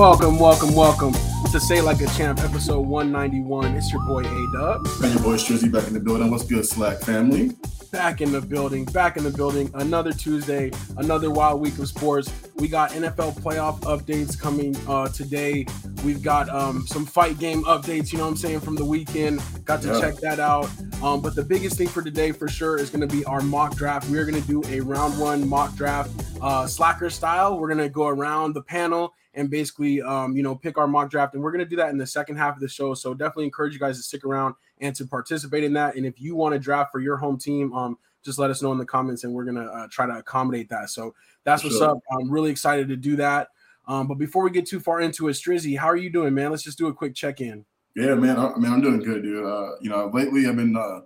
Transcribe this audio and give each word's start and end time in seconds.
Welcome, 0.00 0.38
welcome, 0.38 0.74
welcome 0.74 1.12
to 1.52 1.60
Say 1.60 1.82
Like 1.82 2.00
a 2.00 2.06
Champ, 2.06 2.40
episode 2.40 2.86
191. 2.86 3.76
It's 3.76 3.92
your 3.92 4.02
boy 4.06 4.20
A 4.20 4.52
Dub. 4.54 4.86
And 5.02 5.12
your 5.12 5.22
boy 5.22 5.36
Strizzy 5.36 5.70
back 5.70 5.88
in 5.88 5.92
the 5.92 6.00
building. 6.00 6.30
What's 6.30 6.44
good, 6.44 6.64
SLAC 6.64 7.04
family? 7.04 7.50
Back 7.92 8.22
in 8.22 8.32
the 8.32 8.40
building, 8.40 8.86
back 8.86 9.18
in 9.18 9.24
the 9.24 9.30
building. 9.30 9.70
Another 9.74 10.14
Tuesday, 10.14 10.72
another 10.96 11.30
wild 11.30 11.60
week 11.60 11.78
of 11.78 11.86
sports. 11.86 12.32
We 12.54 12.66
got 12.66 12.92
NFL 12.92 13.42
playoff 13.42 13.80
updates 13.80 14.40
coming 14.40 14.74
uh, 14.88 15.08
today. 15.08 15.66
We've 16.02 16.22
got 16.22 16.48
um, 16.48 16.86
some 16.86 17.04
fight 17.04 17.38
game 17.38 17.62
updates, 17.64 18.10
you 18.10 18.16
know 18.16 18.24
what 18.24 18.30
I'm 18.30 18.36
saying, 18.38 18.60
from 18.60 18.76
the 18.76 18.86
weekend. 18.86 19.42
Got 19.66 19.82
to 19.82 19.88
yeah. 19.88 20.00
check 20.00 20.14
that 20.20 20.40
out. 20.40 20.70
Um, 21.02 21.20
but 21.20 21.34
the 21.34 21.44
biggest 21.44 21.76
thing 21.76 21.88
for 21.88 22.00
today, 22.00 22.32
for 22.32 22.48
sure, 22.48 22.78
is 22.78 22.88
going 22.88 23.06
to 23.06 23.14
be 23.14 23.22
our 23.26 23.42
mock 23.42 23.76
draft. 23.76 24.08
We're 24.08 24.24
going 24.24 24.40
to 24.42 24.48
do 24.48 24.62
a 24.68 24.80
round 24.80 25.20
one 25.20 25.46
mock 25.46 25.76
draft, 25.76 26.10
uh, 26.40 26.64
SLACer 26.64 27.12
style. 27.12 27.58
We're 27.58 27.68
going 27.68 27.86
to 27.86 27.90
go 27.90 28.08
around 28.08 28.54
the 28.54 28.62
panel 28.62 29.12
and 29.34 29.50
basically, 29.50 30.02
um, 30.02 30.36
you 30.36 30.42
know, 30.42 30.54
pick 30.54 30.76
our 30.78 30.86
mock 30.86 31.10
draft. 31.10 31.34
And 31.34 31.42
we're 31.42 31.52
going 31.52 31.64
to 31.64 31.68
do 31.68 31.76
that 31.76 31.90
in 31.90 31.98
the 31.98 32.06
second 32.06 32.36
half 32.36 32.54
of 32.54 32.60
the 32.60 32.68
show. 32.68 32.94
So 32.94 33.14
definitely 33.14 33.44
encourage 33.44 33.72
you 33.72 33.78
guys 33.78 33.96
to 33.96 34.02
stick 34.02 34.24
around 34.24 34.54
and 34.80 34.94
to 34.96 35.06
participate 35.06 35.64
in 35.64 35.72
that. 35.74 35.94
And 35.96 36.04
if 36.04 36.20
you 36.20 36.34
want 36.34 36.54
to 36.54 36.58
draft 36.58 36.90
for 36.90 37.00
your 37.00 37.16
home 37.16 37.38
team, 37.38 37.72
um, 37.72 37.96
just 38.24 38.38
let 38.38 38.50
us 38.50 38.60
know 38.60 38.72
in 38.72 38.78
the 38.78 38.84
comments 38.84 39.24
and 39.24 39.32
we're 39.32 39.44
going 39.44 39.56
to 39.56 39.64
uh, 39.64 39.88
try 39.90 40.06
to 40.06 40.18
accommodate 40.18 40.68
that. 40.70 40.90
So 40.90 41.14
that's 41.44 41.62
what's 41.62 41.78
sure. 41.78 41.90
up. 41.90 41.98
I'm 42.12 42.30
really 42.30 42.50
excited 42.50 42.88
to 42.88 42.96
do 42.96 43.16
that. 43.16 43.48
Um, 43.86 44.06
but 44.06 44.18
before 44.18 44.44
we 44.44 44.50
get 44.50 44.66
too 44.66 44.80
far 44.80 45.00
into 45.00 45.28
it, 45.28 45.32
Strizzy, 45.32 45.78
how 45.78 45.86
are 45.86 45.96
you 45.96 46.10
doing, 46.10 46.34
man? 46.34 46.50
Let's 46.50 46.62
just 46.62 46.78
do 46.78 46.88
a 46.88 46.94
quick 46.94 47.14
check 47.14 47.40
in. 47.40 47.64
Yeah, 47.96 48.14
man. 48.14 48.38
I, 48.38 48.56
mean, 48.56 48.72
I'm 48.72 48.80
doing 48.80 49.00
good, 49.00 49.22
dude. 49.22 49.44
Uh, 49.44 49.70
you 49.80 49.90
know, 49.90 50.10
lately 50.12 50.46
I've 50.46 50.56
been, 50.56 50.76
uh, 50.76 51.00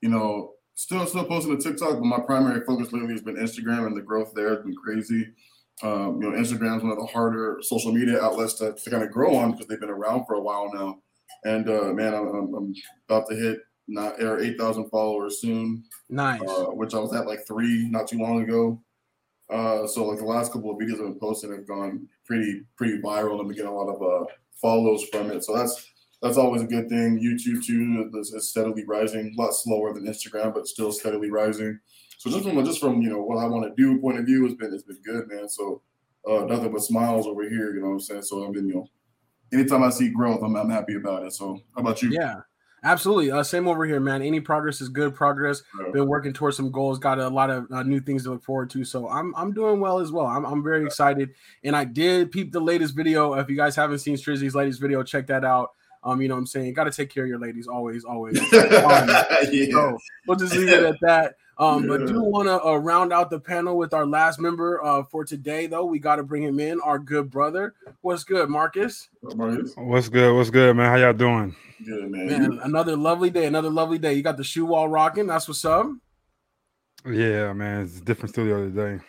you 0.00 0.08
know, 0.08 0.54
still 0.74 1.06
still 1.06 1.24
posting 1.24 1.56
to 1.56 1.62
TikTok, 1.62 1.94
but 1.94 2.04
my 2.04 2.20
primary 2.20 2.64
focus 2.64 2.92
lately 2.92 3.12
has 3.12 3.22
been 3.22 3.36
Instagram, 3.36 3.86
and 3.86 3.96
the 3.96 4.02
growth 4.02 4.32
there 4.34 4.54
has 4.54 4.64
been 4.64 4.74
crazy. 4.74 5.28
Um, 5.82 6.22
you 6.22 6.30
know, 6.30 6.36
Instagram 6.36 6.78
is 6.78 6.82
one 6.82 6.92
of 6.92 6.98
the 6.98 7.06
harder 7.06 7.58
social 7.60 7.92
media 7.92 8.20
outlets 8.22 8.54
to, 8.54 8.72
to 8.72 8.90
kind 8.90 9.02
of 9.02 9.10
grow 9.10 9.36
on 9.36 9.52
because 9.52 9.66
they've 9.66 9.80
been 9.80 9.90
around 9.90 10.24
for 10.24 10.34
a 10.34 10.40
while 10.40 10.70
now. 10.72 10.98
And 11.44 11.68
uh, 11.68 11.92
man, 11.92 12.14
I'm, 12.14 12.54
I'm 12.54 12.74
about 13.08 13.28
to 13.28 13.36
hit 13.36 13.58
not 13.88 14.20
or 14.20 14.40
eight 14.40 14.58
thousand 14.58 14.88
followers 14.90 15.40
soon. 15.40 15.84
Nice. 16.08 16.40
Uh, 16.40 16.66
which 16.66 16.94
I 16.94 16.98
was 16.98 17.14
at 17.14 17.26
like 17.26 17.46
three 17.46 17.88
not 17.88 18.08
too 18.08 18.18
long 18.18 18.42
ago. 18.42 18.82
Uh, 19.48 19.86
so 19.86 20.04
like 20.04 20.18
the 20.18 20.24
last 20.24 20.52
couple 20.52 20.70
of 20.70 20.78
videos 20.78 20.94
I've 20.94 21.06
been 21.06 21.20
posting 21.20 21.52
have 21.52 21.68
gone 21.68 22.08
pretty 22.24 22.62
pretty 22.76 23.00
viral 23.00 23.32
and 23.32 23.42
I'm 23.42 23.48
getting 23.48 23.66
a 23.66 23.74
lot 23.74 23.94
of 23.94 24.02
uh, 24.02 24.26
follows 24.60 25.04
from 25.04 25.30
it. 25.30 25.44
So 25.44 25.56
that's 25.56 25.92
that's 26.22 26.38
always 26.38 26.62
a 26.62 26.66
good 26.66 26.88
thing. 26.88 27.20
YouTube 27.20 27.64
too 27.64 28.10
is, 28.18 28.32
is 28.32 28.48
steadily 28.48 28.84
rising, 28.84 29.34
a 29.38 29.40
lot 29.40 29.52
slower 29.52 29.92
than 29.92 30.06
Instagram, 30.06 30.54
but 30.54 30.66
still 30.66 30.90
steadily 30.90 31.30
rising. 31.30 31.78
So 32.26 32.32
just 32.32 32.48
from 32.48 32.64
just 32.64 32.80
from 32.80 33.02
you 33.02 33.10
know 33.10 33.22
what 33.22 33.38
I 33.38 33.46
want 33.46 33.64
to 33.64 33.82
do 33.82 34.00
point 34.00 34.18
of 34.18 34.26
view 34.26 34.44
has 34.44 34.54
been 34.54 34.74
it's 34.74 34.82
been 34.82 35.00
good, 35.04 35.28
man. 35.28 35.48
So 35.48 35.82
uh, 36.28 36.44
nothing 36.44 36.72
but 36.72 36.82
smiles 36.82 37.26
over 37.26 37.48
here. 37.48 37.72
You 37.72 37.80
know 37.80 37.88
what 37.88 37.92
I'm 37.94 38.00
saying? 38.00 38.22
So 38.22 38.44
I've 38.44 38.52
been 38.52 38.68
you 38.68 38.74
know, 38.74 38.88
anytime 39.52 39.84
I 39.84 39.90
see 39.90 40.08
growth, 40.08 40.42
I'm 40.42 40.56
I'm 40.56 40.70
happy 40.70 40.96
about 40.96 41.24
it. 41.24 41.32
So 41.32 41.60
how 41.74 41.82
about 41.82 42.02
you? 42.02 42.10
Yeah. 42.10 42.40
Absolutely. 42.82 43.32
Uh, 43.32 43.42
same 43.42 43.66
over 43.66 43.84
here, 43.84 43.98
man. 43.98 44.22
Any 44.22 44.38
progress 44.38 44.80
is 44.80 44.88
good 44.88 45.14
progress. 45.14 45.62
Yeah. 45.80 45.90
Been 45.92 46.08
working 46.08 46.32
towards 46.32 46.56
some 46.56 46.70
goals. 46.70 46.98
Got 46.98 47.18
a 47.18 47.28
lot 47.28 47.50
of 47.50 47.66
uh, 47.72 47.82
new 47.82 48.00
things 48.00 48.24
to 48.24 48.30
look 48.30 48.44
forward 48.44 48.70
to. 48.70 48.84
So 48.84 49.08
I'm 49.08 49.34
I'm 49.36 49.52
doing 49.52 49.80
well 49.80 49.98
as 50.00 50.10
well. 50.10 50.26
I'm, 50.26 50.44
I'm 50.44 50.62
very 50.62 50.80
yeah. 50.80 50.86
excited. 50.86 51.30
And 51.64 51.76
I 51.76 51.84
did 51.84 52.32
peep 52.32 52.52
the 52.52 52.60
latest 52.60 52.96
video. 52.96 53.34
If 53.34 53.48
you 53.48 53.56
guys 53.56 53.76
haven't 53.76 54.00
seen 54.00 54.16
Strizzy's 54.16 54.54
latest 54.54 54.80
video, 54.80 55.02
check 55.04 55.28
that 55.28 55.44
out. 55.44 55.70
Um, 56.02 56.20
you 56.20 56.28
know 56.28 56.34
what 56.34 56.40
I'm 56.40 56.46
saying? 56.46 56.74
Got 56.74 56.84
to 56.84 56.92
take 56.92 57.10
care 57.10 57.24
of 57.24 57.28
your 57.28 57.40
ladies 57.40 57.66
always, 57.66 58.04
always. 58.04 58.38
um, 58.52 59.08
yeah. 59.50 59.66
So 59.70 59.98
we'll 60.26 60.36
just 60.36 60.54
leave 60.54 60.68
it 60.68 60.84
at 60.84 60.96
that. 61.02 61.34
Um, 61.58 61.84
yeah. 61.84 61.88
but 61.88 62.06
do 62.06 62.22
want 62.22 62.48
to 62.48 62.62
uh, 62.62 62.76
round 62.76 63.12
out 63.12 63.30
the 63.30 63.40
panel 63.40 63.78
with 63.78 63.94
our 63.94 64.04
last 64.04 64.38
member 64.38 64.84
uh, 64.84 65.02
for 65.04 65.24
today, 65.24 65.66
though. 65.66 65.86
We 65.86 65.98
got 65.98 66.16
to 66.16 66.22
bring 66.22 66.42
him 66.42 66.60
in, 66.60 66.80
our 66.82 66.98
good 66.98 67.30
brother. 67.30 67.74
What's 68.02 68.24
good, 68.24 68.50
Marcus? 68.50 69.08
What's 69.22 70.08
good? 70.08 70.36
What's 70.36 70.50
good, 70.50 70.76
man? 70.76 70.90
How 70.90 70.96
y'all 70.96 71.12
doing? 71.14 71.56
Good, 71.84 72.10
man. 72.10 72.26
man 72.26 72.60
another 72.62 72.96
lovely 72.96 73.30
day. 73.30 73.46
Another 73.46 73.70
lovely 73.70 73.98
day. 73.98 74.14
You 74.14 74.22
got 74.22 74.36
the 74.36 74.44
shoe 74.44 74.66
wall 74.66 74.88
rocking. 74.88 75.26
That's 75.26 75.48
what's 75.48 75.64
up. 75.64 75.86
Yeah, 77.06 77.52
man. 77.54 77.84
It's 77.84 77.98
a 77.98 78.04
different 78.04 78.34
studio 78.34 78.68
today. 78.68 79.02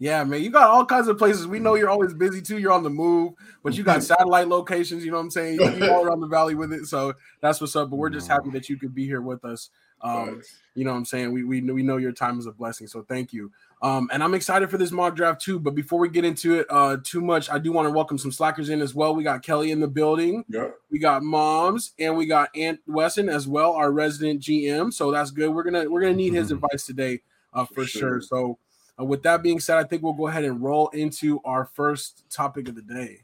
Yeah, 0.00 0.24
man, 0.24 0.42
you 0.42 0.50
got 0.50 0.68
all 0.68 0.84
kinds 0.84 1.06
of 1.06 1.16
places. 1.16 1.46
We 1.46 1.60
know 1.60 1.76
you're 1.76 1.88
always 1.88 2.12
busy 2.12 2.42
too. 2.42 2.58
You're 2.58 2.72
on 2.72 2.82
the 2.82 2.90
move, 2.90 3.34
but 3.62 3.74
you 3.74 3.84
got 3.84 4.02
satellite 4.02 4.48
locations. 4.48 5.04
You 5.04 5.12
know 5.12 5.18
what 5.18 5.24
I'm 5.24 5.30
saying? 5.30 5.60
You're 5.60 5.92
all 5.92 6.04
around 6.04 6.20
the 6.20 6.26
valley 6.26 6.54
with 6.54 6.72
it, 6.72 6.86
so 6.86 7.14
that's 7.40 7.60
what's 7.60 7.76
up. 7.76 7.90
But 7.90 7.96
we're 7.96 8.10
just 8.10 8.28
happy 8.28 8.50
that 8.50 8.68
you 8.68 8.76
could 8.76 8.94
be 8.94 9.06
here 9.06 9.22
with 9.22 9.44
us. 9.44 9.70
Um, 10.04 10.42
you 10.74 10.84
know 10.84 10.90
what 10.90 10.98
I'm 10.98 11.04
saying? 11.06 11.32
We, 11.32 11.44
we 11.44 11.62
we 11.62 11.82
know 11.82 11.96
your 11.96 12.12
time 12.12 12.38
is 12.38 12.46
a 12.46 12.52
blessing, 12.52 12.86
so 12.86 13.02
thank 13.02 13.32
you. 13.32 13.50
Um, 13.80 14.08
and 14.12 14.22
I'm 14.22 14.34
excited 14.34 14.70
for 14.70 14.76
this 14.76 14.92
mock 14.92 15.16
draft 15.16 15.40
too. 15.40 15.58
But 15.58 15.74
before 15.74 15.98
we 15.98 16.10
get 16.10 16.24
into 16.24 16.60
it 16.60 16.66
uh, 16.68 16.98
too 17.02 17.22
much, 17.22 17.48
I 17.50 17.58
do 17.58 17.72
want 17.72 17.86
to 17.86 17.90
welcome 17.90 18.18
some 18.18 18.30
SLACers 18.30 18.68
in 18.68 18.82
as 18.82 18.94
well. 18.94 19.14
We 19.14 19.24
got 19.24 19.42
Kelly 19.42 19.70
in 19.70 19.80
the 19.80 19.88
building. 19.88 20.44
Yep. 20.48 20.76
We 20.90 20.98
got 20.98 21.22
Moms, 21.22 21.92
and 21.98 22.16
we 22.16 22.26
got 22.26 22.50
Ant 22.54 22.80
Weston 22.86 23.30
as 23.30 23.48
well, 23.48 23.72
our 23.72 23.92
resident 23.92 24.42
GM. 24.42 24.92
So 24.92 25.10
that's 25.10 25.30
good. 25.30 25.48
We're 25.48 25.64
gonna 25.64 25.88
we're 25.88 26.02
gonna 26.02 26.14
need 26.14 26.34
his 26.34 26.48
mm-hmm. 26.48 26.64
advice 26.64 26.84
today 26.84 27.22
uh, 27.54 27.64
for, 27.64 27.74
for 27.74 27.84
sure. 27.86 28.00
sure. 28.00 28.20
So 28.20 28.58
uh, 29.00 29.04
with 29.04 29.22
that 29.22 29.42
being 29.42 29.58
said, 29.58 29.78
I 29.78 29.84
think 29.84 30.02
we'll 30.02 30.12
go 30.12 30.26
ahead 30.26 30.44
and 30.44 30.62
roll 30.62 30.88
into 30.88 31.40
our 31.44 31.64
first 31.64 32.24
topic 32.30 32.68
of 32.68 32.74
the 32.74 32.82
day. 32.82 33.20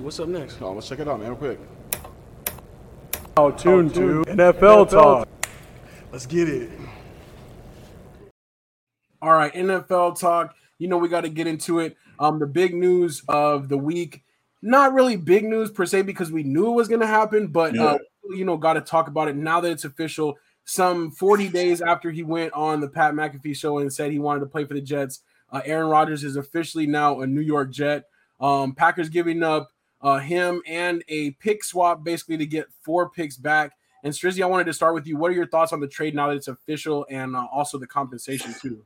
What's 0.00 0.18
up 0.18 0.28
next? 0.28 0.60
Oh, 0.62 0.72
let's 0.72 0.88
check 0.88 1.00
it 1.00 1.08
out, 1.08 1.20
man, 1.20 1.28
real 1.28 1.36
quick. 1.36 1.60
Oh, 3.36 3.50
tune 3.50 3.90
to 3.90 4.22
NFL, 4.28 4.36
NFL 4.36 4.90
talk. 4.90 5.28
Let's 6.12 6.24
get 6.24 6.48
it. 6.48 6.70
All 9.20 9.32
right, 9.32 9.52
NFL 9.52 10.20
talk. 10.20 10.54
You 10.78 10.86
know 10.86 10.98
we 10.98 11.08
got 11.08 11.22
to 11.22 11.28
get 11.28 11.48
into 11.48 11.80
it. 11.80 11.96
Um, 12.20 12.38
the 12.38 12.46
big 12.46 12.74
news 12.74 13.22
of 13.26 13.68
the 13.68 13.76
week, 13.76 14.22
not 14.62 14.92
really 14.94 15.16
big 15.16 15.44
news 15.44 15.72
per 15.72 15.84
se 15.84 16.02
because 16.02 16.30
we 16.30 16.44
knew 16.44 16.68
it 16.68 16.76
was 16.76 16.86
going 16.86 17.00
to 17.00 17.08
happen, 17.08 17.48
but 17.48 17.74
yeah. 17.74 17.84
uh, 17.84 17.98
you 18.30 18.44
know, 18.44 18.56
got 18.56 18.74
to 18.74 18.80
talk 18.80 19.08
about 19.08 19.26
it 19.26 19.34
now 19.34 19.60
that 19.60 19.72
it's 19.72 19.84
official 19.84 20.36
some 20.64 21.10
40 21.10 21.48
days 21.48 21.82
after 21.82 22.12
he 22.12 22.22
went 22.22 22.52
on 22.52 22.80
the 22.80 22.88
Pat 22.88 23.14
McAfee 23.14 23.56
show 23.56 23.78
and 23.78 23.92
said 23.92 24.12
he 24.12 24.20
wanted 24.20 24.40
to 24.40 24.46
play 24.46 24.64
for 24.64 24.74
the 24.74 24.80
Jets. 24.80 25.22
Uh, 25.50 25.60
Aaron 25.64 25.88
Rodgers 25.88 26.22
is 26.22 26.36
officially 26.36 26.86
now 26.86 27.20
a 27.20 27.26
New 27.26 27.40
York 27.40 27.72
Jet. 27.72 28.04
Um, 28.40 28.74
Packers 28.74 29.08
giving 29.08 29.42
up 29.42 29.70
uh, 30.04 30.18
him 30.18 30.62
and 30.66 31.02
a 31.08 31.32
pick 31.32 31.64
swap 31.64 32.04
basically 32.04 32.36
to 32.36 32.46
get 32.46 32.66
four 32.82 33.08
picks 33.08 33.36
back. 33.36 33.72
And 34.04 34.12
Strizzy, 34.12 34.42
I 34.42 34.46
wanted 34.46 34.64
to 34.64 34.74
start 34.74 34.94
with 34.94 35.06
you. 35.06 35.16
What 35.16 35.30
are 35.30 35.34
your 35.34 35.46
thoughts 35.48 35.72
on 35.72 35.80
the 35.80 35.88
trade 35.88 36.14
now 36.14 36.28
that 36.28 36.36
it's 36.36 36.48
official 36.48 37.06
and 37.10 37.34
uh, 37.34 37.46
also 37.50 37.78
the 37.78 37.86
compensation 37.86 38.54
too? 38.60 38.84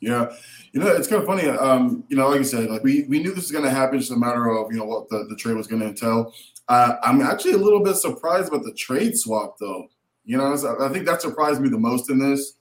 Yeah, 0.00 0.34
you 0.72 0.80
know 0.80 0.88
it's 0.88 1.06
kind 1.06 1.22
of 1.22 1.28
funny. 1.28 1.46
Um, 1.46 2.04
you 2.08 2.16
know, 2.16 2.28
like 2.28 2.40
I 2.40 2.42
said, 2.42 2.70
like 2.70 2.82
we 2.82 3.04
we 3.04 3.22
knew 3.22 3.30
this 3.30 3.44
was 3.44 3.52
going 3.52 3.64
to 3.64 3.70
happen. 3.70 3.98
Just 3.98 4.10
a 4.10 4.16
matter 4.16 4.48
of 4.48 4.72
you 4.72 4.78
know 4.78 4.86
what 4.86 5.08
the, 5.08 5.26
the 5.28 5.36
trade 5.36 5.56
was 5.56 5.66
going 5.66 5.82
to 5.82 5.88
entail. 5.88 6.34
Uh, 6.68 6.96
I'm 7.02 7.20
actually 7.20 7.52
a 7.52 7.58
little 7.58 7.82
bit 7.82 7.96
surprised 7.96 8.48
about 8.48 8.64
the 8.64 8.72
trade 8.72 9.16
swap 9.16 9.56
though. 9.60 9.88
You 10.24 10.38
know, 10.38 10.54
I 10.80 10.88
think 10.88 11.04
that 11.06 11.20
surprised 11.20 11.60
me 11.60 11.68
the 11.68 11.78
most 11.78 12.10
in 12.10 12.18
this. 12.18 12.54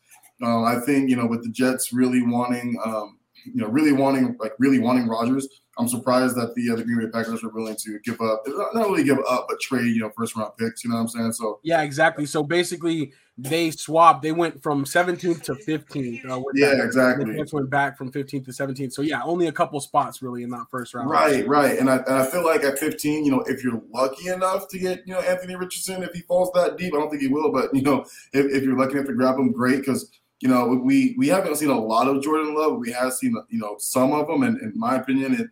Uh, 0.43 0.63
I 0.63 0.79
think 0.85 1.09
you 1.09 1.15
know 1.15 1.25
with 1.25 1.43
the 1.43 1.49
Jets 1.49 1.93
really 1.93 2.21
wanting, 2.21 2.77
um, 2.85 3.19
you 3.45 3.61
know, 3.61 3.67
really 3.67 3.93
wanting 3.93 4.35
like 4.39 4.53
really 4.59 4.79
wanting 4.79 5.07
Rodgers. 5.07 5.47
I'm 5.79 5.87
surprised 5.87 6.35
that 6.35 6.53
the 6.55 6.71
uh, 6.71 6.75
the 6.75 6.83
Green 6.83 6.99
Bay 6.99 7.07
Packers 7.07 7.41
were 7.41 7.49
willing 7.49 7.77
to 7.77 7.99
give 7.99 8.19
up, 8.19 8.43
not 8.73 8.89
really 8.89 9.03
give 9.03 9.19
up, 9.29 9.45
but 9.47 9.59
trade, 9.61 9.95
you 9.95 10.01
know, 10.01 10.11
first 10.15 10.35
round 10.35 10.51
picks. 10.57 10.83
You 10.83 10.89
know 10.89 10.97
what 10.97 11.03
I'm 11.03 11.07
saying? 11.07 11.33
So 11.33 11.59
yeah, 11.63 11.81
exactly. 11.81 12.25
So 12.25 12.43
basically, 12.43 13.13
they 13.37 13.71
swapped. 13.71 14.21
They 14.21 14.33
went 14.33 14.61
from 14.61 14.83
17th 14.83 15.41
to 15.43 15.53
15th. 15.53 16.25
Uh, 16.25 16.41
yeah, 16.53 16.75
that. 16.75 16.83
exactly. 16.83 17.33
They 17.33 17.45
went 17.51 17.69
back 17.69 17.97
from 17.97 18.11
15th 18.11 18.45
to 18.45 18.51
17th. 18.51 18.91
So 18.91 19.01
yeah, 19.01 19.21
only 19.23 19.47
a 19.47 19.51
couple 19.53 19.79
spots 19.79 20.21
really 20.21 20.43
in 20.43 20.49
that 20.49 20.65
first 20.69 20.93
round. 20.93 21.09
Right, 21.09 21.47
right. 21.47 21.79
And 21.79 21.89
I, 21.89 21.97
and 21.97 22.15
I 22.15 22.25
feel 22.25 22.43
like 22.43 22.63
at 22.63 22.77
15, 22.77 23.23
you 23.23 23.31
know, 23.31 23.41
if 23.47 23.63
you're 23.63 23.81
lucky 23.93 24.27
enough 24.27 24.67
to 24.69 24.79
get 24.79 25.07
you 25.07 25.13
know 25.13 25.21
Anthony 25.21 25.55
Richardson, 25.55 26.03
if 26.03 26.11
he 26.13 26.21
falls 26.21 26.51
that 26.55 26.77
deep, 26.77 26.93
I 26.93 26.97
don't 26.97 27.09
think 27.09 27.21
he 27.21 27.29
will, 27.29 27.51
but 27.53 27.73
you 27.73 27.81
know, 27.81 28.01
if, 28.33 28.45
if 28.47 28.63
you're 28.63 28.77
lucky 28.77 28.93
enough 28.95 29.07
to 29.07 29.13
grab 29.13 29.37
him, 29.37 29.53
great 29.53 29.79
because 29.79 30.11
you 30.41 30.49
know 30.49 30.67
we 30.67 31.15
we 31.17 31.29
haven't 31.29 31.55
seen 31.55 31.69
a 31.69 31.79
lot 31.79 32.07
of 32.07 32.21
Jordan 32.21 32.53
Love. 32.55 32.77
We 32.77 32.91
have 32.91 33.13
seen 33.13 33.35
you 33.49 33.59
know 33.59 33.77
some 33.79 34.11
of 34.11 34.27
them, 34.27 34.43
and 34.43 34.59
in 34.59 34.73
my 34.75 34.97
opinion, 34.97 35.33
it 35.35 35.47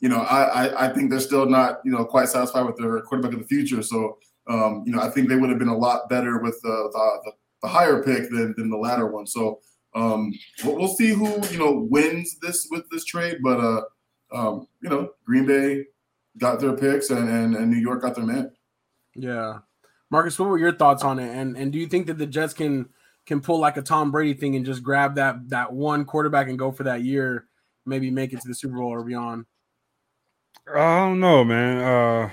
you 0.00 0.08
know, 0.08 0.20
I, 0.20 0.66
I, 0.66 0.86
I 0.86 0.92
think 0.92 1.10
they're 1.10 1.20
still 1.20 1.46
not, 1.46 1.80
you 1.84 1.90
know, 1.90 2.04
quite 2.04 2.28
satisfied 2.28 2.66
with 2.66 2.76
their 2.76 3.00
quarterback 3.00 3.32
of 3.32 3.40
the 3.40 3.46
future. 3.46 3.82
So, 3.82 4.18
um, 4.48 4.84
you 4.86 4.92
know, 4.92 5.00
I 5.00 5.10
think 5.10 5.28
they 5.28 5.36
would 5.36 5.50
have 5.50 5.58
been 5.58 5.68
a 5.68 5.76
lot 5.76 6.08
better 6.08 6.38
with 6.38 6.60
the 6.62 6.90
the, 7.24 7.32
the 7.62 7.68
higher 7.68 8.02
pick 8.02 8.30
than, 8.30 8.54
than 8.56 8.70
the 8.70 8.76
latter 8.76 9.06
one. 9.06 9.26
So, 9.26 9.60
um, 9.94 10.32
we'll, 10.64 10.76
we'll, 10.76 10.88
see 10.88 11.08
who 11.08 11.44
you 11.48 11.58
know 11.58 11.86
wins 11.90 12.38
this 12.40 12.66
with 12.70 12.84
this 12.90 13.04
trade. 13.04 13.38
But 13.42 13.60
uh, 13.60 13.82
um, 14.32 14.68
you 14.82 14.88
know, 14.88 15.10
Green 15.24 15.46
Bay 15.46 15.84
got 16.38 16.60
their 16.60 16.76
picks, 16.76 17.10
and, 17.10 17.28
and 17.28 17.54
and 17.56 17.70
New 17.70 17.78
York 17.78 18.02
got 18.02 18.14
their 18.14 18.24
man. 18.24 18.52
Yeah, 19.14 19.58
Marcus, 20.10 20.38
what 20.38 20.48
were 20.48 20.58
your 20.58 20.74
thoughts 20.74 21.02
on 21.02 21.18
it? 21.18 21.34
And 21.34 21.56
and 21.56 21.72
do 21.72 21.78
you 21.78 21.86
think 21.86 22.06
that 22.06 22.18
the 22.18 22.26
Jets 22.26 22.54
can 22.54 22.88
can 23.26 23.40
pull 23.40 23.58
like 23.58 23.76
a 23.76 23.82
Tom 23.82 24.10
Brady 24.10 24.34
thing 24.34 24.54
and 24.54 24.64
just 24.64 24.82
grab 24.82 25.16
that 25.16 25.48
that 25.48 25.72
one 25.72 26.04
quarterback 26.04 26.48
and 26.48 26.58
go 26.58 26.70
for 26.70 26.84
that 26.84 27.02
year, 27.02 27.46
maybe 27.84 28.10
make 28.10 28.32
it 28.32 28.40
to 28.40 28.48
the 28.48 28.54
Super 28.54 28.76
Bowl 28.76 28.92
or 28.92 29.02
beyond? 29.02 29.46
I 30.74 30.98
don't 31.06 31.20
know, 31.20 31.44
man. 31.44 31.78
Uh, 31.78 32.30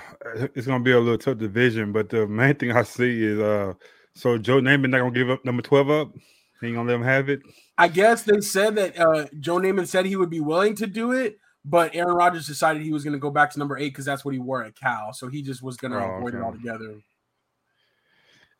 it's 0.54 0.66
gonna 0.66 0.82
be 0.82 0.92
a 0.92 1.00
little 1.00 1.18
tough 1.18 1.38
division, 1.38 1.92
but 1.92 2.08
the 2.08 2.26
main 2.26 2.54
thing 2.54 2.72
I 2.72 2.82
see 2.82 3.24
is 3.24 3.38
uh, 3.38 3.74
so 4.14 4.38
Joe 4.38 4.60
Namath 4.60 4.90
not 4.90 4.98
gonna 4.98 5.10
give 5.10 5.30
up 5.30 5.44
number 5.44 5.62
twelve 5.62 5.90
up. 5.90 6.12
He 6.60 6.68
ain't 6.68 6.76
gonna 6.76 6.88
let 6.88 6.96
him 6.96 7.02
have 7.02 7.28
it. 7.28 7.40
I 7.78 7.88
guess 7.88 8.22
they 8.22 8.40
said 8.40 8.74
that 8.76 8.98
uh, 8.98 9.26
Joe 9.38 9.56
Namath 9.56 9.88
said 9.88 10.06
he 10.06 10.16
would 10.16 10.30
be 10.30 10.40
willing 10.40 10.74
to 10.76 10.86
do 10.86 11.12
it, 11.12 11.38
but 11.64 11.94
Aaron 11.94 12.14
Rodgers 12.14 12.46
decided 12.46 12.82
he 12.82 12.92
was 12.92 13.04
going 13.04 13.12
to 13.12 13.18
go 13.18 13.30
back 13.30 13.50
to 13.50 13.58
number 13.58 13.76
eight 13.76 13.90
because 13.90 14.06
that's 14.06 14.24
what 14.24 14.32
he 14.32 14.40
wore 14.40 14.64
at 14.64 14.74
Cal. 14.74 15.12
So 15.12 15.28
he 15.28 15.42
just 15.42 15.62
was 15.62 15.76
going 15.76 15.92
to 15.92 15.98
oh, 15.98 16.16
avoid 16.16 16.34
okay. 16.34 16.38
it 16.38 16.46
altogether. 16.46 16.94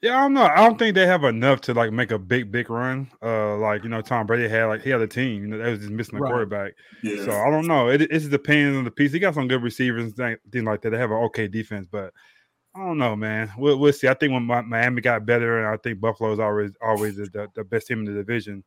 Yeah, 0.07 0.19
I 0.19 0.21
don't 0.23 0.35
know. 0.35 0.45
I 0.45 0.57
don't 0.57 0.79
think 0.79 0.95
they 0.95 1.05
have 1.05 1.25
enough 1.25 1.61
to 1.63 1.75
like 1.75 1.91
make 1.91 2.13
a 2.13 2.19
big, 2.19 2.53
big 2.53 2.71
run. 2.71 3.11
Uh, 3.21 3.57
like 3.57 3.83
you 3.83 3.89
know, 3.89 4.01
Tom 4.03 4.25
Brady 4.25 4.49
had 4.49 4.67
like 4.67 4.83
he 4.83 4.91
had 4.91 5.01
a 5.01 5.07
team. 5.09 5.43
You 5.43 5.49
know, 5.49 5.59
they 5.59 5.69
was 5.69 5.81
just 5.81 5.91
missing 5.91 6.17
a 6.17 6.21
right. 6.21 6.31
quarterback. 6.31 6.75
Yeah. 7.03 7.25
So 7.25 7.33
I 7.33 7.51
don't 7.51 7.67
know. 7.67 7.89
It, 7.89 8.03
it 8.03 8.11
just 8.13 8.31
depends 8.31 8.79
on 8.79 8.85
the 8.85 8.91
piece. 8.93 9.13
He 9.13 9.19
got 9.19 9.35
some 9.35 9.49
good 9.49 9.65
receivers 9.65 10.05
and 10.05 10.39
things 10.53 10.65
like 10.65 10.83
that. 10.83 10.91
They 10.91 10.97
have 10.97 11.11
an 11.11 11.17
okay 11.25 11.49
defense, 11.49 11.89
but 11.91 12.13
I 12.77 12.81
don't 12.81 12.99
know, 12.99 13.17
man. 13.17 13.51
We'll, 13.59 13.79
we'll 13.79 13.93
see. 13.93 14.07
I 14.07 14.15
think 14.15 14.33
when 14.33 14.45
Miami 14.45 15.01
got 15.01 15.27
better, 15.27 15.59
and 15.59 15.75
I 15.75 15.77
think 15.77 16.01
Buffalo 16.01 16.33
is 16.33 16.39
always 16.39 16.71
always 16.81 17.17
the, 17.17 17.49
the 17.57 17.65
best 17.65 17.89
team 17.89 17.99
in 18.01 18.05
the 18.05 18.13
division. 18.13 18.63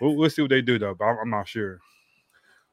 We'll, 0.00 0.14
we'll 0.14 0.30
see 0.30 0.42
what 0.42 0.50
they 0.50 0.62
do 0.62 0.78
though, 0.78 0.94
but 0.94 1.06
I'm, 1.06 1.18
I'm 1.22 1.30
not 1.30 1.48
sure. 1.48 1.80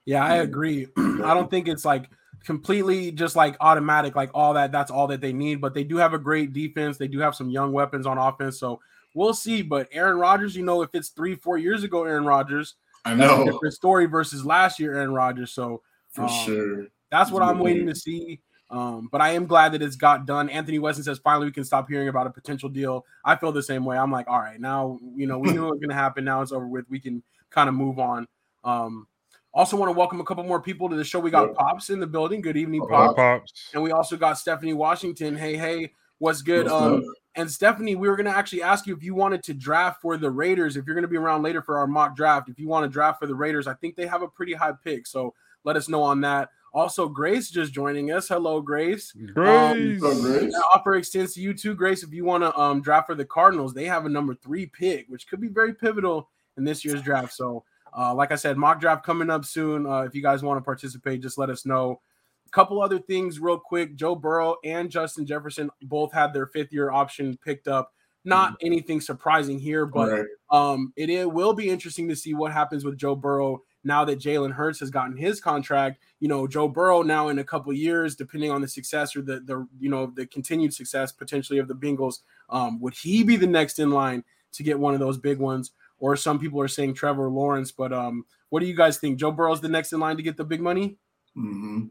Yeah, 0.05 0.23
I 0.23 0.37
agree. 0.37 0.85
I 0.97 1.33
don't 1.33 1.49
think 1.49 1.67
it's 1.67 1.85
like 1.85 2.07
completely 2.45 3.11
just 3.11 3.35
like 3.35 3.55
automatic, 3.59 4.15
like 4.15 4.31
all 4.33 4.53
that. 4.53 4.71
That's 4.71 4.91
all 4.91 5.07
that 5.07 5.21
they 5.21 5.33
need. 5.33 5.61
But 5.61 5.73
they 5.73 5.83
do 5.83 5.97
have 5.97 6.13
a 6.13 6.19
great 6.19 6.53
defense. 6.53 6.97
They 6.97 7.07
do 7.07 7.19
have 7.19 7.35
some 7.35 7.49
young 7.49 7.71
weapons 7.71 8.05
on 8.05 8.17
offense. 8.17 8.59
So 8.59 8.79
we'll 9.13 9.33
see. 9.33 9.61
But 9.61 9.87
Aaron 9.91 10.17
Rodgers, 10.17 10.55
you 10.55 10.63
know, 10.63 10.81
if 10.81 10.89
it's 10.93 11.09
three, 11.09 11.35
four 11.35 11.57
years 11.57 11.83
ago, 11.83 12.03
Aaron 12.03 12.25
Rodgers, 12.25 12.75
I 13.05 13.15
know 13.15 13.45
different 13.45 13.73
story 13.73 14.05
versus 14.05 14.45
last 14.45 14.79
year, 14.79 14.95
Aaron 14.95 15.13
Rodgers. 15.13 15.51
So 15.51 15.81
for 16.09 16.23
um, 16.23 16.29
sure, 16.45 16.87
that's 17.09 17.31
what 17.31 17.43
I'm 17.43 17.59
waiting 17.59 17.87
to 17.87 17.95
see. 17.95 18.41
Um, 18.69 19.09
but 19.11 19.19
I 19.19 19.31
am 19.31 19.47
glad 19.47 19.73
that 19.73 19.81
it's 19.81 19.97
got 19.97 20.25
done. 20.25 20.49
Anthony 20.49 20.79
Weston 20.79 21.03
says 21.03 21.19
finally 21.19 21.45
we 21.45 21.51
can 21.51 21.65
stop 21.65 21.89
hearing 21.89 22.07
about 22.07 22.27
a 22.27 22.29
potential 22.29 22.69
deal. 22.69 23.05
I 23.25 23.35
feel 23.35 23.51
the 23.51 23.61
same 23.61 23.83
way. 23.83 23.97
I'm 23.97 24.11
like, 24.11 24.29
all 24.29 24.39
right, 24.39 24.59
now 24.59 24.97
you 25.15 25.27
know 25.27 25.37
we 25.37 25.51
knew 25.51 25.65
it 25.65 25.71
was 25.71 25.79
going 25.79 25.89
to 25.89 25.95
happen. 25.95 26.23
Now 26.23 26.41
it's 26.41 26.53
over 26.53 26.67
with. 26.67 26.85
We 26.89 26.99
can 26.99 27.21
kind 27.49 27.67
of 27.67 27.75
move 27.75 27.99
on. 27.99 28.27
Um, 28.63 29.07
also, 29.53 29.75
want 29.75 29.89
to 29.89 29.97
welcome 29.97 30.21
a 30.21 30.23
couple 30.23 30.43
more 30.43 30.61
people 30.61 30.89
to 30.89 30.95
the 30.95 31.03
show. 31.03 31.19
We 31.19 31.29
got 31.29 31.47
yep. 31.47 31.55
Pops 31.55 31.89
in 31.89 31.99
the 31.99 32.07
building. 32.07 32.41
Good 32.41 32.57
evening, 32.57 32.85
Pops. 32.87 33.15
Pops. 33.15 33.69
And 33.73 33.83
we 33.83 33.91
also 33.91 34.15
got 34.15 34.37
Stephanie 34.37 34.73
Washington. 34.73 35.35
Hey, 35.35 35.57
hey, 35.57 35.91
what's 36.19 36.41
good? 36.41 36.65
What's 36.65 36.73
um, 36.73 37.05
and 37.35 37.49
Stephanie, 37.49 37.95
we 37.95 38.09
were 38.09 38.15
going 38.15 38.25
to 38.25 38.37
actually 38.37 38.61
ask 38.61 38.85
you 38.85 38.95
if 38.95 39.03
you 39.03 39.15
wanted 39.15 39.43
to 39.43 39.53
draft 39.53 40.01
for 40.01 40.17
the 40.17 40.29
Raiders. 40.29 40.75
If 40.75 40.85
you're 40.85 40.95
going 40.95 41.03
to 41.03 41.09
be 41.09 41.17
around 41.17 41.43
later 41.43 41.61
for 41.61 41.77
our 41.79 41.87
mock 41.87 42.15
draft, 42.15 42.49
if 42.49 42.59
you 42.59 42.67
want 42.67 42.83
to 42.83 42.89
draft 42.89 43.19
for 43.19 43.27
the 43.27 43.35
Raiders, 43.35 43.67
I 43.67 43.73
think 43.75 43.95
they 43.95 44.07
have 44.07 44.21
a 44.21 44.27
pretty 44.27 44.53
high 44.53 44.73
pick. 44.83 45.07
So 45.07 45.33
let 45.63 45.75
us 45.75 45.87
know 45.87 46.01
on 46.01 46.21
that. 46.21 46.49
Also, 46.73 47.07
Grace 47.07 47.49
just 47.49 47.73
joining 47.73 48.11
us. 48.11 48.29
Hello, 48.29 48.61
Grace. 48.61 49.11
Grace. 49.33 50.01
Um, 50.01 50.21
Grace. 50.21 50.53
offer 50.73 50.95
extends 50.95 51.33
to 51.33 51.41
you 51.41 51.53
too, 51.53 51.75
Grace. 51.75 52.03
If 52.03 52.13
you 52.13 52.23
want 52.23 52.43
to 52.43 52.57
um, 52.57 52.81
draft 52.81 53.07
for 53.07 53.15
the 53.15 53.25
Cardinals, 53.25 53.73
they 53.73 53.85
have 53.85 54.05
a 54.05 54.09
number 54.09 54.33
three 54.35 54.65
pick, 54.67 55.07
which 55.09 55.27
could 55.27 55.41
be 55.41 55.49
very 55.49 55.73
pivotal 55.73 56.29
in 56.57 56.63
this 56.63 56.85
year's 56.85 57.01
draft. 57.01 57.33
So 57.33 57.63
uh, 57.97 58.13
like 58.13 58.31
I 58.31 58.35
said, 58.35 58.57
mock 58.57 58.79
draft 58.79 59.05
coming 59.05 59.29
up 59.29 59.45
soon. 59.45 59.85
Uh, 59.85 60.01
if 60.01 60.15
you 60.15 60.21
guys 60.21 60.43
want 60.43 60.57
to 60.57 60.61
participate, 60.61 61.21
just 61.21 61.37
let 61.37 61.49
us 61.49 61.65
know. 61.65 62.01
A 62.47 62.49
couple 62.51 62.81
other 62.81 62.99
things, 62.99 63.39
real 63.39 63.59
quick. 63.59 63.95
Joe 63.95 64.15
Burrow 64.15 64.55
and 64.63 64.89
Justin 64.89 65.25
Jefferson 65.25 65.69
both 65.83 66.11
had 66.11 66.33
their 66.33 66.47
fifth 66.47 66.73
year 66.73 66.91
option 66.91 67.37
picked 67.43 67.67
up. 67.67 67.93
Not 68.23 68.53
mm-hmm. 68.53 68.67
anything 68.67 69.01
surprising 69.01 69.59
here, 69.59 69.85
but 69.85 70.11
right. 70.11 70.25
um, 70.51 70.93
it, 70.95 71.09
it 71.09 71.31
will 71.31 71.53
be 71.53 71.69
interesting 71.69 72.07
to 72.09 72.15
see 72.15 72.33
what 72.33 72.51
happens 72.51 72.85
with 72.85 72.97
Joe 72.97 73.15
Burrow 73.15 73.63
now 73.83 74.05
that 74.05 74.19
Jalen 74.19 74.51
Hurts 74.51 74.79
has 74.79 74.91
gotten 74.91 75.17
his 75.17 75.39
contract. 75.41 76.03
You 76.19 76.27
know, 76.27 76.47
Joe 76.47 76.67
Burrow 76.67 77.01
now 77.01 77.29
in 77.29 77.39
a 77.39 77.43
couple 77.43 77.73
years, 77.73 78.15
depending 78.15 78.51
on 78.51 78.61
the 78.61 78.67
success 78.67 79.15
or 79.15 79.21
the 79.21 79.39
the 79.39 79.67
you 79.79 79.89
know 79.89 80.11
the 80.15 80.25
continued 80.27 80.73
success 80.73 81.11
potentially 81.11 81.59
of 81.59 81.67
the 81.67 81.75
Bengals, 81.75 82.19
um, 82.49 82.79
would 82.79 82.93
he 82.93 83.23
be 83.23 83.37
the 83.37 83.47
next 83.47 83.79
in 83.79 83.91
line 83.91 84.23
to 84.53 84.63
get 84.63 84.79
one 84.79 84.93
of 84.93 84.99
those 84.99 85.17
big 85.17 85.39
ones? 85.39 85.71
Or 86.01 86.15
some 86.17 86.39
people 86.39 86.59
are 86.59 86.67
saying 86.67 86.95
Trevor 86.95 87.29
Lawrence. 87.29 87.71
But 87.71 87.93
um, 87.93 88.25
what 88.49 88.59
do 88.59 88.65
you 88.65 88.75
guys 88.75 88.97
think? 88.97 89.19
Joe 89.19 89.31
Burrow's 89.31 89.61
the 89.61 89.69
next 89.69 89.93
in 89.93 89.99
line 89.99 90.17
to 90.17 90.23
get 90.23 90.35
the 90.35 90.43
big 90.43 90.59
money? 90.59 90.97
Mm-hmm. 91.37 91.85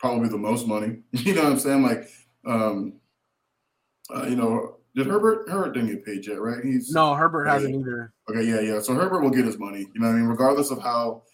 Probably 0.00 0.28
the 0.28 0.38
most 0.38 0.66
money. 0.66 0.98
you 1.12 1.34
know 1.34 1.44
what 1.44 1.52
I'm 1.52 1.58
saying? 1.58 1.82
Like, 1.82 2.08
um, 2.46 2.94
uh, 4.12 4.24
you 4.24 4.36
know, 4.36 4.78
did 4.96 5.06
Herbert 5.06 5.48
Herbert 5.50 5.74
didn't 5.74 5.90
get 5.90 6.04
paid 6.04 6.26
yet, 6.26 6.40
right? 6.40 6.64
He's 6.64 6.90
no 6.90 7.14
Herbert 7.14 7.46
hasn't 7.46 7.74
either. 7.74 8.14
Okay, 8.30 8.44
yeah, 8.44 8.60
yeah. 8.60 8.80
So 8.80 8.94
Herbert 8.94 9.20
will 9.20 9.30
get 9.30 9.44
his 9.44 9.58
money. 9.58 9.86
You 9.94 10.00
know, 10.00 10.08
I 10.08 10.12
mean, 10.12 10.24
regardless 10.24 10.70
of 10.70 10.80
how 10.80 11.24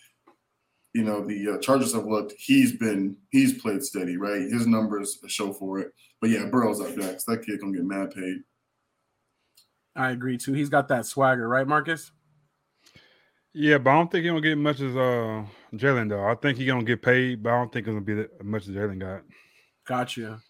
you 0.94 1.04
know 1.04 1.25
the 1.25 1.50
uh, 1.52 1.58
Chargers 1.58 1.94
have 1.94 2.06
looked, 2.06 2.34
he's 2.37 2.76
been 2.76 3.16
he's 3.31 3.60
played 3.60 3.84
steady, 3.84 4.16
right? 4.16 4.40
His 4.40 4.66
numbers 4.66 5.19
show 5.28 5.52
for 5.52 5.78
it. 5.78 5.93
But 6.20 6.31
yeah, 6.31 6.46
Burrow's 6.46 6.81
up 6.81 6.96
next. 6.96 7.25
That 7.26 7.46
kid 7.46 7.60
gonna 7.60 7.72
get 7.72 7.84
mad 7.84 8.10
paid. 8.12 8.38
I 9.94 10.11
agree 10.11 10.39
too. 10.39 10.53
He's 10.53 10.69
got 10.69 10.89
that 10.89 11.06
swagger, 11.06 11.49
right, 11.49 11.67
Marcus? 11.67 12.11
Yeah, 13.55 13.79
but 13.79 13.91
I 13.91 13.94
don't 13.94 14.11
think 14.11 14.23
he's 14.23 14.31
gonna 14.31 14.41
get 14.41 14.56
much 14.56 14.81
as 14.81 14.97
uh 14.97 15.44
Jalen 15.75 16.09
though. 16.09 16.25
I 16.25 16.35
think 16.35 16.59
he's 16.59 16.67
gonna 16.67 16.85
get 16.85 17.03
paid, 17.03 17.43
but 17.43 17.53
I 17.53 17.59
don't 17.59 17.73
think 17.73 17.87
it's 17.87 17.93
gonna 17.93 18.00
be 18.00 18.21
as 18.21 18.27
much 18.43 18.62
as 18.62 18.75
Jalen 18.75 18.99
got. 18.99 19.23
Gotcha. 19.87 20.41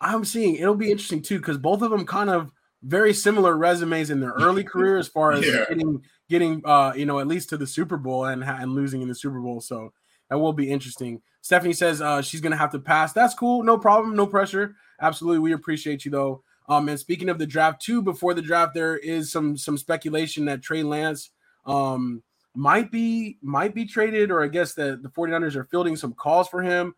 I'm 0.00 0.24
seeing 0.24 0.56
it'll 0.56 0.74
be 0.74 0.90
interesting 0.90 1.22
too 1.22 1.38
because 1.38 1.58
both 1.58 1.82
of 1.82 1.90
them 1.90 2.06
kind 2.06 2.30
of 2.30 2.52
very 2.82 3.12
similar 3.12 3.56
resumes 3.56 4.10
in 4.10 4.20
their 4.20 4.32
early 4.32 4.64
career 4.72 4.96
as 4.96 5.08
far 5.08 5.32
as 5.32 5.46
yeah. 5.46 5.64
getting 5.68 6.02
getting 6.28 6.62
uh 6.64 6.92
you 6.94 7.06
know 7.06 7.18
at 7.18 7.26
least 7.26 7.48
to 7.48 7.56
the 7.56 7.66
Super 7.66 7.96
Bowl 7.96 8.26
and 8.26 8.44
and 8.44 8.72
losing 8.72 9.02
in 9.02 9.08
the 9.08 9.14
Super 9.14 9.40
Bowl. 9.40 9.60
So 9.60 9.92
that 10.30 10.38
will 10.38 10.52
be 10.52 10.70
interesting. 10.70 11.20
Stephanie 11.40 11.72
says 11.72 12.00
uh 12.00 12.22
she's 12.22 12.40
gonna 12.40 12.56
have 12.56 12.72
to 12.72 12.78
pass. 12.78 13.12
That's 13.12 13.34
cool, 13.34 13.64
no 13.64 13.76
problem, 13.76 14.14
no 14.14 14.26
pressure. 14.26 14.76
Absolutely, 15.00 15.40
we 15.40 15.52
appreciate 15.52 16.04
you 16.04 16.12
though. 16.12 16.44
Um, 16.68 16.88
and 16.88 16.98
speaking 16.98 17.28
of 17.28 17.38
the 17.38 17.46
draft, 17.46 17.82
too, 17.82 18.02
before 18.02 18.34
the 18.34 18.42
draft, 18.42 18.74
there 18.74 18.96
is 18.96 19.32
some 19.32 19.56
some 19.56 19.76
speculation 19.76 20.44
that 20.46 20.62
Trey 20.62 20.82
Lance 20.82 21.30
um, 21.66 22.22
might 22.54 22.90
be 22.90 23.38
might 23.42 23.74
be 23.74 23.84
traded, 23.84 24.30
or 24.30 24.42
I 24.42 24.48
guess 24.48 24.74
that 24.74 25.02
the 25.02 25.08
49ers 25.08 25.56
are 25.56 25.64
fielding 25.64 25.96
some 25.96 26.12
calls 26.12 26.48
for 26.48 26.62
him. 26.62 26.94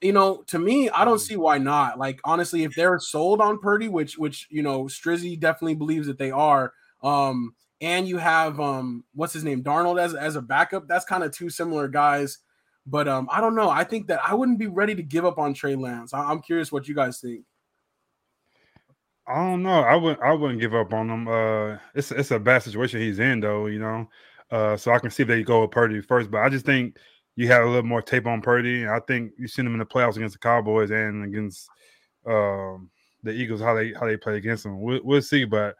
You 0.00 0.12
know, 0.12 0.42
to 0.48 0.58
me, 0.58 0.90
I 0.90 1.04
don't 1.04 1.20
see 1.20 1.36
why 1.36 1.58
not. 1.58 1.98
Like, 1.98 2.20
honestly, 2.24 2.64
if 2.64 2.74
they're 2.74 2.98
sold 2.98 3.40
on 3.40 3.58
Purdy, 3.58 3.88
which 3.88 4.18
which 4.18 4.46
you 4.50 4.62
know, 4.62 4.84
Strizzy 4.84 5.38
definitely 5.38 5.74
believes 5.74 6.06
that 6.06 6.18
they 6.18 6.30
are, 6.30 6.72
um, 7.02 7.54
and 7.80 8.06
you 8.06 8.18
have 8.18 8.60
um, 8.60 9.04
what's 9.14 9.32
his 9.32 9.44
name, 9.44 9.62
Darnold 9.62 10.00
as 10.00 10.14
as 10.14 10.36
a 10.36 10.42
backup, 10.42 10.86
that's 10.88 11.04
kind 11.04 11.22
of 11.24 11.32
two 11.32 11.50
similar 11.50 11.88
guys. 11.88 12.38
But 12.86 13.08
um, 13.08 13.28
I 13.32 13.40
don't 13.40 13.56
know. 13.56 13.68
I 13.68 13.84
think 13.84 14.06
that 14.08 14.20
I 14.26 14.34
wouldn't 14.34 14.58
be 14.58 14.68
ready 14.68 14.94
to 14.94 15.02
give 15.02 15.24
up 15.24 15.38
on 15.38 15.54
Trey 15.54 15.74
Lance. 15.74 16.14
I- 16.14 16.30
I'm 16.30 16.40
curious 16.40 16.70
what 16.70 16.86
you 16.86 16.94
guys 16.94 17.18
think. 17.20 17.44
I 19.28 19.34
don't 19.36 19.62
know. 19.62 19.80
I 19.80 19.96
wouldn't. 19.96 20.22
I 20.22 20.32
wouldn't 20.32 20.60
give 20.60 20.74
up 20.74 20.92
on 20.92 21.10
him. 21.10 21.26
Uh, 21.28 21.78
it's 21.94 22.12
it's 22.12 22.30
a 22.30 22.38
bad 22.38 22.62
situation 22.62 23.00
he's 23.00 23.18
in, 23.18 23.40
though. 23.40 23.66
You 23.66 23.80
know, 23.80 24.08
uh, 24.50 24.76
so 24.76 24.92
I 24.92 24.98
can 24.98 25.10
see 25.10 25.22
if 25.24 25.28
they 25.28 25.42
go 25.42 25.62
with 25.62 25.72
Purdy 25.72 26.00
first, 26.00 26.30
but 26.30 26.42
I 26.42 26.48
just 26.48 26.64
think 26.64 26.96
you 27.34 27.48
have 27.48 27.64
a 27.64 27.66
little 27.66 27.82
more 27.82 28.02
tape 28.02 28.26
on 28.26 28.40
Purdy. 28.40 28.86
I 28.86 29.00
think 29.00 29.32
you 29.36 29.48
seen 29.48 29.66
him 29.66 29.72
in 29.74 29.80
the 29.80 29.84
playoffs 29.84 30.16
against 30.16 30.34
the 30.34 30.38
Cowboys 30.38 30.90
and 30.90 31.24
against 31.24 31.68
um, 32.26 32.88
the 33.22 33.32
Eagles 33.32 33.60
how 33.60 33.74
they 33.74 33.92
how 33.92 34.06
they 34.06 34.16
play 34.16 34.36
against 34.36 34.62
them. 34.62 34.80
We'll, 34.80 35.00
we'll 35.02 35.22
see, 35.22 35.44
but 35.44 35.74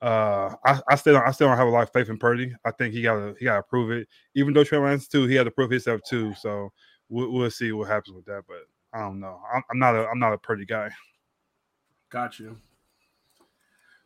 uh, 0.00 0.54
I, 0.64 0.80
I 0.88 0.94
still 0.96 1.14
don't, 1.14 1.26
I 1.26 1.32
still 1.32 1.48
don't 1.48 1.56
have 1.56 1.68
a 1.68 1.70
lot 1.70 1.82
of 1.82 1.92
faith 1.92 2.08
in 2.08 2.18
Purdy. 2.18 2.54
I 2.64 2.70
think 2.70 2.94
he 2.94 3.02
got 3.02 3.14
to 3.14 3.34
he 3.38 3.46
got 3.46 3.56
to 3.56 3.62
prove 3.62 3.90
it. 3.90 4.08
Even 4.34 4.54
though 4.54 4.64
Trey 4.64 4.78
Lance 4.78 5.08
too, 5.08 5.26
he 5.26 5.34
had 5.34 5.44
to 5.44 5.50
prove 5.50 5.70
himself 5.70 6.00
too. 6.08 6.34
So 6.34 6.72
we'll, 7.08 7.30
we'll 7.32 7.50
see 7.50 7.72
what 7.72 7.88
happens 7.88 8.14
with 8.14 8.24
that. 8.26 8.42
But 8.46 8.62
I 8.92 9.00
don't 9.00 9.20
know. 9.20 9.40
I'm, 9.52 9.62
I'm 9.70 9.78
not 9.78 9.96
a 9.96 10.06
I'm 10.06 10.18
not 10.18 10.32
a 10.32 10.38
Purdy 10.38 10.66
guy. 10.66 10.90
Got 12.10 12.38
you. 12.38 12.56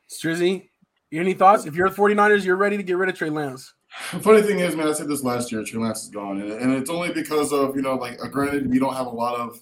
Strizzy, 0.08 0.68
any 1.12 1.34
thoughts? 1.34 1.66
If 1.66 1.74
you're 1.74 1.88
the 1.88 1.96
49ers, 1.96 2.44
you're 2.44 2.56
ready 2.56 2.76
to 2.76 2.82
get 2.82 2.96
rid 2.96 3.08
of 3.08 3.16
Trey 3.16 3.30
Lance. 3.30 3.72
The 4.12 4.20
funny 4.20 4.42
thing 4.42 4.58
is, 4.58 4.76
man, 4.76 4.88
I 4.88 4.92
said 4.92 5.08
this 5.08 5.22
last 5.22 5.50
year, 5.50 5.64
Trey 5.64 5.80
Lance 5.80 6.02
is 6.04 6.10
gone. 6.10 6.40
And, 6.40 6.52
and 6.52 6.74
it's 6.74 6.90
only 6.90 7.12
because 7.12 7.52
of, 7.52 7.76
you 7.76 7.82
know, 7.82 7.94
like 7.94 8.22
uh, 8.22 8.28
granted, 8.28 8.68
we 8.68 8.78
don't 8.78 8.94
have 8.94 9.06
a 9.06 9.10
lot 9.10 9.38
of 9.38 9.60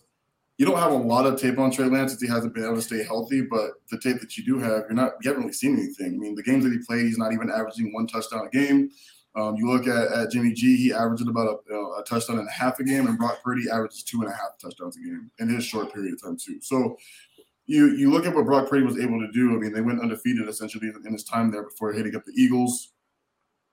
you 0.56 0.64
don't 0.64 0.78
have 0.78 0.92
a 0.92 0.96
lot 0.96 1.26
of 1.26 1.40
tape 1.40 1.58
on 1.58 1.70
Trey 1.70 1.86
Lance 1.86 2.12
since 2.12 2.22
he 2.22 2.28
hasn't 2.28 2.54
been 2.54 2.64
able 2.64 2.76
to 2.76 2.82
stay 2.82 3.02
healthy, 3.02 3.42
but 3.42 3.72
the 3.90 3.98
tape 3.98 4.20
that 4.20 4.36
you 4.36 4.44
do 4.44 4.58
have, 4.60 4.84
you're 4.88 4.92
not 4.92 5.14
you 5.22 5.30
haven't 5.30 5.42
really 5.42 5.52
seen 5.52 5.76
anything. 5.76 6.14
I 6.14 6.16
mean, 6.16 6.34
the 6.36 6.44
games 6.44 6.64
that 6.64 6.72
he 6.72 6.78
played, 6.86 7.06
he's 7.06 7.18
not 7.18 7.32
even 7.32 7.50
averaging 7.50 7.92
one 7.92 8.06
touchdown 8.06 8.46
a 8.46 8.50
game. 8.50 8.90
Um, 9.36 9.56
you 9.56 9.68
look 9.68 9.88
at, 9.88 10.12
at 10.12 10.30
Jimmy 10.30 10.52
G, 10.52 10.76
he 10.76 10.92
averaged 10.92 11.26
about 11.26 11.48
a, 11.48 11.56
you 11.68 11.94
a, 11.98 12.04
touchdown 12.04 12.38
and 12.38 12.48
a 12.48 12.52
half 12.52 12.78
a 12.78 12.84
game, 12.84 13.08
and 13.08 13.18
Brock 13.18 13.42
Purdy 13.42 13.68
averages 13.68 14.04
two 14.04 14.20
and 14.20 14.30
a 14.30 14.32
half 14.32 14.58
touchdowns 14.62 14.96
a 14.96 15.00
game 15.00 15.28
in 15.40 15.48
his 15.48 15.64
short 15.64 15.92
period 15.92 16.14
of 16.14 16.22
time 16.22 16.36
too. 16.36 16.60
So 16.60 16.96
you 17.66 17.94
you 17.94 18.11
look 18.11 18.26
at 18.26 18.35
what 18.35 18.44
Brock 18.44 18.68
Purdy 18.68 18.85
was 18.85 18.99
able 18.99 19.21
to 19.21 19.30
do. 19.33 19.54
I 19.54 19.59
mean, 19.59 19.73
they 19.73 19.80
went 19.80 20.00
undefeated 20.00 20.49
essentially 20.49 20.90
in 21.04 21.12
his 21.12 21.25
time 21.25 21.50
there 21.50 21.62
before 21.62 21.92
hitting 21.92 22.14
up 22.14 22.25
the 22.25 22.33
Eagles. 22.37 22.92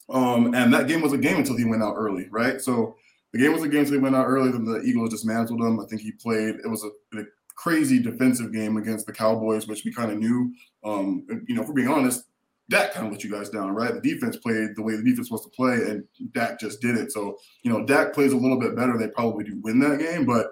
Um, 0.10 0.54
and 0.54 0.74
that 0.74 0.88
game 0.88 1.02
was 1.02 1.14
a 1.14 1.18
game 1.18 1.38
until 1.38 1.58
he 1.58 1.66
went 1.66 1.84
out 1.84 1.96
early, 1.96 2.28
right? 2.30 2.60
So 2.60 2.96
the 3.32 3.40
game 3.40 3.54
was 3.54 3.64
a 3.64 3.70
game 3.70 3.82
until 3.82 3.94
he 3.94 4.00
went 4.00 4.16
out 4.16 4.26
early. 4.26 4.52
Then 4.52 4.66
the 4.66 4.82
Eagles 4.82 5.12
dismantled 5.12 5.62
him. 5.62 5.80
I 5.80 5.86
think 5.86 6.02
he 6.02 6.12
played. 6.12 6.56
It 6.56 6.68
was 6.68 6.84
a, 6.84 7.20
a 7.20 7.24
crazy 7.56 8.00
defensive 8.00 8.52
game 8.52 8.78
against 8.78 9.06
the 9.06 9.14
Cowboys, 9.14 9.68
which 9.68 9.86
we 9.86 9.94
kind 9.94 10.12
of 10.12 10.18
knew. 10.18 10.54
Um, 10.84 11.26
you 11.48 11.56
know, 11.56 11.64
for 11.64 11.74
being 11.74 11.88
honest, 11.88 12.26
Dak 12.70 12.94
kind 12.94 13.06
of 13.06 13.12
let 13.12 13.24
you 13.24 13.32
guys 13.32 13.50
down, 13.50 13.76
right? 13.76 13.94
The 13.94 14.02
defense 14.02 14.38
played 14.38 14.76
the 14.76 14.82
way 14.82 14.96
the 14.96 15.04
defense 15.04 15.30
was 15.30 15.44
to 15.44 15.50
play, 15.50 15.76
and 15.76 16.04
Dak 16.34 16.60
just 16.60 16.82
did 16.82 16.98
it. 16.98 17.12
So, 17.12 17.38
you 17.64 17.72
know, 17.72 17.86
Dak 17.86 18.14
plays 18.14 18.34
a 18.34 18.38
little 18.38 18.60
bit 18.60 18.76
better. 18.76 18.98
They 18.98 19.10
probably 19.10 19.44
do 19.44 19.60
win 19.62 19.80
that 19.80 20.00
game, 20.00 20.26
but 20.26 20.48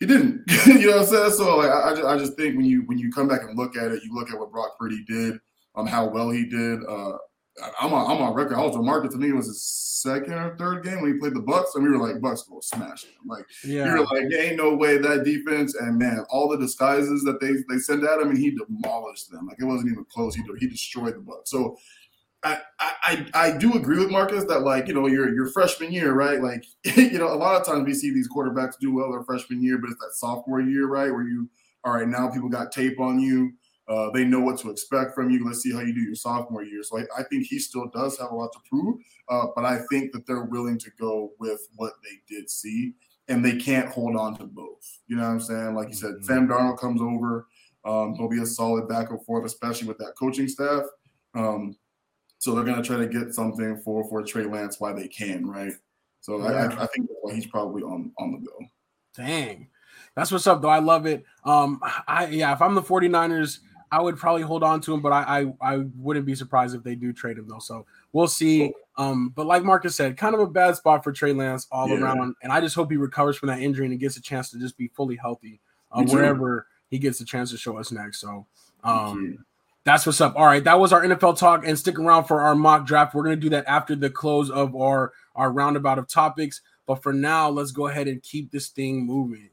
he 0.00 0.06
didn't. 0.06 0.42
you 0.66 0.86
know 0.86 0.98
what 0.98 1.00
I'm 1.00 1.06
saying? 1.06 1.30
So 1.32 1.56
like 1.56 1.70
I, 1.70 1.90
I, 1.90 1.94
just, 1.94 2.06
I 2.06 2.18
just 2.18 2.36
think 2.36 2.56
when 2.56 2.66
you 2.66 2.82
when 2.86 2.98
you 2.98 3.10
come 3.10 3.28
back 3.28 3.42
and 3.42 3.58
look 3.58 3.76
at 3.76 3.90
it, 3.90 4.02
you 4.04 4.14
look 4.14 4.30
at 4.30 4.38
what 4.38 4.52
Brock 4.52 4.78
Purdy 4.78 5.04
did, 5.06 5.38
um, 5.74 5.86
how 5.86 6.08
well 6.08 6.30
he 6.30 6.44
did. 6.44 6.80
Uh, 6.88 7.18
I'm 7.80 7.92
on, 7.92 8.10
I'm 8.10 8.22
on 8.22 8.34
record. 8.34 8.56
I 8.56 8.64
was 8.64 8.76
Marcus. 8.76 9.14
I 9.14 9.18
think 9.18 9.32
it 9.32 9.36
was 9.36 9.46
his 9.46 9.62
second 9.62 10.34
or 10.34 10.56
third 10.56 10.84
game 10.84 11.00
when 11.00 11.12
he 11.12 11.18
played 11.18 11.34
the 11.34 11.40
Bucs, 11.40 11.74
and 11.74 11.82
we 11.82 11.90
were 11.90 11.98
like, 11.98 12.20
Bucs 12.20 12.48
will 12.48 12.62
smash 12.62 13.04
him. 13.04 13.14
Like, 13.26 13.46
yeah. 13.64 13.84
we 13.84 13.98
were 13.98 14.06
like, 14.06 14.28
there 14.30 14.44
ain't 14.44 14.56
no 14.56 14.74
way 14.74 14.98
that 14.98 15.24
defense. 15.24 15.74
And 15.74 15.98
man, 15.98 16.24
all 16.30 16.48
the 16.48 16.56
disguises 16.56 17.24
that 17.24 17.40
they 17.40 17.54
they 17.68 17.80
sent 17.80 18.04
at 18.04 18.20
him, 18.20 18.30
and 18.30 18.38
he 18.38 18.52
demolished 18.52 19.30
them. 19.30 19.46
Like 19.46 19.56
it 19.60 19.64
wasn't 19.64 19.90
even 19.90 20.04
close. 20.04 20.34
He 20.34 20.42
he 20.58 20.66
destroyed 20.66 21.14
the 21.14 21.20
Bucs. 21.20 21.48
So. 21.48 21.78
I, 22.44 22.60
I 22.78 23.26
I 23.34 23.56
do 23.56 23.74
agree 23.74 23.98
with 23.98 24.10
Marcus 24.10 24.44
that 24.44 24.60
like 24.60 24.86
you 24.86 24.94
know 24.94 25.06
your 25.08 25.34
your 25.34 25.46
freshman 25.46 25.92
year 25.92 26.12
right 26.12 26.40
like 26.40 26.64
you 26.96 27.18
know 27.18 27.32
a 27.32 27.34
lot 27.34 27.60
of 27.60 27.66
times 27.66 27.84
we 27.84 27.94
see 27.94 28.12
these 28.12 28.28
quarterbacks 28.28 28.78
do 28.78 28.94
well 28.94 29.10
their 29.10 29.24
freshman 29.24 29.60
year 29.60 29.78
but 29.78 29.90
it's 29.90 30.00
that 30.00 30.12
sophomore 30.14 30.60
year 30.60 30.86
right 30.86 31.10
where 31.10 31.24
you 31.24 31.48
all 31.84 31.94
right 31.94 32.06
now 32.06 32.30
people 32.30 32.48
got 32.48 32.70
tape 32.70 33.00
on 33.00 33.18
you 33.18 33.52
uh, 33.88 34.10
they 34.10 34.24
know 34.24 34.40
what 34.40 34.58
to 34.58 34.70
expect 34.70 35.14
from 35.14 35.30
you. 35.30 35.44
Let's 35.44 35.62
see 35.62 35.72
how 35.72 35.80
you 35.80 35.94
do 35.94 36.00
your 36.00 36.14
sophomore 36.14 36.62
year. 36.62 36.82
So 36.82 36.98
I, 36.98 37.04
I 37.20 37.22
think 37.22 37.46
he 37.46 37.58
still 37.58 37.88
does 37.88 38.18
have 38.18 38.30
a 38.30 38.34
lot 38.34 38.52
to 38.52 38.58
prove, 38.68 39.00
uh, 39.30 39.46
but 39.56 39.64
I 39.64 39.78
think 39.90 40.12
that 40.12 40.26
they're 40.26 40.44
willing 40.44 40.78
to 40.78 40.90
go 41.00 41.32
with 41.38 41.66
what 41.76 41.94
they 42.04 42.34
did 42.34 42.50
see, 42.50 42.92
and 43.28 43.42
they 43.42 43.56
can't 43.56 43.88
hold 43.88 44.14
on 44.14 44.36
to 44.36 44.44
both. 44.44 44.98
You 45.06 45.16
know 45.16 45.22
what 45.22 45.30
I'm 45.30 45.40
saying? 45.40 45.74
Like 45.74 45.88
you 45.88 45.94
said, 45.94 46.16
mm-hmm. 46.16 46.24
Sam 46.24 46.48
Darnold 46.48 46.78
comes 46.78 47.00
over. 47.00 47.46
Um, 47.86 48.14
he'll 48.14 48.28
be 48.28 48.42
a 48.42 48.46
solid 48.46 48.88
back 48.88 49.08
and 49.10 49.24
forth, 49.24 49.46
especially 49.46 49.88
with 49.88 49.98
that 49.98 50.12
coaching 50.18 50.48
staff. 50.48 50.82
Um, 51.34 51.74
so 52.38 52.54
they're 52.54 52.64
going 52.64 52.80
to 52.80 52.86
try 52.86 52.96
to 52.96 53.06
get 53.06 53.34
something 53.34 53.78
for 53.78 54.04
for 54.08 54.22
Trey 54.22 54.44
Lance 54.44 54.80
while 54.80 54.94
they 54.94 55.08
can, 55.08 55.46
right? 55.46 55.72
So 56.20 56.38
yeah. 56.38 56.68
I, 56.78 56.82
I, 56.82 56.86
think 56.86 57.08
he's 57.32 57.46
probably 57.46 57.82
on 57.82 58.12
on 58.18 58.32
the 58.32 58.38
go. 58.38 58.66
Dang. 59.16 59.68
That's 60.14 60.32
what's 60.32 60.46
up, 60.46 60.62
though. 60.62 60.68
I 60.68 60.80
love 60.80 61.06
it. 61.06 61.24
Um, 61.44 61.80
I 62.06 62.26
yeah, 62.26 62.52
if 62.52 62.60
I'm 62.62 62.74
the 62.74 62.82
49ers, 62.82 63.60
I 63.90 64.02
would 64.02 64.16
probably 64.16 64.42
hold 64.42 64.62
on 64.62 64.80
to 64.82 64.92
him, 64.92 65.00
but 65.00 65.12
I, 65.12 65.40
I, 65.40 65.74
I 65.74 65.76
wouldn't 65.96 66.26
be 66.26 66.34
surprised 66.34 66.74
if 66.74 66.82
they 66.82 66.94
do 66.94 67.12
trade 67.12 67.38
him 67.38 67.48
though. 67.48 67.58
So 67.58 67.86
we'll 68.12 68.28
see. 68.28 68.72
Um, 68.96 69.32
but 69.34 69.46
like 69.46 69.62
Marcus 69.62 69.96
said, 69.96 70.16
kind 70.16 70.34
of 70.34 70.40
a 70.40 70.46
bad 70.46 70.76
spot 70.76 71.04
for 71.04 71.12
Trey 71.12 71.32
Lance 71.32 71.66
all 71.70 71.88
yeah. 71.88 72.00
around, 72.00 72.34
and 72.42 72.52
I 72.52 72.60
just 72.60 72.74
hope 72.74 72.90
he 72.90 72.96
recovers 72.96 73.36
from 73.36 73.48
that 73.48 73.60
injury 73.60 73.86
and 73.86 73.98
gets 73.98 74.16
a 74.16 74.22
chance 74.22 74.50
to 74.50 74.58
just 74.58 74.76
be 74.76 74.88
fully 74.88 75.16
healthy 75.16 75.60
uh, 75.92 76.02
wherever 76.02 76.66
he 76.88 76.98
gets 76.98 77.20
a 77.20 77.24
chance 77.24 77.50
to 77.52 77.56
show 77.56 77.78
us 77.78 77.92
next. 77.92 78.20
So 78.20 78.46
um, 78.84 79.44
that's 79.88 80.04
what's 80.04 80.20
up. 80.20 80.34
All 80.36 80.44
right, 80.44 80.62
that 80.64 80.78
was 80.78 80.92
our 80.92 81.02
NFL 81.02 81.38
talk, 81.38 81.66
and 81.66 81.78
stick 81.78 81.98
around 81.98 82.24
for 82.24 82.42
our 82.42 82.54
mock 82.54 82.84
draft. 82.86 83.14
We're 83.14 83.22
gonna 83.22 83.36
do 83.36 83.48
that 83.50 83.64
after 83.66 83.96
the 83.96 84.10
close 84.10 84.50
of 84.50 84.76
our 84.76 85.14
our 85.34 85.50
roundabout 85.50 85.98
of 85.98 86.06
topics. 86.06 86.60
But 86.86 87.02
for 87.02 87.14
now, 87.14 87.48
let's 87.48 87.70
go 87.70 87.86
ahead 87.86 88.06
and 88.06 88.22
keep 88.22 88.50
this 88.50 88.68
thing 88.68 89.06
moving. 89.06 89.48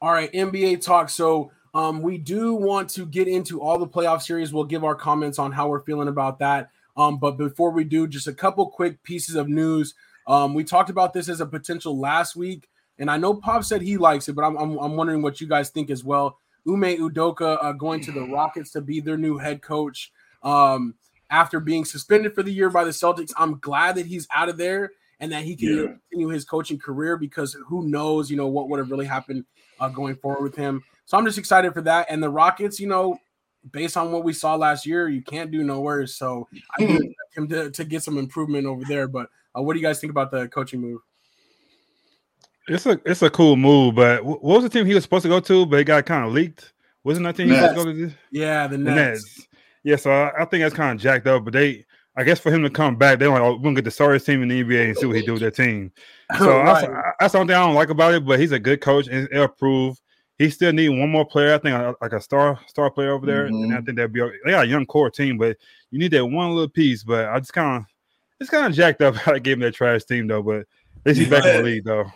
All 0.00 0.12
right, 0.12 0.30
NBA 0.32 0.82
talk. 0.82 1.08
So 1.08 1.50
um, 1.72 2.02
we 2.02 2.18
do 2.18 2.54
want 2.54 2.90
to 2.90 3.06
get 3.06 3.26
into 3.26 3.62
all 3.62 3.78
the 3.78 3.86
playoff 3.86 4.20
series. 4.20 4.52
We'll 4.52 4.64
give 4.64 4.84
our 4.84 4.94
comments 4.94 5.38
on 5.38 5.52
how 5.52 5.68
we're 5.68 5.80
feeling 5.80 6.08
about 6.08 6.40
that. 6.40 6.70
Um, 6.98 7.18
but 7.18 7.38
before 7.38 7.70
we 7.70 7.84
do, 7.84 8.06
just 8.08 8.26
a 8.26 8.34
couple 8.34 8.68
quick 8.68 9.02
pieces 9.04 9.36
of 9.36 9.48
news. 9.48 9.94
Um, 10.26 10.52
we 10.52 10.64
talked 10.64 10.90
about 10.90 11.14
this 11.14 11.28
as 11.28 11.40
a 11.40 11.46
potential 11.46 11.98
last 11.98 12.36
week, 12.36 12.68
and 12.98 13.10
I 13.10 13.16
know 13.16 13.34
Pop 13.34 13.64
said 13.64 13.80
he 13.80 13.96
likes 13.96 14.28
it, 14.28 14.34
but 14.34 14.44
I'm, 14.44 14.56
I'm, 14.56 14.76
I'm 14.76 14.96
wondering 14.96 15.22
what 15.22 15.40
you 15.40 15.46
guys 15.46 15.70
think 15.70 15.88
as 15.88 16.04
well. 16.04 16.36
Ime 16.66 16.98
Udoka 16.98 17.56
uh, 17.62 17.72
going 17.72 18.00
to 18.02 18.12
the 18.12 18.24
Rockets 18.24 18.72
to 18.72 18.80
be 18.80 19.00
their 19.00 19.16
new 19.16 19.38
head 19.38 19.62
coach 19.62 20.12
um, 20.42 20.96
after 21.30 21.60
being 21.60 21.84
suspended 21.84 22.34
for 22.34 22.42
the 22.42 22.52
year 22.52 22.68
by 22.68 22.84
the 22.84 22.90
Celtics. 22.90 23.32
I'm 23.38 23.58
glad 23.60 23.94
that 23.94 24.06
he's 24.06 24.26
out 24.34 24.48
of 24.48 24.58
there 24.58 24.90
and 25.20 25.32
that 25.32 25.44
he 25.44 25.56
can 25.56 25.68
yeah. 25.68 25.84
continue 26.10 26.28
his 26.28 26.44
coaching 26.44 26.78
career 26.78 27.16
because 27.16 27.56
who 27.66 27.88
knows, 27.88 28.30
you 28.30 28.36
know, 28.36 28.48
what 28.48 28.68
would 28.68 28.78
have 28.80 28.90
really 28.90 29.06
happened 29.06 29.44
uh, 29.80 29.88
going 29.88 30.16
forward 30.16 30.42
with 30.42 30.56
him. 30.56 30.82
So 31.06 31.16
I'm 31.16 31.24
just 31.24 31.38
excited 31.38 31.72
for 31.72 31.80
that. 31.82 32.06
And 32.10 32.22
the 32.22 32.28
Rockets, 32.28 32.78
you 32.78 32.88
know, 32.88 33.18
based 33.72 33.96
on 33.96 34.12
what 34.12 34.24
we 34.24 34.32
saw 34.32 34.54
last 34.54 34.86
year, 34.86 35.08
you 35.08 35.22
can't 35.22 35.50
do 35.50 35.62
no 35.62 35.80
worse. 35.80 36.16
So 36.16 36.48
I 36.78 36.86
do 36.86 36.94
expect 36.94 37.36
him 37.36 37.48
to, 37.48 37.70
to 37.70 37.84
get 37.84 38.02
some 38.02 38.18
improvement 38.18 38.66
over 38.66 38.84
there. 38.84 39.08
But 39.08 39.28
uh, 39.56 39.62
what 39.62 39.74
do 39.74 39.80
you 39.80 39.86
guys 39.86 40.00
think 40.00 40.10
about 40.10 40.30
the 40.30 40.48
coaching 40.48 40.80
move? 40.80 41.00
It's 42.68 42.84
a 42.84 43.00
it's 43.06 43.22
a 43.22 43.30
cool 43.30 43.56
move, 43.56 43.94
but 43.94 44.22
what 44.22 44.42
was 44.42 44.62
the 44.62 44.68
team 44.68 44.84
he 44.84 44.94
was 44.94 45.02
supposed 45.02 45.22
to 45.22 45.28
go 45.28 45.40
to, 45.40 45.64
but 45.64 45.80
it 45.80 45.84
got 45.84 46.04
kind 46.04 46.26
of 46.26 46.32
leaked? 46.32 46.74
Wasn't 47.02 47.24
that 47.24 47.36
team 47.36 47.46
he 47.46 47.54
was 47.54 47.70
supposed 47.70 47.86
to 47.86 47.94
go 47.94 48.08
to? 48.08 48.14
Yeah, 48.30 48.66
the 48.66 48.76
Nets. 48.76 48.94
The 48.94 48.94
Nets. 48.94 49.46
Yeah, 49.84 49.96
so 49.96 50.10
I, 50.10 50.42
I 50.42 50.44
think 50.44 50.62
that's 50.62 50.74
kind 50.74 50.94
of 50.94 51.02
jacked 51.02 51.26
up. 51.26 51.44
But 51.44 51.54
they, 51.54 51.86
I 52.14 52.24
guess, 52.24 52.38
for 52.38 52.52
him 52.52 52.62
to 52.64 52.70
come 52.70 52.96
back, 52.96 53.18
they're 53.18 53.30
like, 53.30 53.40
oh, 53.40 53.54
we're 53.54 53.62
gonna 53.62 53.76
get 53.76 53.84
the 53.84 53.90
sorriest 53.90 54.26
team 54.26 54.42
in 54.42 54.48
the 54.48 54.62
NBA 54.62 54.88
and 54.88 54.98
see 54.98 55.06
what 55.06 55.16
he 55.16 55.22
do 55.22 55.32
with 55.32 55.42
that 55.42 55.56
team. 55.56 55.92
So 56.38 56.58
right. 56.58 56.82
that's, 56.82 57.16
that's 57.20 57.32
something 57.32 57.56
I 57.56 57.60
don't 57.60 57.74
like 57.74 57.88
about 57.88 58.12
it. 58.12 58.26
But 58.26 58.38
he's 58.38 58.52
a 58.52 58.58
good 58.58 58.82
coach 58.82 59.08
and 59.08 59.26
it'll 59.32 59.48
prove 59.48 59.98
he 60.38 60.50
still 60.50 60.72
need 60.72 60.90
one 60.90 61.10
more 61.10 61.26
player. 61.26 61.54
I 61.54 61.58
think 61.58 61.96
like 62.00 62.12
a 62.12 62.20
star 62.20 62.58
star 62.66 62.90
player 62.90 63.12
over 63.12 63.26
there, 63.26 63.46
mm-hmm. 63.46 63.64
and 63.64 63.72
I 63.72 63.76
mm-hmm. 63.76 63.86
think 63.86 63.96
that'd 63.96 64.12
be. 64.12 64.20
They 64.44 64.52
got 64.52 64.64
a 64.64 64.68
young 64.68 64.86
core 64.86 65.10
team, 65.10 65.36
but 65.36 65.56
you 65.90 65.98
need 65.98 66.12
that 66.12 66.24
one 66.24 66.50
little 66.50 66.68
piece. 66.68 67.02
But 67.02 67.28
I 67.28 67.38
just 67.40 67.52
kind 67.52 67.78
of 67.78 67.86
it's 68.40 68.50
kind 68.50 68.66
of 68.66 68.72
jacked 68.72 69.02
up 69.02 69.14
how 69.16 69.32
they 69.32 69.40
gave 69.40 69.54
him 69.54 69.60
that 69.60 69.74
trash 69.74 70.04
team 70.04 70.28
though. 70.28 70.42
But 70.42 70.66
they 71.04 71.14
see 71.14 71.28
back 71.28 71.44
in 71.44 71.56
the 71.56 71.62
league 71.62 71.84
though. 71.84 72.06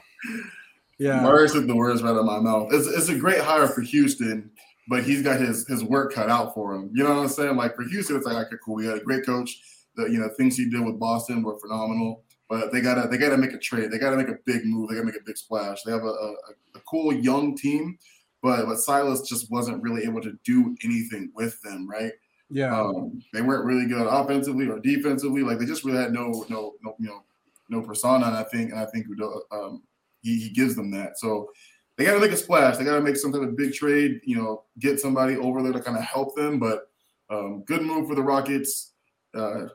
Yeah, 0.98 1.20
Murray 1.20 1.48
took 1.48 1.66
the 1.66 1.74
words 1.74 2.02
right 2.02 2.10
out 2.10 2.18
of 2.18 2.24
my 2.24 2.38
mouth. 2.38 2.68
It's, 2.72 2.86
it's 2.86 3.08
a 3.08 3.18
great 3.18 3.40
hire 3.40 3.66
for 3.66 3.80
Houston, 3.80 4.50
but 4.88 5.02
he's 5.02 5.22
got 5.22 5.40
his 5.40 5.66
his 5.66 5.82
work 5.82 6.14
cut 6.14 6.30
out 6.30 6.54
for 6.54 6.74
him. 6.74 6.90
You 6.94 7.02
know 7.02 7.10
what 7.10 7.22
I'm 7.22 7.28
saying? 7.28 7.56
Like 7.56 7.74
for 7.74 7.82
Houston, 7.82 8.16
it's 8.16 8.26
like 8.26 8.46
okay, 8.46 8.56
cool. 8.64 8.76
We 8.76 8.86
had 8.86 8.98
a 8.98 9.04
great 9.04 9.26
coach. 9.26 9.60
The 9.96 10.04
you 10.04 10.20
know 10.20 10.28
things 10.36 10.56
he 10.56 10.70
did 10.70 10.84
with 10.84 11.00
Boston 11.00 11.42
were 11.42 11.58
phenomenal. 11.58 12.22
But 12.48 12.70
they 12.70 12.82
gotta 12.82 13.08
they 13.08 13.18
gotta 13.18 13.38
make 13.38 13.52
a 13.52 13.58
trade. 13.58 13.90
They 13.90 13.98
gotta 13.98 14.16
make 14.16 14.28
a 14.28 14.38
big 14.44 14.64
move. 14.64 14.90
They 14.90 14.94
gotta 14.94 15.06
make 15.06 15.16
a 15.16 15.24
big 15.24 15.38
splash. 15.38 15.82
They 15.82 15.90
have 15.90 16.04
a, 16.04 16.06
a, 16.06 16.34
a 16.74 16.80
cool 16.86 17.12
young 17.12 17.56
team 17.56 17.98
but 18.42 18.66
but 18.66 18.80
Silas 18.80 19.22
just 19.22 19.50
wasn't 19.50 19.82
really 19.82 20.04
able 20.04 20.20
to 20.20 20.36
do 20.44 20.76
anything 20.84 21.30
with 21.34 21.60
them, 21.62 21.88
right? 21.88 22.12
Yeah, 22.50 22.78
um, 22.78 23.22
they 23.32 23.40
weren't 23.40 23.64
really 23.64 23.86
good 23.86 24.06
offensively 24.06 24.68
or 24.68 24.78
defensively. 24.80 25.42
Like 25.42 25.58
they 25.58 25.64
just 25.64 25.84
really 25.84 25.98
had 25.98 26.12
no 26.12 26.44
no 26.48 26.74
no 26.82 26.94
you 26.98 27.08
know 27.08 27.22
no 27.70 27.82
persona. 27.82 28.26
And 28.26 28.36
I 28.36 28.42
think 28.42 28.72
and 28.72 28.80
I 28.80 28.86
think 28.86 29.06
um, 29.52 29.82
he, 30.20 30.38
he 30.38 30.48
gives 30.50 30.74
them 30.74 30.90
that. 30.90 31.18
So 31.18 31.50
they 31.96 32.04
got 32.04 32.14
to 32.14 32.20
make 32.20 32.32
a 32.32 32.36
splash. 32.36 32.76
They 32.76 32.84
got 32.84 32.96
to 32.96 33.00
make 33.00 33.16
some 33.16 33.32
kind 33.32 33.44
of 33.44 33.56
big 33.56 33.72
trade. 33.72 34.20
You 34.24 34.36
know, 34.36 34.64
get 34.78 35.00
somebody 35.00 35.36
over 35.36 35.62
there 35.62 35.72
to 35.72 35.80
kind 35.80 35.96
of 35.96 36.04
help 36.04 36.34
them. 36.34 36.58
But 36.58 36.88
um, 37.30 37.62
good 37.66 37.82
move 37.82 38.08
for 38.08 38.14
the 38.14 38.22
Rockets. 38.22 38.92
Uh, 39.34 39.66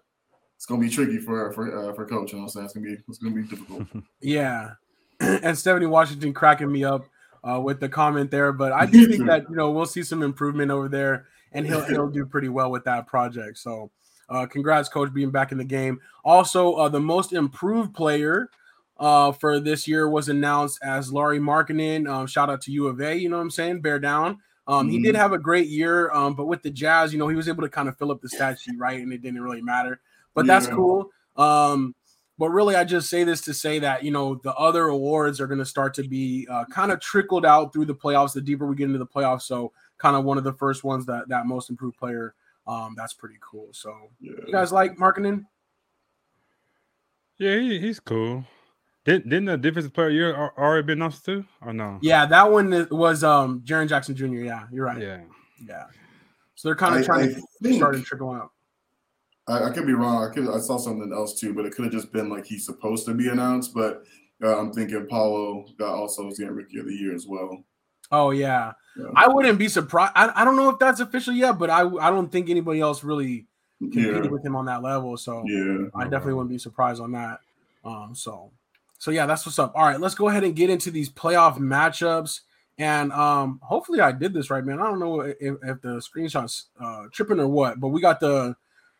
it's 0.55 0.65
gonna 0.65 0.81
be 0.81 0.89
tricky 0.89 1.19
for 1.19 1.51
for 1.53 1.89
uh, 1.89 1.93
for 1.93 2.05
coach. 2.05 2.31
You 2.31 2.39
know, 2.39 2.43
what 2.43 2.47
I'm 2.47 2.49
saying 2.49 2.65
it's 2.65 2.73
gonna 2.73 2.87
be 2.87 2.97
it's 3.07 3.17
gonna 3.19 3.35
be 3.35 3.43
difficult. 3.43 3.87
yeah, 4.21 4.71
and 5.19 5.57
Stephanie 5.57 5.85
Washington 5.85 6.33
cracking 6.33 6.71
me 6.71 6.83
up 6.83 7.05
uh, 7.47 7.59
with 7.59 7.79
the 7.79 7.89
comment 7.89 8.31
there. 8.31 8.51
But 8.51 8.71
I 8.71 8.85
do 8.85 9.07
think 9.07 9.25
that 9.27 9.49
you 9.49 9.55
know 9.55 9.71
we'll 9.71 9.85
see 9.85 10.03
some 10.03 10.23
improvement 10.23 10.71
over 10.71 10.89
there, 10.89 11.25
and 11.51 11.65
he'll 11.65 11.83
he'll 11.85 12.09
do 12.09 12.25
pretty 12.25 12.49
well 12.49 12.71
with 12.71 12.83
that 12.85 13.07
project. 13.07 13.57
So, 13.57 13.91
uh, 14.29 14.45
congrats, 14.45 14.89
coach, 14.89 15.13
being 15.13 15.31
back 15.31 15.51
in 15.51 15.57
the 15.57 15.63
game. 15.63 15.99
Also, 16.23 16.73
uh, 16.73 16.89
the 16.89 16.99
most 16.99 17.33
improved 17.33 17.93
player 17.93 18.49
uh, 18.99 19.31
for 19.31 19.59
this 19.59 19.87
year 19.87 20.09
was 20.09 20.29
announced 20.29 20.79
as 20.83 21.11
Lauri 21.11 21.39
Markkanen. 21.39 22.09
Um, 22.09 22.27
shout 22.27 22.49
out 22.49 22.61
to 22.61 22.71
U 22.71 22.87
of 22.87 22.99
A. 23.01 23.15
You 23.15 23.29
know 23.29 23.37
what 23.37 23.43
I'm 23.43 23.51
saying? 23.51 23.81
Bear 23.81 23.99
down. 23.99 24.39
Um, 24.67 24.87
mm-hmm. 24.87 24.89
He 24.89 25.01
did 25.01 25.13
mm-hmm. 25.13 25.21
have 25.21 25.31
a 25.31 25.37
great 25.37 25.67
year, 25.67 26.11
um, 26.11 26.33
but 26.33 26.45
with 26.45 26.61
the 26.61 26.69
Jazz, 26.69 27.13
you 27.13 27.19
know, 27.19 27.27
he 27.27 27.35
was 27.35 27.47
able 27.47 27.63
to 27.63 27.69
kind 27.69 27.87
of 27.87 27.97
fill 27.97 28.11
up 28.11 28.21
the 28.21 28.29
stat 28.29 28.59
sheet, 28.59 28.77
right? 28.77 29.01
And 29.01 29.13
it 29.13 29.21
didn't 29.21 29.41
really 29.41 29.61
matter. 29.61 30.01
But 30.33 30.45
yeah. 30.45 30.59
that's 30.59 30.67
cool. 30.67 31.09
Um, 31.37 31.95
but 32.37 32.49
really, 32.49 32.75
I 32.75 32.83
just 32.83 33.09
say 33.09 33.23
this 33.23 33.41
to 33.41 33.53
say 33.53 33.79
that 33.79 34.03
you 34.03 34.11
know 34.11 34.35
the 34.35 34.53
other 34.53 34.87
awards 34.87 35.41
are 35.41 35.47
going 35.47 35.59
to 35.59 35.65
start 35.65 35.93
to 35.95 36.03
be 36.03 36.47
uh, 36.49 36.65
kind 36.65 36.91
of 36.91 36.99
trickled 36.99 37.45
out 37.45 37.73
through 37.73 37.85
the 37.85 37.95
playoffs. 37.95 38.33
The 38.33 38.41
deeper 38.41 38.65
we 38.65 38.75
get 38.75 38.85
into 38.85 38.99
the 38.99 39.07
playoffs, 39.07 39.43
so 39.43 39.71
kind 39.97 40.15
of 40.15 40.23
one 40.23 40.37
of 40.37 40.43
the 40.43 40.53
first 40.53 40.83
ones 40.83 41.05
that 41.07 41.27
that 41.29 41.45
most 41.45 41.69
improved 41.69 41.97
player. 41.97 42.35
Um, 42.67 42.95
that's 42.97 43.13
pretty 43.13 43.37
cool. 43.39 43.69
So 43.71 43.95
yeah. 44.19 44.33
you 44.45 44.51
guys 44.51 44.71
like 44.71 44.97
Markkanen? 44.97 45.45
Yeah, 47.37 47.57
he, 47.57 47.79
he's 47.79 47.99
cool. 47.99 48.45
Didn't, 49.05 49.29
didn't 49.29 49.45
the 49.45 49.57
defensive 49.57 49.93
player 49.93 50.09
year 50.09 50.51
already 50.57 50.85
been 50.85 50.97
announced 50.97 51.23
too, 51.23 51.45
or 51.61 51.71
no? 51.71 51.97
Yeah, 52.01 52.25
that 52.25 52.51
one 52.51 52.87
was 52.91 53.23
um 53.23 53.61
Jaren 53.61 53.87
Jackson 53.87 54.15
Jr. 54.15 54.25
Yeah, 54.25 54.63
you're 54.71 54.85
right. 54.85 55.01
Yeah, 55.01 55.21
yeah. 55.65 55.85
So 56.55 56.67
they're 56.67 56.75
kind 56.75 56.97
of 56.99 57.05
trying 57.05 57.35
I 57.35 57.67
to 57.67 57.73
start 57.73 57.95
and 57.95 58.05
trickle 58.05 58.31
out. 58.31 58.51
I, 59.47 59.65
I, 59.65 59.69
could 59.71 59.87
be 59.87 59.93
wrong. 59.93 60.23
I 60.23 60.33
could 60.33 60.49
I 60.49 60.59
saw 60.59 60.77
something 60.77 61.11
else 61.13 61.39
too, 61.39 61.53
but 61.53 61.65
it 61.65 61.73
could 61.73 61.85
have 61.85 61.93
just 61.93 62.11
been 62.11 62.29
like 62.29 62.45
he's 62.45 62.65
supposed 62.65 63.05
to 63.05 63.13
be 63.13 63.29
announced. 63.29 63.73
But 63.73 64.03
uh, 64.43 64.57
I'm 64.59 64.73
thinking 64.73 65.07
Paolo 65.07 65.65
got 65.77 65.93
also 65.93 66.25
was 66.25 66.37
getting 66.37 66.55
rookie 66.55 66.79
of 66.79 66.85
the 66.85 66.93
year 66.93 67.15
as 67.15 67.25
well. 67.27 67.63
Oh 68.11 68.31
yeah. 68.31 68.73
yeah. 68.97 69.05
I 69.15 69.27
wouldn't 69.27 69.59
be 69.59 69.67
surprised. 69.67 70.13
I, 70.15 70.31
I 70.35 70.45
don't 70.45 70.55
know 70.55 70.69
if 70.69 70.79
that's 70.79 70.99
official 70.99 71.33
yet, 71.33 71.57
but 71.57 71.69
I 71.69 71.81
I 71.81 72.09
don't 72.09 72.31
think 72.31 72.49
anybody 72.49 72.79
else 72.79 73.03
really 73.03 73.47
competed 73.79 74.25
yeah. 74.25 74.31
with 74.31 74.45
him 74.45 74.55
on 74.55 74.65
that 74.65 74.81
level. 74.81 75.17
So 75.17 75.43
yeah, 75.45 75.87
I 75.95 76.03
definitely 76.03 76.33
wouldn't 76.33 76.51
be 76.51 76.57
surprised 76.57 77.01
on 77.01 77.11
that. 77.13 77.39
Um, 77.85 78.13
so 78.15 78.51
so 78.99 79.11
yeah, 79.11 79.25
that's 79.25 79.45
what's 79.45 79.59
up. 79.59 79.73
All 79.75 79.85
right, 79.85 79.99
let's 79.99 80.15
go 80.15 80.29
ahead 80.29 80.43
and 80.43 80.55
get 80.55 80.69
into 80.69 80.91
these 80.91 81.09
playoff 81.09 81.57
matchups. 81.57 82.41
And 82.79 83.11
um, 83.11 83.59
hopefully 83.63 84.01
I 84.01 84.11
did 84.11 84.33
this 84.33 84.51
right, 84.51 84.63
man. 84.63 84.79
I 84.79 84.83
don't 84.83 84.99
know 84.99 85.21
if, 85.21 85.35
if 85.39 85.81
the 85.81 85.99
screenshots 85.99 86.65
uh, 86.79 87.05
tripping 87.11 87.39
or 87.39 87.47
what, 87.47 87.79
but 87.79 87.87
we 87.87 88.01
got 88.01 88.19
the 88.19 88.55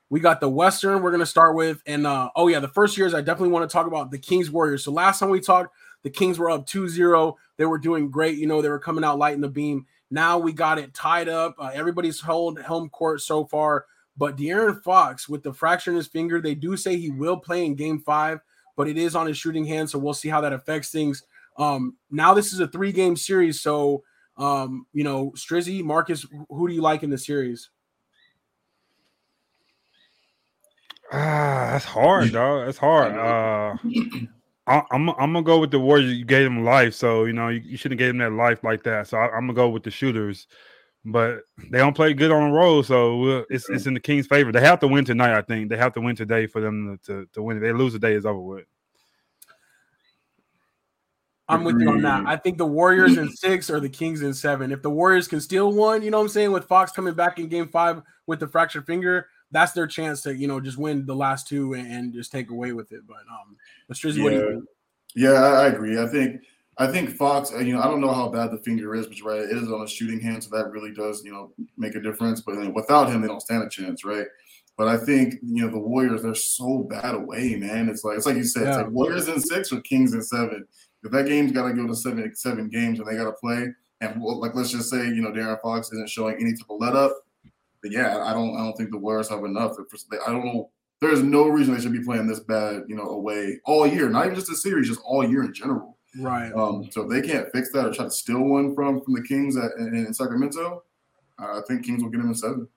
We 0.10 0.20
got 0.20 0.40
the 0.40 0.50
Western 0.50 1.02
we're 1.02 1.12
going 1.12 1.20
to 1.20 1.26
start 1.26 1.56
with. 1.56 1.82
And 1.86 2.08
uh, 2.08 2.30
oh, 2.36 2.48
yeah, 2.48 2.60
the 2.60 2.68
first 2.68 2.98
years, 2.98 3.14
I 3.14 3.22
definitely 3.22 3.50
want 3.50 3.70
to 3.70 3.74
talk 3.74 3.88
about 3.88 4.12
the 4.12 4.18
Kings 4.18 4.50
Warriors. 4.50 4.84
So 4.84 4.92
last 4.92 5.20
time 5.20 5.30
we 5.30 5.42
talked, 5.42 5.76
the 6.04 6.10
Kings 6.10 6.40
were 6.40 6.50
up 6.50 6.66
2 6.66 6.88
0. 6.88 7.36
They 7.58 7.66
were 7.66 7.78
doing 7.78 8.10
great. 8.10 8.38
You 8.38 8.48
know, 8.48 8.62
they 8.62 8.70
were 8.70 8.80
coming 8.80 9.04
out 9.04 9.18
light 9.18 9.36
in 9.36 9.42
the 9.42 9.50
beam. 9.50 9.86
Now 10.10 10.38
we 10.38 10.54
got 10.54 10.80
it 10.80 10.94
tied 10.94 11.28
up. 11.28 11.56
Uh, 11.60 11.72
everybody's 11.74 12.22
held 12.22 12.60
home 12.62 12.90
court 12.90 13.22
so 13.22 13.46
far. 13.46 13.86
But 14.16 14.36
De'Aaron 14.36 14.82
Fox, 14.82 15.30
with 15.30 15.44
the 15.44 15.54
fracture 15.54 15.92
in 15.92 15.98
his 15.98 16.08
finger, 16.08 16.42
they 16.42 16.56
do 16.56 16.76
say 16.76 16.98
he 16.98 17.12
will 17.12 17.38
play 17.38 17.66
in 17.66 17.76
game 17.76 18.00
five, 18.00 18.40
but 18.76 18.88
it 18.88 18.98
is 18.98 19.16
on 19.16 19.28
his 19.28 19.38
shooting 19.38 19.66
hand. 19.66 19.90
So 19.90 20.00
we'll 20.00 20.14
see 20.14 20.30
how 20.30 20.42
that 20.42 20.54
affects 20.54 20.90
things. 20.90 21.24
Um, 21.58 21.98
now 22.10 22.34
this 22.34 22.54
is 22.54 22.60
a 22.60 22.68
three 22.68 22.92
game 22.92 23.16
series. 23.16 23.62
So, 23.62 24.04
um, 24.38 24.88
you 24.94 25.04
know, 25.04 25.32
Strizzy, 25.36 25.84
Marcus, 25.84 26.26
who 26.50 26.68
do 26.68 26.74
you 26.74 26.82
like 26.82 27.04
in 27.04 27.10
the 27.10 27.18
series? 27.18 27.70
Ah, 31.12 31.70
that's 31.72 31.86
hard, 31.86 32.34
dog. 32.34 32.66
That's 32.66 32.78
hard. 32.78 33.14
Uh, 33.14 33.78
I, 34.68 34.78
am 34.92 35.10
I'm, 35.10 35.10
I'm 35.10 35.34
gonna 35.34 35.44
go 35.44 35.60
with 35.60 35.72
the 35.72 35.80
Warriors. 35.80 36.12
You 36.12 36.26
gave 36.26 36.44
them 36.44 36.66
life, 36.66 36.94
so 36.94 37.26
you 37.26 37.34
know 37.34 37.48
you, 37.48 37.62
you 37.64 37.78
shouldn't 37.78 38.00
have 38.00 38.06
gave 38.06 38.18
them 38.18 38.20
that 38.20 38.36
life 38.36 38.64
like 38.64 38.84
that. 38.84 39.08
So 39.08 39.18
I, 39.18 39.26
am 39.38 39.48
gonna 39.48 39.54
go 39.54 39.70
with 39.70 39.84
the 39.84 39.92
shooters, 39.92 40.48
but 41.06 41.40
they 41.70 41.78
don't 41.78 41.96
play 41.96 42.14
good 42.14 42.32
on 42.32 42.50
the 42.50 42.58
road, 42.58 42.86
so 42.86 43.46
it's 43.50 43.70
it's 43.70 43.86
in 43.86 43.94
the 43.94 44.00
Kings' 44.02 44.28
favor. 44.28 44.52
They 44.52 44.60
have 44.60 44.82
to 44.82 44.88
win 44.88 45.06
tonight. 45.06 45.38
I 45.38 45.42
think 45.42 45.70
they 45.70 45.78
have 45.78 45.94
to 45.94 46.02
win 46.02 46.18
today 46.18 46.46
for 46.46 46.60
them 46.60 47.00
to 47.06 47.14
to, 47.14 47.30
to 47.34 47.42
win. 47.42 47.58
If 47.58 47.64
they 47.64 47.72
lose 47.72 47.94
today, 47.94 48.14
it's 48.14 48.26
over 48.26 48.40
with. 48.40 48.66
I'm 51.50 51.64
with 51.64 51.80
you 51.80 51.90
on 51.90 52.02
that. 52.02 52.26
I 52.28 52.36
think 52.36 52.58
the 52.58 52.66
Warriors 52.66 53.18
in 53.18 53.30
six 53.32 53.70
or 53.70 53.80
the 53.80 53.88
Kings 53.88 54.22
in 54.22 54.34
seven. 54.34 54.74
If 54.74 54.82
the 54.82 54.90
Warriors 54.90 55.30
can 55.30 55.40
steal 55.40 55.72
one, 55.72 56.04
you 56.04 56.12
know 56.12 56.18
what 56.18 56.24
I'm 56.24 56.30
saying, 56.30 56.52
with 56.52 56.66
Fox 56.66 56.92
coming 56.92 57.14
back 57.14 57.40
in 57.40 57.48
game 57.48 57.70
five 57.70 58.02
with 58.26 58.42
the 58.42 58.48
fractured 58.48 58.86
finger, 58.86 59.30
that's 59.52 59.72
their 59.72 59.88
chance 59.88 60.22
to 60.24 60.36
you 60.36 60.48
know 60.48 60.60
just 60.60 60.78
win 60.78 61.06
the 61.06 61.16
last 61.16 61.48
two 61.48 61.74
and, 61.74 61.92
and 61.92 62.14
just 62.14 62.32
take 62.32 62.50
away 62.50 62.74
with 62.74 62.92
it. 62.92 63.02
But 63.08 63.18
um, 63.32 63.56
Strizzy, 63.92 64.18
yeah. 64.18 64.24
what 64.24 64.30
do 64.30 64.36
you 64.36 64.50
think? 64.52 64.64
Yeah, 65.16 65.32
I 65.32 65.68
agree. 65.68 66.00
I 66.00 66.08
think 66.08 66.42
I 66.78 66.88
think 66.88 67.10
Fox. 67.12 67.52
Uh, 67.52 67.60
you 67.60 67.74
know, 67.74 67.82
I 67.82 67.86
don't 67.86 68.02
know 68.02 68.14
how 68.14 68.30
bad 68.30 68.52
the 68.52 68.60
finger 68.60 68.94
is, 68.96 69.08
but 69.08 69.22
right, 69.24 69.40
it 69.40 69.58
is 69.58 69.72
on 69.72 69.82
a 69.82 69.88
shooting 69.88 70.20
hand, 70.20 70.44
so 70.44 70.56
that 70.56 70.72
really 70.72 70.94
does 70.94 71.24
you 71.26 71.32
know 71.32 71.52
make 71.78 71.96
a 71.96 72.02
difference. 72.02 72.42
But 72.42 72.74
without 72.74 73.10
him, 73.10 73.22
they 73.22 73.28
don't 73.28 73.42
stand 73.42 73.64
a 73.64 73.70
chance, 73.70 74.06
right? 74.06 74.28
But 74.78 74.88
I 74.88 74.98
think 74.98 75.36
you 75.42 75.66
know 75.66 75.72
the 75.72 75.80
Warriors, 75.80 76.22
they're 76.22 76.36
so 76.36 76.86
bad 76.90 77.16
away, 77.16 77.56
man. 77.56 77.90
It's 77.90 78.04
like 78.04 78.18
it's 78.18 78.28
like 78.28 78.36
you 78.36 78.44
said, 78.44 78.64
yeah. 78.64 78.70
it's 78.70 78.78
like 78.78 78.92
Warriors 78.92 79.28
in 79.28 79.40
six 79.40 79.72
or 79.72 79.82
Kings 79.82 80.14
in 80.14 80.22
seven. 80.22 80.68
If 81.04 81.12
that 81.12 81.28
game's 81.28 81.52
got 81.52 81.68
to 81.68 81.74
go 81.74 81.88
to 81.88 81.96
seven 81.96 82.36
seven 82.36 82.70
games 82.70 83.00
and 83.00 83.08
they 83.08 83.16
got 83.16 83.26
to 83.26 83.34
play, 83.34 83.70
and 84.02 84.22
like 84.22 84.54
let's 84.54 84.70
just 84.70 84.90
say 84.90 85.08
you 85.08 85.22
know 85.22 85.32
De'Aaron 85.32 85.62
Fox 85.62 85.92
isn't 85.92 86.10
showing 86.10 86.36
any 86.36 86.54
type 86.54 86.70
of 86.70 86.80
let 86.80 86.96
up, 86.96 87.18
yeah, 87.92 88.24
I 88.24 88.34
don't 88.34 88.56
I 88.56 88.60
don't 88.60 88.76
think 88.76 88.92
the 88.92 88.98
Warriors 88.98 89.30
have 89.30 89.44
enough. 89.44 89.76
I 90.26 90.32
don't 90.32 90.46
know. 90.46 90.72
There's 91.00 91.22
no 91.22 91.48
reason 91.48 91.76
they 91.76 91.82
should 91.82 91.92
be 91.92 92.04
playing 92.04 92.28
this 92.28 92.40
bad, 92.40 92.84
you 92.88 92.96
know, 92.96 93.10
away 93.10 93.60
all 93.66 93.86
year. 93.86 94.10
Not 94.10 94.26
even 94.26 94.36
just 94.36 94.52
a 94.52 94.56
series, 94.56 94.88
just 94.88 95.02
all 95.06 95.28
year 95.28 95.44
in 95.44 95.54
general. 95.54 95.98
Right. 96.20 96.52
Um. 96.54 96.90
So 96.92 97.02
if 97.02 97.10
they 97.10 97.22
can't 97.22 97.48
fix 97.54 97.72
that 97.72 97.86
or 97.86 97.94
try 97.94 98.06
to 98.06 98.12
steal 98.12 98.44
one 98.44 98.74
from 98.74 99.02
from 99.02 99.14
the 99.14 99.22
Kings 99.22 99.58
at, 99.58 99.72
in, 99.78 99.94
in 99.96 100.14
Sacramento, 100.14 100.84
I 101.38 101.62
think 101.68 101.86
Kings 101.86 102.02
will 102.02 102.10
get 102.10 102.20
them 102.20 102.30
in 102.30 102.36
seven. 102.36 102.68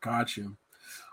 Got 0.00 0.36
you. 0.36 0.56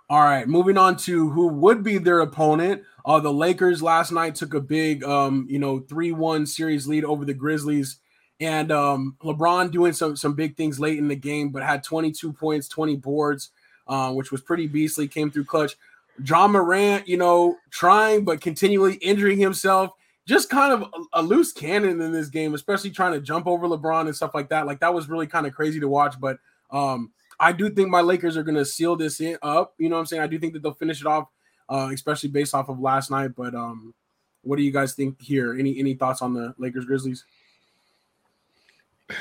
All 0.10 0.22
right, 0.22 0.48
moving 0.48 0.78
on 0.78 0.96
to 1.00 1.30
who 1.32 1.48
would 1.48 1.84
be 1.84 1.98
their 1.98 2.22
opponent. 2.22 2.84
Uh, 3.04 3.20
the 3.20 3.34
Lakers 3.34 3.84
last 3.84 4.14
night 4.14 4.36
took 4.36 4.54
a 4.54 4.62
big, 4.62 5.04
um, 5.04 5.46
you 5.50 5.60
know, 5.60 5.80
three-one 5.80 6.46
series 6.46 6.88
lead 6.88 7.04
over 7.04 7.26
the 7.26 7.34
Grizzlies 7.34 7.98
and 8.40 8.72
um, 8.72 9.16
LeBron 9.24 9.72
doing 9.72 9.94
some 9.94 10.16
some 10.16 10.34
big 10.34 10.56
things 10.56 10.80
late 10.80 10.98
in 10.98 11.08
the 11.08 11.16
game, 11.16 11.50
but 11.50 11.64
had 11.64 11.84
22 11.84 12.34
points, 12.34 12.68
20 12.68 12.96
boards, 12.98 13.52
uh, 13.88 14.12
which 14.14 14.32
was 14.32 14.42
pretty 14.42 14.68
beastly. 14.68 15.08
Came 15.08 15.32
through 15.32 15.46
clutch. 15.46 15.76
Ja 16.24 16.48
Morant, 16.48 17.08
you 17.08 17.18
know, 17.18 17.58
trying 17.70 18.26
but 18.26 18.42
continually 18.42 18.96
injuring 18.96 19.38
himself. 19.38 19.92
Just 20.28 20.50
kind 20.50 20.74
of 20.74 20.92
a, 21.14 21.22
loose 21.22 21.54
cannon 21.54 22.02
in 22.02 22.12
this 22.12 22.28
game, 22.28 22.54
especially 22.54 22.90
trying 22.90 23.14
to 23.14 23.22
jump 23.22 23.48
over 23.48 23.66
LeBron 23.66 24.08
and 24.08 24.16
stuff 24.16 24.36
like 24.36 24.50
that. 24.50 24.66
Like 24.66 24.82
that 24.82 24.94
was 24.94 25.08
really 25.08 25.28
kind 25.28 25.48
of 25.48 25.54
crazy 25.54 25.80
to 25.80 25.88
watch. 25.88 26.20
But 26.20 26.38
um, 26.70 27.12
I 27.40 27.54
do 27.54 27.70
think 27.70 27.90
my 27.90 28.02
Lakers 28.02 28.36
are 28.36 28.44
going 28.44 28.58
to 28.58 28.66
seal 28.66 28.98
this 28.98 29.22
in, 29.22 29.38
up. 29.42 29.74
You 29.78 29.88
know 29.88 29.96
what 29.96 30.02
I'm 30.02 30.06
saying? 30.08 30.22
I 30.22 30.28
do 30.28 30.38
think 30.38 30.52
that 30.54 30.64
they'll 30.64 30.74
finish 30.74 31.00
it 31.00 31.08
off, 31.08 31.30
uh, 31.70 31.92
especially 31.94 32.30
based 32.30 32.54
off 32.54 32.68
of 32.68 32.80
last 32.80 33.10
night. 33.10 33.36
But 33.38 33.56
um, 33.56 33.94
what 34.42 34.58
do 34.58 34.64
you 34.64 34.72
guys 34.72 34.94
think 34.94 35.22
here? 35.22 35.54
Any 35.58 35.80
any 35.80 35.94
thoughts 35.94 36.22
on 36.22 36.34
the 36.34 36.54
Lakers 36.58 36.86
Grizzlies? 36.86 37.24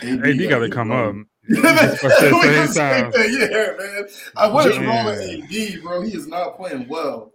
AD, 0.03 0.49
got 0.49 0.59
to 0.59 0.69
come 0.69 0.91
up. 0.91 1.15
yeah, 1.49 1.63
man. 3.79 4.07
I, 4.37 4.49
what 4.49 4.71
is 4.71 4.79
wrong 4.79 5.07
with 5.07 5.21
AD, 5.21 5.83
bro? 5.83 6.03
He 6.03 6.15
is 6.17 6.27
not 6.27 6.57
playing 6.57 6.89
well. 6.89 7.33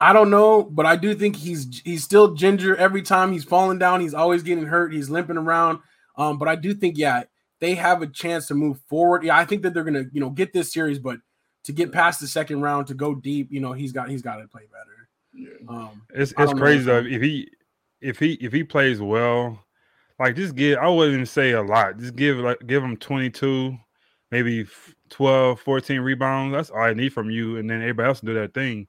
I 0.00 0.12
don't 0.12 0.30
know, 0.30 0.62
but 0.62 0.84
I 0.84 0.96
do 0.96 1.14
think 1.14 1.36
he's 1.36 1.80
he's 1.84 2.02
still 2.02 2.34
ginger 2.34 2.76
every 2.76 3.02
time 3.02 3.32
he's 3.32 3.44
falling 3.44 3.78
down. 3.78 4.00
He's 4.00 4.14
always 4.14 4.42
getting 4.42 4.66
hurt. 4.66 4.92
He's 4.92 5.08
limping 5.08 5.36
around. 5.36 5.78
Um, 6.16 6.38
but 6.38 6.48
I 6.48 6.56
do 6.56 6.74
think, 6.74 6.98
yeah, 6.98 7.24
they 7.60 7.74
have 7.74 8.02
a 8.02 8.06
chance 8.06 8.46
to 8.48 8.54
move 8.54 8.80
forward. 8.88 9.24
Yeah, 9.24 9.38
I 9.38 9.44
think 9.44 9.62
that 9.62 9.72
they're 9.72 9.84
gonna, 9.84 10.04
you 10.12 10.20
know, 10.20 10.30
get 10.30 10.52
this 10.52 10.72
series, 10.72 10.98
but 10.98 11.18
to 11.64 11.72
get 11.72 11.92
past 11.92 12.20
the 12.20 12.26
second 12.26 12.60
round 12.60 12.88
to 12.88 12.94
go 12.94 13.14
deep, 13.14 13.50
you 13.50 13.60
know, 13.60 13.72
he's 13.72 13.92
got 13.92 14.10
he's 14.10 14.22
got 14.22 14.36
to 14.36 14.48
play 14.48 14.62
better. 14.70 15.08
Yeah. 15.32 15.68
Um, 15.68 16.02
it's 16.12 16.34
it's 16.36 16.52
crazy 16.52 16.84
though. 16.84 16.98
If 16.98 17.22
he 17.22 17.50
if 18.00 18.18
he 18.18 18.34
if 18.34 18.52
he 18.52 18.64
plays 18.64 19.00
well, 19.00 19.64
like 20.18 20.36
just 20.36 20.54
give 20.54 20.78
I 20.78 20.88
wouldn't 20.88 21.14
even 21.14 21.26
say 21.26 21.52
a 21.52 21.62
lot. 21.62 21.98
Just 21.98 22.16
give 22.16 22.38
like 22.38 22.66
give 22.66 22.82
him 22.82 22.96
22, 22.96 23.76
maybe 24.30 24.66
12, 25.10 25.60
14 25.60 26.00
rebounds. 26.00 26.54
That's 26.54 26.70
all 26.70 26.82
I 26.82 26.94
need 26.94 27.12
from 27.12 27.30
you, 27.30 27.56
and 27.58 27.68
then 27.68 27.80
everybody 27.80 28.08
else 28.08 28.20
do 28.20 28.34
that 28.34 28.54
thing. 28.54 28.86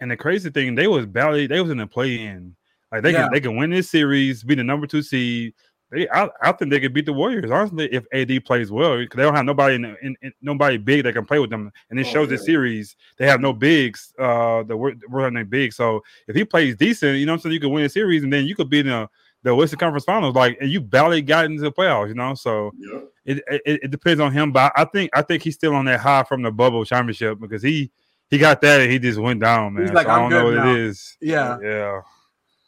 And 0.00 0.10
the 0.10 0.16
crazy 0.16 0.50
thing, 0.50 0.74
they 0.74 0.86
was 0.86 1.06
barely 1.06 1.46
they 1.46 1.60
was 1.60 1.70
in 1.70 1.78
the 1.78 1.86
play 1.86 2.20
in. 2.20 2.54
Like 2.92 3.02
they 3.02 3.12
yeah. 3.12 3.24
can 3.24 3.32
they 3.32 3.40
can 3.40 3.56
win 3.56 3.70
this 3.70 3.90
series, 3.90 4.44
be 4.44 4.54
the 4.54 4.64
number 4.64 4.86
two 4.86 5.02
seed. 5.02 5.54
They, 5.90 6.06
I, 6.10 6.28
I 6.42 6.52
think 6.52 6.70
they 6.70 6.80
could 6.80 6.92
beat 6.92 7.06
the 7.06 7.14
Warriors 7.14 7.50
honestly 7.50 7.88
if 7.90 8.04
AD 8.12 8.44
plays 8.44 8.70
well 8.70 8.98
because 8.98 9.16
they 9.16 9.22
don't 9.22 9.34
have 9.34 9.46
nobody 9.46 9.76
in, 9.76 9.84
in, 10.02 10.16
in, 10.20 10.32
nobody 10.42 10.76
big 10.76 11.04
that 11.04 11.14
can 11.14 11.24
play 11.24 11.38
with 11.38 11.48
them. 11.48 11.72
And 11.88 11.98
it 11.98 12.06
oh, 12.06 12.10
shows 12.10 12.30
yeah. 12.30 12.36
the 12.36 12.44
series 12.44 12.94
they 13.16 13.26
have 13.26 13.40
no 13.40 13.54
bigs. 13.54 14.12
Uh, 14.18 14.64
the 14.64 14.76
we're, 14.76 14.94
we're 15.08 15.30
not 15.30 15.48
big. 15.48 15.72
So 15.72 16.02
if 16.26 16.36
he 16.36 16.44
plays 16.44 16.76
decent, 16.76 17.18
you 17.18 17.26
know, 17.26 17.32
what 17.32 17.36
I'm 17.36 17.42
saying 17.42 17.54
you 17.54 17.60
could 17.60 17.70
win 17.70 17.84
a 17.84 17.88
series 17.88 18.22
and 18.22 18.32
then 18.32 18.46
you 18.46 18.54
could 18.54 18.68
be 18.68 18.80
in 18.80 18.88
a 18.88 19.08
the 19.42 19.54
Western 19.54 19.78
Conference 19.78 20.04
Finals, 20.04 20.34
like, 20.34 20.58
and 20.60 20.70
you 20.70 20.80
barely 20.80 21.22
got 21.22 21.44
into 21.44 21.62
the 21.62 21.72
playoffs, 21.72 22.08
you 22.08 22.14
know. 22.14 22.34
So 22.34 22.72
yeah. 22.76 23.00
it, 23.24 23.42
it, 23.48 23.80
it 23.84 23.90
depends 23.90 24.20
on 24.20 24.32
him, 24.32 24.52
but 24.52 24.72
I 24.76 24.84
think 24.84 25.10
I 25.14 25.22
think 25.22 25.42
he's 25.42 25.54
still 25.54 25.74
on 25.74 25.84
that 25.84 26.00
high 26.00 26.24
from 26.24 26.42
the 26.42 26.50
bubble 26.50 26.84
championship 26.84 27.38
because 27.40 27.62
he 27.62 27.90
he 28.30 28.38
got 28.38 28.60
that 28.62 28.80
and 28.80 28.90
he 28.90 28.98
just 28.98 29.18
went 29.18 29.40
down, 29.40 29.74
man. 29.74 29.84
He's 29.84 29.92
like, 29.92 30.06
so 30.06 30.12
I 30.12 30.18
don't 30.18 30.30
know 30.30 30.44
what 30.46 30.54
now. 30.54 30.72
it 30.72 30.78
is. 30.78 31.16
Yeah, 31.20 31.58
yeah, 31.62 32.00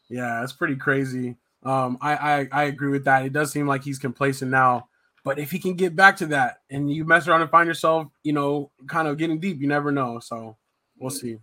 yeah. 0.09 0.42
It's 0.42 0.52
pretty 0.52 0.76
crazy. 0.76 1.37
Um, 1.62 1.98
I, 2.00 2.14
I 2.14 2.48
I 2.52 2.62
agree 2.64 2.90
with 2.90 3.04
that. 3.04 3.26
It 3.26 3.33
does 3.33 3.52
seem 3.52 3.66
like 3.66 3.83
he's 3.83 3.98
complacent 3.98 4.50
now, 4.50 4.88
but 5.24 5.38
if 5.38 5.50
he 5.50 5.59
can 5.59 5.74
get 5.74 5.96
back 5.96 6.16
to 6.18 6.26
that, 6.26 6.59
and 6.70 6.90
you 6.90 7.04
mess 7.04 7.26
around 7.26 7.42
and 7.42 7.50
find 7.50 7.66
yourself, 7.66 8.06
you 8.22 8.33
know, 8.33 8.70
kind 8.87 9.09
of 9.09 9.18
getting 9.18 9.40
deep, 9.40 9.61
you 9.61 9.68
never 9.68 9.90
know. 9.90 10.20
So 10.20 10.56
we'll 10.98 11.11
see. 11.11 11.38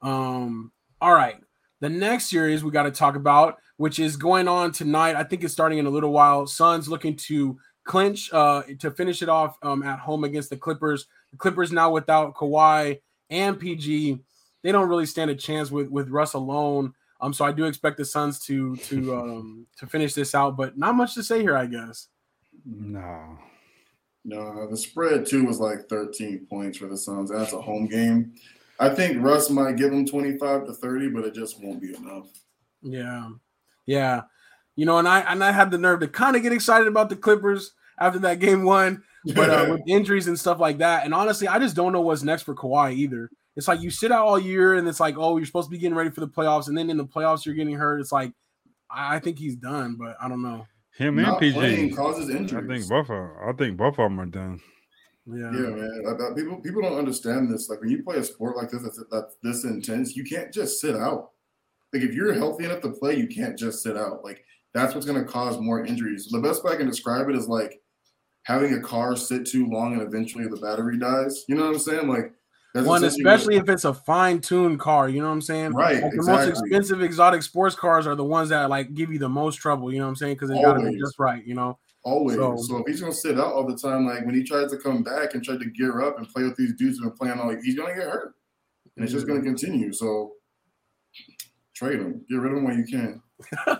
Um. 0.00 0.72
All 1.00 1.12
right. 1.12 1.36
The 1.80 1.88
next 1.88 2.30
series 2.30 2.62
we 2.62 2.70
got 2.70 2.84
to 2.84 2.92
talk 2.92 3.16
about 3.16 3.58
which 3.82 3.98
is 3.98 4.16
going 4.16 4.46
on 4.46 4.70
tonight. 4.70 5.16
I 5.16 5.24
think 5.24 5.42
it's 5.42 5.52
starting 5.52 5.78
in 5.78 5.86
a 5.86 5.90
little 5.90 6.12
while. 6.12 6.46
Suns 6.46 6.88
looking 6.88 7.16
to 7.16 7.58
clinch 7.82 8.32
uh, 8.32 8.62
to 8.78 8.92
finish 8.92 9.22
it 9.22 9.28
off 9.28 9.58
um, 9.60 9.82
at 9.82 9.98
home 9.98 10.22
against 10.22 10.50
the 10.50 10.56
Clippers. 10.56 11.08
The 11.32 11.36
Clippers 11.36 11.72
now 11.72 11.90
without 11.90 12.36
Kawhi 12.36 13.00
and 13.28 13.58
PG, 13.58 14.20
they 14.62 14.70
don't 14.70 14.88
really 14.88 15.04
stand 15.04 15.32
a 15.32 15.34
chance 15.34 15.72
with 15.72 15.88
with 15.88 16.10
Russ 16.10 16.34
alone. 16.34 16.94
Um, 17.20 17.32
so 17.32 17.44
I 17.44 17.50
do 17.50 17.64
expect 17.64 17.96
the 17.96 18.04
Suns 18.04 18.38
to 18.46 18.76
to 18.76 19.14
um, 19.16 19.66
to 19.78 19.88
finish 19.88 20.14
this 20.14 20.32
out, 20.32 20.56
but 20.56 20.78
not 20.78 20.94
much 20.94 21.14
to 21.14 21.24
say 21.24 21.40
here, 21.40 21.56
I 21.56 21.66
guess. 21.66 22.06
No, 22.64 23.36
no. 24.24 24.70
The 24.70 24.76
spread 24.76 25.26
too 25.26 25.44
was 25.44 25.58
like 25.58 25.88
13 25.88 26.46
points 26.48 26.78
for 26.78 26.86
the 26.86 26.96
Suns. 26.96 27.32
That's 27.32 27.52
a 27.52 27.60
home 27.60 27.88
game. 27.88 28.34
I 28.78 28.90
think 28.90 29.20
Russ 29.20 29.50
might 29.50 29.74
give 29.74 29.90
them 29.90 30.06
25 30.06 30.66
to 30.66 30.72
30, 30.72 31.08
but 31.08 31.24
it 31.24 31.34
just 31.34 31.60
won't 31.60 31.82
be 31.82 31.96
enough. 31.96 32.28
Yeah. 32.80 33.28
Yeah. 33.86 34.22
You 34.76 34.86
know, 34.86 34.98
and 34.98 35.06
I 35.06 35.20
and 35.20 35.44
I 35.44 35.52
had 35.52 35.70
the 35.70 35.78
nerve 35.78 36.00
to 36.00 36.08
kind 36.08 36.34
of 36.34 36.42
get 36.42 36.52
excited 36.52 36.88
about 36.88 37.10
the 37.10 37.16
Clippers 37.16 37.72
after 37.98 38.18
that 38.20 38.38
game 38.38 38.64
one, 38.64 39.02
but 39.34 39.50
uh, 39.50 39.66
with 39.70 39.82
injuries 39.86 40.28
and 40.28 40.38
stuff 40.38 40.58
like 40.58 40.78
that. 40.78 41.04
And 41.04 41.12
honestly, 41.12 41.46
I 41.46 41.58
just 41.58 41.76
don't 41.76 41.92
know 41.92 42.00
what's 42.00 42.22
next 42.22 42.42
for 42.42 42.54
Kawhi 42.54 42.94
either. 42.94 43.30
It's 43.54 43.68
like 43.68 43.82
you 43.82 43.90
sit 43.90 44.10
out 44.10 44.26
all 44.26 44.38
year, 44.38 44.74
and 44.74 44.88
it's 44.88 44.98
like, 44.98 45.16
oh, 45.18 45.36
you're 45.36 45.44
supposed 45.44 45.68
to 45.68 45.70
be 45.70 45.78
getting 45.78 45.94
ready 45.94 46.08
for 46.08 46.20
the 46.20 46.28
playoffs, 46.28 46.68
and 46.68 46.78
then 46.78 46.88
in 46.88 46.96
the 46.96 47.04
playoffs 47.04 47.44
you're 47.44 47.54
getting 47.54 47.74
hurt. 47.74 48.00
It's 48.00 48.12
like, 48.12 48.32
I 48.90 49.18
think 49.18 49.38
he's 49.38 49.56
done, 49.56 49.96
but 49.98 50.16
I 50.20 50.28
don't 50.28 50.42
know. 50.42 50.66
Him 50.96 51.18
and 51.18 51.38
PG 51.38 51.90
causes 51.94 52.30
injuries. 52.30 52.64
I 52.64 52.74
think 52.74 52.88
both 52.88 53.10
of 53.10 53.30
I 53.46 53.52
think 53.52 53.76
both 53.76 53.98
of 53.98 54.10
them 54.10 54.20
are 54.20 54.26
done. 54.26 54.60
Yeah, 55.26 55.52
yeah, 55.52 55.70
man. 55.70 56.34
People 56.34 56.60
people 56.60 56.82
don't 56.82 56.98
understand 56.98 57.52
this. 57.52 57.68
Like 57.68 57.80
when 57.80 57.90
you 57.90 58.02
play 58.02 58.16
a 58.16 58.24
sport 58.24 58.56
like 58.56 58.70
this 58.70 58.82
that's, 58.82 59.02
that's 59.10 59.36
this 59.42 59.64
intense, 59.64 60.16
you 60.16 60.24
can't 60.24 60.52
just 60.52 60.80
sit 60.80 60.96
out. 60.96 61.30
Like 61.92 62.02
if 62.02 62.14
you're 62.14 62.32
healthy 62.32 62.64
enough 62.64 62.80
to 62.82 62.90
play, 62.90 63.16
you 63.16 63.26
can't 63.26 63.58
just 63.58 63.82
sit 63.82 63.96
out. 63.96 64.24
Like 64.24 64.44
that's 64.74 64.94
what's 64.94 65.06
going 65.06 65.22
to 65.22 65.30
cause 65.30 65.58
more 65.60 65.84
injuries. 65.84 66.28
The 66.30 66.40
best 66.40 66.64
way 66.64 66.72
I 66.72 66.76
can 66.76 66.86
describe 66.88 67.28
it 67.28 67.36
is 67.36 67.48
like 67.48 67.80
having 68.44 68.74
a 68.74 68.80
car 68.80 69.14
sit 69.16 69.46
too 69.46 69.66
long 69.68 69.92
and 69.92 70.02
eventually 70.02 70.46
the 70.48 70.56
battery 70.56 70.98
dies. 70.98 71.44
You 71.48 71.54
know 71.54 71.66
what 71.66 71.74
I'm 71.74 71.78
saying? 71.78 72.08
Like 72.08 72.32
That's 72.74 72.86
One, 72.86 73.04
especially 73.04 73.56
if 73.56 73.68
it's 73.68 73.84
a 73.84 73.92
fine-tuned 73.92 74.80
car, 74.80 75.08
you 75.10 75.20
know 75.20 75.26
what 75.28 75.34
I'm 75.34 75.42
saying? 75.42 75.72
Right, 75.74 76.02
Like 76.02 76.10
the 76.12 76.16
exactly. 76.16 76.48
most 76.52 76.60
expensive 76.62 77.02
exotic 77.02 77.42
sports 77.42 77.76
cars 77.76 78.06
are 78.06 78.14
the 78.14 78.24
ones 78.24 78.48
that 78.48 78.70
like 78.70 78.94
give 78.94 79.12
you 79.12 79.18
the 79.18 79.28
most 79.28 79.56
trouble, 79.56 79.92
you 79.92 79.98
know 79.98 80.06
what 80.06 80.10
I'm 80.10 80.16
saying? 80.16 80.34
Because 80.36 80.48
they 80.48 80.60
gotta 80.62 80.80
be 80.90 80.98
just 80.98 81.18
right, 81.18 81.44
you 81.46 81.54
know. 81.54 81.78
Always. 82.04 82.36
So- 82.36 82.56
So, 82.56 82.78
if 82.78 82.86
he's 82.86 83.00
gonna 83.00 83.12
sit 83.12 83.38
out 83.38 83.52
all 83.52 83.66
the 83.66 83.76
time, 83.76 84.06
like 84.06 84.24
when 84.24 84.34
he 84.34 84.42
tries 84.42 84.70
to 84.70 84.78
come 84.78 85.02
back 85.02 85.34
and 85.34 85.44
try 85.44 85.56
to 85.58 85.64
gear 85.66 86.00
up 86.00 86.18
and 86.18 86.26
play 86.28 86.42
with 86.44 86.56
these 86.56 86.72
dudes 86.74 86.98
and 86.98 87.14
playing 87.14 87.38
all, 87.38 87.46
like 87.48 87.60
he's 87.62 87.76
gonna 87.76 87.94
get 87.94 88.08
hurt, 88.08 88.34
and 88.96 89.04
it's 89.04 89.12
just 89.12 89.26
gonna 89.26 89.42
continue. 89.42 89.92
So 89.92 90.32
trade 91.82 92.00
him, 92.00 92.24
get 92.28 92.36
rid 92.36 92.52
of 92.52 92.56
them 92.56 92.64
when 92.64 92.78
you 92.78 92.84
can. 92.84 93.22
I'm 93.66 93.76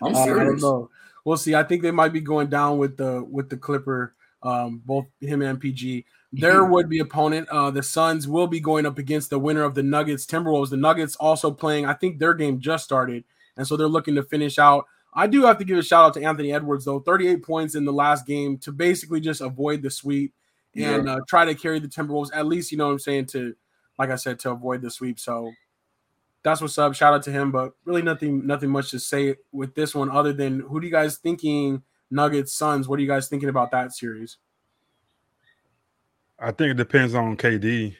Uh, 0.00 0.08
I 0.08 0.12
don't 0.12 0.24
serious. 0.24 0.62
know. 0.62 0.90
We'll 1.24 1.36
see. 1.36 1.54
I 1.54 1.62
think 1.62 1.82
they 1.82 1.90
might 1.90 2.12
be 2.12 2.20
going 2.20 2.48
down 2.48 2.78
with 2.78 2.96
the 2.96 3.22
with 3.22 3.50
the 3.50 3.56
Clipper, 3.56 4.14
um, 4.42 4.82
both 4.84 5.06
him 5.20 5.42
and 5.42 5.60
PG. 5.60 6.06
Their 6.32 6.64
would 6.64 6.88
be 6.88 6.98
opponent, 7.00 7.48
uh, 7.48 7.70
the 7.70 7.82
Suns, 7.82 8.28
will 8.28 8.46
be 8.46 8.60
going 8.60 8.84
up 8.86 8.98
against 8.98 9.30
the 9.30 9.38
winner 9.38 9.62
of 9.62 9.74
the 9.74 9.82
Nuggets 9.82 10.26
Timberwolves. 10.26 10.70
The 10.70 10.76
Nuggets 10.76 11.16
also 11.16 11.50
playing. 11.50 11.86
I 11.86 11.94
think 11.94 12.18
their 12.18 12.34
game 12.34 12.60
just 12.60 12.84
started, 12.84 13.24
and 13.56 13.66
so 13.66 13.76
they're 13.76 13.88
looking 13.88 14.14
to 14.16 14.22
finish 14.22 14.58
out. 14.58 14.86
I 15.14 15.26
do 15.26 15.42
have 15.44 15.58
to 15.58 15.64
give 15.64 15.78
a 15.78 15.82
shout 15.82 16.04
out 16.04 16.14
to 16.14 16.22
Anthony 16.22 16.52
Edwards 16.52 16.84
though, 16.84 17.00
38 17.00 17.42
points 17.42 17.74
in 17.74 17.84
the 17.84 17.92
last 17.92 18.26
game 18.26 18.58
to 18.58 18.72
basically 18.72 19.20
just 19.20 19.40
avoid 19.40 19.82
the 19.82 19.90
sweep 19.90 20.34
and 20.76 21.08
uh, 21.08 21.18
try 21.28 21.44
to 21.46 21.54
carry 21.54 21.78
the 21.80 21.88
Timberwolves. 21.88 22.30
At 22.32 22.46
least 22.46 22.70
you 22.70 22.78
know 22.78 22.86
what 22.86 22.92
I'm 22.92 22.98
saying 23.00 23.26
to, 23.26 23.54
like 23.98 24.10
I 24.10 24.16
said, 24.16 24.38
to 24.40 24.50
avoid 24.50 24.82
the 24.82 24.90
sweep. 24.90 25.18
So 25.18 25.50
that's 26.42 26.60
what's 26.60 26.78
up. 26.78 26.94
Shout 26.94 27.14
out 27.14 27.22
to 27.24 27.30
him, 27.32 27.50
but 27.50 27.72
really 27.84 28.02
nothing, 28.02 28.46
nothing 28.46 28.70
much 28.70 28.90
to 28.92 29.00
say 29.00 29.36
with 29.52 29.74
this 29.74 29.94
one 29.94 30.10
other 30.10 30.32
than 30.32 30.60
who 30.60 30.80
do 30.80 30.86
you 30.86 30.92
guys 30.92 31.16
thinking 31.18 31.82
Nuggets 32.10 32.52
Suns? 32.52 32.88
What 32.88 32.98
are 32.98 33.02
you 33.02 33.08
guys 33.08 33.28
thinking 33.28 33.48
about 33.48 33.70
that 33.72 33.92
series? 33.92 34.38
I 36.38 36.52
think 36.52 36.70
it 36.70 36.76
depends 36.76 37.14
on 37.14 37.36
KD. 37.36 37.96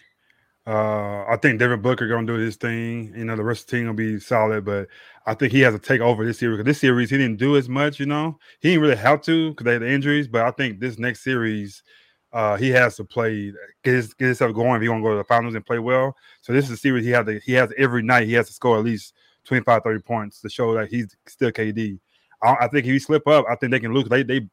Uh, 0.67 1.25
I 1.27 1.39
think 1.41 1.59
Devin 1.59 1.81
Booker 1.81 2.07
gonna 2.07 2.27
do 2.27 2.35
his 2.35 2.57
thing. 2.57 3.13
You 3.17 3.25
know, 3.25 3.37
the 3.37 3.43
rest 3.43 3.63
of 3.63 3.67
the 3.71 3.77
team 3.79 3.87
gonna 3.87 3.95
be 3.95 4.21
solid, 4.21 4.65
but 4.65 4.89
I 5.27 5.35
think 5.35 5.51
he 5.51 5.61
has 5.61 5.75
to 5.75 5.81
take 5.81 6.01
over 6.01 6.25
this 6.25 6.39
series. 6.39 6.59
'cause 6.59 6.67
This 6.67 6.81
series 6.81 7.11
he 7.11 7.17
didn't 7.17 7.39
do 7.39 7.57
as 7.57 7.69
much. 7.69 7.99
You 7.99 8.07
know, 8.07 8.39
he 8.61 8.69
didn't 8.71 8.83
really 8.83 8.97
have 8.97 9.23
to 9.23 9.51
because 9.51 9.65
they 9.65 9.73
had 9.73 9.83
the 9.83 9.91
injuries. 9.91 10.29
But 10.29 10.43
I 10.43 10.51
think 10.51 10.79
this 10.79 10.99
next 10.99 11.25
series, 11.25 11.83
uh, 12.33 12.57
he 12.57 12.69
has 12.71 12.97
to 12.97 13.05
play 13.05 13.53
get 13.83 13.95
his 13.95 14.15
get 14.15 14.27
himself 14.27 14.55
going 14.55 14.77
if 14.77 14.83
he 14.83 14.89
want 14.89 15.01
to 15.01 15.05
go 15.05 15.11
to 15.13 15.17
the 15.17 15.25
finals 15.25 15.55
and 15.55 15.65
play 15.65 15.79
well. 15.79 16.15
So 16.41 16.53
this 16.53 16.67
is 16.67 16.73
a 16.73 16.77
series 16.77 17.05
he 17.05 17.11
has 17.13 17.27
to 17.27 17.39
he 17.41 17.53
has 17.55 17.73
every 17.79 18.03
night 18.03 18.27
he 18.27 18.35
has 18.35 18.47
to 18.49 18.53
score 18.53 18.79
at 18.79 18.85
least 18.85 19.15
25, 19.45 19.83
30 19.83 20.03
points 20.03 20.41
to 20.43 20.51
show 20.51 20.75
that 20.75 20.91
he's 20.91 21.17
still 21.27 21.51
KD. 21.51 21.99
I, 22.43 22.57
I 22.61 22.69
think 22.69 22.85
if 22.85 22.93
he 22.93 22.99
slip 22.99 23.27
up, 23.27 23.47
I 23.49 23.55
think 23.57 23.73
they 23.73 23.81
can 23.81 23.95
lose. 23.95 24.09
They 24.09 24.23
they 24.23 24.47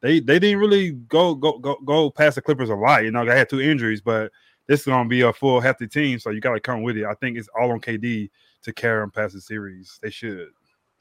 they 0.00 0.20
they 0.20 0.38
didn't 0.38 0.58
really 0.58 0.92
go 0.92 1.34
go 1.34 1.58
go 1.58 1.76
go 1.84 2.10
past 2.10 2.34
the 2.34 2.42
Clippers 2.42 2.70
a 2.70 2.74
lot. 2.74 3.04
You 3.04 3.10
know, 3.10 3.24
they 3.24 3.36
had 3.36 3.48
two 3.48 3.60
injuries, 3.60 4.00
but 4.00 4.30
this 4.66 4.80
is 4.80 4.86
gonna 4.86 5.08
be 5.08 5.22
a 5.22 5.32
full 5.32 5.60
hefty 5.60 5.88
team, 5.88 6.18
so 6.18 6.30
you 6.30 6.40
gotta 6.40 6.60
come 6.60 6.82
with 6.82 6.96
it. 6.96 7.04
I 7.04 7.14
think 7.14 7.38
it's 7.38 7.48
all 7.58 7.72
on 7.72 7.80
KD 7.80 8.30
to 8.62 8.72
carry 8.72 9.00
them 9.00 9.10
past 9.10 9.34
the 9.34 9.40
series. 9.40 9.98
They 10.02 10.10
should. 10.10 10.50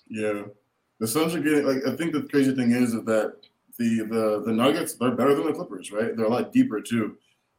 Yeah, 0.07 0.43
the 0.99 1.07
Suns 1.07 1.35
are 1.35 1.39
getting 1.39 1.65
like. 1.65 1.85
I 1.85 1.95
think 1.95 2.13
the 2.13 2.23
crazy 2.23 2.55
thing 2.55 2.71
is, 2.71 2.93
is 2.93 3.03
that 3.05 3.35
the 3.77 3.99
the 4.09 4.43
the 4.45 4.51
Nuggets 4.53 4.95
they're 4.95 5.11
better 5.15 5.35
than 5.35 5.45
the 5.47 5.53
Clippers, 5.53 5.91
right? 5.91 6.15
They're 6.15 6.25
a 6.25 6.29
lot 6.29 6.51
deeper 6.51 6.81
too. 6.81 7.17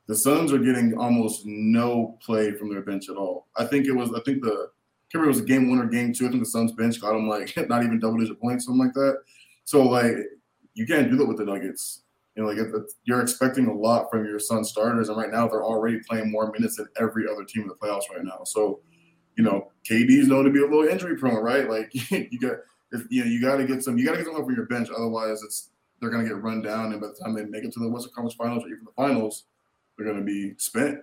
The 0.08 0.16
Suns 0.16 0.52
are 0.52 0.58
getting 0.58 0.96
almost 0.98 1.42
no 1.46 2.18
play 2.24 2.52
from 2.52 2.70
their 2.70 2.82
bench 2.82 3.08
at 3.08 3.16
all. 3.16 3.46
I 3.56 3.64
think 3.64 3.86
it 3.86 3.92
was. 3.92 4.12
I 4.12 4.20
think 4.24 4.42
the 4.42 4.68
I 5.14 5.18
remember 5.18 5.30
it 5.30 5.34
was 5.36 5.40
a 5.42 5.46
game 5.46 5.68
one 5.68 5.78
or 5.78 5.86
game 5.86 6.12
two. 6.12 6.26
I 6.26 6.30
think 6.30 6.42
the 6.42 6.48
Suns 6.50 6.72
bench 6.72 7.00
got 7.00 7.12
them 7.12 7.28
like 7.28 7.54
not 7.68 7.84
even 7.84 7.98
double 8.00 8.18
digit 8.18 8.40
points, 8.40 8.64
something 8.66 8.84
like 8.84 8.94
that. 8.94 9.18
So 9.64 9.82
like 9.82 10.14
you 10.74 10.86
can't 10.86 11.10
do 11.10 11.16
that 11.18 11.26
with 11.26 11.36
the 11.38 11.44
Nuggets. 11.44 12.02
You 12.34 12.42
know, 12.42 12.48
like 12.48 12.58
if 12.58 12.68
it's- 12.68 12.96
you're 13.04 13.20
expecting 13.20 13.66
a 13.66 13.74
lot 13.74 14.10
from 14.10 14.24
your 14.24 14.38
Sun 14.38 14.64
starters, 14.64 15.08
and 15.10 15.18
right 15.18 15.30
now 15.30 15.46
they're 15.46 15.64
already 15.64 16.00
playing 16.08 16.30
more 16.30 16.50
minutes 16.50 16.76
than 16.76 16.88
every 16.98 17.28
other 17.30 17.44
team 17.44 17.62
in 17.64 17.68
the 17.68 17.74
playoffs 17.74 18.08
right 18.10 18.24
now. 18.24 18.40
So, 18.44 18.80
you 19.36 19.44
know, 19.44 19.70
KD's 19.84 20.28
known 20.28 20.44
to 20.46 20.50
be 20.50 20.60
a 20.60 20.62
little 20.62 20.88
injury 20.88 21.16
prone, 21.16 21.42
right? 21.44 21.68
Like 21.68 21.90
you 22.10 22.38
got, 22.40 22.56
if, 22.92 23.02
you 23.10 23.22
know, 23.24 23.30
you 23.30 23.40
got 23.40 23.56
to 23.56 23.66
get 23.66 23.82
some, 23.84 23.98
you 23.98 24.06
got 24.06 24.12
to 24.12 24.16
get 24.18 24.26
some 24.26 24.34
help 24.34 24.46
from 24.46 24.54
your 24.56 24.64
bench. 24.66 24.88
Otherwise, 24.90 25.42
it's 25.42 25.68
they're 26.02 26.10
going 26.10 26.24
to 26.24 26.28
get 26.28 26.42
run 26.42 26.60
down, 26.60 26.90
and 26.92 27.00
by 27.00 27.06
the 27.06 27.14
time 27.14 27.32
they 27.32 27.44
make 27.44 27.62
it 27.64 27.72
to 27.72 27.80
the 27.80 27.88
Western 27.88 28.12
Conference 28.12 28.34
Finals 28.34 28.64
or 28.64 28.66
even 28.66 28.84
the 28.84 28.90
finals, 28.96 29.44
they're 29.96 30.04
going 30.04 30.18
to 30.18 30.24
be 30.24 30.52
spent. 30.58 30.98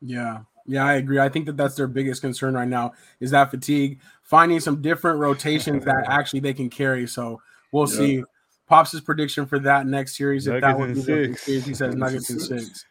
Yeah. 0.00 0.40
Yeah, 0.66 0.84
I 0.84 0.94
agree. 0.94 1.20
I 1.20 1.28
think 1.28 1.46
that 1.46 1.56
that's 1.56 1.76
their 1.76 1.86
biggest 1.86 2.22
concern 2.22 2.54
right 2.54 2.66
now 2.66 2.92
is 3.20 3.30
that 3.30 3.50
fatigue, 3.50 4.00
finding 4.22 4.58
some 4.60 4.82
different 4.82 5.20
rotations 5.20 5.84
that 5.84 6.06
actually 6.10 6.40
they 6.40 6.54
can 6.54 6.70
carry. 6.70 7.06
So 7.06 7.40
we'll 7.70 7.86
Yeah. 7.88 7.96
see. 7.96 8.24
Pops' 8.66 8.98
prediction 9.00 9.46
for 9.46 9.60
that 9.60 9.86
next 9.86 10.16
series, 10.16 10.48
if 10.48 10.60
that 10.60 10.76
Nuggets 10.76 10.98
would 10.98 11.06
be 11.06 11.12
in 11.12 11.18
the 11.30 11.36
six. 11.36 11.44
series, 11.44 11.66
he 11.66 11.74
says 11.74 11.94
Nuggets 11.94 12.30
in 12.30 12.40
six. 12.40 12.84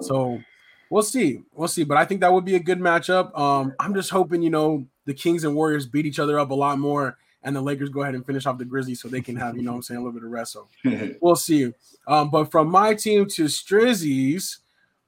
So 0.00 0.42
we'll 0.90 1.02
see. 1.02 1.40
We'll 1.54 1.68
see. 1.68 1.84
But 1.84 1.96
I 1.96 2.04
think 2.04 2.20
that 2.20 2.30
would 2.30 2.44
be 2.44 2.54
a 2.54 2.60
good 2.60 2.78
matchup. 2.80 3.34
Um, 3.38 3.72
I'm 3.80 3.94
just 3.94 4.10
hoping, 4.10 4.42
you 4.42 4.50
know, 4.50 4.86
the 5.06 5.14
Kings 5.14 5.44
and 5.44 5.54
Warriors 5.54 5.86
beat 5.86 6.04
each 6.04 6.18
other 6.18 6.38
up 6.38 6.50
a 6.50 6.54
lot 6.54 6.78
more 6.78 7.16
and 7.44 7.56
the 7.56 7.60
Lakers 7.60 7.88
go 7.88 8.02
ahead 8.02 8.14
and 8.14 8.24
finish 8.24 8.46
off 8.46 8.58
the 8.58 8.64
Grizzlies 8.64 9.00
so 9.00 9.08
they 9.08 9.20
can 9.20 9.36
have, 9.36 9.56
you 9.56 9.62
know 9.62 9.72
what 9.72 9.78
I'm 9.78 9.82
saying, 9.82 10.00
a 10.00 10.02
little 10.02 10.18
bit 10.18 10.24
of 10.24 10.30
rest. 10.30 10.52
So 10.52 10.68
we'll 11.20 11.36
see. 11.36 11.72
Um, 12.06 12.30
but 12.30 12.50
from 12.50 12.68
my 12.70 12.94
team 12.94 13.26
to 13.30 13.44
Strizzy's, 13.44 14.58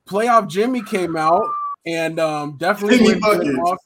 playoff 0.06 0.48
Jimmy 0.48 0.82
came 0.82 1.16
out 1.16 1.48
and 1.86 2.18
um, 2.18 2.56
definitely 2.56 3.14
off. 3.20 3.78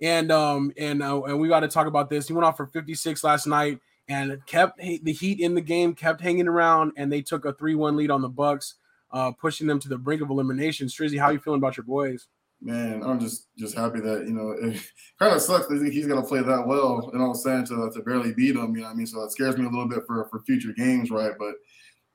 And 0.00 0.30
um, 0.30 0.72
and 0.76 1.02
uh, 1.02 1.22
and 1.22 1.40
we 1.40 1.48
got 1.48 1.60
to 1.60 1.68
talk 1.68 1.88
about 1.88 2.08
this. 2.08 2.28
He 2.28 2.32
went 2.32 2.44
off 2.44 2.56
for 2.56 2.66
56 2.66 3.24
last 3.24 3.48
night 3.48 3.80
and 4.08 4.40
kept 4.46 4.78
the 4.78 5.12
Heat 5.12 5.40
in 5.40 5.54
the 5.54 5.60
game, 5.60 5.94
kept 5.94 6.20
hanging 6.20 6.46
around, 6.48 6.92
and 6.96 7.12
they 7.12 7.20
took 7.20 7.44
a 7.44 7.52
3-1 7.52 7.96
lead 7.96 8.10
on 8.10 8.22
the 8.22 8.28
Bucks, 8.28 8.74
uh, 9.10 9.32
pushing 9.32 9.66
them 9.66 9.80
to 9.80 9.88
the 9.88 9.98
brink 9.98 10.22
of 10.22 10.30
elimination. 10.30 10.86
Strizzy, 10.86 11.18
how 11.18 11.30
you 11.30 11.38
feeling 11.38 11.58
about 11.58 11.76
your 11.76 11.84
boys? 11.84 12.28
Man, 12.60 13.04
I'm 13.04 13.20
just 13.20 13.46
just 13.56 13.76
happy 13.76 14.00
that 14.00 14.26
you 14.26 14.32
know 14.32 14.50
it 14.62 14.80
kind 15.18 15.34
of 15.34 15.40
sucks 15.40 15.68
that 15.68 15.92
he's 15.92 16.06
gonna 16.06 16.26
play 16.26 16.42
that 16.42 16.66
well 16.66 17.08
and 17.12 17.22
all 17.22 17.30
of 17.30 17.36
a 17.36 17.38
sudden 17.38 17.64
to, 17.66 17.90
to 17.92 18.02
barely 18.02 18.32
beat 18.34 18.56
him. 18.56 18.74
You 18.74 18.82
know 18.82 18.88
what 18.88 18.92
I 18.92 18.94
mean? 18.94 19.06
So 19.06 19.22
it 19.22 19.30
scares 19.30 19.56
me 19.56 19.64
a 19.64 19.68
little 19.68 19.88
bit 19.88 20.04
for 20.06 20.26
for 20.28 20.40
future 20.40 20.72
games, 20.72 21.10
right? 21.10 21.32
But 21.38 21.54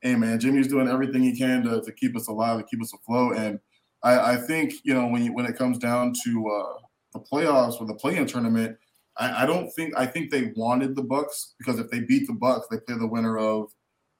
hey, 0.02 0.16
man, 0.16 0.38
Jimmy's 0.38 0.68
doing 0.68 0.86
everything 0.86 1.22
he 1.22 1.36
can 1.36 1.62
to, 1.62 1.80
to 1.80 1.92
keep 1.92 2.14
us 2.14 2.28
alive, 2.28 2.58
to 2.58 2.64
keep 2.64 2.82
us 2.82 2.92
afloat. 2.92 3.38
And 3.38 3.58
I, 4.02 4.34
I 4.34 4.36
think 4.36 4.74
you 4.84 4.92
know 4.92 5.06
when 5.06 5.24
you, 5.24 5.32
when 5.32 5.46
it 5.46 5.56
comes 5.56 5.78
down 5.78 6.12
to 6.24 6.48
uh, 6.50 6.78
the 7.14 7.20
playoffs 7.20 7.80
or 7.80 7.86
the 7.86 7.94
play-in 7.94 8.26
tournament, 8.26 8.76
I, 9.16 9.44
I 9.44 9.46
don't 9.46 9.70
think 9.70 9.94
I 9.96 10.04
think 10.04 10.30
they 10.30 10.52
wanted 10.56 10.94
the 10.94 11.02
Bucks 11.02 11.54
because 11.58 11.78
if 11.78 11.90
they 11.90 12.00
beat 12.00 12.26
the 12.26 12.34
Bucks, 12.34 12.66
they 12.70 12.78
play 12.80 12.98
the 12.98 13.06
winner 13.06 13.38
of 13.38 13.72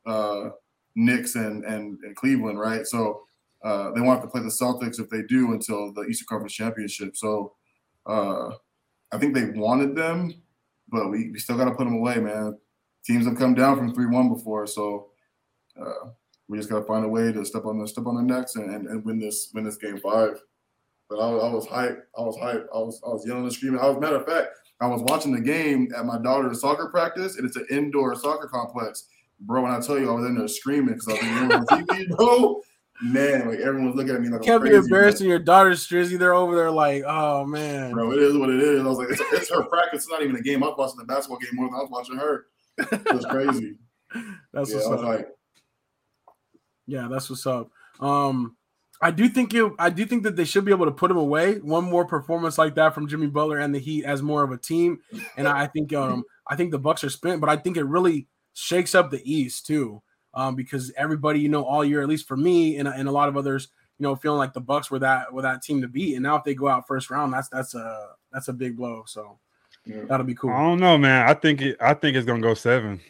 uh, 0.07 0.51
Knicks 0.97 1.35
and 1.35 1.65
and, 1.67 1.99
and 2.03 2.17
Cleveland, 2.17 2.59
right? 2.59 2.87
So. 2.87 3.21
Uh, 3.65 3.91
they 3.93 4.01
want 4.03 4.21
to 4.21 4.29
play 4.29 4.43
the 4.43 4.49
Celtics 4.49 5.01
if 5.01 5.09
they 5.09 5.23
do 5.23 5.53
until 5.53 5.91
the 5.95 6.03
Eastern 6.03 6.27
Conference 6.29 6.53
Championship. 6.53 7.17
So 7.17 7.55
uh, 8.05 8.51
I 9.11 9.19
think 9.19 9.35
they 9.35 9.47
wanted 9.59 9.97
them, 9.97 10.35
but 10.89 11.09
we, 11.09 11.31
we 11.31 11.39
still 11.39 11.57
got 11.57 11.65
to 11.65 11.71
put 11.71 11.85
them 11.85 11.95
away, 11.95 12.17
man. 12.17 12.59
Teams 13.07 13.25
have 13.25 13.39
come 13.39 13.55
down 13.55 13.79
from 13.79 13.95
three 13.95 14.07
one 14.07 14.29
before, 14.29 14.67
so 14.67 15.09
uh, 15.81 16.11
we 16.47 16.59
just 16.59 16.69
got 16.69 16.81
to 16.81 16.85
find 16.85 17.07
a 17.07 17.09
way 17.09 17.33
to 17.33 17.45
step 17.45 17.65
on 17.65 17.79
the 17.79 17.89
step 17.89 18.07
on 18.07 18.17
their 18.17 18.39
necks 18.39 18.57
and, 18.57 18.71
and, 18.71 18.87
and 18.87 19.05
win 19.05 19.19
this 19.19 19.51
win 19.55 19.65
this 19.65 19.77
game 19.77 19.99
five. 19.99 20.41
But 21.09 21.19
I, 21.19 21.29
I 21.29 21.53
was 21.53 21.67
hyped. 21.67 22.01
I 22.19 22.21
was 22.21 22.37
hyped. 22.37 22.67
I 22.75 22.79
was 22.79 23.01
I 23.05 23.11
was 23.11 23.27
yelling 23.27 23.45
and 23.45 23.53
screaming. 23.53 23.81
I 23.81 23.89
was 23.89 23.99
matter 23.99 24.17
of 24.17 24.27
fact, 24.27 24.49
I 24.81 24.87
was 24.87 25.03
watching 25.03 25.33
the 25.33 25.41
game 25.41 25.89
at 25.97 26.05
my 26.05 26.19
daughter's 26.19 26.61
soccer 26.61 26.89
practice, 26.89 27.37
and 27.37 27.47
it's 27.47 27.57
an 27.57 27.67
indoor 27.71 28.15
soccer 28.15 28.49
complex, 28.49 29.07
bro. 29.41 29.63
When 29.63 29.73
I 29.73 29.81
tell 29.81 29.99
you, 29.99 30.11
I 30.11 30.15
was 30.15 30.27
in 30.27 30.37
there 30.37 30.49
screaming 30.49 30.95
because 30.95 31.09
I 31.09 31.47
was 31.47 31.55
on 31.55 31.67
TV, 31.67 32.09
bro 32.17 32.63
man, 33.03 33.49
like 33.49 33.59
everyone's 33.61 33.97
looking 33.97 34.15
at 34.15 34.21
me 34.21 34.29
like 34.29 34.43
Can't 34.43 34.63
I'm 34.63 34.69
be 34.69 34.75
embarrassing 34.75 35.29
your 35.29 35.39
daughter's 35.39 35.87
Strizzy. 35.87 36.19
They're 36.19 36.35
over 36.35 36.55
there 36.55 36.71
like, 36.71 37.03
oh 37.07 37.45
man. 37.45 37.93
bro. 37.93 38.13
It 38.13 38.21
is 38.21 38.37
what 38.37 38.51
it 38.51 38.61
is. 38.61 38.81
I 38.81 38.87
was 38.87 38.99
like, 38.99 39.11
it's, 39.11 39.21
it's 39.33 39.51
her 39.51 39.65
practice. 39.65 40.03
It's 40.03 40.11
not 40.11 40.23
even 40.23 40.37
a 40.37 40.43
game. 40.43 40.63
I 40.63 40.69
was 40.69 40.77
watching 40.79 40.99
the 40.99 41.05
basketball 41.05 41.39
game 41.39 41.51
more 41.55 41.69
than 41.69 41.75
I 41.75 41.83
was 41.83 41.91
watching 41.91 42.17
her. 42.17 42.47
It 42.79 43.15
was 43.15 43.27
crazy. 43.27 43.77
That's 44.53 44.71
yeah, 44.71 44.77
what's 44.77 44.87
up. 44.87 45.03
like, 45.03 45.29
Yeah, 46.87 47.09
that's 47.11 47.29
what's 47.29 47.47
up. 47.49 47.69
Um, 47.99 48.57
I 49.01 49.11
do 49.11 49.29
think 49.29 49.53
it. 49.53 49.73
I 49.79 49.91
do 49.91 50.07
think 50.07 50.23
that 50.23 50.37
they 50.37 50.45
should 50.45 50.65
be 50.65 50.71
able 50.71 50.87
to 50.87 50.93
put 50.93 51.11
him 51.11 51.17
away. 51.17 51.59
One 51.59 51.85
more 51.85 52.07
performance 52.07 52.57
like 52.57 52.77
that 52.77 52.95
from 52.95 53.09
Jimmy 53.09 53.27
Butler 53.27 53.59
and 53.59 53.75
the 53.75 53.81
Heat 53.81 54.05
as 54.05 54.23
more 54.23 54.45
of 54.45 54.53
a 54.53 54.57
team, 54.57 55.01
and 55.37 55.49
I 55.49 55.67
think 55.67 55.93
um 55.93 56.23
I 56.47 56.57
think 56.57 56.71
the 56.71 56.79
Bucks 56.79 57.03
are 57.03 57.11
spent, 57.11 57.41
but 57.41 57.51
I 57.51 57.57
think 57.57 57.77
it 57.77 57.85
really 57.85 58.29
shakes 58.53 58.95
up 58.95 59.11
the 59.11 59.21
East 59.31 59.67
too, 59.67 60.01
um 60.35 60.55
because 60.55 60.93
everybody 60.97 61.41
you 61.41 61.49
know 61.49 61.65
all 61.65 61.85
year, 61.85 62.03
at 62.03 62.09
least 62.09 62.29
for 62.29 62.37
me 62.37 62.77
and, 62.77 62.89
and 62.89 63.09
a 63.09 63.13
lot 63.13 63.29
of 63.29 63.37
others, 63.37 63.69
you 63.99 64.03
know, 64.03 64.15
feeling 64.17 64.39
like 64.39 64.53
the 64.53 64.61
Bucks 64.61 64.91
were 64.91 64.99
that 64.99 65.33
were 65.33 65.43
that 65.43 65.63
team 65.63 65.81
to 65.83 65.89
beat, 65.89 66.15
and 66.15 66.23
now 66.23 66.37
if 66.37 66.45
they 66.45 66.55
go 66.55 66.69
out 66.69 66.87
first 66.87 67.11
round, 67.11 67.33
that's 67.33 67.49
that's 67.49 67.75
a 67.75 68.11
that's 68.33 68.49
a 68.49 68.53
big 68.53 68.77
blow. 68.77 69.05
So 69.07 69.39
yeah. 69.87 70.03
that'll 70.09 70.27
be 70.27 70.35
cool. 70.35 70.51
I 70.51 70.63
don't 70.63 70.81
know, 70.81 70.99
man. 70.99 71.29
I 71.29 71.35
think 71.35 71.63
it, 71.63 71.77
I 71.81 71.95
think 71.95 72.17
it's 72.17 72.27
gonna 72.27 72.41
go 72.41 72.55
seven 72.55 73.01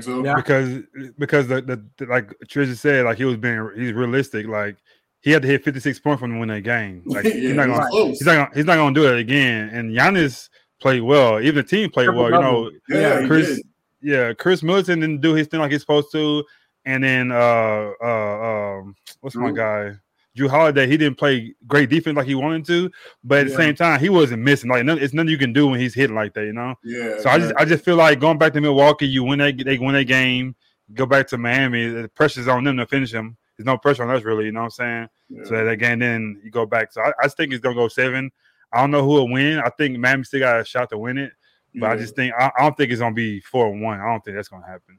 so? 0.00 0.24
Yeah. 0.24 0.34
because 0.34 0.82
because 1.18 1.48
the, 1.48 1.62
the, 1.62 1.84
the 1.96 2.06
like 2.06 2.34
Strizzy 2.44 2.76
said, 2.76 3.04
like 3.04 3.18
he 3.18 3.24
was 3.24 3.36
being 3.36 3.70
he's 3.76 3.92
realistic. 3.92 4.46
Like 4.46 4.76
he 5.20 5.30
had 5.30 5.42
to 5.42 5.48
hit 5.48 5.64
fifty 5.64 5.80
six 5.80 5.98
points 5.98 6.20
from 6.20 6.32
to 6.32 6.38
win 6.38 6.48
that 6.48 6.62
game. 6.62 7.02
Like 7.06 7.24
yeah, 7.24 7.32
he's 7.32 7.54
not 7.54 7.68
gonna 7.68 7.88
close. 7.88 8.18
he's 8.18 8.26
not 8.26 8.34
gonna 8.34 8.50
he's 8.54 8.64
not 8.66 8.76
gonna 8.76 8.94
do 8.94 9.06
it 9.06 9.18
again. 9.18 9.70
And 9.70 9.96
Giannis 9.96 10.48
played 10.80 11.02
well. 11.02 11.40
Even 11.40 11.56
the 11.56 11.62
team 11.62 11.90
played 11.90 12.10
well. 12.10 12.24
You 12.24 12.30
know, 12.30 12.70
yeah, 12.88 13.26
Chris 13.26 13.56
did. 13.56 13.66
Yeah, 14.00 14.32
Khris 14.32 14.62
Middleton 14.62 15.00
didn't 15.00 15.20
do 15.20 15.34
his 15.34 15.46
thing 15.46 15.60
like 15.60 15.72
he's 15.72 15.80
supposed 15.80 16.12
to. 16.12 16.44
And 16.84 17.04
then 17.04 17.32
uh 17.32 17.90
uh 18.02 18.78
um 18.78 18.96
what's 19.20 19.36
my 19.36 19.50
guy? 19.50 19.92
Jrue 20.36 20.48
Holiday, 20.48 20.86
he 20.86 20.96
didn't 20.96 21.18
play 21.18 21.54
great 21.66 21.90
defense 21.90 22.16
like 22.16 22.26
he 22.26 22.34
wanted 22.34 22.64
to, 22.66 22.90
but 23.24 23.40
at 23.40 23.46
yeah. 23.46 23.50
the 23.50 23.56
same 23.56 23.74
time, 23.74 23.98
he 23.98 24.08
wasn't 24.08 24.42
missing. 24.42 24.70
Like 24.70 24.84
none, 24.84 24.98
it's 24.98 25.12
nothing 25.12 25.30
you 25.30 25.38
can 25.38 25.52
do 25.52 25.66
when 25.66 25.80
he's 25.80 25.94
hitting 25.94 26.14
like 26.14 26.32
that, 26.34 26.44
you 26.44 26.52
know. 26.52 26.76
Yeah. 26.84 27.20
So 27.20 27.30
I 27.30 27.38
just 27.38 27.54
I 27.56 27.64
just 27.64 27.84
feel 27.84 27.96
like 27.96 28.20
going 28.20 28.38
back 28.38 28.52
to 28.52 28.60
Milwaukee, 28.60 29.08
you 29.08 29.24
win 29.24 29.40
that 29.40 29.62
they 29.64 29.78
win 29.78 29.96
a 29.96 30.04
game, 30.04 30.54
go 30.94 31.06
back 31.06 31.26
to 31.28 31.38
Miami, 31.38 31.88
the 31.88 32.08
pressure's 32.08 32.48
on 32.48 32.64
them 32.64 32.76
to 32.76 32.86
finish 32.86 33.10
them. 33.12 33.36
There's 33.56 33.66
no 33.66 33.76
pressure 33.76 34.04
on 34.04 34.14
us 34.14 34.22
really, 34.22 34.44
you 34.44 34.52
know 34.52 34.60
what 34.60 34.66
I'm 34.66 34.70
saying? 34.70 35.08
Yeah. 35.28 35.44
So 35.44 35.64
that 35.64 35.76
game, 35.76 35.98
then 35.98 36.40
you 36.44 36.50
go 36.50 36.64
back. 36.64 36.92
So 36.92 37.02
I, 37.02 37.12
I 37.22 37.28
think 37.28 37.52
it's 37.52 37.60
gonna 37.60 37.74
go 37.74 37.88
seven. 37.88 38.30
I 38.72 38.80
don't 38.80 38.90
know 38.90 39.02
who 39.02 39.08
will 39.08 39.28
win. 39.28 39.58
I 39.58 39.70
think 39.70 39.98
Miami 39.98 40.24
still 40.24 40.40
got 40.40 40.60
a 40.60 40.64
shot 40.64 40.90
to 40.90 40.98
win 40.98 41.18
it, 41.18 41.32
but 41.78 41.86
yeah. 41.86 41.92
I 41.92 41.96
just 41.96 42.16
think 42.16 42.34
I, 42.38 42.50
I, 42.56 42.62
don't 42.62 42.76
think 42.76 42.90
it's 42.90 43.00
gonna 43.00 43.14
be 43.14 43.40
four 43.40 43.68
and 43.68 43.82
one. 43.82 44.00
I 44.00 44.06
don't 44.06 44.24
think 44.24 44.36
that's 44.36 44.48
gonna 44.48 44.66
happen. 44.66 44.98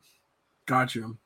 Got 0.65 0.95
you. 0.95 1.17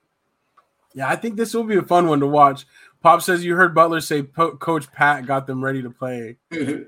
Yeah, 0.94 1.10
I 1.10 1.16
think 1.16 1.38
this 1.38 1.54
will 1.54 1.64
be 1.64 1.78
a 1.78 1.84
fun 1.84 2.08
one 2.08 2.20
to 2.20 2.28
watch. 2.28 2.66
Pop 3.02 3.22
says 3.22 3.44
you 3.44 3.56
heard 3.56 3.76
Butler 3.76 4.00
say 4.00 4.24
po- 4.24 4.56
Coach 4.58 4.92
Pat 4.92 5.26
got 5.26 5.48
them 5.48 5.64
ready 5.64 5.82
to 5.82 5.90
play. 5.90 6.38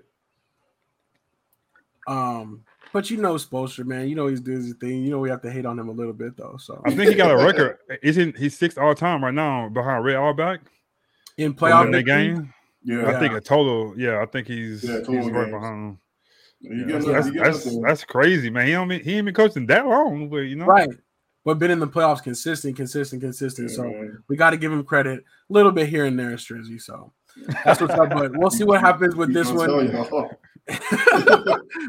um, 2.08 2.63
but 2.93 3.10
you 3.10 3.17
know 3.17 3.36
Spoelstra, 3.36 3.86
man. 3.86 4.08
You 4.08 4.15
know 4.15 4.28
he's 4.28 4.39
doing 4.39 4.63
his 4.63 4.73
thing. 4.75 5.04
You 5.04 5.12
know 5.12 5.19
we 5.19 5.30
have 5.30 5.41
to 5.41 5.51
hate 5.51 5.65
on 5.65 5.78
him 5.78 5.89
a 5.89 5.91
little 5.91 6.13
bit 6.13 6.38
though. 6.38 6.56
So 6.58 6.82
I 6.86 6.95
think 6.95 7.10
he 7.10 7.15
got 7.15 7.32
a 7.32 7.38
record. 7.38 7.78
Isn't 8.01 8.38
he 8.38 8.47
sixth 8.47 8.78
all 8.78 8.95
time 8.95 9.23
right 9.23 9.34
now 9.34 9.67
behind 9.69 10.06
Red 10.06 10.15
Auerbach 10.15 10.62
in 11.38 11.54
playoff 11.54 11.93
in 11.93 12.06
game? 12.06 12.54
Yeah, 12.84 13.08
I 13.08 13.19
think 13.19 13.34
a 13.34 13.41
total. 13.41 13.99
Yeah, 13.99 14.21
I 14.21 14.25
think 14.28 14.47
he's 14.47 14.84
yeah, 14.84 14.99
he's 14.99 15.30
right 15.30 15.51
behind 15.51 15.89
him. 15.91 15.99
Yeah, 16.69 16.99
that's, 16.99 17.32
that's, 17.32 17.82
that's, 17.82 18.04
crazy, 18.04 18.49
man. 18.49 18.65
He 18.67 18.73
don't 18.73 18.89
he 18.89 19.15
ain't 19.15 19.25
been 19.25 19.34
coaching 19.34 19.65
that 19.67 19.86
long, 19.86 20.30
but 20.30 20.38
you 20.38 20.56
know, 20.56 20.65
right? 20.65 20.89
But 21.43 21.60
been 21.60 21.69
in 21.69 21.80
the 21.80 21.88
playoffs 21.88 22.23
consistent, 22.23 22.75
consistent, 22.75 23.21
consistent. 23.21 23.69
Yeah, 23.69 23.75
so 23.75 23.84
man. 23.84 24.23
we 24.28 24.36
got 24.36 24.49
to 24.49 24.58
give 24.58 24.71
him 24.71 24.84
credit 24.84 25.19
a 25.19 25.54
little 25.54 25.71
bit 25.71 25.88
here 25.88 26.06
and 26.06 26.17
there, 26.17 26.32
Strizzy. 26.32 26.82
So 26.82 27.13
that's 27.63 27.80
what's 27.80 27.93
up. 27.93 28.10
But 28.10 28.36
we'll 28.36 28.49
see 28.49 28.63
what 28.63 28.82
happens 28.82 29.15
with 29.15 29.32
this 29.32 29.51
one. 29.51 29.93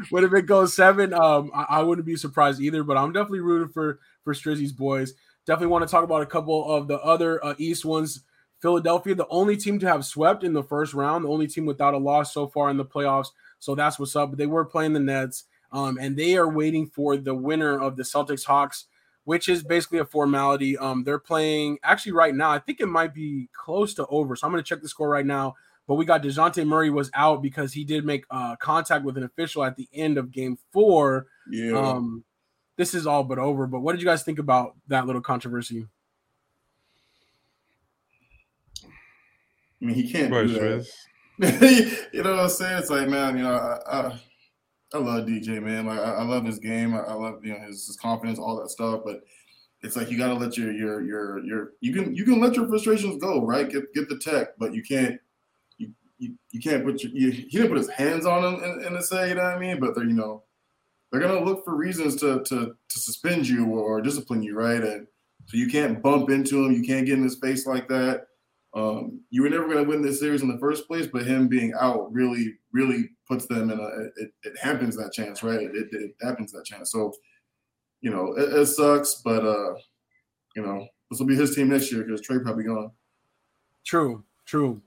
what 0.09 0.23
if 0.23 0.33
it 0.33 0.45
goes 0.45 0.75
seven? 0.75 1.11
Um, 1.11 1.49
I, 1.55 1.65
I, 1.69 1.81
wouldn't 1.81 2.05
be 2.05 2.15
surprised 2.15 2.61
either. 2.61 2.83
But 2.83 2.97
I'm 2.97 3.11
definitely 3.11 3.39
rooting 3.39 3.73
for 3.73 3.99
for 4.23 4.35
Strizzy's 4.35 4.73
boys. 4.73 5.13
Definitely 5.47 5.71
want 5.71 5.87
to 5.87 5.91
talk 5.91 6.03
about 6.03 6.21
a 6.21 6.27
couple 6.27 6.71
of 6.71 6.87
the 6.87 6.99
other 6.99 7.43
uh, 7.43 7.55
East 7.57 7.83
ones. 7.83 8.23
Philadelphia, 8.61 9.15
the 9.15 9.27
only 9.29 9.55
team 9.55 9.79
to 9.79 9.87
have 9.87 10.05
swept 10.05 10.43
in 10.43 10.53
the 10.53 10.63
first 10.63 10.93
round, 10.93 11.25
the 11.25 11.29
only 11.29 11.47
team 11.47 11.65
without 11.65 11.93
a 11.93 11.97
loss 11.97 12.33
so 12.33 12.47
far 12.47 12.69
in 12.69 12.77
the 12.77 12.85
playoffs. 12.85 13.27
So 13.59 13.75
that's 13.75 13.99
what's 13.99 14.15
up. 14.15 14.31
But 14.31 14.37
they 14.37 14.45
were 14.45 14.65
playing 14.65 14.93
the 14.93 14.99
Nets, 14.99 15.45
um, 15.71 15.97
and 15.99 16.15
they 16.15 16.37
are 16.37 16.49
waiting 16.49 16.87
for 16.87 17.17
the 17.17 17.35
winner 17.35 17.79
of 17.79 17.95
the 17.95 18.03
Celtics 18.03 18.45
Hawks, 18.45 18.85
which 19.23 19.49
is 19.49 19.63
basically 19.63 19.99
a 19.99 20.05
formality. 20.05 20.77
Um, 20.77 21.03
they're 21.03 21.19
playing 21.19 21.79
actually 21.83 22.13
right 22.13 22.33
now. 22.33 22.51
I 22.51 22.59
think 22.59 22.79
it 22.79 22.87
might 22.87 23.13
be 23.13 23.49
close 23.53 23.93
to 23.95 24.05
over. 24.07 24.35
So 24.35 24.47
I'm 24.47 24.53
going 24.53 24.63
to 24.63 24.67
check 24.67 24.81
the 24.81 24.89
score 24.89 25.09
right 25.09 25.25
now. 25.25 25.55
But 25.87 25.95
we 25.95 26.05
got 26.05 26.21
Dejounte 26.21 26.67
Murray 26.67 26.89
was 26.89 27.09
out 27.13 27.41
because 27.41 27.71
he 27.71 27.85
did 27.85 28.05
make 28.05 28.25
uh, 28.29 28.57
contact 28.57 29.05
with 29.05 29.17
an 29.17 29.23
official 29.23 29.63
at 29.63 29.77
the 29.77 29.87
end 29.93 30.17
of 30.17 30.31
game 30.31 30.57
four. 30.73 31.27
Yeah. 31.49 31.79
Um, 31.79 32.25
this 32.75 32.93
is 32.93 33.07
all 33.07 33.23
but 33.23 33.39
over. 33.39 33.67
But 33.67 33.79
what 33.79 33.93
did 33.93 34.01
you 34.01 34.07
guys 34.07 34.23
think 34.23 34.37
about 34.37 34.75
that 34.87 35.05
little 35.05 35.21
controversy? 35.21 35.87
I 39.81 39.85
mean, 39.85 39.95
he 39.95 40.11
can't 40.11 40.31
do 40.31 40.47
that. 40.47 40.87
you 42.11 42.23
know 42.23 42.31
what 42.31 42.39
I'm 42.39 42.49
saying? 42.49 42.77
It's 42.79 42.89
like, 42.89 43.07
man, 43.07 43.37
you 43.37 43.43
know, 43.43 43.53
I, 43.53 43.99
I, 43.99 44.19
I 44.93 44.97
love 44.97 45.27
DJ, 45.27 45.61
man. 45.61 45.85
Like, 45.85 45.99
I, 45.99 46.13
I 46.13 46.23
love 46.23 46.45
his 46.45 46.57
game. 46.57 46.95
I, 46.95 46.99
I, 46.99 47.13
love 47.13 47.45
you 47.45 47.53
know 47.53 47.59
his, 47.59 47.85
his 47.85 47.95
confidence, 47.95 48.39
all 48.39 48.59
that 48.59 48.69
stuff. 48.71 49.01
But 49.05 49.21
it's 49.81 49.95
like 49.95 50.09
you 50.09 50.17
got 50.17 50.29
to 50.29 50.33
let 50.33 50.57
your 50.57 50.71
your 50.71 51.01
your 51.01 51.45
your 51.45 51.73
you 51.79 51.93
can 51.93 52.15
you 52.15 52.23
can 52.23 52.39
let 52.39 52.55
your 52.55 52.67
frustrations 52.67 53.21
go, 53.21 53.45
right? 53.45 53.69
Get 53.69 53.93
get 53.93 54.09
the 54.09 54.17
tech, 54.17 54.57
but 54.57 54.73
you 54.73 54.81
can't 54.81 55.19
you 55.77 55.91
you, 56.17 56.35
you 56.49 56.59
can't 56.59 56.83
put 56.83 57.03
your 57.03 57.11
you, 57.11 57.29
he 57.29 57.49
didn't 57.49 57.69
put 57.69 57.77
his 57.77 57.89
hands 57.89 58.25
on 58.25 58.43
him 58.43 58.63
in, 58.63 58.85
in 58.87 58.95
a 58.95 59.03
say, 59.03 59.29
you 59.29 59.35
know 59.35 59.43
what 59.43 59.53
I 59.53 59.59
mean? 59.59 59.79
But 59.79 59.93
they're 59.93 60.05
you 60.05 60.13
know 60.13 60.43
they're 61.11 61.21
gonna 61.21 61.45
look 61.45 61.65
for 61.65 61.75
reasons 61.75 62.15
to 62.21 62.43
to 62.45 62.75
to 62.89 62.99
suspend 62.99 63.47
you 63.47 63.67
or 63.67 64.01
discipline 64.01 64.41
you, 64.41 64.55
right? 64.57 64.83
And 64.83 65.05
so 65.45 65.57
you 65.57 65.67
can't 65.67 66.01
bump 66.01 66.31
into 66.31 66.65
him, 66.65 66.71
you 66.71 66.81
can't 66.81 67.05
get 67.05 67.17
in 67.17 67.23
his 67.23 67.37
face 67.37 67.67
like 67.67 67.87
that. 67.89 68.26
Um, 68.77 69.21
you 69.31 69.41
were 69.41 69.49
never 69.49 69.65
going 69.65 69.83
to 69.83 69.89
win 69.89 70.03
this 70.03 70.19
series 70.19 70.43
in 70.43 70.49
the 70.49 70.59
first 70.59 70.85
place, 70.85 71.07
but 71.07 71.25
him 71.25 71.47
being 71.47 71.73
out 71.79 72.13
really, 72.13 72.53
really 72.71 73.09
puts 73.27 73.47
them 73.47 73.71
in 73.71 73.79
a. 73.79 73.83
It, 74.21 74.31
it 74.43 74.53
happens 74.61 74.95
that 74.97 75.13
chance, 75.13 75.41
right? 75.41 75.61
It, 75.61 75.87
it, 75.91 76.11
happens 76.21 76.51
that 76.51 76.63
chance. 76.63 76.91
So, 76.91 77.11
you 78.01 78.11
know, 78.11 78.33
it, 78.33 78.53
it 78.53 78.65
sucks, 78.67 79.15
but 79.25 79.43
uh, 79.43 79.73
you 80.55 80.61
know, 80.61 80.85
this 81.09 81.19
will 81.19 81.25
be 81.25 81.35
his 81.35 81.55
team 81.55 81.69
next 81.69 81.91
year 81.91 82.03
because 82.03 82.21
Trae 82.21 82.43
probably 82.43 82.65
gone. 82.65 82.91
True, 83.83 84.23
true. 84.45 84.79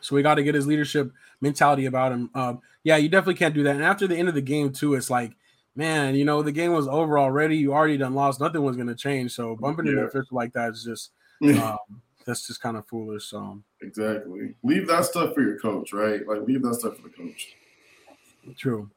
So 0.00 0.16
we 0.16 0.22
got 0.22 0.34
to 0.34 0.42
get 0.42 0.56
his 0.56 0.66
leadership 0.66 1.12
mentality 1.40 1.86
about 1.86 2.10
him. 2.10 2.30
Um, 2.34 2.62
yeah, 2.82 2.96
you 2.96 3.08
definitely 3.08 3.34
can't 3.34 3.54
do 3.54 3.62
that. 3.62 3.76
And 3.76 3.84
after 3.84 4.08
the 4.08 4.16
end 4.16 4.28
of 4.28 4.34
the 4.34 4.42
game, 4.42 4.72
too, 4.72 4.94
it's 4.94 5.08
like, 5.08 5.36
man, 5.76 6.16
you 6.16 6.24
know, 6.24 6.42
the 6.42 6.50
game 6.50 6.72
was 6.72 6.88
over 6.88 7.16
already. 7.16 7.58
You 7.58 7.74
already 7.74 7.96
done 7.96 8.14
lost. 8.14 8.40
Nothing 8.40 8.64
was 8.64 8.74
going 8.74 8.88
to 8.88 8.96
change. 8.96 9.34
So 9.34 9.54
bumping 9.54 9.86
yeah. 9.86 9.92
into 9.92 10.02
an 10.02 10.08
official 10.08 10.36
like 10.36 10.52
that 10.54 10.72
is 10.72 10.82
just. 10.82 11.12
Um, 11.44 12.00
that's 12.24 12.46
just 12.46 12.60
kind 12.60 12.76
of 12.76 12.86
foolish. 12.86 13.24
So 13.26 13.62
exactly, 13.82 14.54
leave 14.62 14.86
that 14.88 15.04
stuff 15.04 15.34
for 15.34 15.42
your 15.42 15.58
coach, 15.58 15.92
right? 15.92 16.26
Like 16.26 16.42
leave 16.42 16.62
that 16.62 16.74
stuff 16.74 16.96
for 16.96 17.02
the 17.02 17.14
coach. 17.14 17.54
True. 18.56 18.90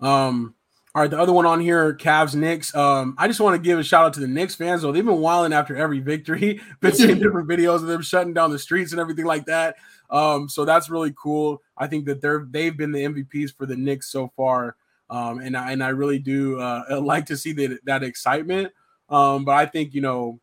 Um, 0.00 0.54
all 0.94 1.00
right, 1.00 1.10
the 1.10 1.18
other 1.18 1.32
one 1.32 1.46
on 1.46 1.60
here, 1.60 1.94
Cavs 1.94 2.34
Knicks. 2.34 2.74
Um, 2.74 3.14
I 3.16 3.26
just 3.26 3.40
want 3.40 3.54
to 3.54 3.62
give 3.66 3.78
a 3.78 3.82
shout 3.82 4.04
out 4.04 4.12
to 4.14 4.20
the 4.20 4.28
Knicks 4.28 4.54
fans. 4.54 4.82
Though 4.82 4.92
they've 4.92 5.04
been 5.04 5.20
wilding 5.20 5.54
after 5.54 5.74
every 5.74 6.00
victory. 6.00 6.60
Been 6.80 6.92
seeing 6.92 7.18
different 7.20 7.48
videos 7.48 7.76
of 7.76 7.86
them 7.86 8.02
shutting 8.02 8.34
down 8.34 8.50
the 8.50 8.58
streets 8.58 8.92
and 8.92 9.00
everything 9.00 9.24
like 9.24 9.46
that. 9.46 9.76
Um, 10.10 10.50
so 10.50 10.66
that's 10.66 10.90
really 10.90 11.14
cool. 11.16 11.62
I 11.78 11.86
think 11.86 12.04
that 12.06 12.20
they're 12.20 12.46
they've 12.50 12.76
been 12.76 12.92
the 12.92 13.04
MVPs 13.04 13.56
for 13.56 13.64
the 13.64 13.76
Knicks 13.76 14.10
so 14.10 14.30
far. 14.36 14.76
Um, 15.08 15.38
and 15.38 15.56
I 15.56 15.72
and 15.72 15.82
I 15.82 15.88
really 15.88 16.18
do 16.18 16.60
uh, 16.60 17.00
like 17.02 17.24
to 17.26 17.38
see 17.38 17.52
that 17.54 17.78
that 17.86 18.02
excitement. 18.02 18.72
Um, 19.08 19.46
but 19.46 19.52
I 19.52 19.64
think 19.64 19.94
you 19.94 20.02
know 20.02 20.40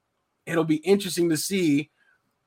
it'll 0.48 0.64
be 0.64 0.78
interesting 0.78 1.30
to 1.30 1.38
see 1.38 1.92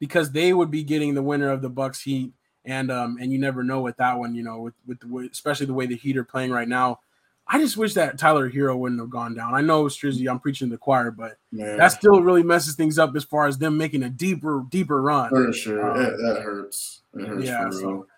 because 0.02 0.32
they 0.32 0.52
would 0.52 0.68
be 0.68 0.82
getting 0.82 1.14
the 1.14 1.22
winner 1.22 1.48
of 1.48 1.62
the 1.62 1.70
Bucks 1.70 2.02
Heat, 2.02 2.32
and 2.64 2.90
um, 2.90 3.18
and 3.20 3.30
you 3.30 3.38
never 3.38 3.62
know 3.62 3.82
with 3.82 3.98
that 3.98 4.18
one, 4.18 4.34
you 4.34 4.42
know, 4.42 4.58
with 4.58 4.74
with 4.84 4.98
the 4.98 5.28
especially 5.30 5.66
the 5.66 5.74
way 5.74 5.86
the 5.86 5.94
Heat 5.94 6.16
are 6.16 6.24
playing 6.24 6.50
right 6.50 6.66
now. 6.66 6.98
I 7.46 7.58
just 7.60 7.76
wish 7.76 7.94
that 7.94 8.18
Tyler 8.18 8.50
Herro 8.50 8.76
wouldn't 8.76 9.00
have 9.00 9.10
gone 9.10 9.36
down. 9.36 9.54
I 9.54 9.60
know 9.60 9.84
Strizzy, 9.84 10.28
I'm 10.28 10.40
preaching 10.40 10.70
the 10.70 10.76
choir, 10.76 11.12
but 11.12 11.36
Man. 11.52 11.76
that 11.76 11.92
still 11.92 12.20
really 12.20 12.42
messes 12.42 12.74
things 12.74 12.98
up 12.98 13.14
as 13.14 13.22
far 13.22 13.46
as 13.46 13.58
them 13.58 13.76
making 13.76 14.02
a 14.02 14.10
deeper, 14.10 14.64
deeper 14.70 15.00
run. 15.00 15.30
For 15.30 15.52
sure, 15.52 15.88
um, 15.88 15.98
that, 15.98 16.16
that, 16.16 16.42
hurts. 16.42 17.02
It 17.14 17.28
hurts 17.28 17.46
yeah, 17.46 17.70
so 17.70 18.08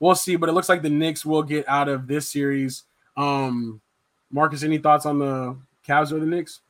we'll 0.00 0.14
see. 0.14 0.36
But 0.36 0.48
it 0.48 0.52
looks 0.52 0.70
like 0.70 0.80
the 0.80 0.88
Knicks 0.88 1.26
will 1.26 1.42
get 1.42 1.68
out 1.68 1.90
of 1.90 2.06
this 2.06 2.30
series. 2.30 2.84
Um, 3.18 3.82
Marcus, 4.30 4.62
any 4.62 4.78
thoughts 4.78 5.04
on 5.04 5.18
the 5.18 5.58
Cavs 5.86 6.10
or 6.10 6.20
the 6.20 6.26
Knicks? 6.26 6.60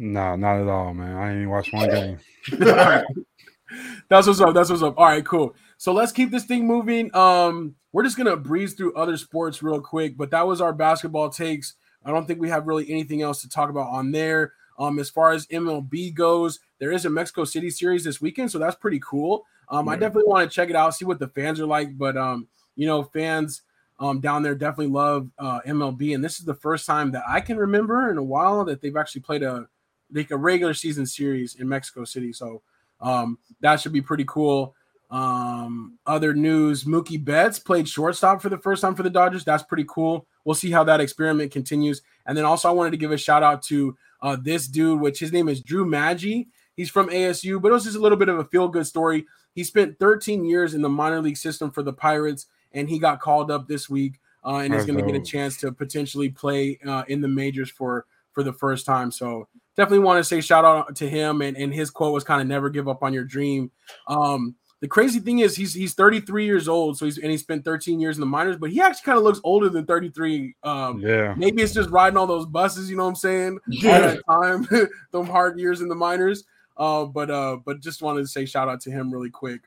No, 0.00 0.34
not 0.34 0.60
at 0.60 0.66
all, 0.66 0.92
man. 0.94 1.16
I 1.16 1.38
ain't 1.38 1.48
watched 1.48 1.72
one 1.72 1.88
game. 1.88 2.18
That's 4.08 4.26
what's 4.26 4.40
up. 4.40 4.54
That's 4.54 4.70
what's 4.70 4.82
up. 4.82 4.98
All 4.98 5.06
right, 5.06 5.24
cool. 5.24 5.54
So 5.76 5.92
let's 5.92 6.12
keep 6.12 6.30
this 6.30 6.44
thing 6.44 6.66
moving. 6.66 7.14
Um, 7.14 7.74
we're 7.92 8.04
just 8.04 8.16
gonna 8.16 8.36
breeze 8.36 8.74
through 8.74 8.94
other 8.94 9.16
sports 9.16 9.62
real 9.62 9.80
quick, 9.80 10.16
but 10.16 10.30
that 10.30 10.46
was 10.46 10.60
our 10.60 10.72
basketball 10.72 11.30
takes. 11.30 11.74
I 12.04 12.10
don't 12.10 12.26
think 12.26 12.40
we 12.40 12.48
have 12.50 12.66
really 12.66 12.90
anything 12.90 13.22
else 13.22 13.40
to 13.42 13.48
talk 13.48 13.70
about 13.70 13.88
on 13.88 14.10
there. 14.10 14.52
Um, 14.78 14.98
as 14.98 15.08
far 15.08 15.30
as 15.30 15.46
MLB 15.46 16.12
goes, 16.14 16.58
there 16.78 16.90
is 16.92 17.04
a 17.04 17.10
Mexico 17.10 17.44
City 17.44 17.70
series 17.70 18.04
this 18.04 18.20
weekend, 18.20 18.50
so 18.50 18.58
that's 18.58 18.76
pretty 18.76 19.00
cool. 19.00 19.44
Um, 19.68 19.86
yeah. 19.86 19.92
I 19.92 19.96
definitely 19.96 20.28
want 20.28 20.48
to 20.48 20.54
check 20.54 20.68
it 20.68 20.76
out, 20.76 20.94
see 20.94 21.04
what 21.04 21.18
the 21.18 21.28
fans 21.28 21.60
are 21.60 21.66
like. 21.66 21.96
But 21.96 22.16
um, 22.16 22.48
you 22.76 22.86
know, 22.86 23.02
fans 23.02 23.62
um 24.00 24.20
down 24.20 24.42
there 24.42 24.56
definitely 24.56 24.92
love 24.92 25.30
uh 25.38 25.60
MLB, 25.66 26.14
and 26.14 26.24
this 26.24 26.40
is 26.40 26.44
the 26.44 26.54
first 26.54 26.86
time 26.86 27.12
that 27.12 27.22
I 27.28 27.40
can 27.40 27.56
remember 27.56 28.10
in 28.10 28.18
a 28.18 28.24
while 28.24 28.64
that 28.64 28.80
they've 28.80 28.96
actually 28.96 29.22
played 29.22 29.42
a 29.42 29.68
like 30.12 30.30
a 30.30 30.36
regular 30.36 30.74
season 30.74 31.06
series 31.06 31.54
in 31.54 31.68
Mexico 31.68 32.04
City. 32.04 32.32
So 32.32 32.62
um, 33.04 33.38
that 33.60 33.80
should 33.80 33.92
be 33.92 34.02
pretty 34.02 34.24
cool. 34.26 34.74
Um, 35.10 35.98
other 36.06 36.34
news: 36.34 36.84
Mookie 36.84 37.22
Betts 37.22 37.58
played 37.60 37.88
shortstop 37.88 38.42
for 38.42 38.48
the 38.48 38.58
first 38.58 38.82
time 38.82 38.96
for 38.96 39.04
the 39.04 39.10
Dodgers. 39.10 39.44
That's 39.44 39.62
pretty 39.62 39.84
cool. 39.86 40.26
We'll 40.44 40.56
see 40.56 40.72
how 40.72 40.82
that 40.84 41.00
experiment 41.00 41.52
continues. 41.52 42.02
And 42.26 42.36
then 42.36 42.44
also, 42.44 42.68
I 42.68 42.72
wanted 42.72 42.90
to 42.90 42.96
give 42.96 43.12
a 43.12 43.18
shout 43.18 43.42
out 43.42 43.62
to 43.64 43.96
uh, 44.22 44.36
this 44.40 44.66
dude, 44.66 45.00
which 45.00 45.20
his 45.20 45.32
name 45.32 45.48
is 45.48 45.60
Drew 45.60 45.86
Maggi. 45.86 46.48
He's 46.76 46.90
from 46.90 47.08
ASU, 47.10 47.62
but 47.62 47.68
it 47.68 47.72
was 47.72 47.84
just 47.84 47.96
a 47.96 48.00
little 48.00 48.18
bit 48.18 48.28
of 48.28 48.38
a 48.38 48.44
feel 48.44 48.66
good 48.66 48.86
story. 48.86 49.26
He 49.54 49.62
spent 49.62 49.98
13 50.00 50.44
years 50.44 50.74
in 50.74 50.82
the 50.82 50.88
minor 50.88 51.20
league 51.20 51.36
system 51.36 51.70
for 51.70 51.82
the 51.82 51.92
Pirates, 51.92 52.46
and 52.72 52.88
he 52.88 52.98
got 52.98 53.20
called 53.20 53.50
up 53.50 53.68
this 53.68 53.88
week 53.88 54.18
uh, 54.44 54.56
and 54.56 54.74
is 54.74 54.84
going 54.84 54.98
to 54.98 55.06
get 55.06 55.14
a 55.14 55.24
chance 55.24 55.56
to 55.58 55.70
potentially 55.70 56.30
play 56.30 56.78
uh, 56.84 57.04
in 57.06 57.20
the 57.20 57.28
majors 57.28 57.70
for 57.70 58.06
for 58.32 58.42
the 58.42 58.52
first 58.52 58.84
time. 58.84 59.12
So 59.12 59.46
definitely 59.76 60.04
want 60.04 60.18
to 60.18 60.24
say 60.24 60.40
shout 60.40 60.64
out 60.64 60.96
to 60.96 61.08
him. 61.08 61.42
And, 61.42 61.56
and 61.56 61.72
his 61.72 61.90
quote 61.90 62.12
was 62.12 62.24
kind 62.24 62.40
of 62.40 62.46
never 62.46 62.70
give 62.70 62.88
up 62.88 63.02
on 63.02 63.12
your 63.12 63.24
dream. 63.24 63.70
Um, 64.08 64.54
the 64.80 64.88
crazy 64.88 65.18
thing 65.18 65.38
is 65.38 65.56
he's 65.56 65.72
he's 65.72 65.94
33 65.94 66.44
years 66.44 66.68
old, 66.68 66.98
so 66.98 67.06
he's 67.06 67.16
and 67.16 67.30
he 67.30 67.38
spent 67.38 67.64
13 67.64 68.00
years 68.00 68.16
in 68.16 68.20
the 68.20 68.26
minors, 68.26 68.58
but 68.58 68.70
he 68.70 68.82
actually 68.82 69.04
kind 69.04 69.16
of 69.16 69.24
looks 69.24 69.40
older 69.42 69.70
than 69.70 69.86
33. 69.86 70.54
Um, 70.62 71.00
yeah, 71.00 71.34
maybe 71.38 71.62
it's 71.62 71.72
just 71.72 71.88
riding 71.88 72.18
all 72.18 72.26
those 72.26 72.44
buses, 72.44 72.90
you 72.90 72.96
know 72.96 73.04
what 73.04 73.10
I'm 73.10 73.16
saying? 73.16 73.58
Yeah. 73.66 74.16
Time, 74.28 74.68
those 75.10 75.26
hard 75.28 75.58
years 75.58 75.80
in 75.80 75.88
the 75.88 75.94
minors. 75.94 76.44
Uh, 76.76 77.06
but 77.06 77.30
uh, 77.30 77.56
but 77.64 77.80
just 77.80 78.02
wanted 78.02 78.22
to 78.22 78.26
say 78.26 78.44
shout 78.44 78.68
out 78.68 78.82
to 78.82 78.90
him 78.90 79.10
really 79.10 79.30
quick. 79.30 79.62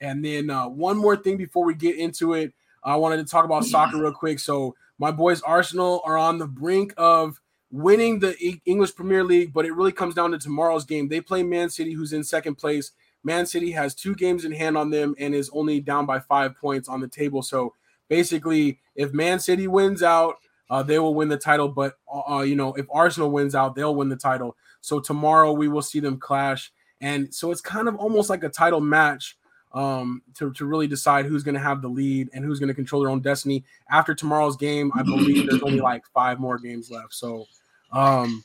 And 0.00 0.24
then 0.24 0.50
uh, 0.50 0.68
one 0.68 0.96
more 0.96 1.16
thing 1.16 1.36
before 1.36 1.64
we 1.64 1.74
get 1.74 1.96
into 1.96 2.34
it, 2.34 2.52
I 2.82 2.96
wanted 2.96 3.18
to 3.18 3.30
talk 3.30 3.44
about 3.44 3.64
soccer 3.64 3.98
real 3.98 4.12
quick. 4.12 4.40
So 4.40 4.74
my 4.98 5.12
boys 5.12 5.40
Arsenal 5.42 6.02
are 6.04 6.16
on 6.16 6.38
the 6.38 6.48
brink 6.48 6.94
of 6.96 7.40
winning 7.70 8.18
the 8.18 8.34
English 8.64 8.94
Premier 8.94 9.24
League, 9.24 9.52
but 9.52 9.66
it 9.66 9.72
really 9.72 9.92
comes 9.92 10.14
down 10.14 10.30
to 10.30 10.38
tomorrow's 10.38 10.84
game. 10.84 11.08
They 11.08 11.20
play 11.20 11.42
Man 11.42 11.70
City, 11.70 11.92
who's 11.92 12.12
in 12.12 12.24
second 12.24 12.56
place. 12.56 12.92
Man 13.24 13.46
City 13.46 13.72
has 13.72 13.94
two 13.94 14.14
games 14.14 14.44
in 14.44 14.52
hand 14.52 14.76
on 14.76 14.90
them 14.90 15.14
and 15.18 15.34
is 15.34 15.50
only 15.52 15.80
down 15.80 16.06
by 16.06 16.20
five 16.20 16.56
points 16.56 16.88
on 16.88 17.00
the 17.00 17.08
table. 17.08 17.42
So 17.42 17.74
basically, 18.08 18.78
if 18.94 19.12
Man 19.12 19.38
City 19.38 19.66
wins 19.66 20.02
out, 20.02 20.36
uh, 20.70 20.82
they 20.82 20.98
will 20.98 21.14
win 21.14 21.28
the 21.28 21.36
title. 21.36 21.68
But 21.68 21.98
uh, 22.28 22.40
you 22.40 22.56
know, 22.56 22.74
if 22.74 22.86
Arsenal 22.90 23.30
wins 23.30 23.54
out, 23.54 23.74
they'll 23.74 23.94
win 23.94 24.08
the 24.08 24.16
title. 24.16 24.56
So 24.80 25.00
tomorrow 25.00 25.52
we 25.52 25.68
will 25.68 25.82
see 25.82 26.00
them 26.00 26.18
clash, 26.18 26.72
and 27.00 27.34
so 27.34 27.50
it's 27.50 27.60
kind 27.60 27.88
of 27.88 27.96
almost 27.96 28.30
like 28.30 28.44
a 28.44 28.48
title 28.48 28.80
match 28.80 29.36
um, 29.72 30.22
to, 30.34 30.52
to 30.52 30.64
really 30.64 30.86
decide 30.86 31.26
who's 31.26 31.42
going 31.42 31.54
to 31.54 31.60
have 31.60 31.82
the 31.82 31.88
lead 31.88 32.30
and 32.32 32.44
who's 32.44 32.58
going 32.58 32.68
to 32.68 32.74
control 32.74 33.02
their 33.02 33.10
own 33.10 33.20
destiny. 33.20 33.64
After 33.90 34.14
tomorrow's 34.14 34.56
game, 34.56 34.90
I 34.94 35.02
believe 35.02 35.48
there's 35.48 35.62
only 35.62 35.80
like 35.80 36.04
five 36.14 36.40
more 36.40 36.58
games 36.58 36.90
left. 36.90 37.14
So, 37.14 37.46
um, 37.92 38.44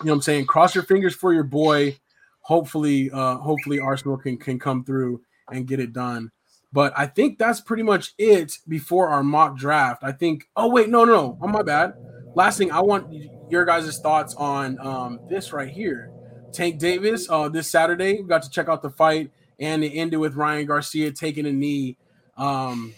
you 0.00 0.06
know, 0.06 0.12
what 0.12 0.16
I'm 0.16 0.22
saying, 0.22 0.46
cross 0.46 0.74
your 0.74 0.84
fingers 0.84 1.14
for 1.14 1.32
your 1.32 1.44
boy. 1.44 1.98
Hopefully, 2.40 3.10
uh, 3.10 3.36
hopefully 3.36 3.78
Arsenal 3.80 4.18
can 4.18 4.36
can 4.36 4.58
come 4.58 4.84
through 4.84 5.22
and 5.50 5.66
get 5.66 5.80
it 5.80 5.92
done. 5.92 6.30
But 6.72 6.92
I 6.96 7.06
think 7.06 7.38
that's 7.38 7.60
pretty 7.60 7.84
much 7.84 8.12
it 8.18 8.58
before 8.66 9.08
our 9.08 9.22
mock 9.22 9.56
draft. 9.56 10.02
I 10.02 10.12
think. 10.12 10.48
Oh 10.56 10.68
wait, 10.68 10.88
no, 10.88 11.04
no, 11.04 11.14
no. 11.14 11.38
Oh 11.40 11.48
my 11.48 11.62
bad. 11.62 11.94
Last 12.34 12.58
thing, 12.58 12.72
I 12.72 12.80
want 12.80 13.14
your 13.48 13.64
guys' 13.64 13.98
thoughts 14.00 14.34
on 14.34 14.78
um, 14.80 15.20
this 15.28 15.52
right 15.52 15.68
here. 15.68 16.10
Tank 16.52 16.78
Davis. 16.78 17.28
Uh, 17.30 17.48
this 17.48 17.70
Saturday, 17.70 18.20
we 18.20 18.28
got 18.28 18.42
to 18.42 18.50
check 18.50 18.68
out 18.68 18.82
the 18.82 18.90
fight, 18.90 19.30
and 19.60 19.84
it 19.84 19.90
ended 19.90 20.18
with 20.18 20.34
Ryan 20.34 20.66
Garcia 20.66 21.12
taking 21.12 21.46
a 21.46 21.52
knee. 21.52 21.96
Um, 22.36 22.92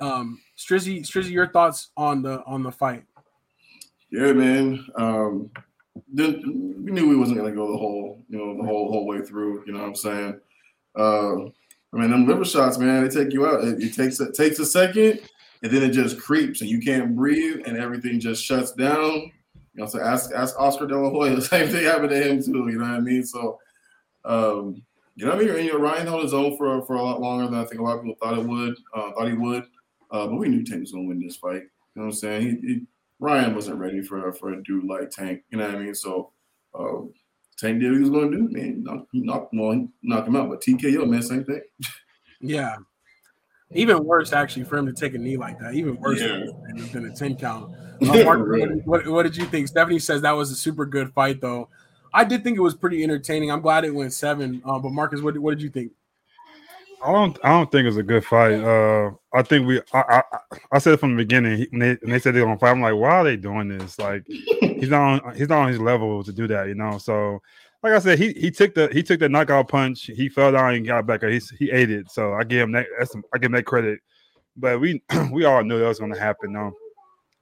um, 0.00 0.40
Strizzy, 0.58 1.00
Strizzy, 1.00 1.30
your 1.30 1.48
thoughts 1.48 1.90
on 1.96 2.22
the 2.22 2.42
on 2.44 2.62
the 2.62 2.72
fight? 2.72 3.04
Yeah, 4.12 4.32
man. 4.34 4.86
Um, 4.94 5.50
we 6.14 6.92
knew 6.92 7.08
we 7.08 7.16
wasn't 7.16 7.38
gonna 7.38 7.54
go 7.54 7.72
the 7.72 7.78
whole, 7.78 8.22
you 8.28 8.36
know, 8.36 8.54
the 8.58 8.62
whole 8.62 8.92
whole 8.92 9.06
way 9.06 9.22
through. 9.22 9.64
You 9.66 9.72
know 9.72 9.80
what 9.80 9.88
I'm 9.88 9.94
saying? 9.94 10.40
Uh, 10.94 11.44
I 11.94 11.98
mean, 11.98 12.10
them 12.10 12.26
liver 12.26 12.44
shots, 12.44 12.76
man, 12.76 13.02
they 13.02 13.08
take 13.08 13.32
you 13.32 13.46
out. 13.46 13.64
It, 13.64 13.82
it 13.82 13.94
takes 13.94 14.20
it 14.20 14.34
takes 14.34 14.58
a 14.58 14.66
second, 14.66 15.20
and 15.62 15.72
then 15.72 15.82
it 15.82 15.92
just 15.92 16.20
creeps, 16.20 16.60
and 16.60 16.68
you 16.68 16.78
can't 16.80 17.16
breathe, 17.16 17.62
and 17.64 17.78
everything 17.78 18.20
just 18.20 18.44
shuts 18.44 18.72
down. 18.72 19.32
You 19.54 19.80
know, 19.80 19.86
so 19.86 19.98
ask 19.98 20.30
ask 20.34 20.60
Oscar 20.60 20.86
De 20.86 20.98
La 20.98 21.08
Hoya. 21.08 21.34
The 21.36 21.42
same 21.42 21.68
thing 21.70 21.84
happened 21.84 22.10
to 22.10 22.22
him 22.22 22.42
too. 22.42 22.68
You 22.68 22.78
know 22.78 22.84
what 22.84 22.96
I 22.96 23.00
mean? 23.00 23.24
So, 23.24 23.58
um, 24.26 24.82
you 25.16 25.24
know 25.24 25.36
what 25.36 25.42
I 25.42 25.46
mean? 25.54 25.64
You 25.64 25.72
know, 25.72 25.78
Ryan 25.78 26.06
held 26.06 26.22
his 26.22 26.34
own 26.34 26.58
for 26.58 26.84
for 26.84 26.96
a 26.96 27.02
lot 27.02 27.22
longer 27.22 27.46
than 27.46 27.58
I 27.58 27.64
think 27.64 27.80
a 27.80 27.84
lot 27.84 27.96
of 27.96 28.02
people 28.02 28.16
thought 28.22 28.38
it 28.38 28.44
would. 28.44 28.74
Uh, 28.94 29.12
thought 29.12 29.28
he 29.28 29.34
would, 29.34 29.64
uh, 30.10 30.26
but 30.26 30.36
we 30.36 30.48
knew 30.48 30.62
Tank 30.62 30.82
was 30.82 30.92
gonna 30.92 31.04
win 31.04 31.18
this 31.18 31.36
fight. 31.36 31.62
You 31.62 32.02
know 32.02 32.02
what 32.02 32.04
I'm 32.08 32.12
saying? 32.12 32.42
He, 32.42 32.68
he, 32.68 32.86
Ryan 33.22 33.54
wasn't 33.54 33.78
ready 33.78 34.02
for 34.02 34.32
for 34.32 34.52
a 34.52 34.62
dude 34.62 34.84
like 34.84 35.10
Tank. 35.10 35.42
You 35.50 35.58
know 35.58 35.66
what 35.66 35.76
I 35.76 35.78
mean? 35.78 35.94
So. 35.94 36.32
Uh, 36.78 37.02
Tank 37.58 37.80
did 37.80 37.90
what 37.90 37.96
he 37.96 38.00
was 38.00 38.10
going 38.10 38.30
to 38.32 38.36
do, 38.38 38.48
man. 38.48 38.82
Knock, 38.82 39.06
he 39.12 39.20
knocked, 39.20 39.52
well, 39.52 39.70
he 39.72 39.86
knocked 40.02 40.26
him 40.26 40.34
out, 40.34 40.48
but 40.48 40.60
TKO, 40.62 41.06
man, 41.08 41.22
same 41.22 41.44
thing. 41.44 41.60
Yeah. 42.40 42.74
Even 43.72 44.02
worse, 44.04 44.32
actually, 44.32 44.64
for 44.64 44.78
him 44.78 44.86
to 44.86 44.92
take 44.92 45.14
a 45.14 45.18
knee 45.18 45.36
like 45.36 45.60
that. 45.60 45.74
Even 45.74 45.94
worse 46.00 46.20
Yeah. 46.20 46.44
than, 46.74 46.90
than 46.92 47.04
a 47.10 47.14
10 47.14 47.36
count. 47.36 47.72
Uh, 48.02 48.24
Mark, 48.24 48.40
Really. 48.42 48.80
what, 48.84 49.06
what 49.06 49.22
did 49.22 49.36
you 49.36 49.44
think? 49.44 49.68
Stephanie 49.68 50.00
says 50.00 50.22
that 50.22 50.32
was 50.32 50.50
a 50.50 50.56
super 50.56 50.84
good 50.84 51.12
fight, 51.12 51.40
though. 51.40 51.68
I 52.12 52.24
did 52.24 52.42
think 52.42 52.56
it 52.56 52.62
was 52.62 52.74
pretty 52.74 53.04
entertaining. 53.04 53.52
I'm 53.52 53.60
glad 53.60 53.84
it 53.84 53.94
went 53.94 54.12
seven. 54.12 54.60
Uh, 54.64 54.80
but 54.80 54.90
Marcus, 54.90 55.20
what, 55.20 55.38
what 55.38 55.52
did 55.52 55.62
you 55.62 55.70
think? 55.70 55.92
I 57.04 57.12
don't. 57.12 57.38
I 57.42 57.48
don't 57.50 57.70
think 57.72 57.88
it's 57.88 57.96
a 57.96 58.02
good 58.02 58.24
fight. 58.24 58.54
Uh, 58.54 59.10
I 59.34 59.42
think 59.42 59.66
we. 59.66 59.80
I. 59.92 60.22
I, 60.22 60.22
I 60.72 60.78
said 60.78 61.00
from 61.00 61.16
the 61.16 61.22
beginning 61.24 61.58
he, 61.58 61.68
when, 61.70 61.80
they, 61.80 61.94
when 62.00 62.10
they 62.10 62.18
said 62.18 62.34
they're 62.34 62.44
gonna 62.44 62.58
fight. 62.58 62.70
I'm 62.70 62.80
like, 62.80 62.94
why 62.94 63.10
are 63.10 63.24
they 63.24 63.36
doing 63.36 63.68
this? 63.68 63.98
Like, 63.98 64.24
he's 64.26 64.88
not. 64.88 65.24
On, 65.24 65.34
he's 65.34 65.48
not 65.48 65.62
on 65.62 65.68
his 65.68 65.80
level 65.80 66.22
to 66.22 66.32
do 66.32 66.46
that. 66.46 66.68
You 66.68 66.74
know. 66.74 66.98
So, 66.98 67.42
like 67.82 67.92
I 67.92 67.98
said, 67.98 68.18
he 68.18 68.32
he 68.34 68.50
took 68.50 68.74
the 68.74 68.88
he 68.92 69.02
took 69.02 69.18
the 69.18 69.28
knockout 69.28 69.68
punch. 69.68 70.02
He 70.14 70.28
fell 70.28 70.52
down 70.52 70.74
and 70.74 70.86
got 70.86 71.06
back. 71.06 71.24
up. 71.24 71.30
He 71.30 71.40
he 71.58 71.70
ate 71.72 71.90
it. 71.90 72.10
So 72.10 72.34
I 72.34 72.44
give 72.44 72.60
him 72.60 72.72
that. 72.72 72.86
That's, 72.98 73.14
I 73.34 73.38
give 73.38 73.46
him 73.46 73.52
that 73.52 73.66
credit. 73.66 74.00
But 74.56 74.80
we 74.80 75.02
we 75.32 75.44
all 75.44 75.64
knew 75.64 75.78
that 75.80 75.88
was 75.88 75.98
gonna 75.98 76.18
happen. 76.18 76.52
No, 76.52 76.72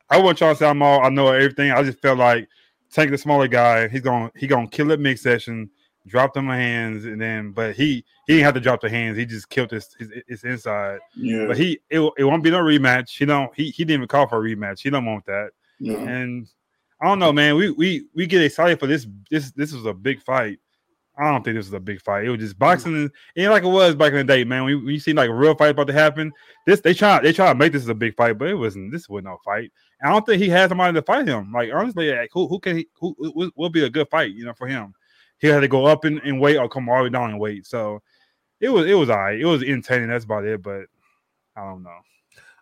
I 0.09 0.19
wasn't 0.19 0.39
trying 0.39 0.55
to 0.55 0.59
say 0.59 0.69
I'm 0.69 0.83
all. 0.83 1.03
I 1.03 1.11
know 1.11 1.29
everything. 1.29 1.71
I 1.71 1.83
just 1.83 2.01
felt 2.01 2.19
like 2.19 2.49
Tank 2.91 3.11
the 3.11 3.19
smaller 3.19 3.47
guy. 3.47 3.89
He's 3.89 4.01
gonna 4.01 4.33
he 4.37 4.47
gonna 4.47 4.69
kill 4.69 4.91
it 4.91 5.01
mid 5.01 5.19
session. 5.19 5.71
Dropped 6.07 6.37
him 6.37 6.47
my 6.47 6.57
hands, 6.57 7.05
and 7.05 7.21
then 7.21 7.53
but 7.53 7.75
he 7.75 8.05
he 8.27 8.35
didn't 8.35 8.45
have 8.45 8.55
to 8.55 8.61
drop 8.61 8.81
the 8.81 8.89
hands. 8.89 9.19
He 9.19 9.27
just 9.27 9.51
killed 9.51 9.71
his 9.71 9.95
his, 9.99 10.11
his 10.27 10.45
inside. 10.45 11.01
Yeah, 11.15 11.47
But 11.47 11.59
he 11.59 11.79
it, 11.91 12.01
it 12.17 12.25
won't 12.25 12.43
be 12.43 12.51
no 12.51 12.61
rematch. 12.61 13.19
He 13.19 13.27
don't 13.27 13.55
he 13.55 13.65
he 13.71 13.85
didn't 13.85 14.01
even 14.01 14.09
call 14.09 14.27
for 14.27 14.39
a 14.45 14.57
rematch. 14.57 14.81
He 14.81 14.89
don't 14.91 15.05
want 15.05 15.27
that. 15.27 15.51
yeah. 15.79 15.99
And 15.99 16.49
I 17.03 17.07
don't 17.07 17.19
know, 17.19 17.33
man. 17.33 17.57
We 17.57 17.71
we 17.73 18.07
we 18.15 18.27
get 18.27 18.43
excited 18.43 18.81
for 18.81 18.87
this. 18.87 19.07
This 19.31 19.51
this 19.53 19.73
was 19.73 19.85
a 19.85 19.93
big 19.93 20.23
fight. 20.23 20.59
I 21.19 21.31
don't 21.31 21.45
think 21.45 21.57
this 21.57 21.67
was 21.67 21.75
a 21.75 21.81
big 21.81 22.01
fight. 22.01 22.25
It 22.25 22.31
was 22.31 22.41
just 22.41 22.59
boxing. 22.59 23.11
Ain't 23.37 23.51
like 23.51 23.63
it 23.63 23.69
was 23.69 23.95
back 23.95 24.13
in 24.13 24.19
the 24.19 24.25
day, 24.25 24.43
man. 24.43 24.65
We 24.65 24.77
we 24.77 24.99
see 24.99 25.13
like 25.13 25.29
a 25.29 25.35
real 25.35 25.55
fight 25.55 25.71
about 25.71 25.89
to 25.89 25.93
happen. 25.93 26.33
This 26.67 26.81
they 26.81 26.95
try 26.95 27.21
they 27.21 27.33
try 27.35 27.49
to 27.53 27.55
make 27.55 27.73
this 27.73 27.87
a 27.89 27.95
big 27.95 28.17
fight, 28.17 28.39
but 28.39 28.49
it 28.49 28.55
wasn't. 28.55 28.91
This 28.91 29.07
was 29.07 29.23
no 29.23 29.37
fight. 29.45 29.71
I 30.03 30.09
don't 30.09 30.25
think 30.25 30.41
he 30.43 30.49
has 30.49 30.71
somebody 30.71 30.95
to 30.95 31.03
fight 31.03 31.29
him. 31.29 31.53
Like 31.53 31.69
honestly, 31.75 32.11
like, 32.11 32.31
who 32.33 32.49
who 32.49 32.59
can 32.59 32.79
he 32.79 32.89
who, 32.99 33.15
who 33.19 33.53
will 33.55 33.69
be 33.69 33.85
a 33.85 33.91
good 33.91 34.09
fight? 34.09 34.33
You 34.33 34.47
know, 34.47 34.55
for 34.55 34.67
him. 34.67 34.95
He 35.41 35.49
had 35.49 35.61
to 35.61 35.69
go 35.69 35.87
up 35.87 36.05
in, 36.05 36.19
in 36.21 36.39
weight 36.39 36.57
or 36.59 36.69
come 36.69 36.89
all 36.89 36.99
the 36.99 37.05
way 37.05 37.11
down 37.11 37.31
in 37.31 37.39
weight. 37.39 37.67
So 37.67 38.03
it 38.61 38.69
was 38.69 38.87
it 38.87 38.95
was 38.95 39.11
all 39.11 39.19
right. 39.19 39.41
It 39.41 39.47
was 39.47 39.63
entertaining. 39.63 40.09
That's 40.11 40.25
about 40.25 40.45
it. 40.45 40.63
But 40.63 40.87
I 41.57 41.63
don't 41.65 41.83
know. 41.83 41.99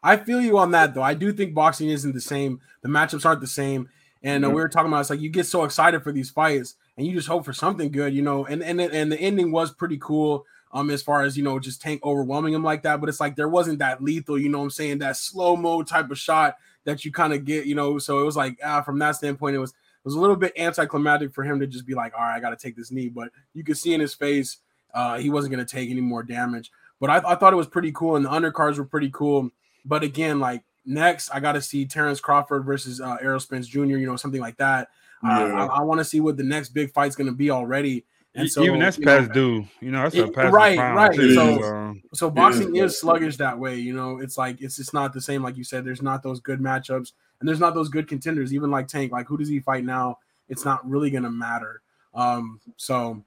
I 0.02 0.16
feel 0.16 0.40
you 0.40 0.58
on 0.58 0.70
that, 0.72 0.94
though. 0.94 1.02
I 1.02 1.14
do 1.14 1.32
think 1.32 1.54
boxing 1.54 1.88
isn't 1.88 2.14
the 2.14 2.20
same. 2.20 2.60
The 2.82 2.88
matchups 2.88 3.26
aren't 3.26 3.40
the 3.40 3.46
same. 3.48 3.88
And 4.22 4.44
uh, 4.44 4.48
Mhm. 4.48 4.54
we 4.54 4.60
were 4.60 4.68
talking 4.68 4.88
about 4.88 5.00
it's 5.00 5.10
like 5.10 5.20
you 5.20 5.30
get 5.30 5.46
so 5.46 5.64
excited 5.64 6.02
for 6.02 6.12
these 6.12 6.30
fights 6.30 6.74
and 6.96 7.06
you 7.06 7.12
just 7.12 7.28
hope 7.28 7.44
for 7.44 7.52
something 7.52 7.90
good, 7.90 8.14
you 8.14 8.22
know. 8.22 8.46
And 8.46 8.62
and 8.62 8.80
and 8.80 9.12
the 9.12 9.18
ending 9.20 9.52
was 9.52 9.72
pretty 9.72 9.98
cool. 9.98 10.46
Um, 10.72 10.90
as 10.90 11.02
far 11.02 11.22
as 11.22 11.36
you 11.36 11.42
know, 11.42 11.58
just 11.58 11.80
Tank 11.80 12.00
overwhelming 12.04 12.52
him 12.52 12.62
like 12.62 12.82
that, 12.82 13.00
but 13.00 13.08
it's 13.08 13.20
like 13.20 13.36
there 13.36 13.48
wasn't 13.48 13.78
that 13.78 14.02
lethal, 14.02 14.38
you 14.38 14.50
know 14.50 14.58
what 14.58 14.64
I'm 14.64 14.70
saying, 14.70 14.98
that 14.98 15.16
slow 15.16 15.56
mo 15.56 15.82
type 15.82 16.10
of 16.10 16.18
shot 16.18 16.56
that 16.84 17.06
you 17.06 17.10
kind 17.12 17.32
of 17.32 17.46
get, 17.46 17.64
you 17.64 17.74
know. 17.74 17.98
So 17.98 18.20
it 18.20 18.24
was 18.24 18.36
like 18.36 18.58
ah, 18.62 18.82
from 18.82 18.98
that 18.98 19.16
standpoint, 19.16 19.56
it 19.56 19.60
was 19.60 19.72
was 20.08 20.14
a 20.14 20.20
little 20.20 20.36
bit 20.36 20.52
anticlimactic 20.56 21.32
for 21.34 21.44
him 21.44 21.60
to 21.60 21.66
just 21.66 21.86
be 21.86 21.94
like, 21.94 22.14
all 22.14 22.22
right, 22.24 22.36
I 22.36 22.40
got 22.40 22.50
to 22.50 22.56
take 22.56 22.76
this 22.76 22.90
knee, 22.90 23.08
but 23.08 23.28
you 23.52 23.62
could 23.62 23.76
see 23.76 23.92
in 23.94 24.00
his 24.00 24.14
face, 24.14 24.58
uh, 24.94 25.18
he 25.18 25.28
wasn't 25.28 25.52
going 25.54 25.64
to 25.64 25.70
take 25.70 25.90
any 25.90 26.00
more 26.00 26.22
damage. 26.22 26.70
But 27.00 27.10
I, 27.10 27.32
I 27.32 27.34
thought 27.34 27.52
it 27.52 27.56
was 27.56 27.66
pretty 27.66 27.92
cool, 27.92 28.16
and 28.16 28.24
the 28.24 28.30
undercards 28.30 28.78
were 28.78 28.84
pretty 28.84 29.10
cool. 29.12 29.50
But 29.84 30.02
again, 30.02 30.40
like 30.40 30.62
next, 30.86 31.30
I 31.30 31.40
got 31.40 31.52
to 31.52 31.62
see 31.62 31.84
Terrence 31.84 32.20
Crawford 32.20 32.64
versus 32.64 33.00
uh, 33.00 33.16
Errol 33.20 33.38
Spence 33.38 33.68
Jr. 33.68 33.84
You 33.84 34.06
know, 34.06 34.16
something 34.16 34.40
like 34.40 34.56
that. 34.56 34.88
Uh, 35.22 35.28
I, 35.28 35.66
I 35.66 35.80
want 35.82 35.98
to 35.98 36.04
see 36.04 36.20
what 36.20 36.36
the 36.36 36.42
next 36.44 36.70
big 36.70 36.92
fight's 36.92 37.16
going 37.16 37.26
to 37.26 37.32
be 37.32 37.50
already. 37.50 38.04
And 38.34 38.48
so 38.48 38.62
even 38.62 38.78
that's 38.78 38.98
you 38.98 39.04
know, 39.04 39.18
past 39.18 39.32
due. 39.32 39.66
You 39.80 39.90
know, 39.90 40.02
that's 40.02 40.14
a 40.14 40.28
past 40.28 40.52
right, 40.54 40.76
prime, 40.76 40.94
right. 40.94 41.14
too, 41.14 41.34
So- 41.34 41.58
so, 41.60 41.94
so 42.14 42.30
boxing 42.30 42.74
Yeah. 42.74 42.84
is 42.84 42.98
sluggish 42.98 43.36
that 43.38 43.58
way. 43.58 43.76
You 43.76 43.94
know, 43.94 44.18
it's 44.18 44.38
like 44.38 44.60
it's 44.60 44.76
just 44.76 44.94
not 44.94 45.12
the 45.12 45.20
same. 45.20 45.42
Like 45.42 45.56
you 45.56 45.64
said, 45.64 45.84
there's 45.84 46.02
not 46.02 46.22
those 46.22 46.38
good 46.40 46.60
matchups, 46.60 47.12
and 47.40 47.48
there's 47.48 47.60
not 47.60 47.74
those 47.74 47.88
good 47.88 48.08
contenders. 48.08 48.52
Even 48.54 48.70
like 48.70 48.88
Tank, 48.88 49.12
like 49.12 49.26
who 49.26 49.36
does 49.36 49.48
he 49.48 49.60
fight 49.60 49.84
now? 49.84 50.18
It's 50.48 50.64
not 50.64 50.88
really 50.88 51.10
gonna 51.10 51.30
matter. 51.30 51.82
Um, 52.14 52.60
so 52.76 53.22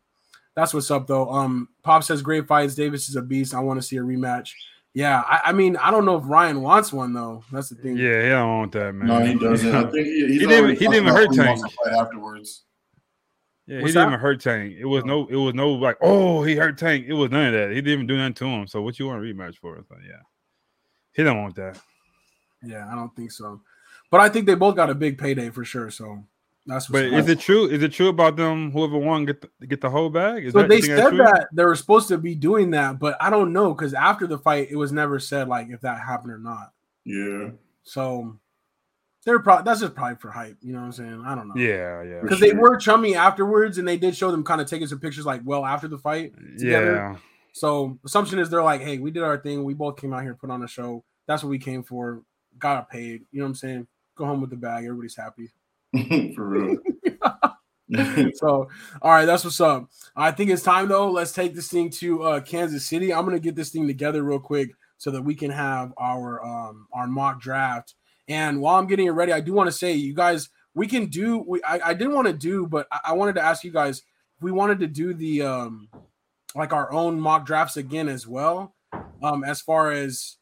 that's 0.55 0.73
what's 0.73 0.91
up 0.91 1.07
though. 1.07 1.29
Um, 1.29 1.69
Pop 1.83 2.03
says 2.03 2.21
great 2.21 2.47
fights. 2.47 2.75
Davis 2.75 3.07
is 3.09 3.15
a 3.15 3.21
beast. 3.21 3.53
I 3.53 3.59
want 3.59 3.79
to 3.81 3.85
see 3.87 3.97
a 3.97 4.01
rematch. 4.01 4.51
Yeah, 4.93 5.21
I, 5.25 5.39
I 5.45 5.51
mean, 5.53 5.77
I 5.77 5.89
don't 5.89 6.03
know 6.03 6.17
if 6.17 6.23
Ryan 6.25 6.61
wants 6.61 6.91
one 6.91 7.13
though. 7.13 7.43
That's 7.51 7.69
the 7.69 7.75
thing. 7.75 7.95
yeah, 7.95 8.23
he 8.23 8.29
don't 8.29 8.57
want 8.57 8.71
that, 8.73 8.93
man. 8.93 9.07
No, 9.07 9.23
he 9.25 9.35
doesn't. 9.39 9.73
I 9.73 9.83
think 9.89 10.05
he, 10.07 10.27
He 10.27 10.39
didn't- 10.39 10.77
he 10.77 10.87
didn't 10.87 11.05
hurt 11.05 11.25
about 11.33 11.35
who 11.35 11.45
wants 11.45 11.61
Tank. 11.61 11.73
fight 11.85 11.93
afterwards. 11.93 12.63
Yeah, 13.67 13.77
he 13.77 13.81
What's 13.83 13.93
didn't 13.93 14.09
that? 14.09 14.15
even 14.15 14.19
hurt 14.19 14.41
Tank. 14.41 14.75
It 14.77 14.85
was 14.85 15.05
no, 15.05 15.27
it 15.27 15.35
was 15.35 15.53
no 15.53 15.69
like, 15.71 15.95
oh, 16.01 16.43
he 16.43 16.55
hurt 16.55 16.77
Tank. 16.77 17.05
It 17.07 17.13
was 17.13 17.31
none 17.31 17.45
of 17.45 17.53
that. 17.53 17.69
He 17.69 17.75
didn't 17.75 17.91
even 17.93 18.07
do 18.07 18.17
nothing 18.17 18.33
to 18.33 18.45
him. 18.47 18.67
So 18.67 18.81
what 18.81 18.99
you 18.99 19.07
want 19.07 19.23
a 19.23 19.25
rematch 19.25 19.55
for? 19.59 19.77
So 19.87 19.95
yeah, 20.05 20.19
he 21.13 21.23
don't 21.23 21.41
want 21.41 21.55
that. 21.55 21.79
Yeah, 22.61 22.89
I 22.91 22.95
don't 22.95 23.15
think 23.15 23.31
so. 23.31 23.61
But 24.11 24.19
I 24.19 24.29
think 24.29 24.45
they 24.45 24.55
both 24.55 24.75
got 24.75 24.89
a 24.91 24.95
big 24.95 25.17
payday 25.17 25.49
for 25.49 25.65
sure. 25.65 25.89
So 25.89 26.23
that's 26.67 26.89
what's 26.89 27.01
But 27.05 27.13
up. 27.13 27.19
is 27.21 27.27
it 27.29 27.39
true? 27.39 27.65
Is 27.65 27.81
it 27.81 27.91
true 27.93 28.09
about 28.09 28.35
them? 28.35 28.71
Whoever 28.71 28.97
won 28.97 29.25
get 29.25 29.41
the, 29.41 29.65
get 29.67 29.81
the 29.81 29.89
whole 29.89 30.09
bag? 30.09 30.45
Is 30.45 30.53
So 30.53 30.59
that, 30.59 30.69
they 30.69 30.75
you 30.75 30.81
think 30.81 30.93
that's 30.97 31.09
said 31.09 31.15
true? 31.15 31.25
that 31.25 31.47
they 31.53 31.65
were 31.65 31.75
supposed 31.75 32.07
to 32.09 32.17
be 32.19 32.35
doing 32.35 32.71
that, 32.71 32.99
but 32.99 33.17
I 33.19 33.29
don't 33.31 33.53
know 33.53 33.73
because 33.73 33.93
after 33.95 34.27
the 34.27 34.37
fight, 34.37 34.67
it 34.69 34.75
was 34.75 34.91
never 34.91 35.17
said 35.19 35.47
like 35.47 35.69
if 35.69 35.81
that 35.81 35.99
happened 36.01 36.33
or 36.33 36.37
not. 36.37 36.73
Yeah. 37.05 37.51
So 37.83 38.37
they're 39.25 39.39
probably 39.39 39.63
that's 39.63 39.79
just 39.79 39.95
probably 39.95 40.17
for 40.17 40.29
hype. 40.29 40.57
You 40.61 40.73
know 40.73 40.79
what 40.79 40.85
I'm 40.87 40.91
saying? 40.91 41.23
I 41.25 41.33
don't 41.35 41.47
know. 41.47 41.55
Yeah, 41.55 42.03
yeah, 42.03 42.19
because 42.21 42.39
they 42.39 42.49
sure. 42.49 42.59
were 42.59 42.77
chummy 42.77 43.15
afterwards, 43.15 43.77
and 43.77 43.87
they 43.87 43.97
did 43.97 44.15
show 44.15 44.29
them 44.31 44.43
kind 44.43 44.59
of 44.61 44.67
taking 44.67 44.87
some 44.87 44.99
pictures 44.99 45.25
like 45.25 45.41
well 45.45 45.65
after 45.65 45.87
the 45.87 45.97
fight. 45.97 46.33
together. 46.59 46.95
yeah. 46.95 47.15
So 47.53 47.97
assumption 48.05 48.39
is 48.39 48.49
they're 48.49 48.63
like, 48.63 48.81
hey, 48.81 48.97
we 48.97 49.09
did 49.11 49.23
our 49.23 49.37
thing. 49.37 49.63
We 49.63 49.73
both 49.73 49.97
came 49.97 50.13
out 50.13 50.23
here, 50.23 50.35
put 50.35 50.49
on 50.49 50.63
a 50.63 50.67
show. 50.67 51.03
That's 51.27 51.43
what 51.43 51.49
we 51.49 51.59
came 51.59 51.83
for. 51.83 52.23
Got 52.59 52.89
paid. 52.89 53.21
You 53.31 53.39
know 53.39 53.45
what 53.45 53.49
I'm 53.49 53.55
saying? 53.55 53.87
Go 54.15 54.25
home 54.25 54.41
with 54.41 54.49
the 54.49 54.57
bag. 54.57 54.85
Everybody's 54.85 55.15
happy. 55.15 55.51
For 56.35 56.45
real. 56.45 56.77
so, 58.35 58.69
all 59.01 59.11
right, 59.11 59.25
that's 59.25 59.43
what's 59.43 59.59
up. 59.59 59.89
I 60.15 60.31
think 60.31 60.49
it's 60.49 60.63
time 60.63 60.87
though. 60.87 61.11
Let's 61.11 61.33
take 61.33 61.53
this 61.53 61.67
thing 61.67 61.89
to 61.91 62.23
uh, 62.23 62.39
Kansas 62.39 62.85
City. 62.85 63.13
I'm 63.13 63.25
gonna 63.25 63.39
get 63.39 63.55
this 63.55 63.69
thing 63.69 63.85
together 63.85 64.23
real 64.23 64.39
quick 64.39 64.71
so 64.97 65.11
that 65.11 65.21
we 65.21 65.35
can 65.35 65.51
have 65.51 65.93
our 65.97 66.43
um, 66.45 66.87
our 66.93 67.07
mock 67.07 67.41
draft. 67.41 67.95
And 68.29 68.61
while 68.61 68.79
I'm 68.79 68.87
getting 68.87 69.07
it 69.07 69.11
ready, 69.11 69.33
I 69.33 69.41
do 69.41 69.51
want 69.51 69.67
to 69.67 69.73
say, 69.73 69.93
you 69.93 70.13
guys, 70.13 70.49
we 70.73 70.87
can 70.87 71.07
do. 71.07 71.39
We 71.39 71.61
I, 71.63 71.89
I 71.89 71.93
didn't 71.93 72.13
want 72.13 72.27
to 72.27 72.33
do, 72.33 72.65
but 72.65 72.87
I, 72.91 72.99
I 73.07 73.13
wanted 73.13 73.35
to 73.35 73.41
ask 73.41 73.63
you 73.63 73.71
guys 73.71 73.99
if 73.99 74.41
we 74.41 74.51
wanted 74.53 74.79
to 74.79 74.87
do 74.87 75.13
the 75.13 75.41
um 75.41 75.89
like 76.55 76.71
our 76.71 76.91
own 76.93 77.19
mock 77.19 77.45
drafts 77.45 77.75
again 77.75 78.07
as 78.07 78.25
well. 78.25 78.73
Um, 79.21 79.43
as 79.43 79.61
far 79.61 79.91
as 79.91 80.37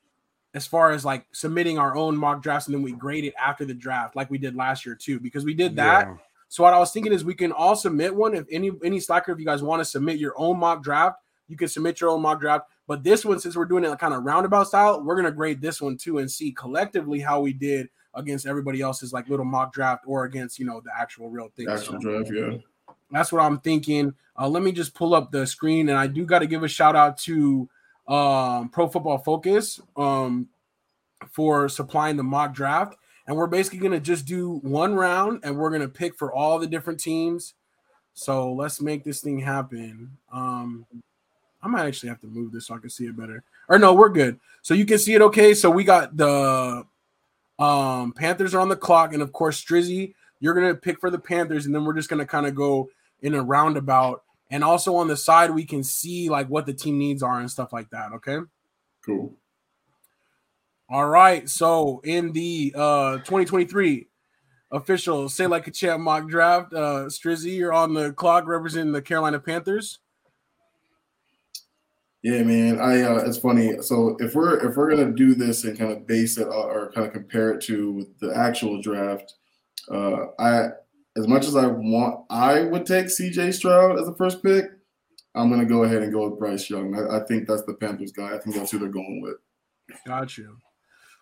as 0.54 0.66
far 0.66 0.92
as 0.92 1.06
like 1.06 1.26
submitting 1.32 1.78
our 1.78 1.96
own 1.96 2.18
mock 2.18 2.42
drafts 2.42 2.68
and 2.68 2.76
then 2.76 2.82
we 2.82 2.92
grade 2.92 3.26
it 3.26 3.34
after 3.40 3.66
the 3.66 3.74
draft, 3.74 4.16
like 4.16 4.30
we 4.32 4.38
did 4.38 4.56
last 4.56 4.86
year 4.86 4.96
too, 4.96 5.20
because 5.20 5.46
we 5.46 5.54
did 5.54 5.76
that. 5.76 6.08
Yeah. 6.08 6.16
So 6.48 6.64
what 6.64 6.74
I 6.74 6.80
was 6.80 6.92
thinking 6.92 7.14
is 7.14 7.24
we 7.24 7.36
can 7.36 7.52
all 7.52 7.76
submit 7.76 8.16
one. 8.16 8.34
If 8.34 8.48
any 8.52 8.72
any 8.84 8.98
SLACer, 8.98 9.30
if 9.30 9.40
you 9.40 9.46
guys 9.46 9.62
want 9.62 9.82
to 9.82 9.86
submit 9.86 10.18
your 10.18 10.34
own 10.36 10.58
mock 10.58 10.84
draft, 10.84 11.20
you 11.48 11.56
can 11.56 11.68
submit 11.68 12.02
your 12.02 12.10
own 12.10 12.22
mock 12.22 12.40
draft. 12.40 12.66
But 12.88 13.04
this 13.04 13.24
one, 13.24 13.40
since 13.40 13.56
we're 13.56 13.66
doing 13.66 13.84
it 13.84 13.90
like 13.90 14.00
kind 14.00 14.16
of 14.16 14.24
roundabout 14.24 14.64
style, 14.64 15.04
we're 15.04 15.16
gonna 15.16 15.32
grade 15.32 15.62
this 15.62 15.80
one 15.80 15.96
too 15.96 16.18
and 16.18 16.30
see 16.30 16.52
collectively 16.52 17.20
how 17.20 17.40
we 17.42 17.54
did 17.54 17.90
against 18.16 18.48
everybody 18.48 18.82
else's 18.82 19.14
like 19.14 19.30
little 19.30 19.46
mock 19.46 19.72
draft 19.72 20.04
or 20.08 20.24
against 20.24 20.58
you 20.58 20.66
know 20.66 20.82
the 20.84 20.92
actual 20.98 21.30
real 21.30 21.50
thing. 21.56 21.70
Actual 21.70 22.02
so, 22.02 22.10
draft, 22.10 22.32
yeah. 22.34 22.58
That's 23.12 23.32
what 23.32 23.44
I'm 23.44 23.60
thinking. 23.60 24.14
Uh, 24.38 24.48
let 24.48 24.64
me 24.64 24.72
just 24.72 24.96
pull 24.96 25.14
up 25.14 25.32
the 25.32 25.46
screen, 25.46 25.90
and 25.90 25.98
I 25.98 26.08
do 26.08 26.26
got 26.26 26.40
to 26.40 26.48
give 26.48 26.64
a 26.64 26.68
shout 26.68 26.96
out 26.96 27.18
to 27.20 27.70
um, 28.10 28.70
Pro 28.70 28.88
Football 28.88 29.20
Focus 29.20 29.80
um, 29.96 30.50
for 31.32 31.70
supplying 31.70 32.18
the 32.18 32.24
mock 32.24 32.54
draft. 32.54 32.98
And 33.28 33.38
we're 33.38 33.48
basically 33.48 33.80
going 33.80 33.92
to 33.92 34.00
just 34.00 34.26
do 34.26 34.56
one 34.64 34.96
round 34.96 35.42
and 35.44 35.56
we're 35.56 35.70
going 35.70 35.84
to 35.84 35.88
pick 35.88 36.16
for 36.16 36.34
all 36.34 36.58
the 36.58 36.66
different 36.66 37.00
teams. 37.00 37.54
So 38.16 38.52
let's 38.52 38.82
make 38.82 39.04
this 39.04 39.22
thing 39.22 39.40
happen. 39.40 40.18
Um, 40.34 40.88
I 41.62 41.68
might 41.68 41.86
actually 41.86 42.10
have 42.10 42.22
to 42.22 42.28
move 42.28 42.52
this 42.52 42.68
so 42.68 42.76
I 42.76 42.80
can 42.80 42.90
see 42.90 43.06
it 43.06 43.16
better. 43.16 43.44
Or 43.68 43.78
no, 43.78 43.94
we're 43.94 44.10
good. 44.10 44.40
So 44.64 44.74
you 44.74 44.86
can 44.86 44.98
see 44.98 45.14
it 45.14 45.22
okay. 45.22 45.54
So 45.54 45.70
we 45.70 45.84
got 45.84 46.18
the 46.18 46.86
um, 47.60 48.14
Panthers 48.14 48.56
are 48.56 48.60
on 48.60 48.70
the 48.70 48.76
clock. 48.76 49.14
And 49.14 49.22
of 49.22 49.32
course, 49.32 49.64
Strizzy, 49.64 50.16
you're 50.40 50.56
going 50.56 50.68
to 50.68 50.76
pick 50.76 51.00
for 51.00 51.12
the 51.12 51.20
Panthers. 51.20 51.68
And 51.68 51.76
then 51.76 51.86
we're 51.86 51.94
just 51.94 52.10
going 52.10 52.20
to 52.20 52.26
kind 52.26 52.48
of 52.48 52.56
go 52.56 52.90
in 53.22 53.36
a 53.36 53.44
roundabout. 53.44 54.24
And 54.50 54.64
also 54.64 54.96
on 54.96 55.08
the 55.08 55.18
side, 55.18 55.52
we 55.52 55.66
can 55.66 55.84
see 55.84 56.30
like 56.30 56.48
what 56.48 56.66
the 56.66 56.74
team 56.74 56.98
needs 56.98 57.22
are 57.22 57.40
and 57.40 57.50
stuff 57.50 57.72
like 57.72 57.90
that. 57.92 58.12
Okay. 58.14 58.40
Cool. 59.06 59.36
All 60.90 61.08
right. 61.08 61.48
So 61.48 62.02
in 62.04 62.32
the 62.32 62.74
uh 62.76 63.18
2023 63.18 64.08
official 64.72 65.30
say 65.30 65.48
like 65.48 65.68
a 65.68 65.72
champ 65.72 66.02
mock 66.02 66.28
draft, 66.28 66.74
uh 66.74 67.06
Strizzy, 67.06 67.56
you're 67.58 67.74
on 67.74 67.94
the 67.94 68.12
clock 68.14 68.48
representing 68.48 68.92
the 68.92 69.02
Carolina 69.02 69.40
Panthers. 69.40 70.00
Yeah, 72.24 72.42
man. 72.44 72.80
I 72.80 73.04
uh 73.04 73.18
it's 73.18 73.38
funny. 73.38 73.82
So 73.82 74.18
if 74.20 74.34
we're 74.34 74.68
if 74.68 74.76
we're 74.76 74.90
gonna 74.90 75.12
do 75.12 75.36
this 75.36 75.64
and 75.64 75.78
kind 75.78 75.92
of 75.92 76.08
base 76.08 76.40
it 76.40 76.48
uh, 76.48 76.52
or 76.52 76.92
kind 76.92 77.06
of 77.06 77.14
compare 77.14 77.52
it 77.52 77.62
to 77.66 78.08
the 78.20 78.36
actual 78.36 78.82
draft, 78.82 79.36
uh 79.92 80.26
I 80.40 80.70
as 81.18 81.28
much 81.28 81.48
as 81.48 81.56
I 81.56 81.68
want 81.68 82.26
I 82.30 82.62
would 82.62 82.86
take 82.86 83.08
CJ 83.08 83.54
Stroud 83.54 84.00
as 84.00 84.06
the 84.06 84.16
first 84.16 84.44
pick, 84.44 84.66
I'm 85.36 85.50
gonna 85.50 85.66
go 85.66 85.84
ahead 85.84 86.02
and 86.02 86.12
go 86.12 86.30
with 86.30 86.40
Bryce 86.40 86.70
Young. 86.70 86.96
I, 86.96 87.18
I 87.18 87.26
think 87.26 87.48
that's 87.48 87.64
the 87.64 87.74
Panthers 87.74 88.12
guy. 88.12 88.36
I 88.36 88.40
think 88.40 88.56
that's 88.56 88.72
who 88.72 88.80
they're 88.80 88.90
going 88.90 89.22
with. 89.22 89.38
Got 90.06 90.38
you. 90.38 90.58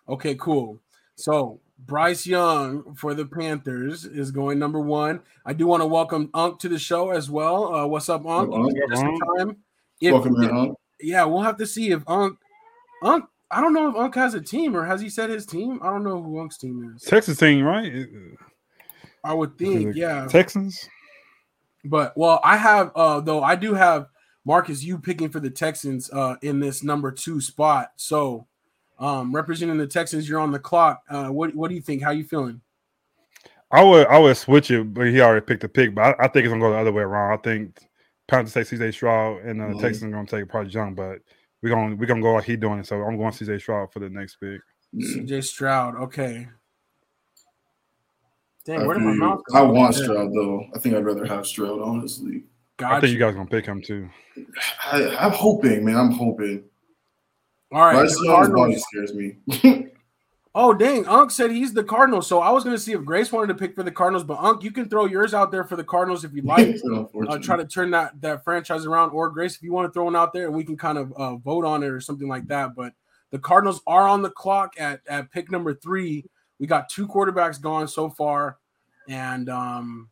Okay, 0.08 0.34
cool. 0.36 0.80
So 1.16 1.60
Bryce 1.78 2.26
Young 2.26 2.94
for 2.94 3.14
the 3.14 3.26
Panthers 3.26 4.04
is 4.04 4.30
going 4.30 4.58
number 4.58 4.80
one. 4.80 5.20
I 5.44 5.52
do 5.52 5.66
want 5.66 5.82
to 5.82 5.86
welcome 5.86 6.30
Unc 6.34 6.58
to 6.60 6.68
the 6.68 6.78
show 6.78 7.10
as 7.10 7.30
well. 7.30 7.74
Uh, 7.74 7.86
what's 7.86 8.08
up, 8.08 8.26
Unc? 8.26 8.52
Time. 8.52 9.56
If, 10.00 10.12
welcome, 10.12 10.42
if, 10.42 10.50
Unc. 10.50 10.78
Yeah, 11.00 11.24
we'll 11.24 11.42
have 11.42 11.56
to 11.58 11.66
see 11.66 11.90
if 11.90 12.02
Unc, 12.06 12.38
Unc. 13.02 13.24
I 13.50 13.60
don't 13.60 13.72
know 13.72 13.88
if 13.88 13.96
Unc 13.96 14.14
has 14.14 14.34
a 14.34 14.40
team 14.40 14.76
or 14.76 14.84
has 14.84 15.00
he 15.00 15.08
said 15.08 15.30
his 15.30 15.46
team. 15.46 15.78
I 15.82 15.90
don't 15.90 16.04
know 16.04 16.22
who 16.22 16.40
Unc's 16.40 16.58
team 16.58 16.94
is. 16.94 17.02
Texas 17.02 17.38
team, 17.38 17.64
right? 17.64 18.06
I 19.24 19.34
would 19.34 19.58
think, 19.58 19.96
yeah. 19.96 20.26
Texans. 20.26 20.88
But 21.84 22.16
well, 22.16 22.40
I 22.44 22.56
have 22.56 22.92
uh 22.94 23.20
though 23.20 23.42
I 23.42 23.54
do 23.56 23.74
have 23.74 24.08
Marcus 24.44 24.82
you 24.82 24.98
picking 24.98 25.28
for 25.28 25.40
the 25.40 25.50
Texans 25.50 26.10
uh 26.10 26.36
in 26.42 26.60
this 26.60 26.82
number 26.82 27.12
two 27.12 27.40
spot. 27.40 27.92
So 27.96 28.46
um, 28.98 29.34
representing 29.34 29.78
the 29.78 29.86
Texans, 29.86 30.28
you're 30.28 30.40
on 30.40 30.50
the 30.50 30.58
clock. 30.58 31.02
Uh, 31.08 31.28
what 31.28 31.54
what 31.54 31.68
do 31.68 31.74
you 31.74 31.80
think? 31.80 32.02
How 32.02 32.10
you 32.10 32.24
feeling? 32.24 32.60
I 33.70 33.82
would 33.82 34.06
I 34.08 34.18
would 34.18 34.36
switch 34.36 34.70
it, 34.70 34.92
but 34.92 35.08
he 35.08 35.20
already 35.20 35.44
picked 35.44 35.62
the 35.62 35.68
pick. 35.68 35.94
But 35.94 36.20
I, 36.20 36.24
I 36.24 36.28
think 36.28 36.44
it's 36.44 36.48
gonna 36.48 36.60
go 36.60 36.72
the 36.72 36.78
other 36.78 36.92
way 36.92 37.02
around. 37.02 37.38
I 37.38 37.42
think 37.42 37.78
Panthers 38.26 38.54
take 38.54 38.66
CJ 38.66 38.92
Stroud 38.94 39.42
and 39.42 39.60
uh, 39.60 39.66
mm-hmm. 39.66 39.80
Texans 39.80 40.04
are 40.04 40.16
gonna 40.16 40.26
take 40.26 40.48
probably 40.48 40.72
Young, 40.72 40.94
but 40.94 41.18
we're 41.62 41.70
gonna 41.70 41.94
we're 41.94 42.06
gonna 42.06 42.22
go 42.22 42.34
like 42.34 42.44
he 42.44 42.56
doing 42.56 42.80
it. 42.80 42.86
So 42.86 43.00
I'm 43.02 43.16
going 43.16 43.32
CJ 43.32 43.60
Stroud 43.60 43.92
for 43.92 44.00
the 44.00 44.10
next 44.10 44.36
pick. 44.36 44.60
CJ 44.96 45.44
Stroud, 45.44 45.94
okay. 45.96 46.48
Dang, 48.68 48.86
where 48.86 48.98
did 48.98 49.04
my 49.04 49.14
mouth 49.14 49.40
I 49.54 49.62
want 49.62 49.94
Stroud 49.94 50.30
though. 50.34 50.66
I 50.74 50.78
think 50.78 50.94
I'd 50.94 51.02
rather 51.02 51.24
have 51.24 51.46
Stroud, 51.46 51.80
honestly. 51.80 52.42
Gotcha. 52.76 52.96
I 52.96 53.00
think 53.00 53.14
you 53.14 53.18
guys 53.18 53.34
gonna 53.34 53.48
pick 53.48 53.64
him 53.64 53.80
too. 53.80 54.10
I, 54.84 55.16
I'm 55.16 55.32
hoping, 55.32 55.86
man. 55.86 55.96
I'm 55.96 56.10
hoping. 56.10 56.64
All 57.72 57.80
right. 57.80 57.94
Bryce 57.94 58.14
Young's 58.22 58.50
body 58.50 58.76
scares 58.76 59.14
me. 59.14 59.38
oh 60.54 60.74
dang! 60.74 61.06
Unc 61.06 61.30
said 61.30 61.50
he's 61.50 61.72
the 61.72 61.82
Cardinals. 61.82 62.26
So 62.26 62.40
I 62.40 62.50
was 62.50 62.62
going 62.62 62.76
to 62.76 62.82
see 62.82 62.92
if 62.92 63.02
Grace 63.04 63.32
wanted 63.32 63.46
to 63.46 63.54
pick 63.54 63.74
for 63.74 63.82
the 63.82 63.90
Cardinals, 63.90 64.24
but 64.24 64.38
Unc, 64.38 64.62
you 64.62 64.70
can 64.70 64.86
throw 64.90 65.06
yours 65.06 65.32
out 65.32 65.50
there 65.50 65.64
for 65.64 65.76
the 65.76 65.84
Cardinals 65.84 66.24
if 66.24 66.34
you 66.34 66.42
like. 66.44 66.76
uh, 67.26 67.38
try 67.38 67.56
to 67.56 67.64
turn 67.64 67.90
that 67.92 68.20
that 68.20 68.44
franchise 68.44 68.84
around, 68.84 69.12
or 69.12 69.30
Grace, 69.30 69.56
if 69.56 69.62
you 69.62 69.72
want 69.72 69.88
to 69.88 69.92
throw 69.94 70.04
one 70.04 70.14
out 70.14 70.34
there, 70.34 70.44
and 70.44 70.54
we 70.54 70.62
can 70.62 70.76
kind 70.76 70.98
of 70.98 71.10
uh, 71.14 71.36
vote 71.36 71.64
on 71.64 71.82
it 71.82 71.88
or 71.88 72.02
something 72.02 72.28
like 72.28 72.46
that. 72.48 72.74
But 72.76 72.92
the 73.30 73.38
Cardinals 73.38 73.80
are 73.86 74.06
on 74.06 74.20
the 74.20 74.30
clock 74.30 74.74
at 74.78 75.00
at 75.08 75.30
pick 75.30 75.50
number 75.50 75.72
three. 75.72 76.26
We 76.58 76.66
got 76.66 76.88
two 76.88 77.06
quarterbacks 77.06 77.60
gone 77.60 77.88
so 77.88 78.10
far, 78.10 78.58
and 79.08 79.48
um, 79.48 80.08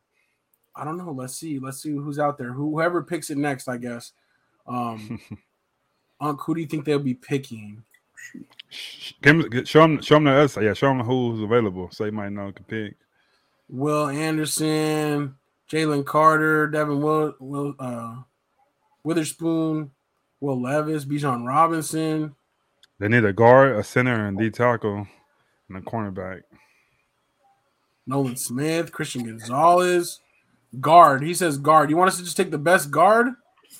I 0.75 0.85
don't 0.85 0.97
know. 0.97 1.11
Let's 1.11 1.35
see. 1.35 1.59
Let's 1.59 1.81
see 1.81 1.91
who's 1.91 2.19
out 2.19 2.37
there. 2.37 2.53
Whoever 2.53 3.03
picks 3.03 3.29
it 3.29 3.37
next, 3.37 3.67
I 3.67 3.77
guess. 3.77 4.13
Um, 4.67 5.19
Unc, 6.21 6.41
who 6.41 6.55
do 6.55 6.61
you 6.61 6.67
think 6.67 6.85
they'll 6.85 6.99
be 6.99 7.13
picking? 7.13 7.83
Show 8.69 9.21
them, 9.23 10.01
show 10.01 10.15
them 10.15 10.23
the 10.25 10.31
other 10.31 10.63
Yeah, 10.63 10.73
show 10.73 10.87
them 10.87 10.99
who's 10.99 11.41
available 11.41 11.89
so 11.91 12.03
they 12.03 12.11
might 12.11 12.29
know 12.29 12.47
who 12.47 12.51
to 12.53 12.63
pick. 12.63 12.95
Will 13.69 14.07
Anderson, 14.07 15.35
Jalen 15.69 16.05
Carter, 16.05 16.67
Devin 16.67 17.01
Will, 17.01 17.35
Will 17.39 17.75
uh, 17.79 18.15
Witherspoon, 19.03 19.91
Will 20.39 20.61
Levis, 20.61 21.05
Bijan 21.05 21.45
Robinson. 21.45 22.35
They 22.99 23.07
need 23.07 23.25
a 23.25 23.33
guard, 23.33 23.75
a 23.75 23.83
center, 23.83 24.27
and 24.27 24.37
D 24.37 24.49
tackle, 24.49 25.07
and 25.69 25.77
a 25.77 25.81
cornerback. 25.81 26.41
Nolan 28.05 28.37
Smith, 28.37 28.91
Christian 28.91 29.23
Gonzalez, 29.23 30.21
guard. 30.79 31.23
He 31.23 31.33
says 31.33 31.57
guard. 31.57 31.89
You 31.89 31.97
want 31.97 32.09
us 32.09 32.17
to 32.17 32.23
just 32.23 32.37
take 32.37 32.51
the 32.51 32.57
best 32.57 32.89
guard? 32.89 33.27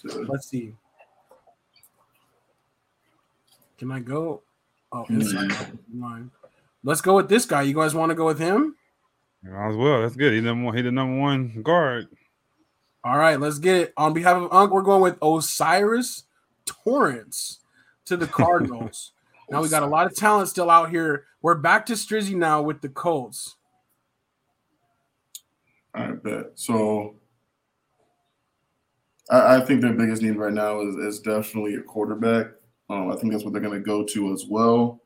Let's 0.03 0.49
see. 0.49 0.73
Can 3.77 3.91
I 3.91 3.99
go? 3.99 4.41
Oh, 4.91 5.05
inside 5.09 5.51
line. 5.95 6.31
Let's 6.83 7.01
go 7.01 7.15
with 7.15 7.29
this 7.29 7.45
guy. 7.45 7.63
You 7.63 7.75
guys 7.75 7.93
want 7.93 8.09
to 8.09 8.15
go 8.15 8.25
with 8.25 8.39
him? 8.39 8.75
Might 9.43 9.69
as 9.69 9.75
well. 9.75 10.01
That's 10.01 10.15
good. 10.15 10.33
He 10.33 10.39
the 10.39 10.55
he 10.75 10.81
the 10.81 10.91
number 10.91 11.19
one 11.19 11.61
guard. 11.61 12.07
All 13.03 13.17
right, 13.17 13.39
let's 13.39 13.59
get 13.59 13.75
it. 13.75 13.93
On 13.95 14.13
behalf 14.13 14.37
of 14.37 14.51
Unc, 14.51 14.71
we're 14.71 14.81
going 14.81 15.01
with 15.01 15.21
O'Cyrus 15.21 16.23
Torrence 16.65 17.59
to 18.05 18.17
the 18.17 18.27
Cardinals. 18.27 19.13
Now 19.49 19.61
we 19.61 19.69
got 19.69 19.83
a 19.83 19.87
lot 19.87 20.05
of 20.05 20.15
talent 20.15 20.49
still 20.49 20.69
out 20.69 20.89
here. 20.89 21.25
We're 21.41 21.55
back 21.55 21.85
to 21.87 21.93
Strizzy 21.93 22.35
now 22.35 22.61
with 22.61 22.81
the 22.81 22.89
Colts. 22.89 23.55
I 25.93 26.11
bet. 26.11 26.51
So 26.55 27.15
I, 29.29 29.57
I, 29.57 29.61
think 29.61 29.81
their 29.81 29.93
biggest 29.93 30.21
need 30.21 30.35
right 30.35 30.53
now 30.53 30.81
is, 30.81 30.95
is 30.95 31.19
definitely 31.19 31.75
a 31.75 31.81
quarterback. 31.81 32.47
Um, 32.89 33.11
I 33.11 33.15
think 33.15 33.31
that's 33.31 33.43
what 33.43 33.53
they're 33.53 33.61
going 33.61 33.73
to 33.73 33.85
go 33.85 34.03
to 34.03 34.33
as 34.33 34.45
well. 34.47 35.01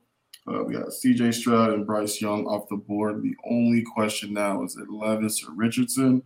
Uh, 0.48 0.64
we 0.64 0.74
got 0.74 0.88
CJ 0.88 1.34
Stroud 1.34 1.74
and 1.74 1.86
Bryce 1.86 2.20
Young 2.20 2.46
off 2.46 2.68
the 2.70 2.76
board. 2.76 3.22
The 3.22 3.36
only 3.50 3.84
question 3.84 4.34
now 4.34 4.64
is 4.64 4.76
it 4.76 4.90
Levis 4.90 5.44
or 5.44 5.54
Richardson? 5.54 6.24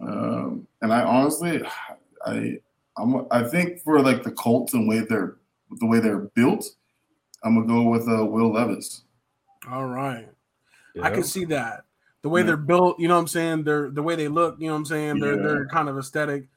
Um, 0.00 0.66
and 0.80 0.92
I 0.92 1.02
honestly, 1.02 1.62
I, 2.24 2.58
I'm, 2.96 3.26
I 3.30 3.42
think 3.42 3.80
for 3.80 4.00
like 4.00 4.22
the 4.22 4.30
Colts 4.32 4.74
and 4.74 4.88
way 4.88 5.00
they're 5.00 5.36
the 5.80 5.86
way 5.86 6.00
they're 6.00 6.30
built, 6.34 6.66
I'm 7.44 7.54
gonna 7.54 7.66
go 7.66 7.88
with 7.88 8.08
uh, 8.08 8.24
Will 8.24 8.52
Levis. 8.52 9.02
All 9.70 9.86
right, 9.86 10.28
I 11.02 11.10
can 11.10 11.24
see 11.24 11.44
that 11.46 11.84
the 12.22 12.28
way 12.28 12.40
yeah. 12.40 12.48
they're 12.48 12.56
built. 12.56 12.98
You 12.98 13.08
know 13.08 13.14
what 13.14 13.20
I'm 13.20 13.28
saying? 13.28 13.64
They're 13.64 13.90
the 13.90 14.02
way 14.02 14.14
they 14.16 14.28
look. 14.28 14.56
You 14.58 14.68
know 14.68 14.72
what 14.72 14.78
I'm 14.78 14.84
saying? 14.86 15.18
They're 15.18 15.36
yeah. 15.36 15.46
they're 15.46 15.66
kind 15.66 15.88
of 15.88 15.98
aesthetic. 15.98 16.48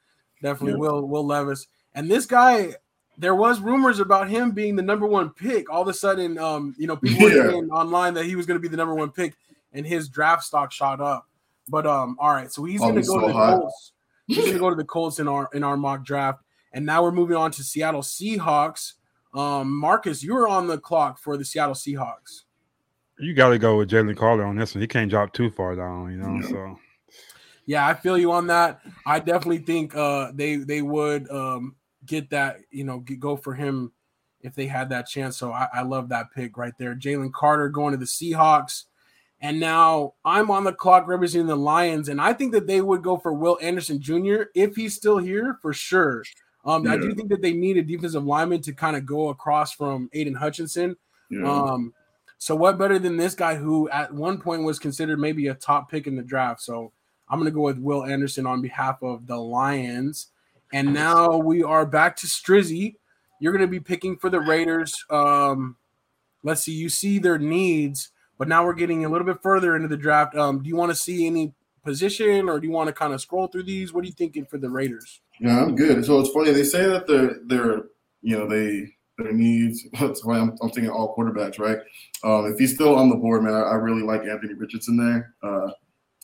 Definitely 0.42 0.72
yeah. 0.72 0.78
Will 0.78 1.06
Will 1.06 1.26
Levis. 1.26 1.66
And 1.94 2.10
this 2.10 2.26
guy, 2.26 2.74
there 3.18 3.34
was 3.34 3.60
rumors 3.60 4.00
about 4.00 4.28
him 4.28 4.52
being 4.52 4.76
the 4.76 4.82
number 4.82 5.06
one 5.06 5.30
pick. 5.30 5.70
All 5.70 5.82
of 5.82 5.88
a 5.88 5.94
sudden, 5.94 6.38
um, 6.38 6.74
you 6.78 6.86
know, 6.86 6.96
people 6.96 7.28
yeah. 7.30 7.44
were 7.44 7.50
saying 7.50 7.70
online 7.70 8.14
that 8.14 8.26
he 8.26 8.36
was 8.36 8.46
going 8.46 8.58
to 8.58 8.62
be 8.62 8.68
the 8.68 8.76
number 8.76 8.94
one 8.94 9.10
pick, 9.10 9.34
and 9.72 9.86
his 9.86 10.08
draft 10.08 10.44
stock 10.44 10.72
shot 10.72 11.00
up. 11.00 11.26
But 11.68 11.86
um, 11.86 12.16
all 12.20 12.32
right, 12.32 12.52
so 12.52 12.64
he's 12.64 12.80
oh, 12.80 12.88
gonna 12.88 13.02
go 13.02 13.14
so 13.14 13.20
to 13.20 13.26
the 13.28 13.32
hot. 13.32 13.60
Colts. 13.60 13.92
He's 14.26 14.46
gonna 14.46 14.58
go 14.58 14.70
to 14.70 14.76
the 14.76 14.84
Colts 14.84 15.18
in 15.18 15.28
our 15.28 15.48
in 15.52 15.64
our 15.64 15.76
mock 15.76 16.04
draft. 16.04 16.42
And 16.72 16.84
now 16.84 17.02
we're 17.02 17.12
moving 17.12 17.36
on 17.36 17.50
to 17.52 17.64
Seattle 17.64 18.02
Seahawks. 18.02 18.94
Um, 19.36 19.78
Marcus, 19.78 20.24
you're 20.24 20.48
on 20.48 20.66
the 20.66 20.78
clock 20.78 21.18
for 21.18 21.36
the 21.36 21.44
Seattle 21.44 21.74
Seahawks. 21.74 22.44
You 23.18 23.34
got 23.34 23.50
to 23.50 23.58
go 23.58 23.76
with 23.76 23.90
Jalen 23.90 24.16
Carter 24.16 24.44
on 24.44 24.56
this 24.56 24.74
one. 24.74 24.80
He 24.80 24.88
can't 24.88 25.10
drop 25.10 25.32
too 25.34 25.50
far 25.50 25.76
down, 25.76 26.10
you 26.10 26.16
know. 26.16 26.40
So, 26.48 26.78
yeah, 27.66 27.86
I 27.86 27.92
feel 27.92 28.16
you 28.16 28.32
on 28.32 28.46
that. 28.46 28.80
I 29.04 29.18
definitely 29.18 29.58
think 29.58 29.94
uh, 29.94 30.32
they 30.34 30.56
they 30.56 30.80
would 30.80 31.30
um, 31.30 31.76
get 32.06 32.30
that, 32.30 32.56
you 32.70 32.84
know, 32.84 33.00
get, 33.00 33.20
go 33.20 33.36
for 33.36 33.52
him 33.52 33.92
if 34.40 34.54
they 34.54 34.66
had 34.66 34.88
that 34.88 35.06
chance. 35.06 35.36
So 35.36 35.52
I, 35.52 35.68
I 35.72 35.82
love 35.82 36.08
that 36.08 36.26
pick 36.34 36.56
right 36.56 36.74
there. 36.78 36.94
Jalen 36.94 37.32
Carter 37.32 37.68
going 37.68 37.92
to 37.92 37.98
the 37.98 38.06
Seahawks. 38.06 38.84
And 39.40 39.60
now 39.60 40.14
I'm 40.24 40.50
on 40.50 40.64
the 40.64 40.72
clock 40.72 41.06
representing 41.06 41.46
the 41.46 41.56
Lions, 41.56 42.08
and 42.08 42.22
I 42.22 42.32
think 42.32 42.52
that 42.52 42.66
they 42.66 42.80
would 42.80 43.02
go 43.02 43.18
for 43.18 43.34
Will 43.34 43.58
Anderson 43.60 44.00
Jr. 44.00 44.44
if 44.54 44.76
he's 44.76 44.94
still 44.94 45.18
here 45.18 45.58
for 45.60 45.74
sure. 45.74 46.24
Um, 46.66 46.84
yeah. 46.84 46.94
I 46.94 46.96
do 46.98 47.14
think 47.14 47.30
that 47.30 47.40
they 47.40 47.52
need 47.52 47.76
a 47.76 47.82
defensive 47.82 48.24
lineman 48.24 48.60
to 48.62 48.72
kind 48.72 48.96
of 48.96 49.06
go 49.06 49.28
across 49.28 49.72
from 49.72 50.10
Aidan 50.12 50.34
Hutchinson. 50.34 50.96
Yeah. 51.30 51.50
Um, 51.50 51.94
so 52.38 52.54
what 52.54 52.76
better 52.76 52.98
than 52.98 53.16
this 53.16 53.34
guy 53.34 53.54
who 53.54 53.88
at 53.88 54.12
one 54.12 54.38
point 54.38 54.64
was 54.64 54.78
considered 54.78 55.18
maybe 55.18 55.48
a 55.48 55.54
top 55.54 55.90
pick 55.90 56.06
in 56.06 56.16
the 56.16 56.22
draft? 56.22 56.60
So 56.60 56.92
I'm 57.28 57.38
going 57.38 57.50
to 57.50 57.54
go 57.54 57.62
with 57.62 57.78
Will 57.78 58.04
Anderson 58.04 58.46
on 58.46 58.60
behalf 58.60 59.02
of 59.02 59.26
the 59.26 59.36
Lions. 59.36 60.28
And 60.72 60.92
now 60.92 61.36
we 61.36 61.62
are 61.62 61.86
back 61.86 62.16
to 62.16 62.26
Strizzy. 62.26 62.96
You're 63.40 63.52
going 63.52 63.62
to 63.62 63.70
be 63.70 63.80
picking 63.80 64.16
for 64.16 64.28
the 64.28 64.40
Raiders. 64.40 64.92
Um, 65.10 65.76
let's 66.42 66.62
see. 66.62 66.72
You 66.72 66.88
see 66.88 67.18
their 67.18 67.38
needs, 67.38 68.10
but 68.38 68.48
now 68.48 68.64
we're 68.64 68.74
getting 68.74 69.04
a 69.04 69.08
little 69.08 69.26
bit 69.26 69.42
further 69.42 69.76
into 69.76 69.88
the 69.88 69.96
draft. 69.96 70.34
Um, 70.34 70.62
do 70.62 70.68
you 70.68 70.76
want 70.76 70.90
to 70.90 70.96
see 70.96 71.26
any 71.26 71.54
position, 71.84 72.48
or 72.48 72.58
do 72.58 72.66
you 72.66 72.72
want 72.72 72.88
to 72.88 72.92
kind 72.92 73.12
of 73.12 73.20
scroll 73.20 73.46
through 73.46 73.62
these? 73.62 73.92
What 73.92 74.02
are 74.02 74.06
you 74.08 74.12
thinking 74.12 74.44
for 74.44 74.58
the 74.58 74.68
Raiders? 74.68 75.20
Yeah, 75.40 75.62
I'm 75.62 75.76
good. 75.76 76.04
So 76.04 76.20
it's 76.20 76.30
funny 76.30 76.52
they 76.52 76.64
say 76.64 76.86
that 76.86 77.06
they're 77.06 77.38
they're 77.46 77.84
you 78.22 78.38
know 78.38 78.48
they 78.48 78.92
their 79.18 79.32
needs. 79.32 79.86
That's 80.00 80.24
why 80.24 80.38
I'm, 80.38 80.56
I'm 80.62 80.70
thinking 80.70 80.90
all 80.90 81.14
quarterbacks, 81.16 81.58
right? 81.58 81.78
Um, 82.24 82.52
if 82.52 82.58
he's 82.58 82.74
still 82.74 82.94
on 82.94 83.08
the 83.08 83.16
board, 83.16 83.42
man, 83.42 83.54
I, 83.54 83.60
I 83.60 83.74
really 83.74 84.02
like 84.02 84.22
Anthony 84.22 84.54
Richardson 84.54 84.96
there. 84.96 85.34
Uh, 85.42 85.70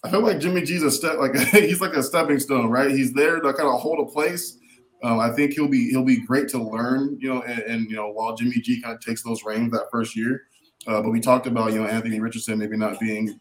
I 0.05 0.11
feel 0.11 0.21
like 0.21 0.41
Jimmy 0.41 0.63
G's 0.63 0.83
a 0.83 0.91
step 0.91 1.19
like 1.19 1.37
he's 1.51 1.81
like 1.81 1.95
a 1.95 2.03
stepping 2.03 2.41
stone, 2.41 2.71
right? 2.71 2.91
He's 2.91 3.13
there 3.13 3.41
to 3.41 3.53
kind 3.53 3.69
of 3.69 3.81
hold 3.81 4.07
a 4.07 4.11
place. 4.11 4.59
Um, 5.03 5.19
I 5.19 5.31
think 5.31 5.55
he'll 5.55 5.69
be 5.69 5.91
he'll 5.91 6.05
be 6.05 6.25
great 6.25 6.49
to 6.51 6.63
learn, 6.63 7.19
you 7.21 7.33
know, 7.33 7.43
and, 7.43 7.61
and, 7.61 7.91
you 7.91 7.97
know 7.97 8.11
while 8.11 8.37
Jimmy 8.37 8.61
G 8.61 8.81
kind 8.81 8.95
of 8.95 9.01
takes 9.01 9.23
those 9.23 9.45
reins 9.45 9.73
that 9.73 9.89
first 9.91 10.17
year. 10.17 10.43
Uh, 10.87 11.01
but 11.01 11.11
we 11.11 11.21
talked 11.21 11.47
about 11.47 11.73
you 11.73 11.81
know 11.81 11.87
Anthony 11.87 12.21
Richardson 12.21 12.59
maybe 12.59 12.77
not 12.77 12.99
being 13.01 13.39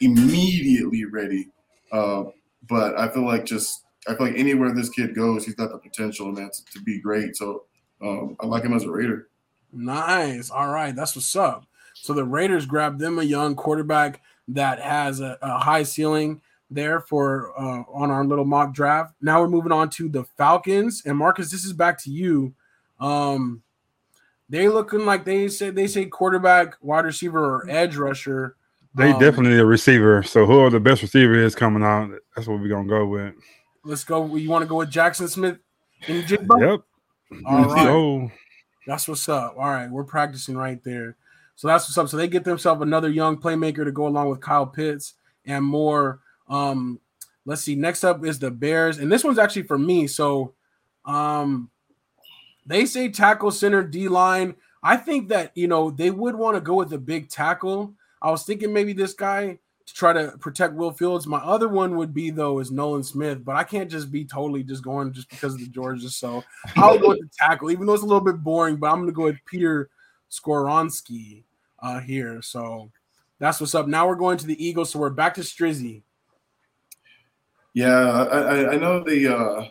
immediately 0.00 1.04
ready, 1.04 1.48
uh, 1.92 2.24
but 2.68 2.98
I 2.98 3.08
feel 3.08 3.24
like 3.24 3.44
just 3.44 3.84
I 4.08 4.14
feel 4.14 4.26
like 4.26 4.38
anywhere 4.38 4.72
this 4.72 4.88
kid 4.88 5.14
goes, 5.14 5.44
he's 5.44 5.54
got 5.54 5.72
the 5.72 5.78
potential, 5.78 6.30
man, 6.30 6.50
to, 6.50 6.64
to 6.72 6.80
be 6.82 7.00
great. 7.00 7.36
So 7.36 7.64
um, 8.00 8.36
I 8.40 8.46
like 8.46 8.64
him 8.64 8.74
as 8.74 8.84
a 8.84 8.90
Raider. 8.90 9.28
Nice. 9.72 10.50
All 10.50 10.68
right, 10.68 10.94
that's 10.94 11.16
what's 11.16 11.34
up. 11.34 11.66
So 11.94 12.12
the 12.12 12.24
Raiders 12.24 12.66
grabbed 12.66 13.00
them 13.00 13.18
a 13.18 13.24
young 13.24 13.56
quarterback 13.56 14.20
that 14.48 14.80
has 14.80 15.20
a, 15.20 15.38
a 15.42 15.58
high 15.58 15.82
ceiling 15.82 16.40
there 16.70 17.00
for 17.00 17.52
uh, 17.58 17.82
on 17.92 18.10
our 18.10 18.24
little 18.24 18.44
mock 18.44 18.74
draft. 18.74 19.14
Now 19.20 19.40
we're 19.40 19.48
moving 19.48 19.72
on 19.72 19.90
to 19.90 20.08
the 20.08 20.24
Falcons 20.36 21.02
and 21.04 21.16
Marcus. 21.16 21.50
This 21.50 21.64
is 21.64 21.72
back 21.72 21.98
to 22.02 22.10
you. 22.10 22.54
Um, 23.00 23.62
they 24.48 24.68
looking 24.68 25.04
like 25.04 25.24
they 25.24 25.48
said 25.48 25.74
they 25.74 25.86
say 25.86 26.06
quarterback, 26.06 26.74
wide 26.80 27.04
receiver, 27.04 27.38
or 27.38 27.68
edge 27.68 27.96
rusher. 27.96 28.56
They 28.94 29.10
um, 29.10 29.20
definitely 29.20 29.52
need 29.52 29.60
a 29.60 29.66
receiver. 29.66 30.22
So 30.22 30.46
whoever 30.46 30.70
the 30.70 30.80
best 30.80 31.02
receiver 31.02 31.34
is 31.34 31.54
coming 31.54 31.82
out, 31.82 32.10
that's 32.34 32.48
what 32.48 32.60
we're 32.60 32.68
gonna 32.68 32.88
go 32.88 33.06
with. 33.06 33.34
Let's 33.86 34.04
go. 34.04 34.34
You 34.34 34.50
want 34.50 34.62
to 34.62 34.68
go 34.68 34.76
with 34.76 34.90
Jackson 34.90 35.28
Smith 35.28 35.58
and 36.08 36.24
Jigba? 36.24 36.60
Yep. 36.60 37.44
All 37.46 37.64
right. 37.64 38.32
That's 38.86 39.08
what's 39.08 39.28
up. 39.28 39.54
All 39.56 39.68
right, 39.68 39.90
we're 39.90 40.04
practicing 40.04 40.56
right 40.56 40.82
there. 40.84 41.16
So 41.56 41.68
that's 41.68 41.88
what's 41.88 41.98
up. 41.98 42.08
So 42.08 42.16
they 42.16 42.28
get 42.28 42.44
themselves 42.44 42.82
another 42.82 43.08
young 43.08 43.36
playmaker 43.36 43.84
to 43.84 43.92
go 43.92 44.06
along 44.06 44.28
with 44.28 44.40
Kyle 44.40 44.66
Pitts 44.66 45.14
and 45.44 45.64
more. 45.64 46.20
Um, 46.48 47.00
let's 47.44 47.62
see. 47.62 47.74
Next 47.74 48.04
up 48.04 48.24
is 48.24 48.38
the 48.38 48.50
Bears, 48.50 48.98
and 48.98 49.10
this 49.10 49.24
one's 49.24 49.38
actually 49.38 49.62
for 49.62 49.78
me. 49.78 50.06
So, 50.06 50.54
um, 51.04 51.70
they 52.66 52.86
say 52.86 53.08
tackle 53.08 53.50
center 53.50 53.82
D 53.82 54.08
line. 54.08 54.54
I 54.82 54.96
think 54.96 55.28
that 55.28 55.52
you 55.54 55.66
know 55.66 55.90
they 55.90 56.10
would 56.10 56.36
want 56.36 56.56
to 56.56 56.60
go 56.60 56.74
with 56.74 56.90
the 56.90 56.98
big 56.98 57.28
tackle. 57.28 57.94
I 58.20 58.30
was 58.30 58.44
thinking 58.44 58.72
maybe 58.72 58.92
this 58.92 59.14
guy 59.14 59.58
to 59.86 59.94
try 59.94 60.12
to 60.12 60.36
protect 60.38 60.74
Will 60.74 60.90
Fields. 60.90 61.26
My 61.26 61.38
other 61.38 61.68
one 61.68 61.96
would 61.96 62.12
be 62.12 62.30
though 62.30 62.58
is 62.58 62.70
Nolan 62.70 63.04
Smith, 63.04 63.44
but 63.44 63.56
I 63.56 63.64
can't 63.64 63.90
just 63.90 64.10
be 64.10 64.24
totally 64.24 64.62
just 64.62 64.82
going 64.82 65.12
just 65.12 65.30
because 65.30 65.54
of 65.54 65.60
the 65.60 65.68
Georgia. 65.68 66.10
So 66.10 66.42
I'll 66.76 66.98
go 66.98 67.08
with 67.08 67.20
the 67.20 67.30
tackle, 67.38 67.70
even 67.70 67.86
though 67.86 67.94
it's 67.94 68.02
a 68.02 68.06
little 68.06 68.24
bit 68.24 68.42
boring. 68.42 68.76
But 68.76 68.88
I'm 68.88 68.96
going 68.96 69.08
to 69.08 69.12
go 69.12 69.24
with 69.24 69.38
Peter 69.46 69.88
Skoronski 70.30 71.44
uh, 71.80 72.00
here. 72.00 72.42
So 72.42 72.90
that's 73.38 73.60
what's 73.60 73.74
up. 73.74 73.86
Now 73.86 74.08
we're 74.08 74.16
going 74.16 74.38
to 74.38 74.46
the 74.46 74.64
Eagles. 74.64 74.90
So 74.90 74.98
we're 74.98 75.10
back 75.10 75.34
to 75.34 75.42
Strizzy. 75.42 76.02
Yeah, 77.74 77.92
I, 77.92 78.72
I 78.72 78.76
know 78.76 79.04
the 79.04 79.36
uh, 79.36 79.68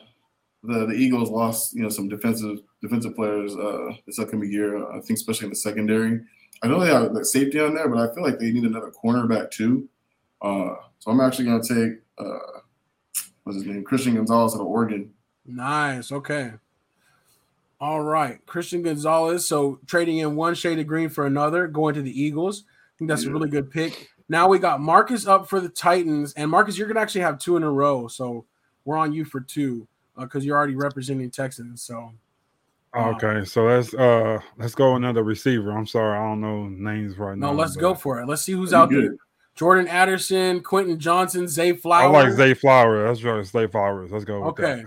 the 0.64 0.86
the 0.86 0.94
Eagles 0.94 1.30
lost 1.30 1.76
you 1.76 1.82
know 1.82 1.90
some 1.90 2.08
defensive 2.08 2.60
defensive 2.82 3.16
players 3.16 3.56
uh, 3.56 3.90
this 4.06 4.20
upcoming 4.20 4.52
year. 4.52 4.88
I 4.92 5.02
think 5.02 5.20
especially 5.20 5.46
in 5.46 5.50
the 5.50 5.58
secondary. 5.58 6.22
I 6.64 6.68
know 6.68 6.80
they 6.80 6.88
have 6.88 7.12
like 7.12 7.26
safety 7.26 7.60
on 7.60 7.76
there, 7.76 7.90
but 7.90 8.00
I 8.00 8.14
feel 8.14 8.24
like 8.24 8.40
they 8.40 8.52
need 8.52 8.64
another 8.64 8.92
cornerback 8.92 9.52
too. 9.52 9.90
Uh, 10.42 10.76
so 11.00 11.12
I'm 11.12 11.22
actually 11.22 11.46
going 11.46 11.62
to 11.62 11.68
take 11.68 12.02
uh, 12.18 12.60
what's 13.44 13.58
his 13.58 13.66
name, 13.66 13.84
Christian 13.84 14.16
Gonzalez 14.16 14.56
out 14.56 14.62
of 14.62 14.68
Oregon. 14.68 15.12
Nice. 15.46 16.12
Okay. 16.12 16.52
All 17.80 18.02
right, 18.02 18.44
Christian 18.46 18.82
Gonzalez. 18.82 19.48
So 19.48 19.80
trading 19.86 20.20
in 20.20 20.36
one 20.36 20.56
shade 20.56 20.80
of 20.80 20.88
green 20.88 21.10
for 21.10 21.26
another, 21.26 21.68
going 21.68 21.94
to 21.96 22.02
the 22.02 22.22
Eagles. 22.22 22.64
I 22.68 22.98
think 22.98 23.10
that's 23.10 23.24
yeah. 23.24 23.30
a 23.30 23.34
really 23.34 23.50
good 23.50 23.70
pick. 23.70 24.10
Now 24.30 24.48
we 24.48 24.60
got 24.60 24.82
Marcus 24.82 25.28
up 25.28 25.48
for 25.48 25.60
the 25.60 25.70
Titans, 25.70 26.34
and 26.34 26.50
Marcus, 26.50 26.78
you're 26.78 26.88
gonna 26.88 27.02
actually 27.02 27.22
have 27.22 27.38
two 27.38 27.58
in 27.58 27.64
a 27.64 27.70
row. 27.70 28.08
So 28.08 28.46
we're 28.86 28.98
on 28.98 29.14
you 29.14 29.26
for 29.26 29.42
two 29.42 29.88
because 30.18 30.44
uh, 30.44 30.46
you're 30.46 30.58
already 30.58 30.76
representing 30.76 31.30
Texans. 31.30 31.82
So 31.82 32.14
um, 32.94 33.16
okay, 33.16 33.44
so 33.44 33.66
let's 33.66 33.94
uh 33.94 34.40
let's 34.58 34.74
go 34.74 34.96
another 34.96 35.24
receiver. 35.24 35.72
I'm 35.72 35.86
sorry, 35.86 36.18
I 36.18 36.22
don't 36.22 36.42
know 36.42 36.68
names 36.70 37.18
right 37.18 37.38
no, 37.38 37.48
now. 37.48 37.54
No, 37.54 37.60
let's 37.60 37.76
but... 37.76 37.82
go 37.82 37.94
for 37.94 38.22
it. 38.22 38.28
Let's 38.28 38.42
see 38.42 38.54
who's 38.54 38.74
out 38.74 38.90
good. 38.90 39.04
there. 39.04 39.18
Jordan 39.56 39.88
Addison, 39.88 40.62
Quentin 40.62 41.00
Johnson, 41.00 41.48
Zay 41.48 41.74
Flowers. 41.74 42.16
I 42.16 42.24
like 42.24 42.34
Zay 42.34 42.54
Flowers. 42.54 43.08
That's 43.08 43.24
right, 43.24 43.46
Zay 43.46 43.68
Flowers. 43.68 44.12
Let's 44.12 44.26
go. 44.26 44.44
okay. 44.46 44.84
That. 44.84 44.86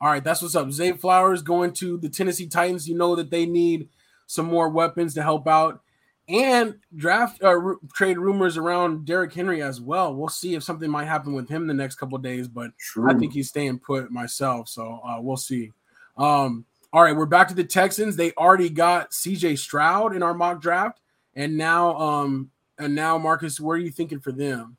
All 0.00 0.10
right, 0.10 0.22
that's 0.22 0.42
what's 0.42 0.54
up. 0.54 0.70
Zay 0.70 0.92
Flowers 0.92 1.42
going 1.42 1.72
to 1.74 1.98
the 1.98 2.08
Tennessee 2.08 2.46
Titans. 2.46 2.88
You 2.88 2.96
know 2.96 3.16
that 3.16 3.30
they 3.30 3.46
need 3.46 3.88
some 4.26 4.46
more 4.46 4.68
weapons 4.68 5.14
to 5.14 5.22
help 5.22 5.48
out, 5.48 5.80
and 6.28 6.76
draft 6.94 7.42
uh, 7.42 7.48
r- 7.48 7.76
trade 7.94 8.18
rumors 8.18 8.56
around 8.56 9.04
Derrick 9.04 9.32
Henry 9.32 9.62
as 9.62 9.80
well. 9.80 10.14
We'll 10.14 10.28
see 10.28 10.54
if 10.54 10.62
something 10.62 10.90
might 10.90 11.06
happen 11.06 11.32
with 11.32 11.48
him 11.48 11.66
the 11.66 11.74
next 11.74 11.96
couple 11.96 12.18
days, 12.18 12.48
but 12.48 12.76
True. 12.78 13.10
I 13.10 13.14
think 13.14 13.32
he's 13.32 13.48
staying 13.48 13.80
put 13.80 14.10
myself. 14.10 14.68
So 14.68 15.00
uh, 15.06 15.20
we'll 15.20 15.36
see. 15.36 15.72
Um, 16.16 16.64
all 16.92 17.02
right, 17.02 17.16
we're 17.16 17.26
back 17.26 17.48
to 17.48 17.54
the 17.54 17.64
Texans. 17.64 18.14
They 18.14 18.32
already 18.32 18.70
got 18.70 19.10
CJ 19.10 19.58
Stroud 19.58 20.14
in 20.14 20.22
our 20.22 20.34
mock 20.34 20.60
draft, 20.60 21.00
and 21.34 21.56
now 21.56 21.96
um, 21.98 22.50
and 22.78 22.94
now, 22.94 23.18
Marcus, 23.18 23.60
where 23.60 23.76
are 23.76 23.80
you 23.80 23.90
thinking 23.90 24.20
for 24.20 24.32
them? 24.32 24.76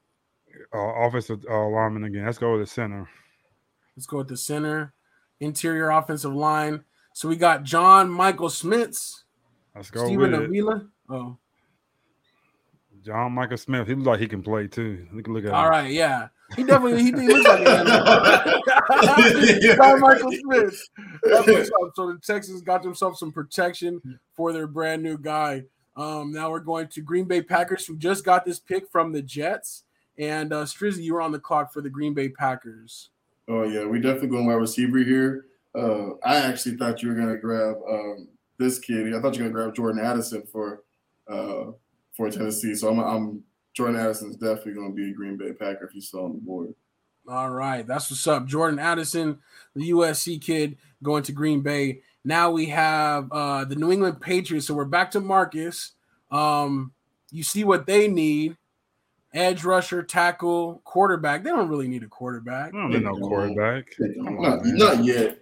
Uh, 0.74 0.80
offensive 0.80 1.44
uh, 1.50 1.68
lineman 1.68 2.06
again. 2.06 2.26
Let's 2.26 2.38
go 2.38 2.54
with 2.54 2.62
the 2.62 2.68
center. 2.68 3.08
Let's 3.96 4.08
go 4.08 4.18
with 4.18 4.28
the 4.28 4.38
center. 4.38 4.94
Interior 5.40 5.90
offensive 5.90 6.34
line. 6.34 6.84
So 7.14 7.30
we 7.30 7.36
got 7.36 7.64
John 7.64 8.10
Michael 8.10 8.50
Schmitz. 8.50 9.26
Let's 9.76 9.92
go 9.92 10.06
Steven 10.06 10.32
with 10.32 10.42
Avila. 10.42 10.76
It. 10.78 10.84
Oh. 11.10 11.38
John 13.06 13.34
Michael 13.34 13.58
Smith. 13.58 13.88
He 13.88 13.94
looks 13.94 14.08
like 14.08 14.20
he 14.20 14.28
can 14.28 14.42
play 14.42 14.68
too. 14.68 15.06
Look, 15.14 15.28
look 15.28 15.46
at 15.46 15.52
All 15.52 15.66
him. 15.66 15.70
right, 15.70 15.92
yeah. 15.92 16.30
He 16.56 16.64
definitely 16.64 17.04
he, 17.04 17.12
he 17.12 17.28
looks 17.28 17.48
like 17.48 17.62
it. 17.62 19.76
John 19.78 20.00
Michael 20.00 20.32
Smith. 20.32 20.88
So 21.94 22.08
the 22.08 22.20
Texans 22.24 22.62
got 22.62 22.84
themselves 22.84 23.20
some 23.20 23.32
protection 23.32 24.02
for 24.36 24.54
their 24.54 24.68
brand 24.68 25.04
new 25.04 25.18
guy. 25.18 25.64
Um, 25.96 26.32
now 26.32 26.52
we're 26.52 26.60
going 26.60 26.88
to 26.90 27.02
Green 27.02 27.26
Bay 27.26 27.42
Packers, 27.42 27.86
who 27.86 27.98
just 27.98 28.26
got 28.26 28.46
this 28.46 28.60
pick 28.60 28.90
from 28.90 29.12
the 29.12 29.22
Jets. 29.22 29.84
And 30.18 30.54
uh, 30.54 30.64
Strizzy, 30.64 31.04
you 31.04 31.14
were 31.14 31.22
on 31.22 31.32
the 31.32 31.40
clock 31.40 31.74
for 31.74 31.82
the 31.82 31.90
Green 31.90 32.14
Bay 32.14 32.30
Packers. 32.30 33.10
Oh 33.48 33.64
yeah, 33.64 33.86
we 33.86 34.00
definitely 34.00 34.30
going 34.30 34.46
wide 34.46 34.54
receiver 34.56 35.00
here. 35.00 35.46
Uh, 35.78 36.12
I 36.24 36.38
actually 36.38 36.78
thought 36.78 37.04
you 37.04 37.10
were 37.10 37.16
gonna 37.16 37.38
grab 37.38 37.76
um, 37.90 38.28
this 38.58 38.80
kid. 38.80 39.14
I 39.14 39.20
thought 39.20 39.36
you 39.38 39.44
were 39.44 39.50
gonna 39.50 39.64
grab 39.66 39.76
Jordan 39.76 40.04
Addison 40.04 40.44
for 40.52 40.84
uh, 41.28 41.72
for 42.16 42.30
Tennessee. 42.32 42.74
So 42.76 42.90
I'm, 42.90 43.00
I'm 43.00 43.44
Jordan 43.76 44.00
Addison's 44.00 44.38
definitely 44.38 44.74
gonna 44.74 44.94
be 44.94 45.12
a 45.12 45.14
Green 45.14 45.38
Bay 45.38 45.52
Packer 45.54 45.86
if 45.86 45.92
he's 45.92 46.08
still 46.08 46.26
on 46.26 46.34
the 46.34 46.40
board. 46.40 46.74
All 47.28 47.50
right, 47.50 47.86
that's 47.86 48.10
what's 48.10 48.26
up. 48.28 48.46
Jordan 48.46 48.80
Addison, 48.80 49.40
the 49.76 49.90
USC 49.90 50.42
kid, 50.42 50.78
going 51.04 51.24
to 51.24 51.32
Green 51.32 51.62
Bay. 51.62 52.02
Now 52.26 52.52
we 52.52 52.66
have 52.66 53.32
uh, 53.32 53.66
the 53.66 53.76
New 53.76 53.92
England 53.92 54.20
Patriots. 54.20 54.68
So 54.68 54.74
we're 54.74 54.86
back 54.86 55.12
to 55.12 55.22
Marcus. 55.22 55.94
Um, 56.32 56.92
you 57.32 57.44
see 57.44 57.64
what 57.64 57.86
they 57.86 58.08
need. 58.08 58.58
edge 59.34 59.64
rusher, 59.64 60.02
tackle, 60.02 60.82
quarterback. 60.86 61.44
They 61.44 61.52
don't 61.52 61.70
really 61.70 61.88
need 61.88 62.04
a 62.04 62.08
quarterback. 62.08 62.74
I 62.74 62.78
don't 62.78 62.90
need 62.90 63.04
no 63.04 63.16
quarterback. 63.16 63.94
On, 64.00 64.42
Not, 64.42 64.60
not 64.66 65.04
yet. 65.06 65.40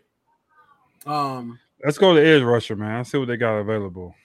Um, 1.06 1.58
Let's 1.84 1.98
go 1.98 2.14
to 2.14 2.20
edge 2.26 2.42
rusher, 2.44 2.76
man. 2.76 2.98
Let's 2.98 3.12
see 3.12 3.18
what 3.18 3.28
they 3.28 3.38
got 3.38 3.58
available. 3.58 4.16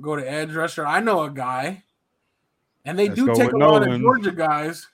go 0.00 0.16
to 0.16 0.28
edge 0.28 0.52
rusher. 0.52 0.86
I 0.86 1.00
know 1.00 1.22
a 1.22 1.30
guy, 1.30 1.84
and 2.84 2.98
they 2.98 3.08
Let's 3.08 3.20
do 3.20 3.34
take 3.34 3.52
a 3.52 3.56
with 3.56 3.62
lot 3.62 3.86
of 3.86 4.00
Georgia 4.00 4.32
guys. 4.32 4.86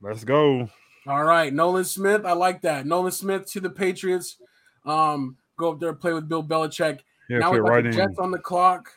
Let's 0.00 0.24
go. 0.24 0.68
All 1.06 1.24
right, 1.24 1.52
Nolan 1.52 1.84
Smith. 1.84 2.24
I 2.24 2.32
like 2.32 2.62
that. 2.62 2.86
Nolan 2.86 3.12
Smith 3.12 3.50
to 3.52 3.60
the 3.60 3.70
Patriots. 3.70 4.36
Um, 4.84 5.36
go 5.56 5.72
up 5.72 5.80
there 5.80 5.90
and 5.90 6.00
play 6.00 6.12
with 6.12 6.28
Bill 6.28 6.42
Belichick. 6.42 7.00
Yeah, 7.28 7.38
now 7.38 7.52
fit 7.52 7.62
got 7.62 7.70
right 7.70 7.82
the 7.82 7.90
in. 7.90 7.94
Jets 7.94 8.18
on 8.18 8.30
the 8.30 8.38
clock. 8.38 8.90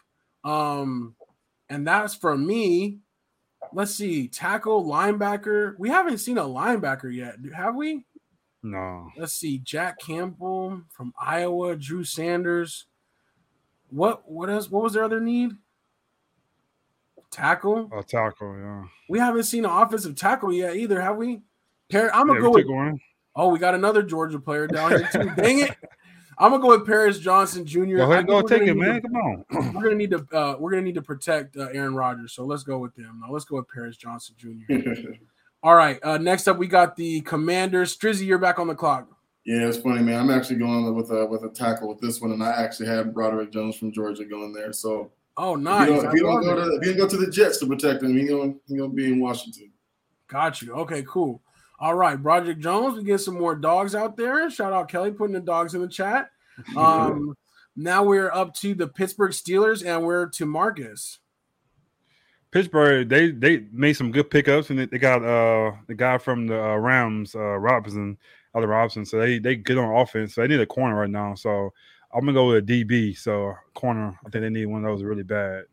Um, 0.43 1.15
and 1.69 1.87
that's 1.87 2.15
for 2.15 2.37
me. 2.37 2.99
Let's 3.73 3.95
see, 3.95 4.27
tackle, 4.27 4.85
linebacker. 4.85 5.75
We 5.77 5.89
haven't 5.89 6.19
seen 6.19 6.37
a 6.37 6.43
linebacker 6.43 7.13
yet, 7.13 7.35
have 7.53 7.75
we? 7.75 8.05
No. 8.63 9.09
Let's 9.17 9.33
see, 9.33 9.59
Jack 9.59 9.99
Campbell 9.99 10.81
from 10.89 11.13
Iowa, 11.19 11.75
Drew 11.75 12.03
Sanders. 12.03 12.85
What 13.89 14.29
what 14.29 14.49
else? 14.49 14.69
What 14.69 14.83
was 14.83 14.93
their 14.93 15.03
other 15.03 15.19
need? 15.19 15.51
Tackle. 17.31 17.89
A 17.97 18.03
tackle, 18.03 18.57
yeah. 18.57 18.83
We 19.09 19.19
haven't 19.19 19.43
seen 19.43 19.65
an 19.65 19.71
offensive 19.71 20.15
tackle 20.15 20.53
yet 20.53 20.75
either, 20.75 21.01
have 21.01 21.17
we? 21.17 21.41
I'm 21.93 22.27
gonna 22.27 22.35
yeah, 22.35 22.39
go 22.41 22.49
with 22.51 22.67
one. 22.67 22.99
Oh, 23.35 23.49
we 23.49 23.59
got 23.59 23.75
another 23.75 24.01
Georgia 24.01 24.39
player 24.39 24.67
down 24.67 24.91
here 24.91 25.09
too. 25.11 25.31
Dang 25.37 25.59
it! 25.59 25.75
I'm 26.39 26.51
gonna 26.51 26.61
go 26.61 26.69
with 26.69 26.85
Paris 26.85 27.19
Johnson 27.19 27.65
Jr. 27.65 27.97
Go 27.97 28.03
I 28.03 28.13
ahead, 28.13 28.17
think 28.17 28.27
go 28.27 28.41
take 28.41 28.61
it, 28.63 28.75
man. 28.75 29.01
to- 29.01 29.01
Come 29.01 29.15
on. 29.15 29.45
we're 29.75 29.83
gonna 29.83 29.95
need 29.95 30.11
to 30.11 30.25
uh, 30.31 30.55
we're 30.59 30.69
gonna 30.71 30.83
need 30.83 30.95
to 30.95 31.01
protect 31.01 31.57
uh, 31.57 31.67
Aaron 31.73 31.95
Rodgers, 31.95 32.33
so 32.33 32.45
let's 32.45 32.63
go 32.63 32.77
with 32.77 32.95
them. 32.95 33.21
Now 33.23 33.31
let's 33.31 33.45
go 33.45 33.55
with 33.57 33.67
Paris 33.69 33.97
Johnson 33.97 34.35
Jr. 34.37 34.73
All 35.63 35.75
right. 35.75 35.99
Uh, 36.03 36.17
next 36.19 36.47
up, 36.47 36.57
we 36.57 36.67
got 36.67 36.95
the 36.95 37.21
Commanders. 37.21 37.97
Strizzy, 37.97 38.25
you're 38.25 38.37
back 38.37 38.59
on 38.59 38.67
the 38.67 38.75
clock. 38.75 39.07
Yeah, 39.45 39.67
it's 39.67 39.77
funny, 39.77 40.01
man. 40.03 40.19
I'm 40.19 40.29
actually 40.29 40.57
going 40.57 40.93
with 40.93 41.09
a 41.09 41.25
with 41.25 41.43
a 41.43 41.49
tackle 41.49 41.87
with 41.87 41.99
this 41.99 42.21
one, 42.21 42.31
and 42.31 42.43
I 42.43 42.51
actually 42.51 42.87
had 42.89 43.13
Broderick 43.13 43.51
Jones 43.51 43.75
from 43.75 43.91
Georgia 43.91 44.25
going 44.25 44.53
there. 44.53 44.73
So 44.73 45.11
Oh, 45.37 45.55
if 45.55 45.61
nice. 45.61 45.87
you 45.89 45.95
don't, 45.95 46.05
if 46.05 46.13
you 46.13 46.23
don't 46.23 46.43
go 46.43 46.55
to 46.55 46.75
if 46.77 46.85
you 46.85 46.93
don't 46.93 47.07
go 47.07 47.07
to 47.07 47.17
the 47.17 47.31
Jets 47.31 47.57
to 47.59 47.67
protect 47.67 48.03
him, 48.03 48.15
he 48.17 48.27
gonna 48.27 48.53
he 48.67 48.77
gonna 48.77 48.89
be 48.89 49.05
in 49.11 49.19
Washington. 49.19 49.71
Got 50.27 50.61
you. 50.61 50.73
Okay, 50.73 51.03
cool. 51.07 51.41
All 51.79 51.93
right, 51.93 52.21
Broderick 52.21 52.59
Jones. 52.59 52.97
We 52.97 53.03
get 53.03 53.19
some 53.19 53.37
more 53.37 53.55
dogs 53.55 53.93
out 53.93 54.17
there. 54.17 54.49
Shout 54.49 54.73
out 54.73 54.89
Kelly 54.89 55.11
putting 55.11 55.33
the 55.33 55.39
dogs 55.39 55.75
in 55.75 55.81
the 55.81 55.87
chat. 55.87 56.29
Um, 56.75 57.35
now 57.75 58.03
we're 58.03 58.31
up 58.31 58.55
to 58.55 58.73
the 58.73 58.87
Pittsburgh 58.87 59.31
Steelers, 59.31 59.85
and 59.85 60.03
we're 60.03 60.27
to 60.29 60.45
Marcus. 60.45 61.19
Pittsburgh, 62.49 63.07
they 63.07 63.29
they 63.29 63.65
made 63.71 63.93
some 63.93 64.11
good 64.11 64.31
pickups, 64.31 64.69
and 64.69 64.79
they, 64.79 64.85
they 64.85 64.97
got 64.97 65.23
uh 65.23 65.73
the 65.87 65.93
guy 65.95 66.17
from 66.17 66.47
the 66.47 66.59
uh, 66.59 66.77
Rams, 66.77 67.35
uh, 67.35 67.57
Robinson, 67.57 68.17
other 68.55 68.67
Robinson. 68.67 69.05
So 69.05 69.19
they 69.19 69.37
they 69.37 69.55
good 69.55 69.77
on 69.77 69.95
offense. 69.95 70.33
So 70.33 70.41
they 70.41 70.47
need 70.47 70.59
a 70.59 70.65
corner 70.65 70.99
right 70.99 71.09
now. 71.09 71.35
So 71.35 71.73
I'm 72.13 72.21
gonna 72.21 72.33
go 72.33 72.47
with 72.47 72.57
a 72.57 72.61
DB. 72.61 73.17
So 73.17 73.53
corner, 73.75 74.17
I 74.25 74.29
think 74.29 74.43
they 74.43 74.49
need 74.49 74.65
one 74.65 74.83
of 74.83 74.89
those 74.89 75.03
really 75.03 75.23
bad. 75.23 75.65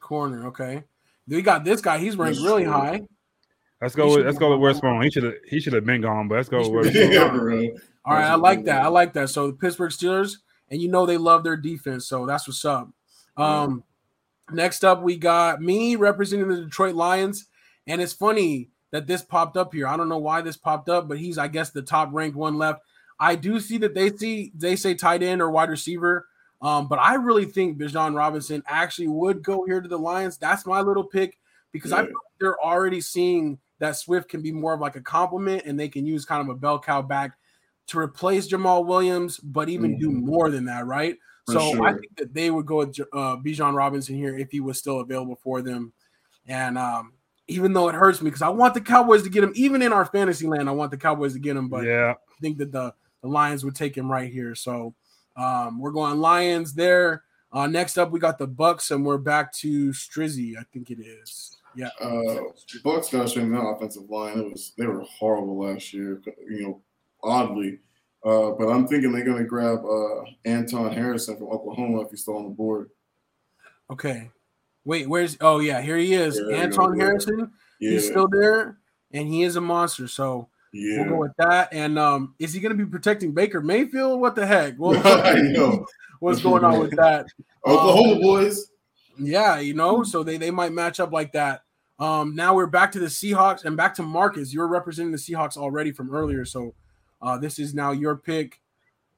Corner. 0.00 0.48
Okay. 0.48 0.82
We 1.28 1.42
got 1.42 1.64
this 1.64 1.80
guy. 1.80 1.98
He's 1.98 2.16
ranked 2.16 2.40
really 2.40 2.64
sir. 2.64 2.70
high. 2.70 3.02
Let's 3.82 3.96
go 3.96 4.08
should 4.08 4.18
with 4.18 4.26
let's 4.26 4.38
go 4.38 4.50
with 4.50 4.56
on 4.56 4.60
Westbone. 4.60 5.02
He 5.02 5.10
should 5.10 5.24
have 5.24 5.34
he 5.48 5.60
should 5.60 5.72
have 5.72 5.84
been 5.84 6.00
gone, 6.00 6.28
but 6.28 6.36
let's 6.36 6.48
go 6.48 6.62
He 6.62 6.70
with 6.70 6.92
should 6.92 7.10
be 7.10 7.16
bro. 7.16 7.68
All 8.04 8.14
right, 8.14 8.30
I 8.30 8.34
like 8.36 8.64
that. 8.64 8.82
I 8.82 8.88
like 8.88 9.12
that. 9.14 9.28
So 9.30 9.48
the 9.48 9.52
Pittsburgh 9.54 9.90
Steelers, 9.90 10.36
and 10.70 10.80
you 10.80 10.88
know 10.88 11.04
they 11.04 11.16
love 11.18 11.42
their 11.44 11.56
defense, 11.56 12.06
so 12.06 12.24
that's 12.24 12.46
what's 12.46 12.64
up. 12.64 12.88
Um, 13.36 13.82
next 14.52 14.84
up 14.84 15.02
we 15.02 15.16
got 15.16 15.60
me 15.60 15.96
representing 15.96 16.48
the 16.48 16.62
Detroit 16.62 16.94
Lions, 16.94 17.46
and 17.86 18.00
it's 18.00 18.12
funny 18.12 18.70
that 18.92 19.06
this 19.06 19.22
popped 19.22 19.56
up 19.56 19.72
here. 19.72 19.88
I 19.88 19.96
don't 19.96 20.08
know 20.08 20.18
why 20.18 20.42
this 20.42 20.56
popped 20.56 20.88
up, 20.88 21.08
but 21.08 21.18
he's 21.18 21.36
I 21.38 21.48
guess 21.48 21.70
the 21.70 21.82
top 21.82 22.10
ranked 22.12 22.36
one 22.36 22.58
left. 22.58 22.82
I 23.18 23.34
do 23.34 23.58
see 23.58 23.78
that 23.78 23.94
they 23.94 24.10
see 24.10 24.52
they 24.54 24.76
say 24.76 24.94
tight 24.94 25.22
end 25.22 25.42
or 25.42 25.50
wide 25.50 25.70
receiver, 25.70 26.26
um, 26.60 26.86
but 26.88 26.98
I 27.00 27.14
really 27.14 27.46
think 27.46 27.78
Bijan 27.78 28.16
Robinson 28.16 28.62
actually 28.68 29.08
would 29.08 29.42
go 29.42 29.64
here 29.64 29.80
to 29.80 29.88
the 29.88 29.98
Lions. 29.98 30.38
That's 30.38 30.66
my 30.66 30.80
little 30.82 31.04
pick 31.04 31.38
because 31.72 31.92
I 31.92 31.98
Yeah. 32.00 32.06
feel 32.06 32.14
like 32.14 32.38
they're 32.40 32.60
already 32.64 33.00
seeing 33.00 33.58
that 33.82 33.96
Swift 33.96 34.28
can 34.28 34.40
be 34.42 34.52
more 34.52 34.74
of 34.74 34.80
like 34.80 34.94
a 34.94 35.00
complement, 35.00 35.64
and 35.66 35.78
they 35.78 35.88
can 35.88 36.06
use 36.06 36.24
kind 36.24 36.40
of 36.40 36.48
a 36.48 36.56
bell 36.56 36.78
cow 36.78 37.02
back 37.02 37.36
to 37.88 37.98
replace 37.98 38.48
Jamaal 38.48 38.86
Williams, 38.86 39.38
but 39.38 39.68
even 39.68 39.98
do 39.98 40.08
Mhm. 40.08 40.22
more 40.22 40.50
than 40.50 40.66
that, 40.66 40.86
right? 40.86 41.18
For 41.46 41.54
so 41.54 41.84
I 41.84 41.92
think 41.94 42.16
that 42.16 42.32
they 42.32 42.52
would 42.52 42.64
go 42.64 42.76
with 42.76 43.00
uh, 43.00 43.38
Bijan 43.38 43.74
Robinson 43.74 44.14
here 44.14 44.38
if 44.38 44.52
he 44.52 44.60
was 44.60 44.78
still 44.78 45.00
available 45.00 45.34
for 45.42 45.62
them. 45.62 45.92
And 46.46 46.78
um, 46.78 47.14
even 47.48 47.72
though 47.72 47.88
it 47.88 47.96
hurts 47.96 48.22
me 48.22 48.30
because 48.30 48.40
I 48.40 48.50
want 48.50 48.74
the 48.74 48.80
Cowboys 48.80 49.24
to 49.24 49.30
get 49.30 49.42
him, 49.42 49.52
even 49.56 49.82
in 49.82 49.92
our 49.92 50.04
fantasy 50.04 50.46
land, 50.46 50.68
I 50.68 50.72
want 50.72 50.92
the 50.92 50.96
Cowboys 50.96 51.32
to 51.32 51.40
get 51.40 51.56
him, 51.56 51.68
but 51.68 51.84
Yeah, 51.84 52.12
I 52.12 52.40
think 52.40 52.58
that 52.58 52.70
the, 52.70 52.94
the 53.20 53.28
Lions 53.28 53.64
would 53.64 53.74
take 53.74 53.96
him 53.96 54.08
right 54.08 54.32
here. 54.32 54.54
So 54.54 54.94
um, 55.36 55.80
we're 55.80 55.90
going 55.90 56.20
Lions 56.20 56.72
there. 56.72 57.24
Uh, 57.50 57.66
next 57.66 57.98
up, 57.98 58.12
we 58.12 58.20
got 58.20 58.38
the 58.38 58.46
Bucs, 58.46 58.92
and 58.92 59.04
we're 59.04 59.18
back 59.18 59.52
to 59.54 59.90
Strizzy. 59.90 60.56
I 60.56 60.62
think 60.72 60.90
it 60.92 61.00
is. 61.00 61.58
Yeah. 61.74 61.90
Uh, 62.00 62.52
Bucs 62.84 63.10
got 63.10 63.22
to 63.22 63.28
strengthen 63.28 63.52
that 63.52 63.62
offensive 63.62 64.08
line. 64.08 64.38
It 64.38 64.50
was 64.50 64.72
they 64.76 64.86
were 64.86 65.00
horrible 65.02 65.58
last 65.58 65.92
year. 65.92 66.20
You 66.48 66.62
know, 66.62 66.80
oddly. 67.22 67.78
Uh, 68.24 68.52
but 68.52 68.68
I'm 68.68 68.86
thinking 68.86 69.12
they're 69.12 69.24
going 69.24 69.38
to 69.38 69.44
grab 69.44 69.84
uh, 69.84 70.22
Anton 70.44 70.92
Harrison 70.92 71.36
from 71.36 71.48
Oklahoma 71.48 72.02
if 72.02 72.10
he's 72.10 72.22
still 72.22 72.36
on 72.36 72.44
the 72.44 72.50
board. 72.50 72.90
Okay. 73.90 74.30
Wait, 74.84 75.08
where's? 75.08 75.36
Oh 75.40 75.60
yeah, 75.60 75.80
here 75.80 75.96
he 75.96 76.12
is, 76.14 76.40
Yeah, 76.48 76.56
Anton. 76.56 76.98
Harrison. 76.98 77.52
Yeah, 77.80 77.90
He's 77.90 78.06
still 78.06 78.28
there, 78.28 78.78
and 79.12 79.28
he 79.28 79.42
is 79.42 79.56
a 79.56 79.60
monster. 79.60 80.08
So 80.08 80.48
yeah. 80.72 80.98
we'll 81.00 81.08
go 81.08 81.16
with 81.16 81.32
that. 81.38 81.72
And 81.72 81.98
um, 81.98 82.34
is 82.38 82.52
he 82.52 82.60
going 82.60 82.76
to 82.76 82.84
be 82.84 82.88
protecting 82.88 83.32
Baker 83.32 83.60
Mayfield? 83.60 84.20
What 84.20 84.34
the 84.34 84.46
heck? 84.46 84.74
Well, 84.78 85.00
I 85.04 85.40
know. 85.40 85.86
what's 86.20 86.40
going 86.40 86.64
on 86.64 86.78
with 86.78 86.96
that? 86.96 87.26
Oklahoma 87.66 88.20
boys. 88.20 88.68
Yeah, 89.18 89.58
you 89.58 89.74
know, 89.74 90.02
so 90.02 90.22
they 90.22 90.36
they 90.36 90.50
might 90.50 90.72
match 90.72 91.00
up 91.00 91.12
like 91.12 91.32
that. 91.32 91.62
Um, 91.98 92.34
now 92.34 92.54
we're 92.54 92.66
back 92.66 92.90
to 92.92 92.98
the 92.98 93.06
Seahawks 93.06 93.64
and 93.64 93.76
back 93.76 93.94
to 93.94 94.02
Marcus. 94.02 94.52
You're 94.52 94.68
representing 94.68 95.12
the 95.12 95.18
Seahawks 95.18 95.56
already 95.56 95.92
from 95.92 96.12
earlier, 96.14 96.44
so 96.44 96.74
uh, 97.20 97.38
this 97.38 97.58
is 97.58 97.74
now 97.74 97.92
your 97.92 98.16
pick. 98.16 98.60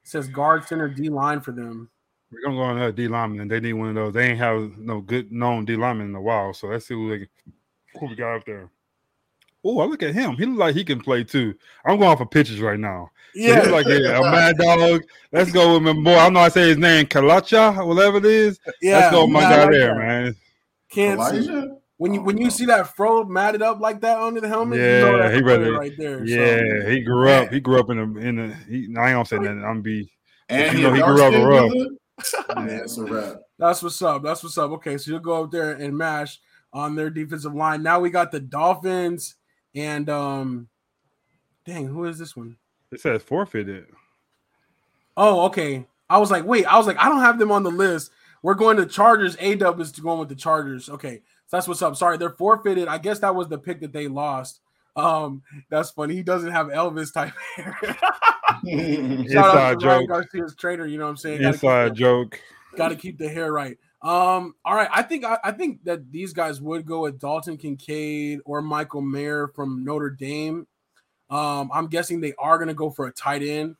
It 0.03 0.09
says 0.09 0.29
guard, 0.29 0.67
center, 0.67 0.89
D 0.89 1.09
line 1.09 1.41
for 1.41 1.53
them. 1.53 1.91
we're 2.31 2.43
gonna 2.43 2.57
go 2.57 2.63
on 2.63 2.77
another 2.77 2.93
D 2.93 3.09
lineman. 3.09 3.49
They 3.49 3.61
need 3.61 3.73
one 3.75 3.89
of 3.89 3.95
those. 3.95 4.13
They 4.13 4.31
ain't 4.31 4.39
have 4.39 4.77
no 4.77 5.01
good 5.01 5.33
known 5.33 5.65
D 5.65 5.77
lineman 5.77 6.09
in 6.09 6.15
a 6.15 6.21
while. 6.21 6.53
So 6.53 6.67
let's 6.67 6.87
see 6.87 6.95
who 6.95 7.19
they 7.19 7.29
who 7.99 8.07
we 8.07 8.17
got 8.17 8.37
up 8.37 8.45
there. 8.45 8.69
Oh, 9.65 9.81
I 9.81 9.87
look 9.87 10.03
at 10.03 10.15
him. 10.15 10.37
He 10.37 10.45
look 10.45 10.59
like 10.59 10.75
he 10.75 10.85
can 10.85 11.01
play 11.01 11.25
too. 11.25 11.55
I'm 11.85 11.99
going 11.99 12.17
for 12.17 12.27
pitches 12.27 12.61
right 12.61 12.79
now. 12.79 13.11
Yeah, 13.35 13.63
he's 13.63 13.71
like 13.71 13.87
yeah, 13.87 14.19
a 14.19 14.23
mad 14.23 14.59
dog. 14.59 15.03
Let's 15.33 15.51
go 15.51 15.75
with 15.75 15.83
my 15.83 15.93
boy. 15.93 16.17
I 16.17 16.29
know 16.29 16.41
I 16.41 16.49
say 16.49 16.69
his 16.69 16.79
name, 16.79 17.07
Kalacha, 17.07 17.85
whatever 17.87 18.19
it 18.19 18.27
is. 18.27 18.61
yeah. 18.81 18.99
Let's 18.99 19.11
go 19.11 19.23
with 19.25 19.33
my 19.33 19.41
guy 19.41 19.65
like 19.65 19.71
there, 19.73 19.95
that. 19.95 19.99
man. 19.99 20.37
Can't 20.91 21.21
see. 21.23 21.49
Elijah? 21.49 21.77
When 21.97 22.13
you 22.13 22.21
oh, 22.21 22.25
when 22.25 22.39
you 22.39 22.51
see 22.51 22.67
that 22.67 22.95
fro 22.97 23.25
matted 23.25 23.63
up 23.63 23.81
like 23.81 24.01
that 24.03 24.19
under 24.19 24.41
the 24.41 24.49
helmet, 24.49 24.79
you 24.81 24.85
Yeah, 24.87 25.01
know 25.01 25.29
he 25.31 25.39
a 25.39 25.45
ready. 25.45 25.71
right 25.71 25.93
there. 25.97 26.25
Yeah, 26.25 26.83
so. 26.85 26.91
he 26.91 27.01
grew 27.03 27.29
up. 27.31 27.53
He 27.53 27.61
grew 27.61 27.81
up 27.81 27.91
in 27.91 27.97
the 27.97 28.21
in 28.21 28.37
the. 28.37 28.55
He, 28.69 28.77
I 28.97 29.11
ain't 29.11 29.15
gonna 29.15 29.25
say 29.25 29.39
nothing. 29.39 29.65
I'm 29.65 29.81
be. 29.81 30.11
And 30.49 30.73
You 30.73 30.79
he, 30.79 30.83
know, 30.85 30.93
he 30.93 31.01
he 31.01 31.07
grew 31.07 31.23
up 31.23 31.33
rough. 31.49 31.73
Man, 32.57 32.69
it's 32.69 32.99
a 32.99 33.05
wrap. 33.05 33.37
That's 33.59 33.83
what's 33.83 34.03
up. 34.03 34.23
That's 34.23 34.43
what's 34.43 34.59
up. 34.59 34.73
Okay, 34.73 34.99
so 34.99 35.13
you'll 35.13 35.21
go 35.21 35.45
up 35.45 35.51
there 35.51 35.73
and 35.73 35.97
mash 35.97 36.41
on 36.73 36.97
their 36.97 37.11
defensive 37.11 37.55
line. 37.55 37.83
Now 37.83 38.01
we 38.01 38.11
got 38.11 38.33
the 38.33 38.41
Dolphins 38.41 39.37
and 39.75 40.09
um 40.09 40.69
dang, 41.67 41.87
who 41.87 42.05
is 42.05 42.19
this 42.19 42.37
one? 42.37 42.57
It 42.93 43.01
says 43.01 43.23
forfeited. 43.23 43.87
Oh, 45.17 45.47
okay. 45.47 45.87
I 46.11 46.19
was 46.19 46.31
like, 46.31 46.45
wait, 46.45 46.67
I 46.67 46.77
was 46.77 46.87
like, 46.87 46.99
I 46.99 47.09
don't 47.09 47.21
have 47.21 47.39
them 47.39 47.51
on 47.53 47.63
the 47.63 47.71
list. 47.71 48.11
We're 48.43 48.55
going 48.55 48.77
to 48.77 48.87
Chargers. 48.87 49.37
A 49.41 49.55
dub 49.55 49.81
is 49.81 49.91
going 49.93 50.19
with 50.21 50.29
the 50.29 50.35
Chargers. 50.35 50.89
Okay, 50.91 51.23
so 51.47 51.57
that's 51.57 51.67
what's 51.67 51.81
up. 51.83 51.97
Sorry, 51.97 52.19
they're 52.19 52.31
forfeited. 52.31 52.89
I 52.89 52.99
guess 52.99 53.21
that 53.21 53.35
was 53.35 53.49
the 53.49 53.59
pick 53.59 53.81
that 53.81 53.93
they 53.93 54.07
lost. 54.09 54.61
Um, 54.97 55.43
that's 55.71 55.91
funny. 55.91 56.15
He 56.15 56.23
doesn't 56.23 56.53
have 56.53 56.67
Elvis 56.67 57.13
type 57.13 57.33
hair. 57.57 57.77
Shout 57.83 58.67
out 58.67 58.67
Inside 58.67 59.81
to 59.81 59.87
Ryan 59.87 60.07
joke. 60.07 60.09
Garcia's 60.09 60.55
trainer. 60.57 60.87
You 60.87 60.99
know 60.99 61.05
what 61.05 61.11
I'm 61.11 61.17
saying? 61.17 61.41
Gotta 61.41 61.53
keep 61.53 61.63
Inside 61.65 61.91
the- 61.91 61.95
joke. 61.95 62.41
Got 62.77 62.89
to 62.89 62.97
keep 62.97 63.19
the 63.19 63.29
hair 63.29 63.53
right. 63.53 63.79
Um, 64.05 64.55
all 64.67 64.75
right. 64.75 64.89
I 64.93 65.03
think 65.03 65.25
I, 65.25 65.39
I 65.43 65.51
think 65.51 65.83
that 65.85 66.13
these 66.13 66.35
guys 66.35 66.61
would 66.61 66.85
go 66.85 67.01
with 67.01 67.19
Dalton 67.19 67.57
Kincaid 67.57 68.41
or 68.45 68.61
Michael 68.61 69.01
Mayer 69.01 69.49
from 69.49 69.83
Notre 69.83 70.11
Dame. 70.11 70.67
Um, 71.31 71.71
I'm 71.73 71.87
guessing 71.87 72.21
they 72.21 72.35
are 72.39 72.59
going 72.59 72.69
to 72.69 72.75
go 72.75 72.91
for 72.91 73.07
a 73.07 73.13
tight 73.13 73.43
end. 73.43 73.77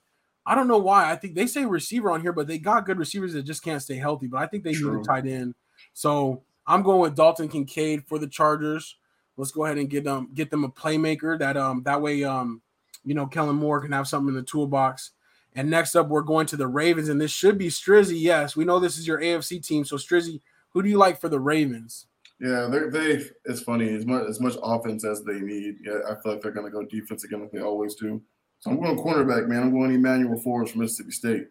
I 0.47 0.55
don't 0.55 0.69
know 0.69 0.79
why. 0.79 1.11
I 1.11 1.17
think 1.17 1.35
they 1.35 1.47
say 1.47 1.67
receiver 1.67 2.11
on 2.11 2.23
here, 2.23 2.33
but 2.33 2.47
they 2.47 2.59
got 2.59 2.87
good 2.87 2.99
receivers 2.99 3.35
that 3.35 3.43
just 3.43 3.63
can't 3.63 3.83
stay 3.83 3.97
healthy. 3.97 4.27
But 4.27 4.39
I 4.39 4.47
think 4.47 4.65
they 4.65 4.73
need 4.73 4.79
True. 4.79 5.01
a 5.01 5.05
tight 5.05 5.27
end. 5.27 5.55
So 5.93 6.43
I'm 6.67 6.83
going 6.83 7.01
with 7.01 7.17
Dalton 7.17 7.49
Kincaid 7.49 8.07
for 8.07 8.19
the 8.19 8.27
Chargers. 8.27 8.97
Let's 9.37 9.51
go 9.51 9.65
ahead 9.65 9.79
and 9.79 9.91
get 9.91 10.05
them 10.05 10.31
get 10.33 10.51
them 10.51 10.65
a 10.65 10.71
playmaker 10.71 11.39
that 11.39 11.57
um 11.57 11.83
that 11.85 12.01
way 12.01 12.23
um 12.25 12.63
you 13.05 13.15
know 13.15 13.27
Kellen 13.27 13.57
Moore 13.57 13.81
can 13.81 13.93
have 13.93 14.07
something 14.07 14.29
in 14.29 14.35
the 14.35 14.43
toolbox. 14.43 15.11
And 15.55 15.71
next 15.71 15.95
up, 15.95 16.09
we're 16.09 16.23
going 16.23 16.47
to 16.49 16.57
the 16.57 16.67
Ravens, 16.67 17.09
and 17.09 17.21
this 17.21 17.31
should 17.31 17.59
be 17.59 17.69
Strizzy. 17.69 18.21
Yes, 18.21 18.57
we 18.57 18.65
know 18.65 18.81
this 18.81 18.99
is 18.99 19.07
your 19.07 19.21
AFC 19.21 19.65
team. 19.65 19.85
So 19.85 19.97
Strizzy, 19.97 20.41
who 20.71 20.83
do 20.83 20.89
you 20.89 20.99
like 20.99 21.21
for 21.21 21.29
the 21.29 21.39
Ravens? 21.39 22.07
Yeah, 22.41 22.67
they're 22.71 22.91
they. 22.91 23.25
It's 23.45 23.63
funny 23.63 23.95
as 23.95 24.05
much 24.05 24.29
as 24.29 24.41
much 24.41 24.55
offense 24.63 25.05
as 25.05 25.23
they 25.23 25.39
need. 25.39 25.77
Yeah, 25.85 26.01
I 26.11 26.21
feel 26.21 26.33
like 26.33 26.43
they're 26.43 26.51
gonna 26.51 26.71
go 26.71 26.85
defense 26.85 27.23
again 27.25 27.43
like 27.43 27.53
they 27.53 27.61
always 27.61 27.95
do. 27.95 28.21
So 28.59 28.71
I'm 28.71 28.81
going 28.81 28.99
cornerback, 28.99 29.47
man. 29.47 29.63
I'm 29.63 29.73
going 29.73 29.93
Emmanuel 29.93 30.41
Forbes 30.41 30.73
from 30.73 30.81
Mississippi 30.81 31.13
State. 31.13 31.49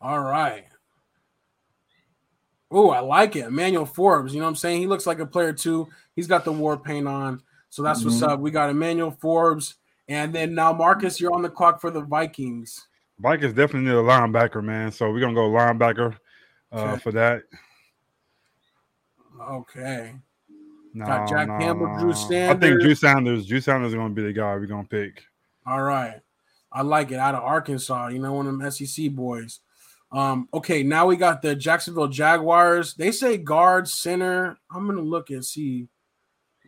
All 0.00 0.20
right. 0.20 0.66
Oh, 2.70 2.90
I 2.90 2.98
like 3.00 3.36
it. 3.36 3.46
Emmanuel 3.46 3.86
Forbes. 3.86 4.34
You 4.34 4.40
know 4.40 4.46
what 4.46 4.50
I'm 4.50 4.56
saying? 4.56 4.80
He 4.80 4.88
looks 4.88 5.06
like 5.06 5.20
a 5.20 5.26
player 5.26 5.52
too. 5.52 5.88
He's 6.16 6.26
got 6.26 6.44
the 6.44 6.52
war 6.52 6.76
paint 6.76 7.06
on. 7.06 7.40
So 7.70 7.82
that's 7.82 8.00
mm-hmm. 8.00 8.08
what's 8.08 8.22
up. 8.22 8.40
We 8.40 8.50
got 8.50 8.70
Emmanuel 8.70 9.12
Forbes. 9.12 9.76
And 10.08 10.34
then 10.34 10.54
now, 10.54 10.72
Marcus, 10.72 11.20
you're 11.20 11.32
on 11.32 11.42
the 11.42 11.48
clock 11.48 11.80
for 11.80 11.90
the 11.90 12.00
Vikings. 12.00 12.86
Vikings 13.18 13.54
definitely 13.54 13.90
need 13.90 13.96
a 13.96 14.02
linebacker, 14.02 14.62
man. 14.62 14.90
So 14.92 15.10
we're 15.10 15.20
gonna 15.20 15.34
go 15.34 15.50
linebacker 15.50 16.16
uh, 16.72 16.80
okay. 16.80 17.00
for 17.00 17.12
that. 17.12 17.42
Okay. 19.50 20.14
No, 20.94 21.06
got 21.06 21.28
Jack 21.28 21.48
no, 21.48 21.58
Campbell, 21.58 21.88
no. 21.88 22.00
Drew 22.00 22.14
Sanders. 22.14 22.56
I 22.56 22.60
think 22.60 22.80
Drew 22.80 22.94
Sanders. 22.94 23.46
Drew 23.46 23.60
Sanders 23.60 23.88
is 23.88 23.94
gonna 23.94 24.14
be 24.14 24.22
the 24.22 24.32
guy 24.32 24.54
we're 24.54 24.66
gonna 24.66 24.84
pick. 24.84 25.22
All 25.66 25.82
right. 25.82 26.20
I 26.72 26.82
like 26.82 27.12
it 27.12 27.18
out 27.18 27.34
of 27.34 27.42
Arkansas. 27.42 28.08
You 28.08 28.18
know, 28.18 28.32
one 28.32 28.46
of 28.46 28.58
them 28.58 28.70
SEC 28.70 29.10
boys. 29.12 29.60
Um, 30.12 30.48
okay, 30.54 30.82
now 30.82 31.06
we 31.06 31.16
got 31.16 31.42
the 31.42 31.56
Jacksonville 31.56 32.08
Jaguars. 32.08 32.94
They 32.94 33.10
say 33.10 33.36
guard, 33.36 33.88
center. 33.88 34.58
I'm 34.70 34.86
gonna 34.86 35.00
look 35.00 35.30
and 35.30 35.44
see. 35.44 35.88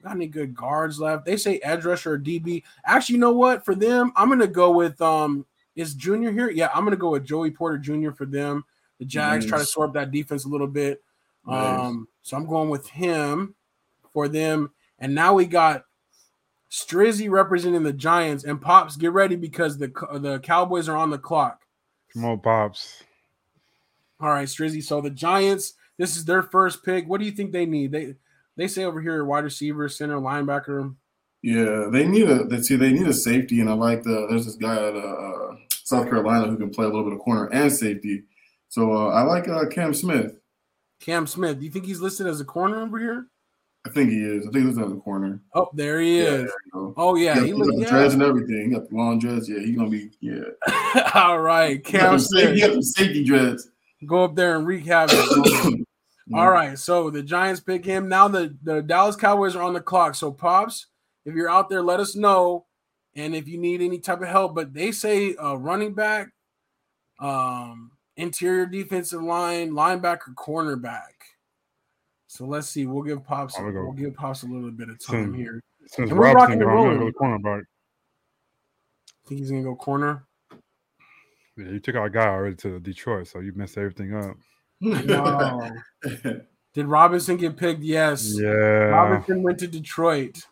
Got 0.03 0.16
any 0.16 0.26
good 0.26 0.55
guards 0.55 1.01
left? 1.01 1.24
They 1.24 1.36
say 1.36 1.59
edge 1.59 1.84
rusher 1.84 2.14
or 2.14 2.18
DB. 2.18 2.62
Actually, 2.84 3.14
you 3.14 3.20
know 3.20 3.32
what? 3.32 3.64
For 3.64 3.74
them, 3.74 4.12
I'm 4.16 4.28
gonna 4.28 4.47
go 4.47 4.70
with 4.72 5.01
um. 5.01 5.47
Is 5.77 5.95
Junior 5.95 6.33
here? 6.33 6.51
Yeah, 6.51 6.70
I'm 6.74 6.85
gonna 6.85 6.97
go 6.97 7.11
with 7.11 7.24
Joey 7.24 7.51
Porter 7.51 7.79
Jr. 7.79 8.11
for 8.11 8.27
them. 8.27 8.64
The 8.99 9.05
Jags 9.05 9.45
nice. 9.45 9.51
try 9.51 9.59
to 9.59 9.64
sort 9.66 9.89
up 9.91 9.95
that 9.95 10.11
defense 10.11 10.45
a 10.47 10.49
little 10.49 10.66
bit. 10.66 11.03
Nice. 11.47 11.81
Um, 11.81 12.09
so 12.22 12.37
I'm 12.37 12.47
going 12.47 12.70
with 12.70 12.89
him 12.89 13.55
for 14.12 14.29
them. 14.29 14.72
And 14.99 15.14
now 15.14 15.35
we 15.35 15.45
got 15.45 15.85
Strizzy 16.70 17.31
representing 17.31 17.83
the 17.83 17.93
Giants 17.93 18.45
and 18.45 18.61
Pops. 18.61 18.97
Get 18.97 19.12
ready 19.12 19.37
because 19.37 19.79
the 19.79 19.93
the 20.14 20.41
Cowboys 20.41 20.89
are 20.89 20.97
on 20.97 21.11
the 21.11 21.18
clock. 21.18 21.62
Come 22.12 22.24
on, 22.24 22.41
Pops. 22.41 23.05
All 24.20 24.31
right, 24.31 24.49
Strizzy. 24.49 24.83
So 24.83 25.01
the 25.01 25.11
Giants, 25.11 25.74
this 25.99 26.16
is 26.16 26.24
their 26.24 26.43
first 26.43 26.83
pick. 26.85 27.07
What 27.07 27.20
do 27.20 27.27
you 27.27 27.33
think 27.33 27.53
they 27.53 27.66
need? 27.66 27.93
They 27.93 28.14
they 28.57 28.68
say 28.68 28.85
over 28.85 29.01
here 29.01 29.24
wide 29.24 29.45
receiver, 29.45 29.89
center, 29.89 30.16
linebacker. 30.16 30.95
Yeah, 31.43 31.89
they 31.93 32.07
need 32.07 32.29
a 32.29 32.45
they 32.45 32.61
see 32.62 32.77
they 32.77 32.93
need 32.93 33.07
a 33.07 33.12
safety, 33.12 33.61
and 33.61 33.70
I 33.70 33.74
like 33.74 34.03
the 34.03 34.27
there's 34.29 34.47
this 34.47 34.57
guy 34.57 34.74
at 34.74 34.95
uh, 34.95 34.99
uh, 34.99 35.57
South 35.87 36.09
Carolina 36.09 36.49
who 36.49 36.57
can 36.57 36.70
play 36.70 36.84
a 36.84 36.89
little 36.89 37.05
bit 37.05 37.12
of 37.12 37.20
corner 37.20 37.47
and 37.53 37.72
safety. 37.72 38.24
So 38.68 38.93
uh, 38.93 39.11
I 39.11 39.22
like 39.22 39.49
uh, 39.49 39.66
Cam 39.66 39.95
Smith. 39.95 40.37
Cam 41.01 41.28
Smith. 41.28 41.61
Do 41.61 41.64
you 41.64 41.70
think 41.70 41.84
he's 41.84 42.01
listed 42.01 42.26
as 42.26 42.41
a 42.41 42.45
corner 42.45 42.82
over 42.82 42.99
here? 42.99 43.28
I 43.87 43.91
think 43.91 44.11
he 44.11 44.20
is. 44.20 44.49
I 44.49 44.51
think 44.51 44.66
he's 44.66 44.78
on 44.78 44.91
the 44.91 45.01
corner. 45.01 45.41
Oh, 45.55 45.70
there 45.72 46.01
he 46.01 46.18
is. 46.18 46.51
Yeah, 46.74 46.91
oh 46.97 47.14
yeah, 47.14 47.37
he, 47.37 47.47
he 47.47 47.53
the 47.53 47.76
yeah. 47.78 47.89
dreads 47.89 48.14
and 48.14 48.22
everything. 48.24 48.64
He 48.64 48.74
got 48.74 48.89
the 48.91 48.97
long 48.97 49.20
dreads. 49.20 49.49
Yeah, 49.49 49.61
he's 49.61 49.76
gonna 49.76 49.89
be. 49.89 50.11
Yeah. 50.20 51.11
All 51.14 51.39
right, 51.39 51.82
Cam 51.84 52.18
Smith. 52.18 52.55
He 52.55 52.61
got 52.62 52.74
the 52.74 52.82
safety 52.82 53.22
dreads. 53.22 53.70
Go 54.05 54.24
up 54.24 54.34
there 54.34 54.57
and 54.57 54.66
wreak 54.66 54.87
havoc. 54.87 55.16
All 56.34 56.51
right, 56.51 56.76
so 56.76 57.11
the 57.11 57.22
Giants 57.22 57.61
pick 57.61 57.84
him. 57.84 58.09
Now 58.09 58.26
the, 58.26 58.57
the 58.64 58.82
Dallas 58.82 59.14
Cowboys 59.14 59.55
are 59.55 59.62
on 59.62 59.74
the 59.74 59.80
clock. 59.80 60.16
So 60.16 60.32
Pops, 60.32 60.87
if 61.24 61.37
you're 61.37 61.49
out 61.49 61.70
there, 61.70 61.82
let 61.82 62.01
us 62.01 62.16
know. 62.16 62.66
And 63.17 63.35
if 63.35 63.49
you 63.49 63.59
need 63.59 63.81
any 63.81 63.99
type 63.99 64.21
of 64.21 64.29
help, 64.29 64.55
but 64.55 64.75
they 64.75 64.93
say 64.93 65.35
uh, 65.37 65.55
running 65.55 65.95
back, 65.95 66.29
um, 67.19 67.91
interior 68.17 68.67
defensive 68.67 69.23
line, 69.23 69.73
linebacker, 69.73 70.35
cornerback. 70.35 71.01
So 72.27 72.45
let's 72.45 72.69
see. 72.69 72.87
We'll 72.87 73.03
give 73.03 73.25
Pops. 73.25 73.57
We'll 73.59 73.93
give 73.93 74.14
Pops 74.14 74.43
a 74.43 74.47
little 74.47 74.71
bit 74.71 74.91
of 74.91 74.99
time 75.05 75.33
since, 75.33 75.37
here. 75.37 75.62
Since 75.87 76.11
and 76.11 76.19
we're 76.19 76.35
rocking 76.35 76.61
and 76.61 76.67
rolling. 76.67 76.99
Go 76.99 77.11
cornerback. 77.12 77.62
Think 79.27 79.41
he's 79.41 79.51
gonna 79.51 79.62
go 79.62 79.75
corner. 79.75 80.25
Yeah, 81.57 81.71
you 81.71 81.81
took 81.81 81.97
our 81.97 82.11
guy 82.11 82.27
already 82.27 82.57
to 82.57 82.79
Detroit, 82.81 83.29
so 83.29 83.41
you 83.41 83.53
messed 83.55 83.79
everything 83.79 84.14
up. 84.14 84.37
No. 84.81 85.71
Did 86.75 86.87
Robinson 86.87 87.39
get 87.39 87.57
picked? 87.57 87.83
Yes. 87.83 88.39
Yeah. 88.39 88.51
Robinson 88.51 89.43
went 89.43 89.59
to 89.61 89.67
Detroit. 89.67 90.45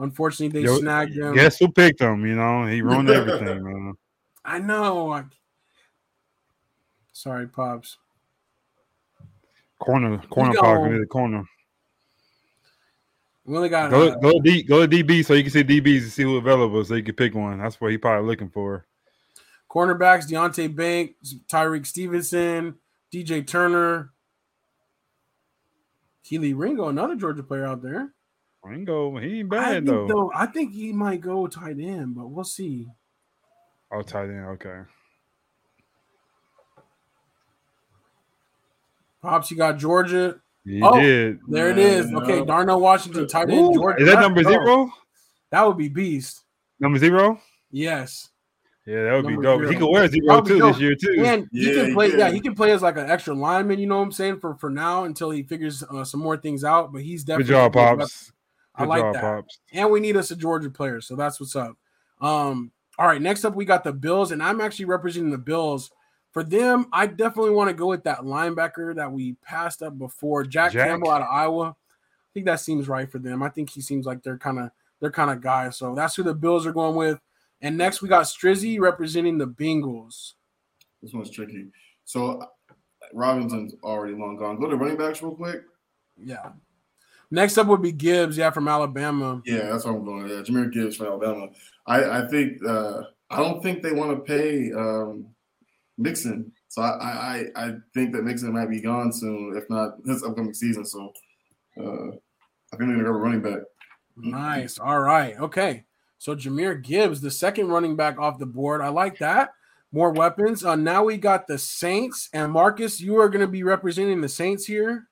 Unfortunately, 0.00 0.60
they 0.60 0.66
Yo, 0.66 0.78
snagged 0.78 1.14
him. 1.14 1.34
Guess 1.34 1.58
who 1.58 1.70
picked 1.70 2.00
him? 2.00 2.26
You 2.26 2.34
know, 2.34 2.66
he 2.66 2.80
ruined 2.80 3.10
everything, 3.10 3.62
man. 3.62 3.94
I 4.44 4.58
know. 4.58 5.24
Sorry, 7.12 7.46
pops. 7.46 7.98
Corner, 9.78 10.18
corner, 10.30 10.58
pocket, 10.58 10.98
the 10.98 11.06
corner. 11.06 11.44
We 13.44 13.56
only 13.56 13.68
got 13.68 13.90
go, 13.90 14.08
uh, 14.08 14.16
go 14.16 14.40
D, 14.40 14.62
go 14.62 14.86
to 14.86 14.88
DB 14.88 15.24
so 15.24 15.34
you 15.34 15.42
can 15.42 15.52
see 15.52 15.64
DBs 15.64 16.02
and 16.02 16.12
see 16.12 16.22
who's 16.22 16.38
available, 16.38 16.82
so 16.84 16.94
you 16.94 17.02
can 17.02 17.14
pick 17.14 17.34
one. 17.34 17.58
That's 17.58 17.80
what 17.80 17.90
he 17.90 17.98
probably 17.98 18.26
looking 18.26 18.50
for. 18.50 18.86
Cornerbacks: 19.70 20.28
Deonte 20.28 20.74
Banks, 20.74 21.34
Tyrique 21.46 21.86
Stevenson, 21.86 22.76
DJ 23.12 23.46
Turner, 23.46 24.12
Kelee 26.24 26.54
Ringo, 26.56 26.88
another 26.88 27.16
Georgia 27.16 27.42
player 27.42 27.66
out 27.66 27.82
there. 27.82 28.14
Ringo, 28.62 29.16
he 29.18 29.40
ain't 29.40 29.48
bad 29.48 29.76
I 29.76 29.80
though. 29.80 30.06
though. 30.06 30.32
I 30.34 30.46
think 30.46 30.72
he 30.72 30.92
might 30.92 31.20
go 31.20 31.46
tight 31.46 31.78
end, 31.80 32.14
but 32.14 32.28
we'll 32.28 32.44
see. 32.44 32.88
Oh, 33.92 34.02
tight 34.02 34.24
end, 34.24 34.46
okay. 34.46 34.80
Pops, 39.22 39.50
you 39.50 39.56
got 39.56 39.78
Georgia. 39.78 40.40
He 40.64 40.80
oh, 40.82 41.00
did. 41.00 41.40
There 41.48 41.70
it 41.70 41.78
is. 41.78 42.12
Okay, 42.12 42.44
Darnell 42.44 42.80
Washington, 42.80 43.26
tight 43.26 43.50
end, 43.50 43.74
Georgia. 43.74 44.02
Is 44.02 44.08
that 44.08 44.20
number 44.20 44.42
zero? 44.42 44.92
That 45.50 45.66
would 45.66 45.76
be 45.76 45.88
beast. 45.88 46.42
Number 46.78 46.98
zero? 46.98 47.40
Yes. 47.70 48.28
Yeah, 48.86 49.04
that 49.04 49.12
would 49.12 49.24
number 49.24 49.40
be 49.40 49.46
dope. 49.46 49.60
Zero. 49.60 49.70
He 49.70 49.76
could 49.76 49.90
wear 49.90 50.08
zero 50.08 50.40
too 50.42 50.58
this 50.58 50.78
year 50.78 50.94
too. 50.94 51.22
And 51.24 51.48
yeah, 51.52 51.64
he 51.64 51.74
can 51.74 51.94
play. 51.94 52.10
He 52.10 52.18
yeah, 52.18 52.30
he 52.30 52.40
can 52.40 52.54
play 52.54 52.72
as 52.72 52.82
like 52.82 52.96
an 52.96 53.10
extra 53.10 53.34
lineman. 53.34 53.78
You 53.78 53.86
know 53.86 53.96
what 53.96 54.04
I'm 54.04 54.12
saying 54.12 54.40
for 54.40 54.54
for 54.54 54.70
now 54.70 55.04
until 55.04 55.30
he 55.30 55.42
figures 55.42 55.82
uh, 55.82 56.04
some 56.04 56.20
more 56.20 56.36
things 56.36 56.64
out. 56.64 56.92
But 56.92 57.02
he's 57.02 57.24
definitely 57.24 57.44
good 57.44 57.72
job, 57.72 57.72
pops. 57.72 58.32
I 58.74 58.84
like 58.84 59.02
job, 59.02 59.14
that. 59.14 59.22
Pops. 59.22 59.58
And 59.72 59.90
we 59.90 60.00
need 60.00 60.16
us 60.16 60.30
a 60.30 60.36
Georgia 60.36 60.70
player, 60.70 61.00
so 61.00 61.16
that's 61.16 61.40
what's 61.40 61.56
up. 61.56 61.76
Um, 62.20 62.72
all 62.98 63.06
right, 63.06 63.20
next 63.20 63.44
up 63.44 63.54
we 63.54 63.64
got 63.64 63.84
the 63.84 63.92
Bills, 63.92 64.32
and 64.32 64.42
I'm 64.42 64.60
actually 64.60 64.84
representing 64.86 65.30
the 65.30 65.38
Bills. 65.38 65.90
For 66.32 66.44
them, 66.44 66.86
I 66.92 67.06
definitely 67.06 67.50
want 67.50 67.68
to 67.70 67.74
go 67.74 67.86
with 67.86 68.04
that 68.04 68.20
linebacker 68.20 68.94
that 68.94 69.10
we 69.10 69.32
passed 69.42 69.82
up 69.82 69.98
before, 69.98 70.44
Jack, 70.44 70.72
Jack, 70.72 70.88
Campbell 70.88 71.10
out 71.10 71.22
of 71.22 71.28
Iowa. 71.28 71.70
I 71.70 72.30
think 72.32 72.46
that 72.46 72.60
seems 72.60 72.88
right 72.88 73.10
for 73.10 73.18
them. 73.18 73.42
I 73.42 73.48
think 73.48 73.70
he 73.70 73.80
seems 73.80 74.06
like 74.06 74.22
they're 74.22 74.38
kind 74.38 74.60
of 74.60 74.70
they're 75.00 75.10
kind 75.10 75.30
of 75.30 75.40
guy. 75.40 75.70
So 75.70 75.94
that's 75.94 76.14
who 76.14 76.22
the 76.22 76.34
Bills 76.34 76.66
are 76.66 76.72
going 76.72 76.94
with. 76.94 77.20
And 77.60 77.76
next 77.76 78.00
we 78.00 78.08
got 78.08 78.24
Strizzy 78.24 78.78
representing 78.78 79.38
the 79.38 79.48
Bengals. 79.48 80.34
This 81.02 81.12
one's 81.12 81.30
tricky. 81.30 81.66
So 82.04 82.46
Robinson's 83.12 83.74
already 83.82 84.14
long 84.14 84.36
gone. 84.36 84.60
Go 84.60 84.68
to 84.68 84.76
running 84.76 84.96
backs 84.96 85.22
real 85.22 85.34
quick. 85.34 85.62
Yeah. 86.16 86.50
Next 87.30 87.58
up 87.58 87.68
would 87.68 87.82
be 87.82 87.92
Gibbs, 87.92 88.36
yeah, 88.36 88.50
from 88.50 88.66
Alabama. 88.66 89.40
Yeah, 89.44 89.70
that's 89.70 89.84
what 89.84 89.94
I'm 89.94 90.04
going. 90.04 90.28
Yeah, 90.28 90.36
Jahmyr 90.36 90.72
Gibbs 90.72 90.96
from 90.96 91.06
Alabama. 91.06 91.48
I, 91.86 92.22
I 92.22 92.28
think 92.28 92.64
uh, 92.66 93.02
I 93.30 93.38
don't 93.38 93.62
think 93.62 93.82
they 93.82 93.92
want 93.92 94.16
to 94.16 94.24
pay 94.24 94.72
um, 94.72 95.26
Mixon. 95.96 96.52
So 96.68 96.82
I, 96.82 96.86
I 96.86 97.44
I 97.56 97.72
think 97.94 98.12
that 98.12 98.24
Mixon 98.24 98.52
might 98.52 98.70
be 98.70 98.80
gone 98.80 99.12
soon, 99.12 99.56
if 99.56 99.68
not 99.70 100.02
this 100.04 100.24
upcoming 100.24 100.54
season. 100.54 100.84
So 100.84 101.12
uh, 101.78 102.08
I 102.72 102.76
think 102.76 102.90
they're 102.90 102.96
gonna 102.96 103.04
go 103.04 103.10
running 103.10 103.42
back. 103.42 103.60
Nice. 104.16 104.78
All 104.78 105.00
right. 105.00 105.38
Okay. 105.38 105.84
So 106.18 106.34
Jahmyr 106.34 106.82
Gibbs, 106.82 107.20
the 107.20 107.30
second 107.30 107.68
running 107.68 107.96
back 107.96 108.18
off 108.18 108.38
the 108.38 108.46
board. 108.46 108.82
I 108.82 108.88
like 108.88 109.18
that. 109.18 109.50
More 109.92 110.12
weapons. 110.12 110.64
Uh, 110.64 110.76
now 110.76 111.04
we 111.04 111.16
got 111.16 111.46
the 111.46 111.58
Saints 111.58 112.28
and 112.32 112.52
Marcus. 112.52 113.00
You 113.00 113.18
are 113.18 113.28
going 113.28 113.40
to 113.40 113.50
be 113.50 113.62
representing 113.62 114.20
the 114.20 114.28
Saints 114.28 114.64
here. 114.66 115.08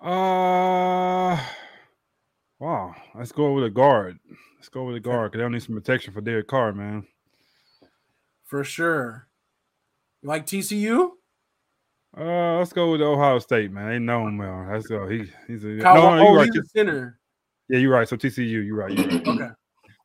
Uh, 0.00 1.38
wow. 2.58 2.94
Let's 3.14 3.32
go 3.32 3.52
with 3.52 3.64
a 3.64 3.70
guard. 3.70 4.18
Let's 4.56 4.68
go 4.68 4.84
with 4.84 4.96
a 4.96 5.00
guard 5.00 5.30
because 5.30 5.42
they'll 5.42 5.50
need 5.50 5.62
some 5.62 5.74
protection 5.74 6.12
for 6.12 6.20
Derek 6.20 6.48
Carr, 6.48 6.72
man 6.72 7.06
for 8.50 8.64
sure. 8.64 9.28
You 10.22 10.28
like 10.28 10.44
TCU? 10.44 11.10
Uh, 12.18 12.58
let's 12.58 12.72
go 12.72 12.90
with 12.90 13.00
Ohio 13.00 13.38
State, 13.38 13.70
man. 13.70 13.88
They 13.88 13.98
know 14.00 14.26
him 14.26 14.36
well. 14.36 14.66
Let's 14.70 14.88
go. 14.88 15.08
He, 15.08 15.30
he's 15.46 15.64
a 15.64 15.78
Kyle, 15.78 15.94
no, 15.94 16.16
no, 16.16 16.28
oh, 16.28 16.34
right. 16.34 16.50
he's 16.52 16.60
a 16.60 16.66
center. 16.66 17.20
Yeah, 17.68 17.78
you're 17.78 17.92
right. 17.92 18.08
So 18.08 18.16
TCU, 18.16 18.66
you're 18.66 18.74
right. 18.74 18.90
You're 18.90 19.06
right. 19.06 19.28
okay. 19.28 19.48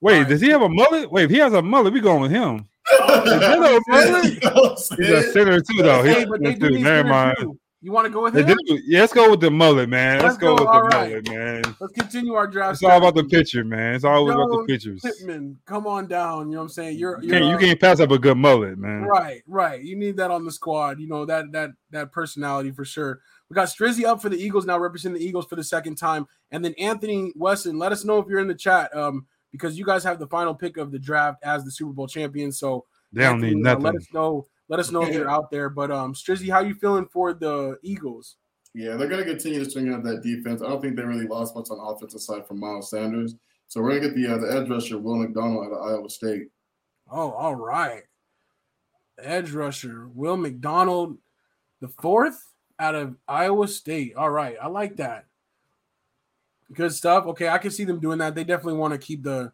Wait, 0.01 0.19
right. 0.19 0.29
does 0.29 0.41
he 0.41 0.49
have 0.49 0.61
a 0.61 0.69
mullet? 0.69 1.11
Wait, 1.11 1.25
if 1.25 1.31
he 1.31 1.39
has 1.39 1.53
a 1.53 1.61
mullet, 1.63 1.91
we 1.91 1.99
going 1.99 2.21
with 2.21 2.31
him. 2.31 2.67
Oh, 2.97 4.75
he's 4.97 5.09
a 5.09 5.31
center 5.31 5.59
too, 5.59 5.81
though. 5.81 6.03
He's 6.03 6.15
hey, 6.15 6.23
a 6.23 6.27
center 6.27 6.69
too. 6.69 6.79
Never 6.79 7.09
mind. 7.09 7.37
Too. 7.39 7.59
You 7.86 7.91
want 7.91 8.05
to 8.05 8.09
go 8.11 8.23
with 8.23 8.36
him? 8.36 8.57
Yeah, 8.88 9.01
let's 9.01 9.13
go 9.13 9.29
with 9.29 9.41
the 9.41 9.51
mullet, 9.51 9.88
man. 9.88 10.15
Let's, 10.15 10.23
let's 10.23 10.38
go, 10.39 10.55
go, 10.57 10.63
with 10.63 10.73
the 10.73 10.81
right. 10.97 11.07
mullet, 11.07 11.29
man. 11.29 11.75
Let's 11.79 11.93
continue 11.93 12.33
our 12.33 12.47
draft. 12.47 12.73
It's 12.73 12.83
all 12.83 12.97
about 12.97 13.13
the 13.13 13.25
picture, 13.25 13.63
man. 13.63 13.93
It's 13.93 14.03
always 14.03 14.33
about 14.33 14.49
the 14.49 14.65
pictures. 14.67 15.01
Pittman, 15.03 15.59
come 15.67 15.86
on 15.86 16.07
down. 16.07 16.47
You 16.47 16.53
know 16.53 16.61
what 16.61 16.63
I'm 16.63 16.69
saying? 16.69 16.97
You're, 16.97 17.21
you're 17.21 17.23
you, 17.23 17.29
can't, 17.29 17.45
you 17.45 17.67
can't 17.67 17.79
pass 17.79 17.99
up 17.99 18.09
a 18.09 18.17
good 18.17 18.38
mullet, 18.38 18.79
man. 18.79 19.03
Right, 19.03 19.43
right. 19.45 19.83
You 19.83 19.95
need 19.95 20.17
that 20.17 20.31
on 20.31 20.45
the 20.45 20.51
squad. 20.51 20.99
You 20.99 21.07
know 21.07 21.25
that 21.25 21.51
that 21.51 21.73
that 21.91 22.11
personality 22.11 22.71
for 22.71 22.86
sure. 22.86 23.21
We 23.51 23.53
got 23.53 23.67
Strizzy 23.67 24.03
up 24.03 24.19
for 24.19 24.29
the 24.29 24.43
Eagles 24.43 24.65
now, 24.65 24.79
representing 24.79 25.19
the 25.19 25.23
Eagles 25.27 25.45
for 25.45 25.55
the 25.55 25.63
second 25.63 25.93
time, 25.93 26.25
and 26.49 26.65
then 26.65 26.73
Anthony 26.79 27.33
Weston. 27.36 27.77
Let 27.77 27.91
us 27.91 28.03
know 28.03 28.17
if 28.17 28.25
you're 28.27 28.39
in 28.39 28.47
the 28.47 28.55
chat, 28.55 28.97
um, 28.97 29.27
because 29.51 29.77
you 29.77 29.86
guys 29.86 30.03
have 30.05 30.17
the 30.17 30.25
final 30.25 30.55
pick 30.55 30.77
of 30.77 30.91
the 30.91 30.97
draft 30.97 31.43
as 31.43 31.63
the 31.63 31.69
Super 31.69 31.93
Bowl 31.93 32.07
champion. 32.07 32.51
So 32.51 32.86
They 33.13 33.21
don't 33.25 33.36
Anthony, 33.36 33.53
need 33.53 33.67
uh, 33.67 33.73
nothing. 33.73 33.83
let 33.83 33.95
us 33.95 34.07
know. 34.11 34.47
Let 34.68 34.80
us 34.80 34.91
know 34.91 35.03
if 35.03 35.13
you're 35.13 35.30
out 35.30 35.51
there. 35.51 35.70
But 35.70 35.91
um, 35.91 36.13
Strizzy, 36.13 36.49
how 36.49 36.61
you 36.61 36.76
feeling 36.76 37.05
for 37.05 37.34
the 37.34 37.78
Eagles? 37.84 38.38
Yeah, 38.74 38.95
they're 38.95 39.07
going 39.07 39.24
to 39.24 39.30
continue 39.30 39.63
to 39.63 39.70
string 39.70 39.93
out 39.93 40.03
that 40.03 40.22
defense. 40.22 40.61
I 40.61 40.68
don't 40.68 40.82
think 40.82 40.95
they 40.95 41.03
really 41.03 41.28
lost 41.28 41.55
much 41.55 41.68
on 41.70 41.80
offense 41.80 42.13
aside 42.13 42.45
from 42.47 42.59
Miles 42.59 42.89
Sanders. 42.89 43.36
So 43.68 43.82
we're 43.82 43.91
going 43.91 44.01
to 44.01 44.07
get 44.09 44.16
the 44.16 44.34
uh, 44.34 44.38
the 44.38 44.59
edge 44.59 44.70
rusher 44.70 44.97
Will 44.97 45.16
McDonald 45.16 45.66
out 45.66 45.72
of 45.72 45.88
Iowa 45.88 46.09
State. 46.09 46.49
Oh, 47.09 47.32
all 47.32 47.55
right. 47.55 48.03
Edge 49.18 49.51
rusher 49.51 50.09
Will 50.13 50.38
McDonald, 50.38 51.18
the 51.80 51.88
fourth 51.88 52.53
out 52.80 52.95
of 52.95 53.16
Iowa 53.28 53.68
State. 53.68 54.16
All 54.16 54.30
right, 54.30 54.57
I 54.61 54.68
like 54.68 54.97
that. 54.97 55.26
Good 56.74 56.93
stuff. 56.93 57.26
Okay, 57.28 57.47
I 57.47 57.57
can 57.59 57.72
see 57.72 57.86
them 57.86 57.99
doing 57.99 58.18
that. 58.20 58.36
They 58.36 58.43
definitely 58.43 58.80
want 58.80 58.93
to 58.93 58.97
keep 58.97 59.24
the, 59.24 59.51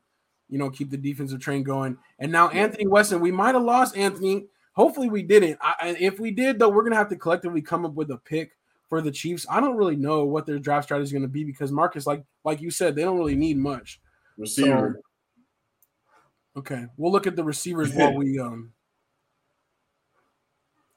you 0.49 0.57
know, 0.57 0.69
keep 0.69 0.89
the 0.89 0.97
defensive 0.97 1.41
train 1.41 1.61
going. 1.61 1.97
And 2.19 2.31
now 2.31 2.49
Anthony 2.49 2.87
Weston, 2.87 3.19
we 3.19 3.31
might 3.31 3.53
have 3.53 3.63
lost 3.63 3.95
Anthony. 3.95 4.47
Hopefully 4.73 5.09
we 5.09 5.23
didn't. 5.23 5.57
I, 5.61 5.95
if 5.99 6.19
we 6.19 6.31
did, 6.31 6.59
though, 6.59 6.69
we're 6.69 6.83
gonna 6.83 6.95
have 6.95 7.09
to 7.09 7.15
collectively 7.15 7.61
come 7.61 7.85
up 7.85 7.93
with 7.93 8.09
a 8.11 8.17
pick 8.17 8.51
for 8.87 9.01
the 9.01 9.11
Chiefs. 9.11 9.45
I 9.49 9.59
don't 9.59 9.75
really 9.77 9.95
know 9.95 10.25
what 10.25 10.45
their 10.45 10.59
draft 10.59 10.85
strategy 10.85 11.03
is 11.05 11.13
gonna 11.13 11.27
be 11.27 11.43
because 11.43 11.71
Marcus, 11.71 12.07
like 12.07 12.23
like 12.43 12.61
you 12.61 12.71
said, 12.71 12.95
they 12.95 13.03
don't 13.03 13.17
really 13.17 13.35
need 13.35 13.57
much. 13.57 13.99
Receiver. 14.37 15.01
Okay, 16.55 16.85
we'll 16.97 17.11
look 17.11 17.27
at 17.27 17.35
the 17.35 17.43
receivers 17.43 17.93
while 17.93 18.13
we 18.15 18.39
um. 18.39 18.73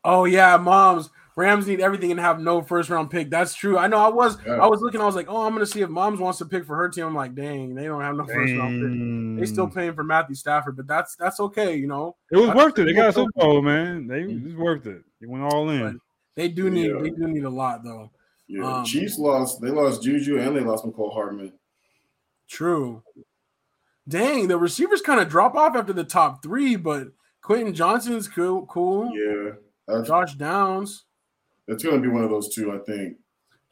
Oh 0.05 0.25
yeah, 0.25 0.57
moms. 0.57 1.11
Rams 1.37 1.67
need 1.67 1.81
everything 1.81 2.13
and 2.13 2.21
have 2.21 2.39
no 2.39 2.63
first 2.63 2.91
round 2.91 3.11
pick. 3.11 3.29
That's 3.29 3.55
true. 3.55 3.77
I 3.77 3.89
know. 3.89 3.99
I 3.99 4.09
was 4.09 4.39
Yeah. 4.47 4.55
I 4.55 4.67
was 4.69 4.81
looking. 4.83 5.01
I 5.01 5.05
was 5.07 5.17
like, 5.17 5.27
oh, 5.29 5.45
I'm 5.45 5.53
gonna 5.53 5.67
see 5.67 5.81
if 5.81 5.89
moms 5.91 6.21
wants 6.21 6.39
to 6.39 6.45
pick 6.47 6.65
for 6.65 6.77
her 6.77 6.89
team. 6.89 7.07
I'm 7.07 7.15
like, 7.15 7.35
dang, 7.35 7.75
they 7.75 7.85
don't 7.85 8.01
have 8.03 8.15
no 8.17 8.25
first 8.25 8.55
round 8.55 9.37
pick. 9.37 9.41
They 9.41 9.53
still 9.53 9.69
paying 9.69 9.95
for 9.95 10.05
Matthew 10.05 10.37
Stafford, 10.37 10.77
but 10.77 10.87
that's 10.87 11.17
that's 11.17 11.41
okay. 11.41 11.75
You 11.77 11.89
know, 11.89 12.17
It 12.31 12.37
was 12.37 12.51
I- 12.51 12.55
worth 12.55 12.79
it. 12.79 12.85
They 12.85 12.93
got 12.93 13.09
a 13.09 13.13
Super 13.13 13.33
Bowl, 13.35 13.63
man. 13.63 14.07
They 14.07 14.23
it 14.23 14.45
was 14.45 14.55
worth 14.55 14.87
it. 14.87 15.03
They 15.21 15.27
went 15.27 15.43
all 15.45 15.69
in. 15.71 15.99
they 16.37 16.49
do 16.49 16.71
need 16.71 16.91
Yeah. 16.93 17.01
they 17.03 17.11
do 17.11 17.27
need 17.27 17.45
a 17.45 17.51
lot 17.51 17.83
though. 17.83 18.11
Yeah, 18.47 18.79
Um, 18.79 18.85
Chiefs 18.85 19.19
lost. 19.19 19.61
They 19.61 19.71
lost 19.71 20.03
Juju 20.03 20.39
and 20.39 20.55
they 20.55 20.61
lost 20.61 20.85
Mecole 20.85 21.13
Hardman. 21.13 21.53
True. 22.49 23.03
Dang, 24.07 24.49
the 24.49 24.59
receivers 24.59 25.01
kind 25.01 25.19
of 25.19 25.29
drop 25.31 25.55
off 25.55 25.75
after 25.75 25.93
the 25.95 26.05
top 26.05 26.43
three, 26.43 26.77
but 26.77 27.09
Quentin 27.43 27.75
Johnson's 27.75 28.29
cool. 28.29 28.67
Cool. 28.67 29.11
Yeah, 29.17 29.53
that's, 29.89 30.07
Josh 30.07 30.35
Downs. 30.35 31.07
It's 31.69 31.83
going 31.83 31.97
to 31.97 32.03
be 32.03 32.13
one 32.13 32.25
of 32.25 32.31
those 32.31 32.55
two. 32.55 32.73
I 32.73 32.79
think. 32.79 33.17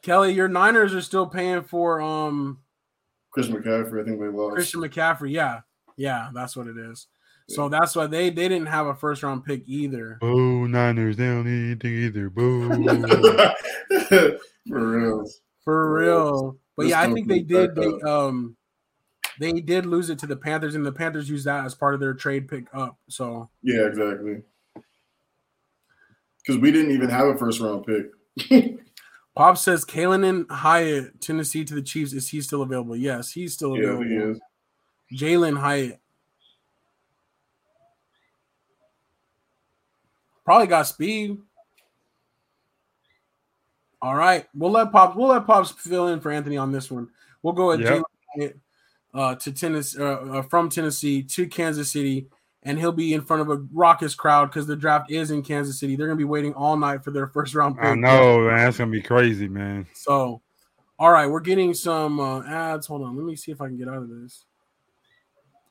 Kelly, 0.03 0.33
your 0.33 0.49
Niners 0.49 0.95
are 0.95 1.01
still 1.01 1.27
paying 1.27 1.63
for 1.63 2.01
um 2.01 2.59
Christian 3.31 3.57
McCaffrey. 3.57 4.03
I 4.03 4.05
think 4.05 4.21
they 4.21 4.27
lost. 4.27 4.55
Christian 4.55 4.81
McCaffrey. 4.81 5.31
Yeah, 5.33 5.61
yeah, 5.97 6.31
that's 6.35 6.57
what 6.57 6.67
it 6.67 6.77
is. 6.77 7.07
So 7.49 7.69
that's 7.69 7.95
why 7.95 8.07
they 8.07 8.31
they 8.31 8.49
didn't 8.49 8.69
have 8.69 8.87
a 8.87 8.95
first 8.95 9.23
round 9.23 9.45
pick 9.45 9.63
either. 9.67 10.19
Boo 10.21 10.69
Niners, 10.69 11.17
they 11.17 11.27
don't 11.27 11.45
need 11.45 11.73
anything 11.73 11.95
either. 11.95 12.31
Boo. 12.31 12.85
For 14.69 14.99
real. 14.99 15.29
For 15.65 15.93
real. 15.93 16.57
But 16.77 16.85
This 16.85 16.91
yeah, 16.91 17.01
I 17.03 17.13
think 17.13 17.29
they 17.29 17.41
did. 17.41 17.75
They 17.75 18.01
um 18.03 18.57
they 19.39 19.53
did 19.53 19.87
lose 19.87 20.11
it 20.11 20.19
to 20.21 20.27
the 20.27 20.37
Panthers, 20.37 20.75
and 20.75 20.85
the 20.85 20.93
Panthers 20.93 21.29
used 21.29 21.47
that 21.47 21.65
as 21.65 21.75
part 21.75 21.95
of 21.95 22.01
their 22.01 22.15
trade 22.15 22.49
pick 22.49 22.67
up. 22.73 22.97
So 23.09 23.51
Yeah, 23.63 23.87
exactly. 23.87 24.43
Because 26.45 26.61
we 26.61 26.73
didn't 26.73 26.91
even 26.93 27.09
have 27.09 27.29
a 27.29 27.37
first 27.37 27.61
round 27.61 27.87
pick. 27.87 28.79
Pop 29.35 29.57
says 29.57 29.85
Kalen 29.85 30.29
and 30.29 30.51
Hyatt, 30.51 31.21
Tennessee 31.21 31.65
to 31.65 31.75
the 31.75 31.83
Chiefs. 31.83 32.13
Is 32.13 32.29
he 32.29 32.41
still 32.41 32.63
available? 32.63 32.97
Yes, 32.97 33.31
he's 33.33 33.55
still 33.55 33.77
yeah, 33.77 33.91
available. 33.91 34.05
he 34.05 34.15
is. 34.17 34.41
Jalin 35.15 35.59
Hyatt. 35.59 36.01
Probably 40.45 40.67
got 40.67 40.83
speed. 40.87 41.39
All 44.03 44.17
right, 44.17 44.47
we'll 44.55 44.73
let 44.73 44.91
Pops. 44.91 45.17
We'll 45.17 45.29
let 45.29 45.47
Pops 45.47 45.71
fill 45.71 46.09
in 46.09 46.21
for 46.21 46.33
Anthony 46.33 46.57
on 46.57 46.73
this 46.73 46.91
one. 46.91 47.09
We'll 47.43 47.53
go 47.53 47.69
with 47.69 47.81
Yep. 47.81 47.89
Jalin 47.89 48.03
Hyatt 48.37 48.61
uh, 49.15 49.35
to 49.37 49.53
Tennessee, 49.53 50.03
uh, 50.03 50.05
uh, 50.05 50.43
from 50.43 50.69
Tennessee 50.69 51.23
to 51.23 51.47
Kansas 51.47 51.93
City, 51.93 52.27
and 52.65 52.79
he'll 52.79 52.93
be 52.93 53.13
in 53.13 53.23
front 53.23 53.43
of 53.43 53.51
a 53.51 53.65
raucous 53.73 54.15
crowd 54.15 54.47
because 54.47 54.67
the 54.67 54.77
draft 54.77 55.11
is 55.11 55.31
in 55.31 55.43
Kansas 55.43 55.81
City. 55.81 55.97
They're 55.97 56.07
gonna 56.07 56.17
be 56.17 56.25
waiting 56.25 56.55
all 56.55 56.77
night 56.77 57.03
for 57.03 57.11
their 57.11 57.27
first 57.35 57.55
round 57.55 57.77
pick. 57.77 57.85
I 57.85 57.95
know, 57.95 58.41
man. 58.41 58.57
That's 58.57 58.79
gonna 58.79 58.91
be 58.91 59.03
crazy, 59.03 59.49
man. 59.49 59.87
So, 59.95 60.43
all 60.99 61.11
right, 61.11 61.27
we're 61.27 61.41
getting 61.41 61.75
some 61.75 62.21
uh, 62.21 62.43
ads. 62.45 62.87
Hold 62.87 63.03
on, 63.03 63.17
let 63.17 63.25
me 63.25 63.37
see 63.37 63.53
if 63.53 63.61
I 63.61 63.67
can 63.67 63.79
get 63.79 63.89
out 63.89 64.03
of 64.03 64.09
this. 64.09 64.45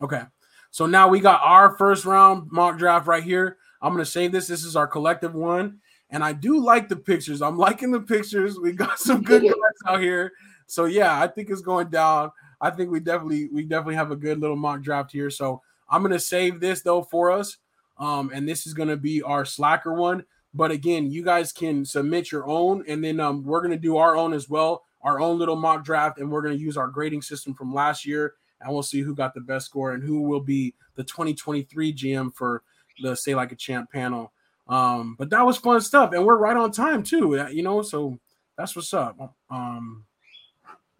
Okay, 0.02 0.24
so 0.72 0.86
now 0.86 1.08
we 1.08 1.20
got 1.20 1.42
our 1.44 1.78
first 1.78 2.06
round 2.06 2.52
mock 2.52 2.78
draft 2.78 3.08
right 3.08 3.24
here. 3.24 3.58
I'm 3.82 3.94
gonna 3.94 4.06
save 4.06 4.32
this. 4.32 4.48
This 4.48 4.64
is 4.64 4.76
our 4.76 4.88
collective 4.88 5.34
one, 5.34 5.80
and 6.10 6.24
I 6.24 6.34
do 6.34 6.60
like 6.60 6.90
the 6.90 6.98
pictures. 6.98 7.42
I'm 7.42 7.58
liking 7.58 7.92
the 7.92 8.02
pictures. 8.02 8.60
We 8.60 8.74
got 8.74 9.00
some 9.00 9.22
good 9.22 9.44
guys 9.44 9.54
out 9.88 10.02
here. 10.02 10.34
So 10.68 10.86
yeah, 10.86 11.22
I 11.22 11.28
think 11.28 11.50
it's 11.50 11.62
going 11.62 11.90
down. 11.90 12.32
I 12.60 12.70
think 12.70 12.92
we 12.92 13.00
definitely 13.00 13.50
we 13.52 13.64
definitely 13.64 13.96
have 13.96 14.12
a 14.12 14.16
good 14.16 14.40
little 14.40 14.56
mock 14.56 14.82
draft 14.82 15.12
here. 15.12 15.30
So 15.30 15.62
I'm 15.92 16.02
gonna 16.02 16.20
save 16.20 16.60
this 16.60 16.82
though 16.82 17.04
for 17.04 17.30
us, 17.32 17.58
um, 17.98 18.32
and 18.34 18.48
this 18.48 18.66
is 18.66 18.74
gonna 18.74 18.98
be 18.98 19.22
our 19.22 19.44
SLACer 19.44 19.96
one. 19.96 20.26
But 20.54 20.72
again, 20.72 21.12
you 21.12 21.24
guys 21.24 21.52
can 21.52 21.86
submit 21.86 22.32
your 22.32 22.48
own, 22.48 22.84
and 22.88 23.04
then 23.04 23.20
um, 23.20 23.44
we're 23.44 23.62
gonna 23.62 23.78
do 23.78 23.98
our 23.98 24.16
own 24.16 24.34
as 24.34 24.50
well, 24.50 24.84
our 25.02 25.20
own 25.20 25.38
little 25.38 25.56
mock 25.56 25.84
draft, 25.84 26.18
and 26.18 26.32
we're 26.32 26.42
gonna 26.42 26.56
use 26.56 26.78
our 26.78 26.88
grading 26.88 27.22
system 27.22 27.54
from 27.54 27.74
last 27.74 28.06
year, 28.06 28.34
and 28.60 28.72
we'll 28.74 28.84
see 28.84 29.02
who 29.02 29.14
got 29.16 29.34
the 29.34 29.42
best 29.42 29.68
score 29.68 29.94
and 29.94 30.04
who 30.04 30.22
will 30.22 30.42
be 30.42 30.74
the 30.96 31.04
2023 31.04 31.94
GM 31.94 32.34
for 32.34 32.64
the 33.02 33.16
Say 33.16 33.36
Like 33.36 33.52
a 33.52 33.56
Champ 33.56 33.92
panel. 33.92 34.32
Um, 34.68 35.16
but 35.18 35.30
that 35.32 35.46
was 35.46 35.58
fun 35.58 35.82
stuff, 35.82 36.14
and 36.14 36.26
we're 36.26 36.38
right 36.38 36.56
on 36.56 36.72
time 36.72 37.04
too. 37.04 37.40
uh, 37.40 37.48
You 37.50 37.64
know, 37.64 37.82
so 37.82 38.18
that's 38.58 38.76
what's 38.76 38.94
up. 38.94 39.20
Um, 39.50 40.06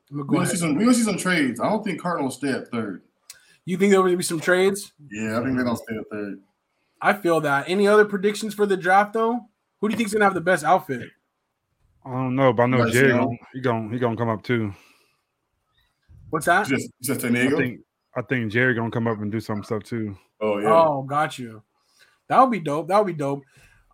I'm 0.10 0.18
gonna 0.18 0.24
We're 0.24 0.24
go 0.24 0.34
gonna 0.38 0.50
see 0.50 0.58
some. 0.58 0.76
We're 0.76 0.82
gonna 0.86 0.94
see 0.94 1.04
some 1.04 1.18
trades. 1.18 1.60
I 1.60 1.70
don't 1.70 1.84
think 1.84 2.02
Cardinals 2.02 2.36
stay 2.36 2.52
at 2.52 2.70
third. 2.70 3.04
You 3.66 3.78
think 3.78 3.92
there 3.92 4.02
will 4.02 4.16
be 4.16 4.24
some 4.24 4.40
trades? 4.40 4.92
Yeah, 5.12 5.40
I 5.40 5.44
think 5.44 5.58
they 5.58 5.64
don't 5.64 5.78
stay 5.78 5.96
at 5.96 6.04
third. 6.12 6.40
I 7.02 7.14
feel 7.14 7.42
that. 7.42 7.70
Any 7.70 7.88
other 7.88 8.06
predictions 8.06 8.54
for 8.54 8.66
the 8.66 8.78
draft 8.78 9.14
though? 9.14 9.40
Who 9.80 9.88
do 9.88 9.94
you 9.94 9.98
think's 9.98 10.14
gonna 10.14 10.26
have 10.26 10.34
the 10.34 10.42
best 10.42 10.64
outfit? 10.64 11.10
I 12.06 12.12
don't 12.12 12.36
know, 12.36 12.54
but 12.54 12.64
I 12.64 12.66
know 12.68 12.78
Bryce 12.78 12.94
Jerry. 12.94 13.10
Young. 13.10 13.20
Gonna, 13.20 13.38
he 13.54 13.62
gonna 13.62 13.90
he 13.94 14.00
gonna 14.00 14.18
come 14.18 14.30
up 14.30 14.44
too. 14.44 14.74
What's 16.30 16.46
that? 16.46 16.68
Just, 16.68 16.90
just 17.02 17.24
I 17.24 17.30
Tanego. 17.30 17.58
think 17.58 17.82
I 18.16 18.22
think 18.22 18.52
Jerry 18.52 18.74
gonna 18.74 18.92
come 18.92 19.08
up 19.08 19.20
and 19.20 19.32
do 19.32 19.40
some 19.40 19.64
stuff 19.64 19.84
too. 19.84 20.16
oh 20.40 20.60
yeah. 20.60 20.70
Oh, 20.74 21.04
got 21.04 21.38
you. 21.38 21.62
That 22.28 22.40
would 22.42 22.52
be 22.52 22.60
dope. 22.60 22.88
That 22.88 22.98
would 22.98 23.08
be 23.08 23.14
dope. 23.14 23.44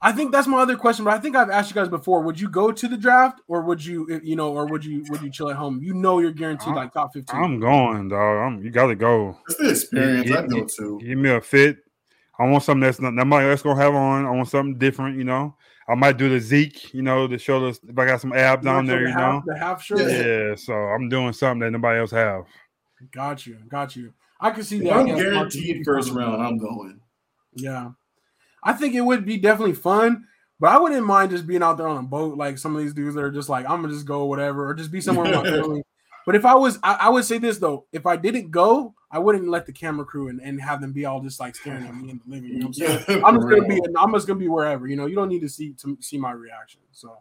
I 0.02 0.12
think 0.12 0.32
that's 0.32 0.48
my 0.48 0.60
other 0.60 0.76
question, 0.76 1.06
but 1.06 1.14
I 1.14 1.20
think 1.20 1.36
I've 1.36 1.50
asked 1.50 1.70
you 1.70 1.76
guys 1.76 1.90
before. 1.90 2.22
Would 2.22 2.40
you 2.40 2.50
go 2.50 2.72
to 2.72 2.88
the 2.88 2.98
draft, 2.98 3.42
or 3.48 3.62
would 3.62 3.84
you, 3.84 4.20
you 4.24 4.36
know, 4.36 4.54
or 4.54 4.68
would 4.68 4.86
you, 4.86 5.04
would 5.10 5.22
you 5.22 5.32
chill 5.32 5.50
at 5.50 5.56
home? 5.56 5.80
You 5.82 5.94
know, 5.94 6.20
you're 6.20 6.32
guaranteed 6.32 6.76
like 6.76 6.94
top 6.94 7.14
fifteen. 7.14 7.40
I'm 7.42 7.60
going, 7.60 8.10
dog. 8.10 8.38
I'm 8.38 8.64
you 8.64 8.70
gotta 8.70 8.96
go. 8.96 9.38
It's 9.50 9.58
the 9.58 9.70
experience. 9.70 10.30
Yeah, 10.30 10.40
I 10.40 10.48
go 10.48 10.58
yeah, 10.58 10.66
to. 10.78 11.00
Give 11.04 11.18
me 11.18 11.30
a 11.32 11.42
fit. 11.42 11.78
I 12.40 12.48
want 12.48 12.64
something 12.64 12.82
that's 12.82 13.00
not 13.00 13.14
nobody 13.14 13.48
else 13.50 13.64
gonna 13.64 13.82
have 13.82 13.96
on. 13.96 14.26
I 14.26 14.30
want 14.32 14.48
something 14.50 14.78
different, 14.78 15.18
you 15.18 15.24
know. 15.24 15.56
I 15.90 15.96
might 15.96 16.18
do 16.18 16.30
the 16.30 16.40
Zeke, 16.40 16.94
you 16.94 17.02
know, 17.02 17.28
to 17.28 17.38
show 17.38 17.66
us 17.66 17.80
if 17.88 17.98
I 17.98 18.06
got 18.06 18.22
some 18.22 18.34
abs 18.34 18.66
You 18.66 18.72
on 18.72 18.86
there, 18.86 19.00
the 19.00 19.08
you 19.08 19.14
half- 19.14 19.46
know. 19.46 19.54
the 19.54 19.58
half 19.58 19.82
shirt. 19.82 20.00
Yeah. 20.02 20.50
Yeah, 20.50 20.56
so 20.56 20.74
I'm 20.74 21.10
doing 21.10 21.34
something 21.34 21.60
that 21.62 21.72
nobody 21.72 22.00
else 22.00 22.12
have. 22.12 22.44
Got 23.12 23.48
you, 23.48 23.58
got 23.70 23.96
you. 23.96 24.14
I 24.40 24.52
can 24.52 24.64
see 24.64 24.80
that. 24.82 24.94
I'm 24.94 25.06
guaranteed 25.08 25.84
first 25.86 26.12
round. 26.12 26.42
I'm 26.44 26.58
going. 26.58 27.00
Yeah, 27.56 27.92
I 28.68 28.74
think 28.74 28.96
it 28.96 29.02
would 29.02 29.26
be 29.26 29.38
definitely 29.38 29.76
fun, 29.76 30.26
but 30.60 30.72
I 30.72 30.78
wouldn't 30.78 31.06
mind 31.06 31.32
just 31.32 31.48
being 31.48 31.64
out 31.64 31.78
there 31.78 31.88
on 31.88 32.04
a 32.04 32.08
boat 32.08 32.38
like 32.38 32.58
some 32.58 32.76
of 32.76 32.82
these 32.82 32.94
dudes 32.94 33.16
that 33.16 33.24
are 33.24 33.32
just 33.32 33.48
like, 33.48 33.66
I'm 33.66 33.82
gonna 33.82 33.94
just 33.94 34.06
go 34.06 34.26
whatever, 34.26 34.68
or 34.68 34.74
just 34.74 34.92
be 34.92 35.00
somewhere 35.00 35.26
with 35.26 35.36
my 35.36 35.44
family. 35.62 35.84
But 36.26 36.36
if 36.36 36.44
I 36.44 36.54
was, 36.54 36.78
I, 36.84 36.98
I 37.02 37.10
would 37.10 37.24
say 37.24 37.38
this 37.38 37.60
though: 37.60 37.86
if 37.94 38.06
I 38.06 38.18
didn't 38.18 38.52
go, 38.52 38.94
I 39.10 39.20
wouldn't 39.20 39.48
let 39.48 39.66
the 39.66 39.72
camera 39.72 40.04
crew 40.04 40.28
and, 40.28 40.42
and 40.42 40.62
have 40.62 40.82
them 40.82 40.92
be 40.92 41.06
all 41.06 41.22
just 41.22 41.40
like 41.40 41.56
staring 41.56 41.86
at 41.86 41.96
me 41.96 42.10
in 42.10 42.18
the 42.26 42.36
living 42.36 42.60
room. 42.60 42.72
You 42.74 42.88
know 42.90 43.00
I'm? 43.08 43.26
I'm 43.26 43.36
just 43.36 43.50
gonna 43.50 43.68
be, 43.68 43.82
I'm 43.98 44.12
just 44.12 44.28
gonna 44.28 44.40
be 44.40 44.50
wherever. 44.50 44.86
You 44.86 44.98
know, 44.98 45.06
you 45.06 45.16
don't 45.16 45.30
need 45.30 45.42
to 45.42 45.50
see 45.50 45.72
to 45.84 45.98
see 46.02 46.18
my 46.18 46.34
reaction. 46.34 46.82
So 46.92 47.18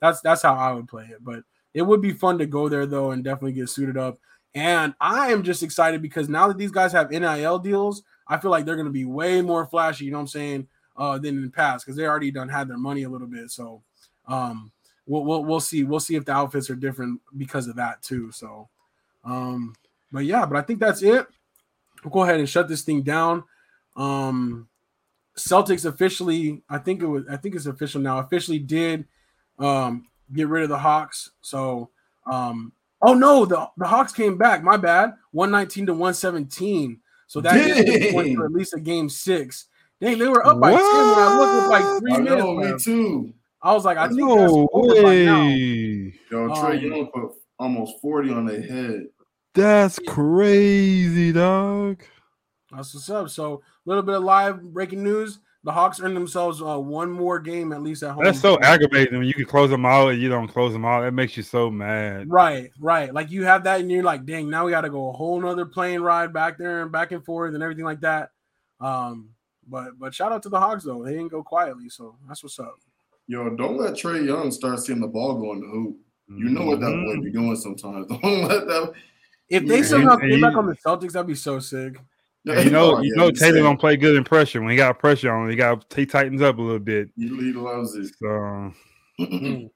that's 0.00 0.20
that's 0.20 0.42
how 0.42 0.54
I 0.54 0.70
would 0.70 0.86
play 0.86 1.06
it. 1.06 1.24
But 1.24 1.42
it 1.74 1.82
would 1.82 2.00
be 2.00 2.12
fun 2.12 2.38
to 2.38 2.46
go 2.46 2.68
there 2.68 2.86
though, 2.86 3.10
and 3.10 3.24
definitely 3.24 3.54
get 3.54 3.68
suited 3.68 3.96
up. 3.96 4.20
And 4.54 4.94
I 5.00 5.32
am 5.32 5.42
just 5.42 5.64
excited 5.64 6.00
because 6.00 6.28
now 6.28 6.46
that 6.46 6.58
these 6.58 6.70
guys 6.70 6.92
have 6.92 7.10
NIL 7.10 7.58
deals, 7.58 8.04
I 8.28 8.38
feel 8.38 8.50
like 8.50 8.64
they're 8.64 8.76
gonna 8.76 8.90
be 8.90 9.04
way 9.04 9.42
more 9.42 9.66
flashy. 9.66 10.04
You 10.04 10.10
know 10.10 10.18
what 10.18 10.22
I'm 10.22 10.28
saying? 10.28 10.68
Uh, 10.96 11.16
than 11.16 11.36
in 11.36 11.44
the 11.44 11.50
past 11.50 11.86
because 11.86 11.96
they 11.96 12.06
already 12.06 12.32
done 12.32 12.48
had 12.48 12.66
their 12.66 12.76
money 12.76 13.04
a 13.04 13.08
little 13.08 13.28
bit. 13.28 13.52
So, 13.52 13.82
um, 14.26 14.72
we'll, 15.06 15.24
we'll 15.24 15.44
we'll 15.44 15.60
see. 15.60 15.84
We'll 15.84 16.00
see 16.00 16.16
if 16.16 16.24
the 16.24 16.32
outfits 16.32 16.70
are 16.70 16.74
different 16.74 17.20
because 17.36 17.68
of 17.68 17.76
that 17.76 18.02
too. 18.02 18.32
So, 18.32 18.68
um, 19.24 19.76
but 20.10 20.24
yeah, 20.24 20.44
but 20.44 20.56
I 20.56 20.62
think 20.62 20.80
that's 20.80 21.02
it. 21.02 21.26
We'll 22.02 22.10
go 22.10 22.22
ahead 22.22 22.40
and 22.40 22.48
shut 22.48 22.68
this 22.68 22.82
thing 22.82 23.02
down. 23.02 23.44
Um, 23.96 24.68
Celtics 25.36 25.84
officially, 25.84 26.62
I 26.68 26.78
think 26.78 27.00
it 27.00 27.06
was, 27.06 27.24
I 27.30 27.36
think 27.36 27.54
it's 27.54 27.66
official 27.66 28.00
now. 28.00 28.18
Officially 28.18 28.58
did 28.58 29.04
um 29.58 30.08
get 30.32 30.48
rid 30.48 30.64
of 30.64 30.68
the 30.68 30.78
Hawks. 30.78 31.30
So, 31.42 31.90
um, 32.26 32.72
oh 33.00 33.14
no, 33.14 33.44
the 33.44 33.70
the 33.76 33.86
Hawks 33.86 34.12
came 34.12 34.36
back. 34.36 34.64
My 34.64 34.76
bad, 34.76 35.14
one 35.30 35.52
nineteen 35.52 35.86
to 35.86 35.94
one 35.94 36.14
seventeen. 36.14 37.00
So 37.28 37.40
that 37.42 37.56
is 37.56 38.12
point 38.12 38.36
for 38.36 38.46
at 38.46 38.52
least 38.52 38.74
a 38.74 38.80
game 38.80 39.08
six. 39.08 39.66
Dang, 40.00 40.18
they 40.18 40.26
were 40.26 40.44
up 40.44 40.60
by 40.60 40.72
what? 40.72 40.78
ten 40.78 41.06
when 41.08 41.18
I 41.18 41.38
looked 41.38 41.62
at 41.62 41.68
like 41.68 42.00
three 42.00 42.12
I 42.12 42.18
minutes. 42.18 42.42
Know, 42.42 42.54
me 42.54 42.78
too. 42.78 43.34
I 43.62 43.74
was 43.74 43.84
like, 43.84 43.98
I 43.98 44.08
think 44.08 44.20
no 44.20 44.36
that's 44.36 44.52
over 44.72 45.02
by 45.02 45.16
now. 45.24 45.48
Yo, 45.48 46.48
Trae 46.48 46.78
um, 46.78 46.78
Young 46.78 47.06
put 47.08 47.32
almost 47.58 48.00
forty 48.00 48.32
on 48.32 48.46
their 48.46 48.62
head. 48.62 49.06
That's 49.54 49.98
crazy, 50.06 51.32
dog. 51.32 52.02
That's 52.70 52.94
what's 52.94 53.10
up. 53.10 53.28
So 53.28 53.54
a 53.54 53.60
little 53.84 54.02
bit 54.02 54.14
of 54.14 54.22
live 54.22 54.62
breaking 54.62 55.02
news. 55.02 55.40
The 55.64 55.72
Hawks 55.72 56.00
earned 56.00 56.16
themselves 56.16 56.62
uh, 56.62 56.78
one 56.78 57.10
more 57.10 57.40
game 57.40 57.72
at 57.72 57.82
least 57.82 58.02
at 58.02 58.12
home. 58.12 58.24
That's 58.24 58.40
so 58.40 58.58
aggravating 58.60 59.18
when 59.18 59.26
you 59.26 59.34
can 59.34 59.44
close 59.44 59.70
them 59.70 59.84
out 59.84 60.08
and 60.08 60.22
you 60.22 60.28
don't 60.28 60.48
close 60.48 60.72
them 60.72 60.84
out. 60.84 61.02
That 61.02 61.12
makes 61.12 61.36
you 61.36 61.42
so 61.42 61.70
mad. 61.70 62.30
Right, 62.30 62.70
right. 62.78 63.12
Like 63.12 63.30
you 63.30 63.44
have 63.44 63.64
that 63.64 63.80
and 63.80 63.90
you're 63.90 64.04
like, 64.04 64.24
dang, 64.24 64.48
now 64.48 64.64
we 64.64 64.70
got 64.70 64.82
to 64.82 64.90
go 64.90 65.10
a 65.10 65.12
whole 65.12 65.40
nother 65.40 65.66
plane 65.66 66.00
ride 66.00 66.32
back 66.32 66.58
there 66.58 66.82
and 66.82 66.92
back 66.92 67.10
and 67.10 67.24
forth 67.24 67.54
and 67.54 67.62
everything 67.62 67.84
like 67.84 68.00
that. 68.00 68.30
Um, 68.80 69.30
but 69.66 69.98
but 69.98 70.14
shout 70.14 70.32
out 70.32 70.42
to 70.44 70.48
the 70.48 70.60
Hawks 70.60 70.84
though. 70.84 71.04
They 71.04 71.12
didn't 71.12 71.28
go 71.28 71.42
quietly, 71.42 71.88
so 71.88 72.16
that's 72.28 72.42
what's 72.42 72.58
up. 72.60 72.78
Yo, 73.26 73.50
don't 73.56 73.76
let 73.76 73.94
Trae 73.94 74.26
Young 74.26 74.50
start 74.50 74.78
seeing 74.78 75.00
the 75.00 75.06
ball 75.06 75.34
going 75.34 75.58
in 75.58 75.66
the 75.66 75.68
hoop. 75.68 75.96
You 76.28 76.50
know 76.50 76.64
what 76.64 76.80
that 76.80 76.86
mm-hmm. 76.86 77.20
boy 77.20 77.24
be 77.24 77.30
doing 77.30 77.56
sometimes. 77.56 78.06
Don't 78.22 78.48
let 78.48 78.66
that. 78.66 78.92
If 79.48 79.66
they 79.66 79.82
somehow 79.82 80.16
came 80.16 80.42
back 80.42 80.56
on 80.56 80.66
the 80.66 80.74
Celtics, 80.74 81.12
that'd 81.12 81.26
be 81.26 81.34
so 81.34 81.58
sick. 81.58 81.98
Yeah, 82.44 82.60
you 82.60 82.70
know, 82.70 83.00
you 83.00 83.14
know, 83.16 83.30
Taylor 83.30 83.62
gonna 83.62 83.76
play 83.76 83.96
good 83.96 84.16
in 84.16 84.24
pressure. 84.24 84.60
When 84.60 84.70
he 84.70 84.76
got 84.76 84.98
pressure 84.98 85.32
on, 85.32 85.50
he 85.50 85.56
got 85.56 85.92
he 85.94 86.06
tightens 86.06 86.40
up 86.40 86.58
a 86.58 86.62
little 86.62 86.78
bit. 86.78 87.10
He, 87.16 87.28
he 87.28 87.52
loves 87.52 87.94
it. 87.94 88.14
So 88.18 88.72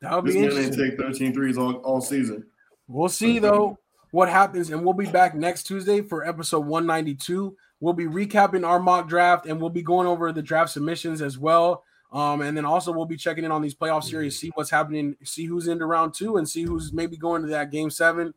that'll 0.00 0.22
be 0.22 0.32
this 0.32 0.42
interesting. 0.42 0.90
take 0.90 0.98
13 0.98 1.32
threes 1.32 1.58
all, 1.58 1.74
all 1.76 2.00
season. 2.00 2.44
We'll 2.86 3.08
see 3.08 3.38
though 3.38 3.78
what 4.10 4.28
happens, 4.28 4.70
and 4.70 4.84
we'll 4.84 4.94
be 4.94 5.06
back 5.06 5.34
next 5.34 5.64
Tuesday 5.64 6.02
for 6.02 6.26
episode 6.26 6.66
192. 6.66 7.56
We'll 7.80 7.94
be 7.94 8.04
recapping 8.04 8.66
our 8.66 8.78
mock 8.78 9.08
draft, 9.08 9.46
and 9.46 9.60
we'll 9.60 9.70
be 9.70 9.82
going 9.82 10.06
over 10.06 10.30
the 10.32 10.42
draft 10.42 10.70
submissions 10.70 11.22
as 11.22 11.38
well. 11.38 11.82
Um, 12.12 12.42
and 12.42 12.54
then 12.56 12.66
also 12.66 12.92
we'll 12.92 13.06
be 13.06 13.16
checking 13.16 13.44
in 13.44 13.50
on 13.50 13.62
these 13.62 13.74
playoff 13.74 14.04
series, 14.04 14.38
see 14.38 14.52
what's 14.54 14.70
happening, 14.70 15.16
see 15.24 15.46
who's 15.46 15.66
into 15.66 15.86
round 15.86 16.12
two, 16.12 16.36
and 16.36 16.48
see 16.48 16.62
who's 16.62 16.92
maybe 16.92 17.16
going 17.16 17.42
to 17.42 17.48
that 17.48 17.70
game 17.70 17.88
seven. 17.88 18.34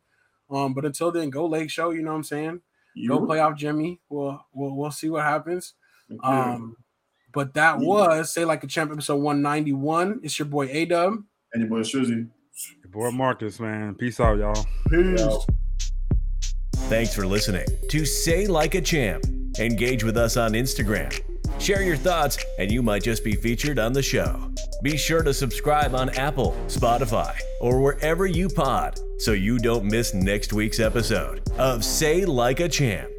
Um, 0.50 0.72
but 0.72 0.86
until 0.86 1.12
then, 1.12 1.28
go 1.28 1.46
Lake 1.46 1.70
Show. 1.70 1.90
You 1.90 2.02
know 2.02 2.10
what 2.12 2.16
I'm 2.16 2.24
saying? 2.24 2.62
You 2.96 3.10
go 3.10 3.26
play 3.26 3.40
off 3.40 3.56
Jimmy. 3.56 4.00
We'll 4.08 4.42
we'll 4.54 4.74
we'll 4.74 4.90
see 4.90 5.10
what 5.10 5.22
happens. 5.22 5.74
Okay. 6.10 6.26
Um, 6.26 6.76
but 7.32 7.52
that 7.54 7.80
yeah. 7.80 7.86
was 7.86 8.32
say 8.32 8.46
like 8.46 8.64
a 8.64 8.66
champ 8.66 8.90
episode 8.90 9.16
191. 9.16 10.20
It's 10.22 10.38
your 10.38 10.46
boy 10.46 10.68
A 10.70 10.86
Dub. 10.86 11.14
And 11.52 11.60
your 11.62 11.68
boy 11.68 11.80
Shuzzy. 11.80 12.28
Your 12.82 12.90
boy 12.90 13.10
Marcus, 13.10 13.60
man. 13.60 13.94
Peace 13.96 14.18
out, 14.18 14.38
y'all. 14.38 14.66
Peace. 14.88 15.20
Out. 15.20 15.44
Thanks 16.88 17.14
for 17.14 17.26
listening 17.26 17.66
to 17.90 18.06
Say 18.06 18.46
Like 18.46 18.74
a 18.74 18.80
Champ. 18.80 19.24
Engage 19.58 20.02
with 20.02 20.16
us 20.16 20.38
on 20.38 20.52
Instagram. 20.52 21.20
Share 21.58 21.82
your 21.82 21.96
thoughts, 21.96 22.38
and 22.58 22.70
you 22.70 22.82
might 22.82 23.02
just 23.02 23.24
be 23.24 23.34
featured 23.34 23.78
on 23.78 23.92
the 23.92 24.02
show. 24.02 24.50
Be 24.82 24.96
sure 24.96 25.22
to 25.22 25.32
subscribe 25.32 25.94
on 25.94 26.10
Apple, 26.10 26.54
Spotify, 26.66 27.34
or 27.60 27.80
wherever 27.80 28.26
you 28.26 28.48
pod 28.48 29.00
so 29.18 29.32
you 29.32 29.58
don't 29.58 29.84
miss 29.84 30.12
next 30.12 30.52
week's 30.52 30.80
episode 30.80 31.40
of 31.58 31.84
Say 31.84 32.24
Like 32.24 32.60
a 32.60 32.68
Champ. 32.68 33.10